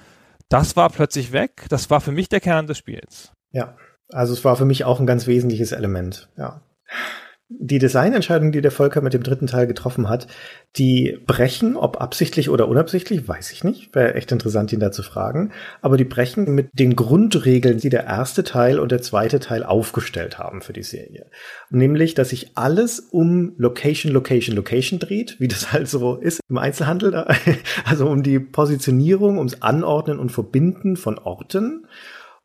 das 0.54 0.76
war 0.76 0.88
plötzlich 0.88 1.32
weg. 1.32 1.66
Das 1.68 1.90
war 1.90 2.00
für 2.00 2.12
mich 2.12 2.28
der 2.28 2.40
Kern 2.40 2.68
des 2.68 2.78
Spiels. 2.78 3.32
Ja, 3.50 3.76
also 4.12 4.32
es 4.32 4.44
war 4.44 4.54
für 4.54 4.64
mich 4.64 4.84
auch 4.84 5.00
ein 5.00 5.06
ganz 5.06 5.26
wesentliches 5.26 5.72
Element. 5.72 6.28
Ja 6.36 6.62
die 7.48 7.78
Designentscheidung, 7.78 8.52
die 8.52 8.62
der 8.62 8.70
Volker 8.70 9.02
mit 9.02 9.12
dem 9.12 9.22
dritten 9.22 9.46
Teil 9.46 9.66
getroffen 9.66 10.08
hat, 10.08 10.26
die 10.76 11.18
brechen, 11.26 11.76
ob 11.76 12.00
absichtlich 12.00 12.48
oder 12.48 12.68
unabsichtlich, 12.68 13.28
weiß 13.28 13.52
ich 13.52 13.62
nicht. 13.62 13.94
Wäre 13.94 14.14
echt 14.14 14.32
interessant, 14.32 14.72
ihn 14.72 14.80
da 14.80 14.90
zu 14.90 15.02
fragen. 15.02 15.52
Aber 15.82 15.98
die 15.98 16.04
brechen 16.04 16.54
mit 16.54 16.70
den 16.72 16.96
Grundregeln, 16.96 17.78
die 17.78 17.90
der 17.90 18.04
erste 18.04 18.44
Teil 18.44 18.80
und 18.80 18.90
der 18.90 19.02
zweite 19.02 19.40
Teil 19.40 19.62
aufgestellt 19.62 20.38
haben 20.38 20.62
für 20.62 20.72
die 20.72 20.82
Serie. 20.82 21.26
Nämlich, 21.68 22.14
dass 22.14 22.30
sich 22.30 22.52
alles 22.54 22.98
um 22.98 23.52
Location, 23.58 24.12
Location, 24.12 24.56
Location 24.56 24.98
dreht, 24.98 25.38
wie 25.38 25.48
das 25.48 25.72
halt 25.72 25.88
so 25.88 26.16
ist 26.16 26.40
im 26.48 26.58
Einzelhandel. 26.58 27.26
Also 27.84 28.08
um 28.08 28.22
die 28.22 28.38
Positionierung, 28.38 29.38
ums 29.38 29.60
Anordnen 29.62 30.18
und 30.18 30.32
Verbinden 30.32 30.96
von 30.96 31.18
Orten 31.18 31.86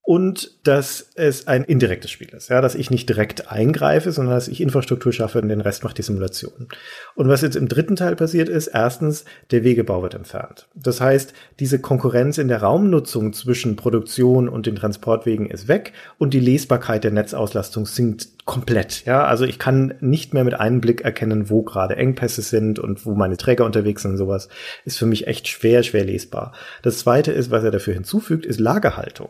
und 0.10 0.58
dass 0.64 1.12
es 1.14 1.46
ein 1.46 1.64
indirektes 1.64 2.10
Spiel 2.10 2.30
ist, 2.30 2.50
ja, 2.50 2.62
dass 2.62 2.74
ich 2.74 2.90
nicht 2.90 3.08
direkt 3.08 3.52
eingreife, 3.52 4.12
sondern 4.12 4.34
dass 4.34 4.48
ich 4.48 4.60
Infrastruktur 4.60 5.14
schaffe 5.14 5.40
und 5.40 5.50
den 5.50 5.62
Rest 5.62 5.84
macht 5.84 6.00
die 6.00 6.02
Simulation. 6.02 6.68
Und 7.14 7.30
was 7.30 7.42
jetzt 7.42 7.56
im 7.56 7.68
dritten 7.68 7.96
Teil 7.96 8.16
passiert 8.16 8.50
ist, 8.50 8.70
erstens, 8.70 9.24
der 9.52 9.64
Wegebau 9.64 10.02
wird 10.02 10.16
entfernt. 10.16 10.68
Das 10.74 11.00
heißt, 11.00 11.34
diese 11.60 11.78
Konkurrenz 11.78 12.40
in 12.40 12.48
der 12.48 12.64
Raumnutzung 12.64 13.34
zwischen 13.34 13.76
Produktion 13.76 14.50
und 14.50 14.66
den 14.66 14.78
Transportwegen 14.78 15.46
ist 15.46 15.68
weg 15.68 15.94
und 16.18 16.34
die 16.34 16.40
Lesbarkeit 16.40 17.04
der 17.04 17.12
Netzauslastung 17.12 17.86
sinkt 17.86 18.30
komplett. 18.50 19.06
Ja, 19.06 19.26
also 19.26 19.46
ich 19.46 19.60
kann 19.60 19.94
nicht 20.00 20.34
mehr 20.34 20.44
mit 20.44 20.56
einem 20.56 20.82
Blick 20.82 21.02
erkennen, 21.02 21.52
wo 21.52 21.62
gerade 21.62 21.96
Engpässe 21.98 22.42
sind 22.42 22.80
und 22.80 23.06
wo 23.06 23.14
meine 23.14 23.38
Träger 23.38 23.64
unterwegs 23.64 24.02
sind 24.02 24.14
und 24.14 24.18
sowas. 24.18 24.50
Ist 24.86 24.98
für 24.98 25.06
mich 25.06 25.28
echt 25.28 25.48
schwer, 25.48 25.84
schwer 25.84 26.04
lesbar. 26.04 26.54
Das 26.82 26.98
zweite 26.98 27.32
ist, 27.32 27.52
was 27.52 27.64
er 27.64 27.70
dafür 27.70 27.94
hinzufügt, 27.94 28.48
ist 28.48 28.60
Lagerhaltung. 28.60 29.30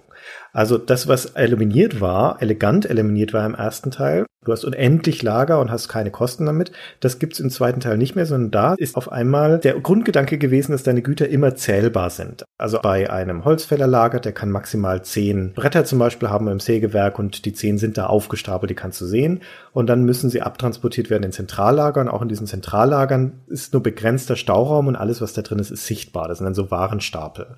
Also 0.54 0.78
das, 0.78 1.10
was 1.10 1.26
eliminiert 1.26 2.00
war, 2.00 2.42
elegant 2.42 2.90
eliminiert 2.90 3.34
war 3.34 3.46
im 3.46 3.56
ersten 3.56 3.92
Teil, 3.92 4.26
du 4.50 4.54
hast 4.54 4.66
unendlich 4.66 5.22
Lager 5.24 5.60
und 5.60 5.72
hast 5.72 5.88
keine 5.88 6.12
Kosten 6.12 6.46
damit, 6.46 6.72
das 7.00 7.20
gibt's 7.20 7.40
im 7.40 7.50
zweiten 7.50 7.80
Teil 7.80 7.98
nicht 7.98 8.16
mehr, 8.16 8.26
sondern 8.26 8.52
da 8.52 8.74
ist 8.78 8.96
auf 8.96 9.12
einmal 9.12 9.60
der 9.60 9.80
Grundgedanke 9.80 10.38
gewesen, 10.38 10.72
dass 10.72 10.84
deine 10.84 11.02
Güter 11.02 11.30
immer 11.30 11.56
zählbar 11.56 12.10
sind. 12.10 12.44
Also 12.58 12.80
bei 12.82 13.10
einem 13.10 13.46
Holzfällerlager, 13.46 14.20
der 14.20 14.34
kann 14.34 14.52
maximal 14.52 15.04
zehn 15.04 15.54
Bretter 15.54 15.86
zum 15.86 16.00
Beispiel 16.00 16.30
haben 16.30 16.48
im 16.48 16.60
Sägewerk 16.60 17.20
und 17.20 17.46
die 17.46 17.54
zehn 17.54 17.78
sind 17.78 17.98
da 17.98 18.08
aufgestapelt, 18.08 18.70
die 18.70 18.76
kannst 18.76 19.00
du 19.02 19.06
sehen. 19.06 19.42
Und 19.72 19.88
dann 19.88 20.04
müssen 20.04 20.30
sie 20.30 20.42
abtransportiert 20.42 21.10
werden 21.10 21.24
in 21.24 21.32
Zentrallagern. 21.32 22.10
Auch 22.10 22.22
in 22.22 22.28
diesen 22.28 22.48
Zentrallagern 22.48 23.34
ist 23.48 23.74
nur 23.74 23.84
begrenzter 23.84 24.36
Stauraum 24.36 24.88
und 24.88 24.96
alles, 24.96 25.22
was 25.22 25.34
da 25.34 25.42
drin 25.42 25.60
ist, 25.60 25.72
ist 25.72 25.86
sichtbar. 25.86 26.28
Das 26.28 26.40
sind 26.40 26.46
dann 26.46 26.56
so 26.56 26.72
Warenstapel. 26.72 27.56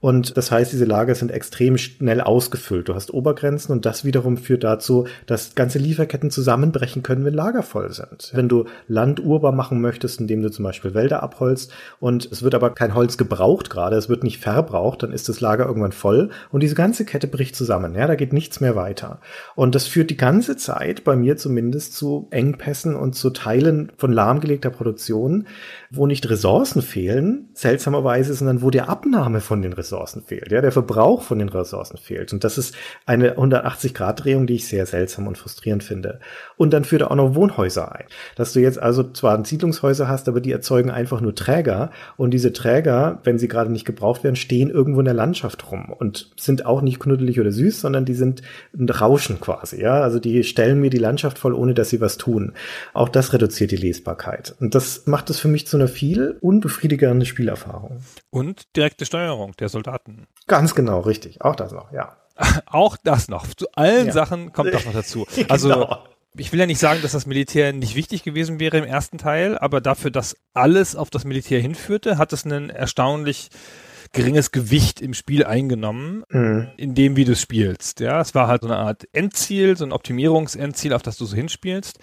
Und 0.00 0.36
das 0.36 0.50
heißt, 0.50 0.72
diese 0.72 0.84
Lager 0.84 1.14
sind 1.14 1.30
extrem 1.30 1.78
schnell 1.78 2.20
ausgefüllt. 2.20 2.88
Du 2.88 2.94
hast 2.94 3.12
Obergrenzen 3.12 3.72
und 3.72 3.86
das 3.86 4.04
wiederum 4.04 4.36
führt 4.36 4.64
dazu, 4.64 5.06
dass 5.26 5.54
ganze 5.54 5.78
Lieferketten 5.78 6.30
zusammenbrechen 6.30 7.02
können, 7.02 7.24
wenn 7.24 7.34
Lager 7.34 7.62
voll 7.62 7.92
sind. 7.92 8.30
Wenn 8.34 8.48
du 8.48 8.66
Land 8.88 9.24
urbar 9.24 9.52
machen 9.52 9.80
möchtest, 9.80 10.20
indem 10.20 10.42
du 10.42 10.50
zum 10.50 10.64
Beispiel 10.64 10.94
Wälder 10.94 11.22
abholst 11.22 11.72
und 12.00 12.30
es 12.30 12.42
wird 12.42 12.54
aber 12.54 12.70
kein 12.70 12.94
Holz 12.94 13.16
gebraucht 13.16 13.70
gerade, 13.70 13.96
es 13.96 14.08
wird 14.08 14.22
nicht 14.22 14.38
verbraucht, 14.38 15.02
dann 15.02 15.12
ist 15.12 15.28
das 15.28 15.40
Lager 15.40 15.66
irgendwann 15.66 15.92
voll 15.92 16.30
und 16.50 16.62
diese 16.62 16.74
ganze 16.74 17.04
Kette 17.04 17.26
bricht 17.26 17.56
zusammen. 17.56 17.94
Ja, 17.94 18.06
da 18.06 18.14
geht 18.14 18.32
nichts 18.32 18.60
mehr 18.60 18.76
weiter. 18.76 19.20
Und 19.54 19.74
das 19.74 19.86
führt 19.86 20.10
die 20.10 20.16
ganze 20.16 20.56
Zeit, 20.56 21.04
bei 21.04 21.16
mir 21.16 21.36
zumindest, 21.36 21.94
zu 21.94 22.28
Engpässen 22.30 22.94
und 22.94 23.14
zu 23.14 23.30
Teilen 23.30 23.92
von 23.96 24.12
lahmgelegter 24.12 24.70
Produktion, 24.70 25.46
wo 25.96 26.06
nicht 26.06 26.28
Ressourcen 26.28 26.82
fehlen, 26.82 27.48
seltsamerweise, 27.54 28.34
sondern 28.34 28.62
wo 28.62 28.70
der 28.70 28.88
Abnahme 28.88 29.40
von 29.40 29.62
den 29.62 29.72
Ressourcen 29.72 30.22
fehlt, 30.22 30.52
ja, 30.52 30.60
der 30.60 30.72
Verbrauch 30.72 31.22
von 31.22 31.38
den 31.38 31.48
Ressourcen 31.48 31.98
fehlt. 31.98 32.32
Und 32.32 32.44
das 32.44 32.58
ist 32.58 32.74
eine 33.06 33.36
180-Grad-Drehung, 33.36 34.46
die 34.46 34.54
ich 34.54 34.68
sehr 34.68 34.86
seltsam 34.86 35.26
und 35.26 35.38
frustrierend 35.38 35.84
finde. 35.84 36.20
Und 36.56 36.72
dann 36.72 36.84
führt 36.84 37.02
er 37.02 37.10
auch 37.10 37.16
noch 37.16 37.34
Wohnhäuser 37.34 37.94
ein. 37.94 38.04
Dass 38.36 38.52
du 38.52 38.60
jetzt 38.60 38.78
also 38.78 39.10
zwar 39.12 39.44
Siedlungshäuser 39.44 40.08
hast, 40.08 40.28
aber 40.28 40.40
die 40.40 40.52
erzeugen 40.52 40.90
einfach 40.90 41.20
nur 41.20 41.34
Träger. 41.34 41.90
Und 42.16 42.32
diese 42.32 42.52
Träger, 42.52 43.20
wenn 43.24 43.38
sie 43.38 43.48
gerade 43.48 43.70
nicht 43.70 43.84
gebraucht 43.84 44.24
werden, 44.24 44.36
stehen 44.36 44.70
irgendwo 44.70 45.00
in 45.00 45.06
der 45.06 45.14
Landschaft 45.14 45.70
rum 45.70 45.92
und 45.96 46.30
sind 46.36 46.66
auch 46.66 46.82
nicht 46.82 47.00
knuddelig 47.00 47.40
oder 47.40 47.52
süß, 47.52 47.80
sondern 47.80 48.04
die 48.04 48.14
sind 48.14 48.42
ein 48.76 48.88
Rauschen 48.88 49.40
quasi, 49.40 49.80
ja. 49.80 50.00
Also 50.00 50.18
die 50.18 50.44
stellen 50.44 50.80
mir 50.80 50.90
die 50.90 50.98
Landschaft 50.98 51.38
voll, 51.38 51.54
ohne 51.54 51.74
dass 51.74 51.90
sie 51.90 52.00
was 52.00 52.16
tun. 52.18 52.52
Auch 52.94 53.08
das 53.08 53.32
reduziert 53.32 53.70
die 53.70 53.76
Lesbarkeit. 53.76 54.54
Und 54.60 54.74
das 54.74 55.06
macht 55.06 55.30
es 55.30 55.38
für 55.38 55.48
mich 55.48 55.66
zu 55.66 55.76
einer 55.76 55.85
viel 55.88 56.38
unbefriedigende 56.40 57.26
Spielerfahrung. 57.26 58.02
Und 58.30 58.76
direkte 58.76 59.06
Steuerung 59.06 59.52
der 59.58 59.68
Soldaten. 59.68 60.26
Ganz 60.46 60.74
genau, 60.74 61.00
richtig. 61.00 61.42
Auch 61.42 61.56
das 61.56 61.72
noch, 61.72 61.92
ja. 61.92 62.16
Auch 62.66 62.96
das 63.02 63.28
noch. 63.28 63.46
Zu 63.54 63.66
allen 63.74 64.08
ja. 64.08 64.12
Sachen 64.12 64.52
kommt 64.52 64.72
das 64.72 64.84
noch 64.84 64.92
dazu. 64.92 65.26
Also 65.48 65.68
genau. 65.68 66.04
ich 66.36 66.52
will 66.52 66.60
ja 66.60 66.66
nicht 66.66 66.78
sagen, 66.78 67.00
dass 67.02 67.12
das 67.12 67.26
Militär 67.26 67.72
nicht 67.72 67.94
wichtig 67.94 68.22
gewesen 68.22 68.60
wäre 68.60 68.78
im 68.78 68.84
ersten 68.84 69.18
Teil, 69.18 69.58
aber 69.58 69.80
dafür, 69.80 70.10
dass 70.10 70.36
alles 70.52 70.96
auf 70.96 71.10
das 71.10 71.24
Militär 71.24 71.60
hinführte, 71.60 72.18
hat 72.18 72.32
es 72.32 72.44
einen 72.44 72.70
erstaunlich 72.70 73.48
geringes 74.12 74.50
Gewicht 74.52 75.00
im 75.00 75.14
Spiel 75.14 75.44
eingenommen, 75.44 76.24
mhm. 76.28 76.68
in 76.76 76.94
dem, 76.94 77.16
wie 77.16 77.24
du 77.24 77.34
spielst. 77.36 78.00
Ja, 78.00 78.20
es 78.20 78.34
war 78.34 78.48
halt 78.48 78.62
so 78.62 78.68
eine 78.68 78.76
Art 78.76 79.06
Endziel, 79.12 79.76
so 79.76 79.84
ein 79.84 79.92
Optimierungsendziel, 79.92 80.92
auf 80.92 81.02
das 81.02 81.16
du 81.16 81.24
so 81.24 81.36
hinspielst. 81.36 81.98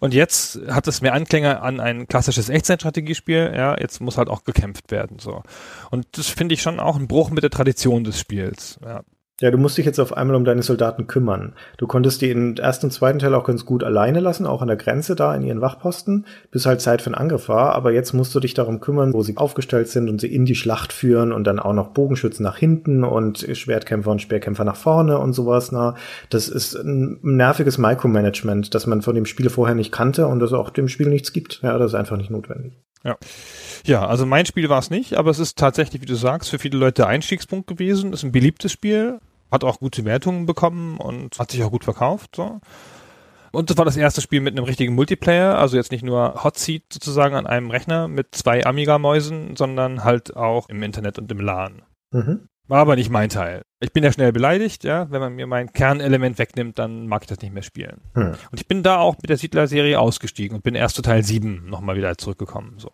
Und 0.00 0.14
jetzt 0.14 0.60
hat 0.68 0.86
es 0.88 1.00
mehr 1.00 1.14
Anklänge 1.14 1.60
an 1.60 1.80
ein 1.80 2.06
klassisches 2.06 2.48
Echtzeitstrategiespiel. 2.48 3.52
Ja, 3.54 3.78
jetzt 3.78 4.00
muss 4.00 4.18
halt 4.18 4.28
auch 4.28 4.44
gekämpft 4.44 4.90
werden, 4.90 5.18
so. 5.18 5.42
Und 5.90 6.06
das 6.12 6.28
finde 6.28 6.54
ich 6.54 6.62
schon 6.62 6.80
auch 6.80 6.96
ein 6.96 7.08
Bruch 7.08 7.30
mit 7.30 7.42
der 7.42 7.50
Tradition 7.50 8.04
des 8.04 8.18
Spiels. 8.18 8.78
Ja. 8.84 9.02
Ja, 9.40 9.52
du 9.52 9.58
musst 9.58 9.78
dich 9.78 9.86
jetzt 9.86 10.00
auf 10.00 10.16
einmal 10.16 10.34
um 10.34 10.44
deine 10.44 10.62
Soldaten 10.62 11.06
kümmern. 11.06 11.52
Du 11.76 11.86
konntest 11.86 12.22
die 12.22 12.30
im 12.30 12.56
ersten 12.56 12.86
und 12.86 12.90
zweiten 12.90 13.20
Teil 13.20 13.34
auch 13.34 13.44
ganz 13.44 13.64
gut 13.64 13.84
alleine 13.84 14.18
lassen, 14.18 14.46
auch 14.46 14.62
an 14.62 14.68
der 14.68 14.76
Grenze 14.76 15.14
da 15.14 15.32
in 15.32 15.44
ihren 15.44 15.60
Wachposten, 15.60 16.26
bis 16.50 16.66
halt 16.66 16.80
Zeit 16.80 17.02
für 17.02 17.06
einen 17.06 17.14
Angriff 17.14 17.48
war. 17.48 17.76
Aber 17.76 17.92
jetzt 17.92 18.14
musst 18.14 18.34
du 18.34 18.40
dich 18.40 18.54
darum 18.54 18.80
kümmern, 18.80 19.12
wo 19.12 19.22
sie 19.22 19.36
aufgestellt 19.36 19.88
sind 19.88 20.08
und 20.08 20.20
sie 20.20 20.34
in 20.34 20.44
die 20.44 20.56
Schlacht 20.56 20.92
führen 20.92 21.30
und 21.30 21.44
dann 21.44 21.60
auch 21.60 21.72
noch 21.72 21.90
Bogenschützen 21.90 22.42
nach 22.42 22.56
hinten 22.56 23.04
und 23.04 23.46
Schwertkämpfer 23.52 24.10
und 24.10 24.20
Speerkämpfer 24.20 24.64
nach 24.64 24.74
vorne 24.74 25.18
und 25.18 25.34
sowas. 25.34 25.70
Na, 25.70 25.94
das 26.30 26.48
ist 26.48 26.74
ein 26.74 27.20
nerviges 27.22 27.78
Micromanagement, 27.78 28.74
das 28.74 28.88
man 28.88 29.02
von 29.02 29.14
dem 29.14 29.24
Spiel 29.24 29.50
vorher 29.50 29.76
nicht 29.76 29.92
kannte 29.92 30.26
und 30.26 30.40
das 30.40 30.52
auch 30.52 30.70
dem 30.70 30.88
Spiel 30.88 31.08
nichts 31.08 31.32
gibt. 31.32 31.60
Ja, 31.62 31.78
das 31.78 31.92
ist 31.92 31.94
einfach 31.94 32.16
nicht 32.16 32.30
notwendig. 32.30 32.72
Ja. 33.04 33.16
Ja, 33.86 34.06
also 34.06 34.26
mein 34.26 34.46
Spiel 34.46 34.68
war 34.68 34.80
es 34.80 34.90
nicht, 34.90 35.14
aber 35.14 35.30
es 35.30 35.38
ist 35.38 35.56
tatsächlich, 35.56 36.02
wie 36.02 36.06
du 36.06 36.16
sagst, 36.16 36.50
für 36.50 36.58
viele 36.58 36.76
Leute 36.76 37.06
Einstiegspunkt 37.06 37.68
gewesen. 37.68 38.12
Ist 38.12 38.24
ein 38.24 38.32
beliebtes 38.32 38.72
Spiel, 38.72 39.20
hat 39.50 39.64
auch 39.64 39.78
gute 39.80 40.04
Wertungen 40.04 40.46
bekommen 40.46 40.98
und 40.98 41.38
hat 41.38 41.50
sich 41.50 41.62
auch 41.62 41.70
gut 41.70 41.84
verkauft. 41.84 42.36
So. 42.36 42.60
Und 43.52 43.70
das 43.70 43.76
war 43.76 43.84
das 43.84 43.96
erste 43.96 44.20
Spiel 44.20 44.40
mit 44.40 44.56
einem 44.56 44.64
richtigen 44.64 44.94
Multiplayer, 44.94 45.58
also 45.58 45.76
jetzt 45.76 45.92
nicht 45.92 46.04
nur 46.04 46.44
Hot 46.44 46.58
Seat 46.58 46.84
sozusagen 46.92 47.34
an 47.34 47.46
einem 47.46 47.70
Rechner 47.70 48.08
mit 48.08 48.34
zwei 48.34 48.64
Amiga-Mäusen, 48.64 49.56
sondern 49.56 50.04
halt 50.04 50.36
auch 50.36 50.68
im 50.68 50.82
Internet 50.82 51.18
und 51.18 51.30
im 51.30 51.40
LAN. 51.40 51.82
Mhm. 52.10 52.48
War 52.68 52.80
aber 52.80 52.96
nicht 52.96 53.08
mein 53.08 53.30
Teil. 53.30 53.62
Ich 53.80 53.94
bin 53.94 54.04
ja 54.04 54.12
schnell 54.12 54.30
beleidigt, 54.30 54.84
ja. 54.84 55.10
Wenn 55.10 55.20
man 55.20 55.34
mir 55.34 55.46
mein 55.46 55.72
Kernelement 55.72 56.38
wegnimmt, 56.38 56.78
dann 56.78 57.06
mag 57.06 57.22
ich 57.22 57.28
das 57.28 57.40
nicht 57.40 57.54
mehr 57.54 57.62
spielen. 57.62 58.02
Hm. 58.12 58.34
Und 58.50 58.60
ich 58.60 58.68
bin 58.68 58.82
da 58.82 58.98
auch 58.98 59.16
mit 59.16 59.30
der 59.30 59.38
Siedler-Serie 59.38 59.98
ausgestiegen 59.98 60.54
und 60.54 60.62
bin 60.62 60.74
erst 60.74 60.94
zu 60.94 61.00
Teil 61.00 61.22
7 61.22 61.64
nochmal 61.66 61.96
wieder 61.96 62.18
zurückgekommen. 62.18 62.74
So. 62.76 62.92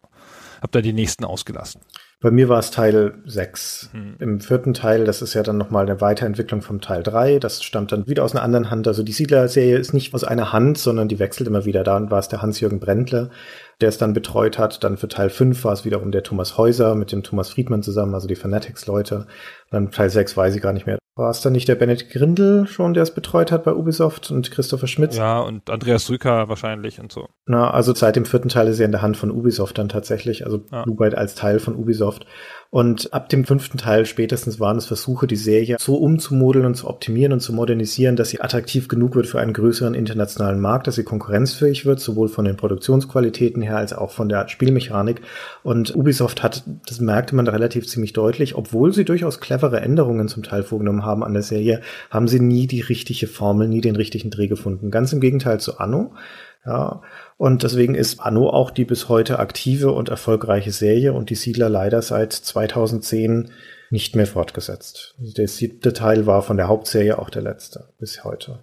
Hab 0.62 0.70
da 0.70 0.80
die 0.80 0.92
nächsten 0.92 1.24
ausgelassen. 1.24 1.80
Bei 2.20 2.30
mir 2.30 2.48
war 2.48 2.58
es 2.58 2.70
Teil 2.70 3.14
6. 3.26 3.90
Hm. 3.92 4.16
Im 4.18 4.40
vierten 4.40 4.72
Teil, 4.72 5.04
das 5.04 5.20
ist 5.20 5.34
ja 5.34 5.42
dann 5.42 5.58
nochmal 5.58 5.84
eine 5.84 6.00
Weiterentwicklung 6.00 6.62
vom 6.62 6.80
Teil 6.80 7.02
3. 7.02 7.38
Das 7.38 7.62
stammt 7.62 7.92
dann 7.92 8.06
wieder 8.06 8.24
aus 8.24 8.34
einer 8.34 8.42
anderen 8.42 8.70
Hand. 8.70 8.88
Also 8.88 9.02
die 9.02 9.12
Siedler-Serie 9.12 9.76
ist 9.76 9.92
nicht 9.92 10.14
aus 10.14 10.24
einer 10.24 10.52
Hand, 10.52 10.78
sondern 10.78 11.08
die 11.08 11.18
wechselt 11.18 11.48
immer 11.48 11.64
wieder. 11.64 11.84
Da 11.84 12.10
war 12.10 12.18
es 12.18 12.28
der 12.28 12.40
Hans-Jürgen 12.40 12.80
Brendle, 12.80 13.30
der 13.80 13.90
es 13.90 13.98
dann 13.98 14.14
betreut 14.14 14.58
hat. 14.58 14.82
Dann 14.84 14.96
für 14.96 15.08
Teil 15.08 15.28
5 15.28 15.64
war 15.64 15.72
es 15.72 15.84
wiederum 15.84 16.12
der 16.12 16.22
Thomas 16.22 16.56
Häuser 16.56 16.94
mit 16.94 17.12
dem 17.12 17.22
Thomas 17.22 17.50
Friedmann 17.50 17.82
zusammen, 17.82 18.14
also 18.14 18.26
die 18.26 18.36
Fanatics-Leute. 18.36 19.26
Dann 19.70 19.90
Teil 19.90 20.10
6 20.10 20.36
weiß 20.36 20.56
ich 20.56 20.62
gar 20.62 20.72
nicht 20.72 20.86
mehr. 20.86 20.98
War 21.16 21.30
es 21.30 21.40
dann 21.40 21.52
nicht 21.52 21.68
der 21.68 21.76
Benedikt 21.76 22.10
Grindel 22.10 22.66
schon, 22.66 22.92
der 22.92 23.04
es 23.04 23.14
betreut 23.14 23.52
hat 23.52 23.62
bei 23.62 23.72
Ubisoft 23.72 24.32
und 24.32 24.50
Christopher 24.50 24.88
Schmidt? 24.88 25.14
Ja, 25.14 25.38
und 25.38 25.70
Andreas 25.70 26.10
Rücker 26.10 26.48
wahrscheinlich 26.48 26.98
und 26.98 27.12
so. 27.12 27.28
Na, 27.46 27.70
also 27.70 27.94
seit 27.94 28.16
dem 28.16 28.24
vierten 28.24 28.48
Teil 28.48 28.66
ist 28.66 28.80
er 28.80 28.86
in 28.86 28.90
der 28.90 29.02
Hand 29.02 29.16
von 29.16 29.30
Ubisoft 29.30 29.78
dann 29.78 29.88
tatsächlich, 29.88 30.44
also 30.44 30.64
ja. 30.72 30.82
Blue 30.82 30.96
Byte 30.96 31.16
als 31.16 31.36
Teil 31.36 31.60
von 31.60 31.76
Ubisoft. 31.76 32.26
Und 32.70 33.14
ab 33.14 33.28
dem 33.28 33.44
fünften 33.44 33.78
Teil 33.78 34.04
spätestens 34.04 34.58
waren 34.58 34.76
es 34.76 34.86
Versuche, 34.86 35.28
die 35.28 35.36
Serie 35.36 35.76
so 35.78 35.94
umzumodeln 35.94 36.66
und 36.66 36.74
zu 36.74 36.88
optimieren 36.88 37.32
und 37.32 37.38
zu 37.38 37.52
modernisieren, 37.52 38.16
dass 38.16 38.30
sie 38.30 38.40
attraktiv 38.40 38.88
genug 38.88 39.14
wird 39.14 39.28
für 39.28 39.38
einen 39.38 39.52
größeren 39.52 39.94
internationalen 39.94 40.58
Markt, 40.58 40.88
dass 40.88 40.96
sie 40.96 41.04
konkurrenzfähig 41.04 41.86
wird, 41.86 42.00
sowohl 42.00 42.26
von 42.26 42.44
den 42.44 42.56
Produktionsqualitäten 42.56 43.62
her 43.62 43.76
als 43.76 43.92
auch 43.92 44.10
von 44.10 44.28
der 44.28 44.48
Spielmechanik. 44.48 45.22
Und 45.62 45.94
Ubisoft 45.94 46.42
hat, 46.42 46.64
das 46.88 46.98
merkte 46.98 47.36
man 47.36 47.46
relativ 47.46 47.86
ziemlich 47.86 48.12
deutlich, 48.12 48.56
obwohl 48.56 48.92
sie 48.92 49.04
durchaus 49.04 49.38
clevere 49.38 49.80
Änderungen 49.80 50.26
zum 50.26 50.42
Teil 50.42 50.64
vorgenommen 50.64 51.03
haben 51.04 51.24
an 51.24 51.34
der 51.34 51.42
Serie, 51.42 51.80
haben 52.10 52.28
sie 52.28 52.40
nie 52.40 52.66
die 52.66 52.80
richtige 52.80 53.26
Formel, 53.26 53.68
nie 53.68 53.80
den 53.80 53.96
richtigen 53.96 54.30
Dreh 54.30 54.48
gefunden. 54.48 54.90
Ganz 54.90 55.12
im 55.12 55.20
Gegenteil 55.20 55.60
zu 55.60 55.78
Anno. 55.78 56.12
Ja, 56.66 57.02
und 57.36 57.62
deswegen 57.62 57.94
ist 57.94 58.20
Anno 58.20 58.48
auch 58.48 58.70
die 58.70 58.86
bis 58.86 59.08
heute 59.08 59.38
aktive 59.38 59.92
und 59.92 60.08
erfolgreiche 60.08 60.72
Serie 60.72 61.12
und 61.12 61.28
die 61.28 61.34
Siedler 61.34 61.68
leider 61.68 62.00
seit 62.00 62.32
2010 62.32 63.50
nicht 63.90 64.16
mehr 64.16 64.26
fortgesetzt. 64.26 65.14
Der 65.18 65.46
siebte 65.46 65.92
Teil 65.92 66.26
war 66.26 66.42
von 66.42 66.56
der 66.56 66.68
Hauptserie 66.68 67.18
auch 67.18 67.28
der 67.28 67.42
letzte 67.42 67.88
bis 67.98 68.24
heute. 68.24 68.60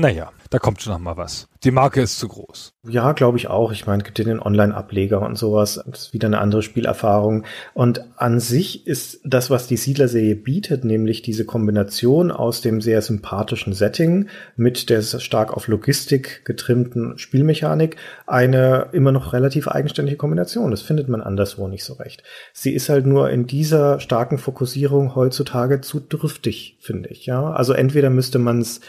Ja. 0.00 0.08
Naja, 0.08 0.32
da 0.50 0.58
kommt 0.58 0.82
schon 0.82 0.92
noch 0.92 0.98
mal 0.98 1.16
was. 1.16 1.46
Die 1.62 1.70
Marke 1.70 2.00
ist 2.00 2.18
zu 2.18 2.26
groß. 2.26 2.72
Ja, 2.88 3.12
glaube 3.12 3.36
ich 3.36 3.48
auch. 3.48 3.70
Ich 3.70 3.86
meine, 3.86 4.02
gibt 4.02 4.18
ja 4.18 4.24
den 4.24 4.40
Online-Ableger 4.40 5.20
und 5.20 5.36
sowas. 5.36 5.80
Das 5.86 6.06
ist 6.06 6.12
wieder 6.14 6.26
eine 6.26 6.38
andere 6.38 6.62
Spielerfahrung. 6.62 7.44
Und 7.74 8.02
an 8.16 8.40
sich 8.40 8.86
ist 8.86 9.20
das, 9.24 9.50
was 9.50 9.66
die 9.66 9.76
Siedler-Serie 9.76 10.36
bietet, 10.36 10.84
nämlich 10.84 11.20
diese 11.20 11.44
Kombination 11.44 12.30
aus 12.30 12.62
dem 12.62 12.80
sehr 12.80 13.02
sympathischen 13.02 13.74
Setting 13.74 14.28
mit 14.56 14.88
der 14.88 15.02
stark 15.02 15.52
auf 15.52 15.68
Logistik 15.68 16.46
getrimmten 16.46 17.18
Spielmechanik, 17.18 17.96
eine 18.26 18.88
immer 18.92 19.12
noch 19.12 19.34
relativ 19.34 19.68
eigenständige 19.68 20.16
Kombination. 20.16 20.70
Das 20.70 20.80
findet 20.80 21.08
man 21.08 21.20
anderswo 21.20 21.68
nicht 21.68 21.84
so 21.84 21.92
recht. 21.92 22.22
Sie 22.54 22.72
ist 22.72 22.88
halt 22.88 23.04
nur 23.04 23.28
in 23.28 23.46
dieser 23.46 24.00
starken 24.00 24.38
Fokussierung 24.38 25.14
heutzutage 25.14 25.82
zu 25.82 26.00
drüftig, 26.00 26.78
finde 26.80 27.10
ich. 27.10 27.26
Ja, 27.26 27.50
also 27.50 27.74
entweder 27.74 28.08
müsste 28.08 28.38
man 28.38 28.60
es 28.62 28.80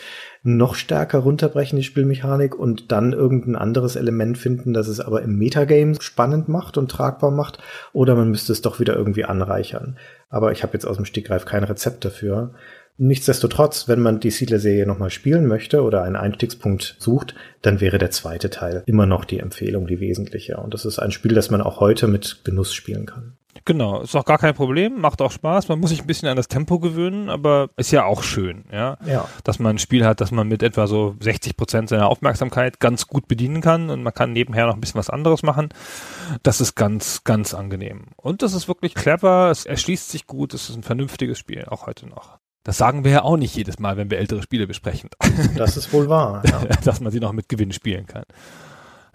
noch 0.44 0.76
stärker 0.76 1.20
runterbrechen, 1.20 1.78
die 1.78 1.84
Spielmechanik, 1.84 2.58
und 2.58 2.92
dann 2.92 3.14
irgendein 3.14 3.56
anderes 3.56 3.96
Element 3.96 4.38
finden, 4.38 4.74
das 4.74 4.88
es 4.88 5.00
aber 5.00 5.22
im 5.22 5.38
Metagame 5.38 6.02
spannend 6.02 6.50
macht 6.50 6.78
und 6.78 6.90
tragbar 6.90 7.32
macht, 7.32 7.60
oder 7.94 8.16
man 8.16 8.30
müsste 8.32 8.52
es 8.52 8.62
doch 8.62 8.80
wieder 8.80 8.96
irgendwie 8.96 9.26
anreichern. 9.26 9.98
Aber 10.30 10.52
ich 10.52 10.64
habe 10.64 10.74
jetzt 10.74 10.86
aus 10.86 10.96
dem 10.96 11.06
Stegreif 11.06 11.46
kein 11.46 11.64
Rezept 11.64 12.06
dafür. 12.06 12.54
Nichtsdestotrotz, 12.98 13.88
wenn 13.88 14.02
man 14.02 14.20
die 14.20 14.32
Siedler-Serie 14.32 14.86
nochmal 14.86 15.10
spielen 15.10 15.48
möchte 15.48 15.82
oder 15.82 16.04
einen 16.04 16.16
Einstiegspunkt 16.16 16.98
sucht, 17.00 17.36
dann 17.62 17.82
wäre 17.82 17.98
der 17.98 18.12
zweite 18.12 18.50
Teil 18.50 18.84
immer 18.86 19.06
noch 19.06 19.26
die 19.26 19.40
Empfehlung, 19.40 19.88
die 19.88 20.00
wesentliche. 20.00 20.58
Und 20.58 20.74
das 20.74 20.86
ist 20.86 21.00
ein 21.00 21.12
Spiel, 21.12 21.34
das 21.34 21.50
man 21.50 21.62
auch 21.62 21.80
heute 21.80 22.08
mit 22.08 22.42
Genuss 22.44 22.74
spielen 22.74 23.06
kann. 23.06 23.38
Genau, 23.66 24.02
ist 24.02 24.16
auch 24.16 24.26
gar 24.26 24.38
kein 24.38 24.56
Problem, 24.56 25.00
macht 25.00 25.22
auch 25.22 25.32
Spaß. 25.32 25.68
Man 25.68 25.80
muss 25.80 25.92
sich 25.92 26.02
ein 26.02 26.08
bisschen 26.08 26.28
an 26.28 26.38
das 26.38 26.48
Tempo 26.48 26.80
gewöhnen, 26.80 27.30
aber 27.30 27.70
ist 27.78 27.92
ja 27.92 28.06
auch 28.06 28.24
schön, 28.24 28.66
ja. 28.72 28.98
ja. 29.06 29.28
Dass 29.44 29.60
man 29.60 29.76
ein 29.76 29.80
Spiel 29.80 30.06
hat, 30.06 30.22
das 30.22 30.32
man 30.32 30.48
mit 30.48 30.64
etwa 30.64 30.88
so 30.88 31.16
60 31.20 31.58
Prozent 31.58 31.90
seiner 31.90 32.08
Aufmerksamkeit 32.08 32.80
ganz 32.80 33.08
gut 33.08 33.28
bedienen 33.28 33.62
kann 33.62 33.90
und 33.90 34.04
man 34.04 34.14
kann 34.14 34.34
nebenher 34.34 34.68
noch 34.68 34.76
ein 34.76 34.82
bisschen 34.82 35.00
was 35.00 35.10
anderes 35.10 35.44
machen. 35.44 35.70
Das 36.44 36.62
ist 36.62 36.76
ganz, 36.76 37.24
ganz 37.24 37.54
angenehm. 37.54 38.08
Und 38.16 38.42
das 38.42 38.54
ist 38.54 38.68
wirklich 38.68 38.96
clever, 38.96 39.50
es 39.52 39.66
erschließt 39.66 40.10
sich 40.10 40.28
gut, 40.28 40.54
es 40.54 40.70
ist 40.70 40.76
ein 40.76 40.84
vernünftiges 40.84 41.38
Spiel, 41.38 41.66
auch 41.70 41.88
heute 41.88 42.08
noch. 42.08 42.40
Das 42.64 42.78
sagen 42.78 43.04
wir 43.04 43.12
ja 43.12 43.24
auch 43.24 43.38
nicht 43.38 43.56
jedes 43.56 43.80
Mal, 43.80 43.98
wenn 43.98 44.12
wir 44.12 44.20
ältere 44.20 44.44
Spiele 44.44 44.68
besprechen. 44.68 45.10
Das 45.56 45.78
ist 45.78 45.92
wohl 45.94 46.10
wahr. 46.10 46.44
Ja. 46.46 46.62
Dass 46.84 47.02
man 47.02 47.12
sie 47.12 47.20
noch 47.20 47.34
mit 47.34 47.50
Gewinn 47.50 47.72
spielen 47.72 48.06
kann 48.06 48.24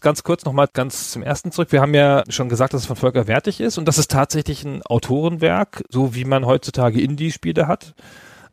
ganz 0.01 0.23
kurz 0.23 0.45
nochmal 0.45 0.69
ganz 0.73 1.11
zum 1.11 1.23
ersten 1.23 1.53
zurück. 1.53 1.73
Wir 1.73 1.81
haben 1.81 1.95
ja 1.95 2.23
schon 2.29 2.49
gesagt, 2.49 2.75
dass 2.75 2.83
es 2.83 2.87
von 2.87 2.97
Volker 2.97 3.27
Wertig 3.27 3.61
ist 3.61 3.79
und 3.79 3.87
das 3.87 3.99
ist 3.99 4.11
tatsächlich 4.11 4.65
ein 4.65 4.83
Autorenwerk, 4.83 5.85
so 5.89 6.15
wie 6.15 6.25
man 6.25 6.47
heutzutage 6.47 7.01
Indie-Spiele 7.01 7.67
hat. 7.67 7.95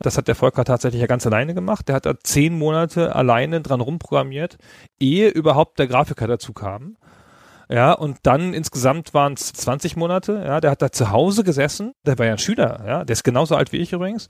Das 0.00 0.18
hat 0.18 0.28
der 0.28 0.34
Volker 0.34 0.64
tatsächlich 0.64 1.00
ja 1.00 1.06
ganz 1.06 1.26
alleine 1.26 1.54
gemacht. 1.54 1.88
Der 1.88 1.96
hat 1.96 2.06
da 2.06 2.14
zehn 2.22 2.58
Monate 2.58 3.14
alleine 3.14 3.60
dran 3.60 3.80
rumprogrammiert, 3.80 4.58
ehe 4.98 5.28
überhaupt 5.28 5.78
der 5.78 5.86
Grafiker 5.86 6.26
dazu 6.26 6.52
kam. 6.52 6.96
Ja, 7.68 7.92
und 7.92 8.18
dann 8.22 8.54
insgesamt 8.54 9.14
waren 9.14 9.34
es 9.34 9.52
20 9.52 9.96
Monate. 9.96 10.42
Ja, 10.44 10.60
der 10.60 10.70
hat 10.70 10.82
da 10.82 10.92
zu 10.92 11.10
Hause 11.10 11.44
gesessen. 11.44 11.92
Der 12.06 12.18
war 12.18 12.26
ja 12.26 12.32
ein 12.32 12.38
Schüler. 12.38 12.84
Ja, 12.86 13.04
der 13.04 13.12
ist 13.12 13.24
genauso 13.24 13.56
alt 13.56 13.72
wie 13.72 13.78
ich 13.78 13.92
übrigens. 13.92 14.28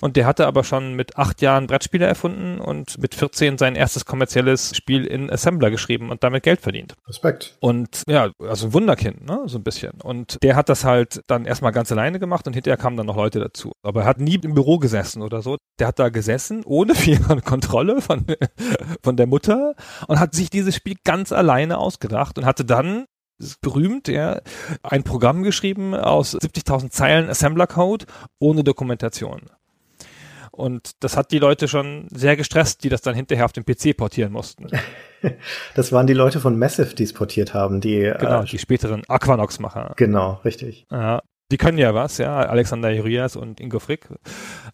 Und 0.00 0.16
der 0.16 0.26
hatte 0.26 0.46
aber 0.46 0.64
schon 0.64 0.94
mit 0.94 1.16
acht 1.16 1.40
Jahren 1.40 1.66
Brettspiele 1.66 2.06
erfunden 2.06 2.60
und 2.60 2.98
mit 2.98 3.14
14 3.14 3.58
sein 3.58 3.76
erstes 3.76 4.04
kommerzielles 4.04 4.76
Spiel 4.76 5.06
in 5.06 5.30
Assembler 5.30 5.70
geschrieben 5.70 6.10
und 6.10 6.22
damit 6.22 6.42
Geld 6.42 6.60
verdient. 6.60 6.94
Respekt. 7.08 7.56
Und 7.60 8.02
ja, 8.06 8.30
also 8.38 8.66
ein 8.66 8.72
Wunderkind, 8.74 9.26
ne, 9.26 9.42
so 9.46 9.58
ein 9.58 9.64
bisschen. 9.64 9.92
Und 10.02 10.38
der 10.42 10.56
hat 10.56 10.68
das 10.68 10.84
halt 10.84 11.22
dann 11.26 11.46
erstmal 11.46 11.72
ganz 11.72 11.90
alleine 11.92 12.18
gemacht 12.18 12.46
und 12.46 12.52
hinterher 12.52 12.76
kamen 12.76 12.96
dann 12.96 13.06
noch 13.06 13.16
Leute 13.16 13.40
dazu. 13.40 13.72
Aber 13.82 14.02
er 14.02 14.06
hat 14.06 14.20
nie 14.20 14.36
im 14.36 14.54
Büro 14.54 14.78
gesessen 14.78 15.22
oder 15.22 15.42
so. 15.42 15.56
Der 15.78 15.88
hat 15.88 15.98
da 15.98 16.10
gesessen, 16.10 16.62
ohne 16.64 16.94
viel 16.94 17.18
Kontrolle 17.44 18.00
von, 18.00 18.26
von 19.02 19.16
der 19.16 19.26
Mutter 19.26 19.74
und 20.08 20.20
hat 20.20 20.34
sich 20.34 20.50
dieses 20.50 20.74
Spiel 20.76 20.96
ganz 21.04 21.32
alleine 21.32 21.78
ausgedacht 21.78 22.38
und 22.38 22.44
hatte 22.44 22.64
dann 22.76 23.06
ist 23.38 23.60
berühmt, 23.60 24.08
ja, 24.08 24.40
ein 24.82 25.02
Programm 25.02 25.42
geschrieben 25.42 25.94
aus 25.94 26.34
70.000 26.34 26.90
Zeilen 26.90 27.28
Assembler 27.28 27.66
Code 27.66 28.06
ohne 28.38 28.64
Dokumentation. 28.64 29.42
Und 30.52 30.92
das 31.00 31.18
hat 31.18 31.32
die 31.32 31.38
Leute 31.38 31.68
schon 31.68 32.08
sehr 32.10 32.34
gestresst, 32.34 32.82
die 32.82 32.88
das 32.88 33.02
dann 33.02 33.14
hinterher 33.14 33.44
auf 33.44 33.52
den 33.52 33.64
PC 33.64 33.96
portieren 33.96 34.32
mussten. 34.32 34.68
Das 35.74 35.90
waren 35.92 36.06
die 36.06 36.12
Leute 36.12 36.38
von 36.38 36.56
Massive, 36.56 36.94
die 36.94 37.02
es 37.02 37.12
portiert 37.12 37.52
haben, 37.52 37.80
die 37.80 38.12
genau, 38.16 38.42
äh, 38.42 38.44
die 38.44 38.58
späteren 38.58 39.02
Aquanox-Macher. 39.08 39.94
Genau, 39.96 40.38
richtig. 40.44 40.86
Ja, 40.88 41.20
die 41.52 41.58
können 41.58 41.78
ja 41.78 41.94
was, 41.94 42.18
ja, 42.18 42.38
Alexander 42.38 42.90
Jurias 42.90 43.36
und 43.36 43.60
Ingo 43.60 43.78
Frick, 43.78 44.08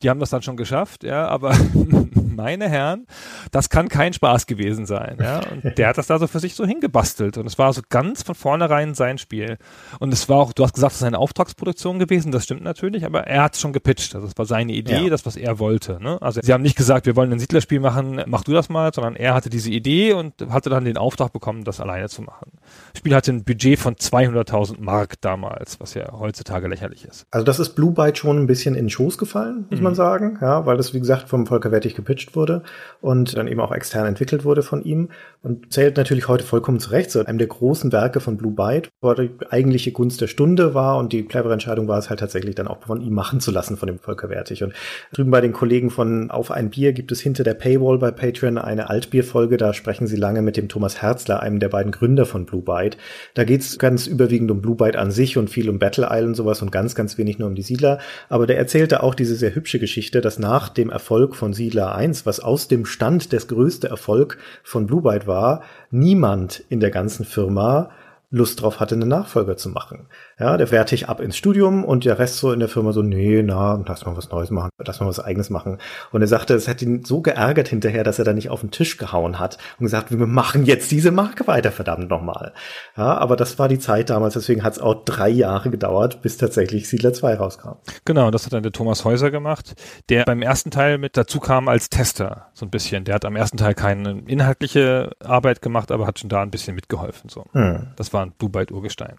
die 0.03 0.09
haben 0.09 0.21
das 0.21 0.31
dann 0.31 0.43
schon 0.43 0.57
geschafft, 0.57 1.05
ja, 1.05 1.29
aber 1.29 1.55
meine 2.15 2.69
Herren, 2.69 3.07
das 3.51 3.69
kann 3.69 3.89
kein 3.89 4.15
Spaß 4.15 4.47
gewesen 4.47 4.87
sein, 4.87 5.19
ja, 5.21 5.41
und 5.51 5.77
der 5.77 5.89
hat 5.89 5.99
das 5.99 6.07
da 6.07 6.19
so 6.19 6.27
für 6.27 6.41
sich 6.41 6.55
so 6.55 6.65
hingebastelt 6.65 7.37
und 7.37 7.47
es 7.47 7.59
war 7.59 7.73
so 7.75 7.83
ganz 7.91 8.23
von 8.23 8.35
vornherein 8.35 8.95
sein 8.95 9.19
Spiel 9.19 9.59
und 10.01 10.13
es 10.15 10.29
war 10.31 10.39
auch, 10.39 10.53
du 10.55 10.65
hast 10.65 10.73
gesagt, 10.73 10.93
es 10.93 11.03
ist 11.03 11.07
eine 11.07 11.19
Auftragsproduktion 11.19 11.99
gewesen, 11.99 12.33
das 12.33 12.45
stimmt 12.45 12.63
natürlich, 12.63 13.05
aber 13.05 13.27
er 13.27 13.43
hat 13.43 13.55
es 13.55 13.61
schon 13.61 13.75
gepitcht, 13.75 14.15
also 14.15 14.27
es 14.27 14.39
war 14.39 14.47
seine 14.47 14.73
Idee, 14.73 15.05
ja. 15.05 15.11
das, 15.11 15.27
was 15.27 15.37
er 15.37 15.59
wollte, 15.59 16.03
ne, 16.03 16.17
also 16.23 16.41
sie 16.43 16.53
haben 16.55 16.63
nicht 16.63 16.77
gesagt, 16.77 17.05
wir 17.05 17.17
wollen 17.17 17.33
ein 17.33 17.39
Siedlerspiel 17.39 17.81
machen, 17.81 18.23
mach 18.27 18.45
du 18.45 18.53
das 18.53 18.71
mal, 18.71 18.95
sondern 18.95 19.15
er 19.15 19.35
hatte 19.35 19.51
diese 19.51 19.71
Idee 19.71 20.15
und 20.15 20.35
hatte 20.49 20.71
dann 20.71 20.87
den 20.87 20.97
Auftrag 20.97 21.35
bekommen, 21.35 21.65
das 21.65 21.81
alleine 21.81 22.09
zu 22.09 22.23
machen. 22.23 22.53
Das 22.93 22.99
Spiel 22.99 23.15
hatte 23.15 23.31
ein 23.33 23.45
Budget 23.45 23.79
von 23.79 23.97
200.000 23.97 24.81
Mark 24.81 25.21
damals, 25.21 25.79
was 25.79 25.95
ja 25.95 26.13
heutzutage 26.13 26.62
heutzutage 26.63 26.69
lächerlich 26.69 27.05
ist. 27.05 27.27
Also 27.31 27.45
das 27.45 27.59
ist 27.59 27.71
Blue 27.71 27.93
Byte 27.93 28.19
schon 28.19 28.39
ein 28.39 28.47
bisschen 28.47 28.75
in 28.75 28.85
den 28.85 28.91
Schoß 28.91 29.19
gefallen, 29.19 29.67
muss 29.71 29.81
mhm. 29.81 29.85
man 29.85 29.95
sagen, 29.95 30.39
ja, 30.41 30.67
weil 30.67 30.77
das, 30.77 30.95
wie 30.95 31.01
gesagt, 31.01 31.29
vom 31.29 31.47
Volker 31.47 31.71
Wertig 31.71 31.95
gepitcht 31.95 32.37
wurde 32.37 32.63
und 33.01 33.37
dann 33.37 33.49
eben 33.49 33.61
auch 33.61 33.73
extern 33.73 34.07
entwickelt 34.07 34.45
wurde 34.45 34.63
von 34.63 34.83
ihm 34.83 35.09
und 35.43 35.73
zählt 35.73 35.97
natürlich 35.97 36.29
heute 36.29 36.45
vollkommen 36.45 36.79
zurecht 36.79 37.11
zu 37.11 37.25
einem 37.25 37.39
der 37.39 37.49
großen 37.49 37.93
Werke 37.93 38.21
von 38.21 38.37
Blue 38.37 38.53
Byte, 38.53 38.91
wo 39.01 39.13
die 39.15 39.31
eigentliche 39.51 39.93
Gunst 39.93 40.21
der 40.21 40.27
Stunde 40.27 40.75
war 40.75 40.99
und 40.99 41.13
die 41.13 41.25
clevere 41.25 41.53
Entscheidung 41.53 41.89
war 41.89 41.99
es 41.99 42.11
halt 42.11 42.21
tatsächlich 42.21 42.55
dann 42.55 42.69
auch 42.69 42.83
von 42.83 43.01
ihm 43.01 43.15
machen 43.15 43.41
zu 43.41 43.51
lassen, 43.51 43.77
von 43.77 43.87
dem 43.87 43.99
Volker 43.99 44.29
Wertig. 44.29 44.63
Und 44.63 44.73
drüben 45.13 45.31
bei 45.31 45.41
den 45.41 45.53
Kollegen 45.53 45.91
von 45.91 46.31
Auf 46.31 46.51
ein 46.51 46.71
Bier 46.71 46.93
gibt 46.93 47.13
es 47.13 47.21
hinter 47.21 47.45
der 47.45 47.55
Paywall 47.55 47.99
bei 47.99 48.11
Patreon 48.11 48.59
eine 48.59 48.91
Altbierfolge, 48.91 49.57
da 49.57 49.75
sprechen 49.75 50.07
sie 50.07 50.17
lange 50.17 50.43
mit 50.43 50.57
dem 50.57 50.69
Thomas 50.69 51.03
Herzler, 51.03 51.41
einem 51.41 51.59
der 51.59 51.69
beiden 51.69 51.93
Gründer 51.93 52.27
von 52.27 52.47
Blue 52.47 52.63
Byte. 52.63 52.97
Da 53.35 53.45
geht's 53.45 53.79
ganz 53.79 54.07
überwiegend 54.07 54.51
um 54.51 54.63
Blue 54.63 54.77
Byte 54.77 54.97
an 54.97 55.11
sich 55.11 55.37
und 55.37 55.51
viel 55.51 55.69
um 55.69 55.79
Battle 55.79 56.09
Island 56.11 56.37
sowas 56.37 56.52
und 56.61 56.73
ganz, 56.73 56.95
ganz 56.95 57.17
wenig 57.17 57.39
nur 57.39 57.49
um 57.49 57.55
die 57.55 57.63
Siedler. 57.63 57.99
Aber 58.29 58.47
der 58.47 58.59
erzählte 58.59 59.03
auch 59.03 59.15
diese 59.15 59.37
sehr 59.37 59.55
hübsche 59.55 59.79
Geschichte, 59.79 60.21
dass 60.21 60.39
nach 60.39 60.69
dem 60.69 60.91
Erfolg 60.91 61.35
von 61.37 61.55
Siedler 61.55 61.95
1, 61.95 62.27
was 62.27 62.41
aus 62.41 62.69
dem 62.69 62.85
Stand 62.85 63.33
des 63.33 63.49
größte 63.49 63.89
Erfolg 63.89 64.39
von 64.63 64.87
Blue 64.87 65.03
Byte 65.03 65.27
war, 65.27 65.63
niemand 65.91 66.65
in 66.69 66.81
der 66.81 66.91
ganzen 66.91 67.25
Firma 67.25 67.91
Lust 68.35 68.63
drauf 68.63 68.81
hatte, 68.81 68.95
einen 68.95 69.11
Nachfolger 69.11 69.59
zu 69.59 69.69
machen. 69.69 70.09
Ja, 70.39 70.57
der 70.57 70.67
fertig 70.67 71.07
ab 71.11 71.21
ins 71.21 71.37
Studium 71.37 71.85
und 71.85 72.07
der 72.07 72.19
Rest 72.19 72.39
so 72.39 72.51
in 72.51 72.61
der 72.61 72.69
Firma 72.71 72.93
so, 72.93 73.03
nee, 73.03 73.43
na, 73.43 73.83
lass 73.87 74.07
mal 74.07 74.17
was 74.17 74.31
Neues 74.31 74.51
machen, 74.51 74.71
lass 74.79 75.01
mal 75.01 75.07
was 75.07 75.21
Eigenes 75.21 75.51
machen. 75.51 75.77
Und 76.13 76.23
er 76.23 76.27
sagte, 76.27 76.55
es 76.55 76.67
hat 76.67 76.81
ihn 76.81 77.05
so 77.05 77.21
geärgert 77.21 77.69
hinterher, 77.69 78.05
dass 78.05 78.19
er 78.19 78.25
da 78.25 78.33
nicht 78.33 78.49
auf 78.49 78.61
den 78.61 78.71
Tisch 78.71 78.97
gehauen 78.97 79.39
hat 79.39 79.59
und 79.79 79.85
gesagt, 79.85 80.11
wir 80.11 80.27
machen 80.27 80.65
jetzt 80.65 80.91
diese 80.91 81.11
Marke 81.11 81.47
weiter, 81.47 81.71
verdammt 81.71 82.09
nochmal. 82.09 82.55
Ja, 82.97 83.19
aber 83.19 83.37
das 83.37 83.59
war 83.59 83.69
die 83.69 83.79
Zeit 83.79 84.09
damals, 84.09 84.33
deswegen 84.33 84.65
hat 84.65 84.73
es 84.73 84.79
auch 84.79 85.05
drei 85.05 85.29
Jahre 85.29 85.69
gedauert, 85.69 86.23
bis 86.23 86.39
tatsächlich 86.39 86.89
Siedler 86.89 87.13
2 87.13 87.35
rauskam. 87.35 87.77
Genau, 88.07 88.31
das 88.31 88.47
hat 88.47 88.55
dann 88.55 88.63
der 88.63 88.73
Thomas 88.73 89.05
Häuser 89.05 89.31
gemacht, 89.31 89.75
der 90.09 90.25
beim 90.25 90.41
ersten 90.41 90.71
Teil 90.71 90.97
mit 90.97 91.19
dazu 91.19 91.39
kam 91.39 91.69
als 91.69 91.91
Tester, 91.91 92.47
so 92.55 92.65
ein 92.65 92.71
bisschen. 92.71 93.05
Der 93.05 93.17
hat 93.17 93.27
am 93.27 93.37
ersten 93.37 93.59
Teil 93.59 93.75
keine 93.75 94.23
inhaltliche 94.27 95.13
Arbeit 95.23 95.61
gemacht, 95.61 95.93
aber 95.93 96.07
hat 96.07 96.19
schon 96.19 96.31
da 96.31 96.41
ein 96.41 96.51
bisschen 96.51 96.75
mitgeholfen, 96.75 97.29
so. 97.29 97.45
Hm. 97.53 97.89
Das 97.97 98.15
war 98.15 98.22
waren 98.23 98.33
Byte 98.53 98.73
Urgestein. 98.73 99.17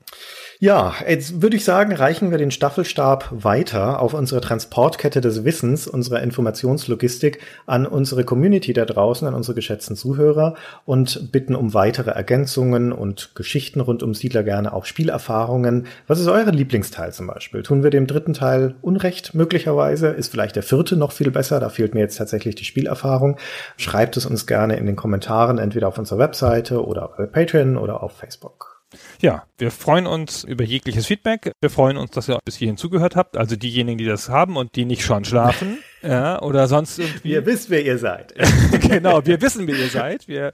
Ja, 0.60 0.94
jetzt 1.08 1.42
würde 1.42 1.58
ich 1.58 1.66
sagen, 1.66 1.94
reichen 1.94 2.32
wir 2.32 2.38
den 2.38 2.52
Staffelstab 2.52 3.30
weiter 3.32 4.00
auf 4.00 4.14
unsere 4.14 4.42
Transportkette 4.42 5.22
des 5.22 5.44
Wissens, 5.44 5.88
unserer 5.88 6.22
Informationslogistik 6.22 7.40
an 7.66 7.86
unsere 7.86 8.24
Community 8.24 8.74
da 8.74 8.86
draußen, 8.86 9.28
an 9.28 9.34
unsere 9.34 9.56
geschätzten 9.56 9.96
Zuhörer 9.96 10.56
und 10.86 11.32
bitten 11.32 11.56
um 11.56 11.74
weitere 11.74 12.12
Ergänzungen 12.12 12.94
und 12.94 13.36
Geschichten 13.36 13.82
rund 13.82 14.04
um 14.04 14.14
Siedler 14.14 14.44
gerne 14.44 14.74
auch 14.74 14.86
Spielerfahrungen. 14.86 15.88
Was 16.08 16.20
ist 16.20 16.28
euer 16.28 16.46
Lieblingsteil 16.46 17.12
zum 17.12 17.28
Beispiel? 17.28 17.64
Tun 17.64 17.84
wir 17.84 17.90
dem 17.90 18.08
dritten 18.08 18.34
Teil 18.34 18.76
Unrecht 18.82 19.34
möglicherweise? 19.34 20.10
Ist 20.10 20.32
vielleicht 20.32 20.56
der 20.56 20.64
vierte 20.64 20.96
noch 20.96 21.12
viel 21.12 21.32
besser? 21.32 21.60
Da 21.60 21.70
fehlt 21.70 21.94
mir 21.94 22.02
jetzt 22.02 22.18
tatsächlich 22.18 22.56
die 22.56 22.66
Spielerfahrung. 22.66 23.38
Schreibt 23.78 24.16
es 24.18 24.26
uns 24.26 24.48
gerne 24.48 24.78
in 24.78 24.86
den 24.86 24.96
Kommentaren, 24.96 25.58
entweder 25.58 25.88
auf 25.88 25.98
unserer 25.98 26.20
Webseite 26.20 26.86
oder 26.86 27.10
bei 27.18 27.26
Patreon 27.26 27.78
oder 27.78 28.04
auf 28.04 28.14
Facebook. 28.14 28.73
Ja, 29.22 29.44
wir 29.58 29.72
freuen 29.72 30.08
uns 30.08 30.44
über 30.44 30.64
jegliches 30.64 31.06
Feedback. 31.08 31.52
Wir 31.62 31.70
freuen 31.70 31.98
uns, 31.98 32.12
dass 32.12 32.30
ihr 32.30 32.40
bis 32.44 32.56
hierhin 32.56 32.78
zugehört 32.78 33.16
habt. 33.16 33.38
Also 33.38 33.56
diejenigen, 33.56 33.98
die 33.98 34.06
das 34.06 34.30
haben 34.30 34.58
und 34.58 34.76
die 34.76 34.86
nicht 34.86 35.04
schon 35.04 35.26
schlafen. 35.26 35.78
ja, 36.02 36.42
oder 36.42 36.68
sonst 36.68 37.00
irgendwie. 37.00 37.32
Ihr 37.32 37.46
wisst, 37.46 37.70
wer 37.70 37.84
ihr 37.86 37.98
seid. 37.98 38.34
genau, 38.82 39.26
wir 39.26 39.42
wissen, 39.42 39.68
wer 39.68 39.76
ihr 39.76 39.90
seid. 39.90 40.28
Wir, 40.28 40.54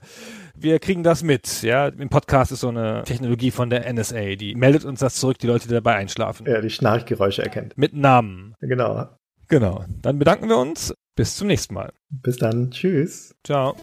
wir 0.54 0.78
kriegen 0.78 1.02
das 1.02 1.22
mit. 1.22 1.62
Ja, 1.62 1.88
im 1.88 2.08
Podcast 2.08 2.52
ist 2.52 2.60
so 2.60 2.68
eine 2.68 3.02
Technologie 3.04 3.50
von 3.50 3.70
der 3.70 3.92
NSA, 3.92 4.36
die 4.36 4.54
meldet 4.54 4.84
uns 4.84 5.00
das 5.00 5.16
zurück, 5.16 5.38
die 5.38 5.46
Leute, 5.46 5.68
die 5.68 5.74
dabei 5.74 5.94
einschlafen. 5.94 6.46
Ja, 6.46 6.60
die 6.60 6.70
Schnarchgeräusche 6.70 7.42
erkennt. 7.42 7.76
Mit 7.76 7.94
Namen. 7.94 8.54
Genau. 8.60 9.08
Genau. 9.48 9.84
Dann 10.02 10.18
bedanken 10.18 10.48
wir 10.48 10.58
uns. 10.58 10.94
Bis 11.16 11.36
zum 11.36 11.48
nächsten 11.48 11.74
Mal. 11.74 11.92
Bis 12.08 12.38
dann. 12.38 12.70
Tschüss. 12.70 13.34
Ciao. 13.44 13.76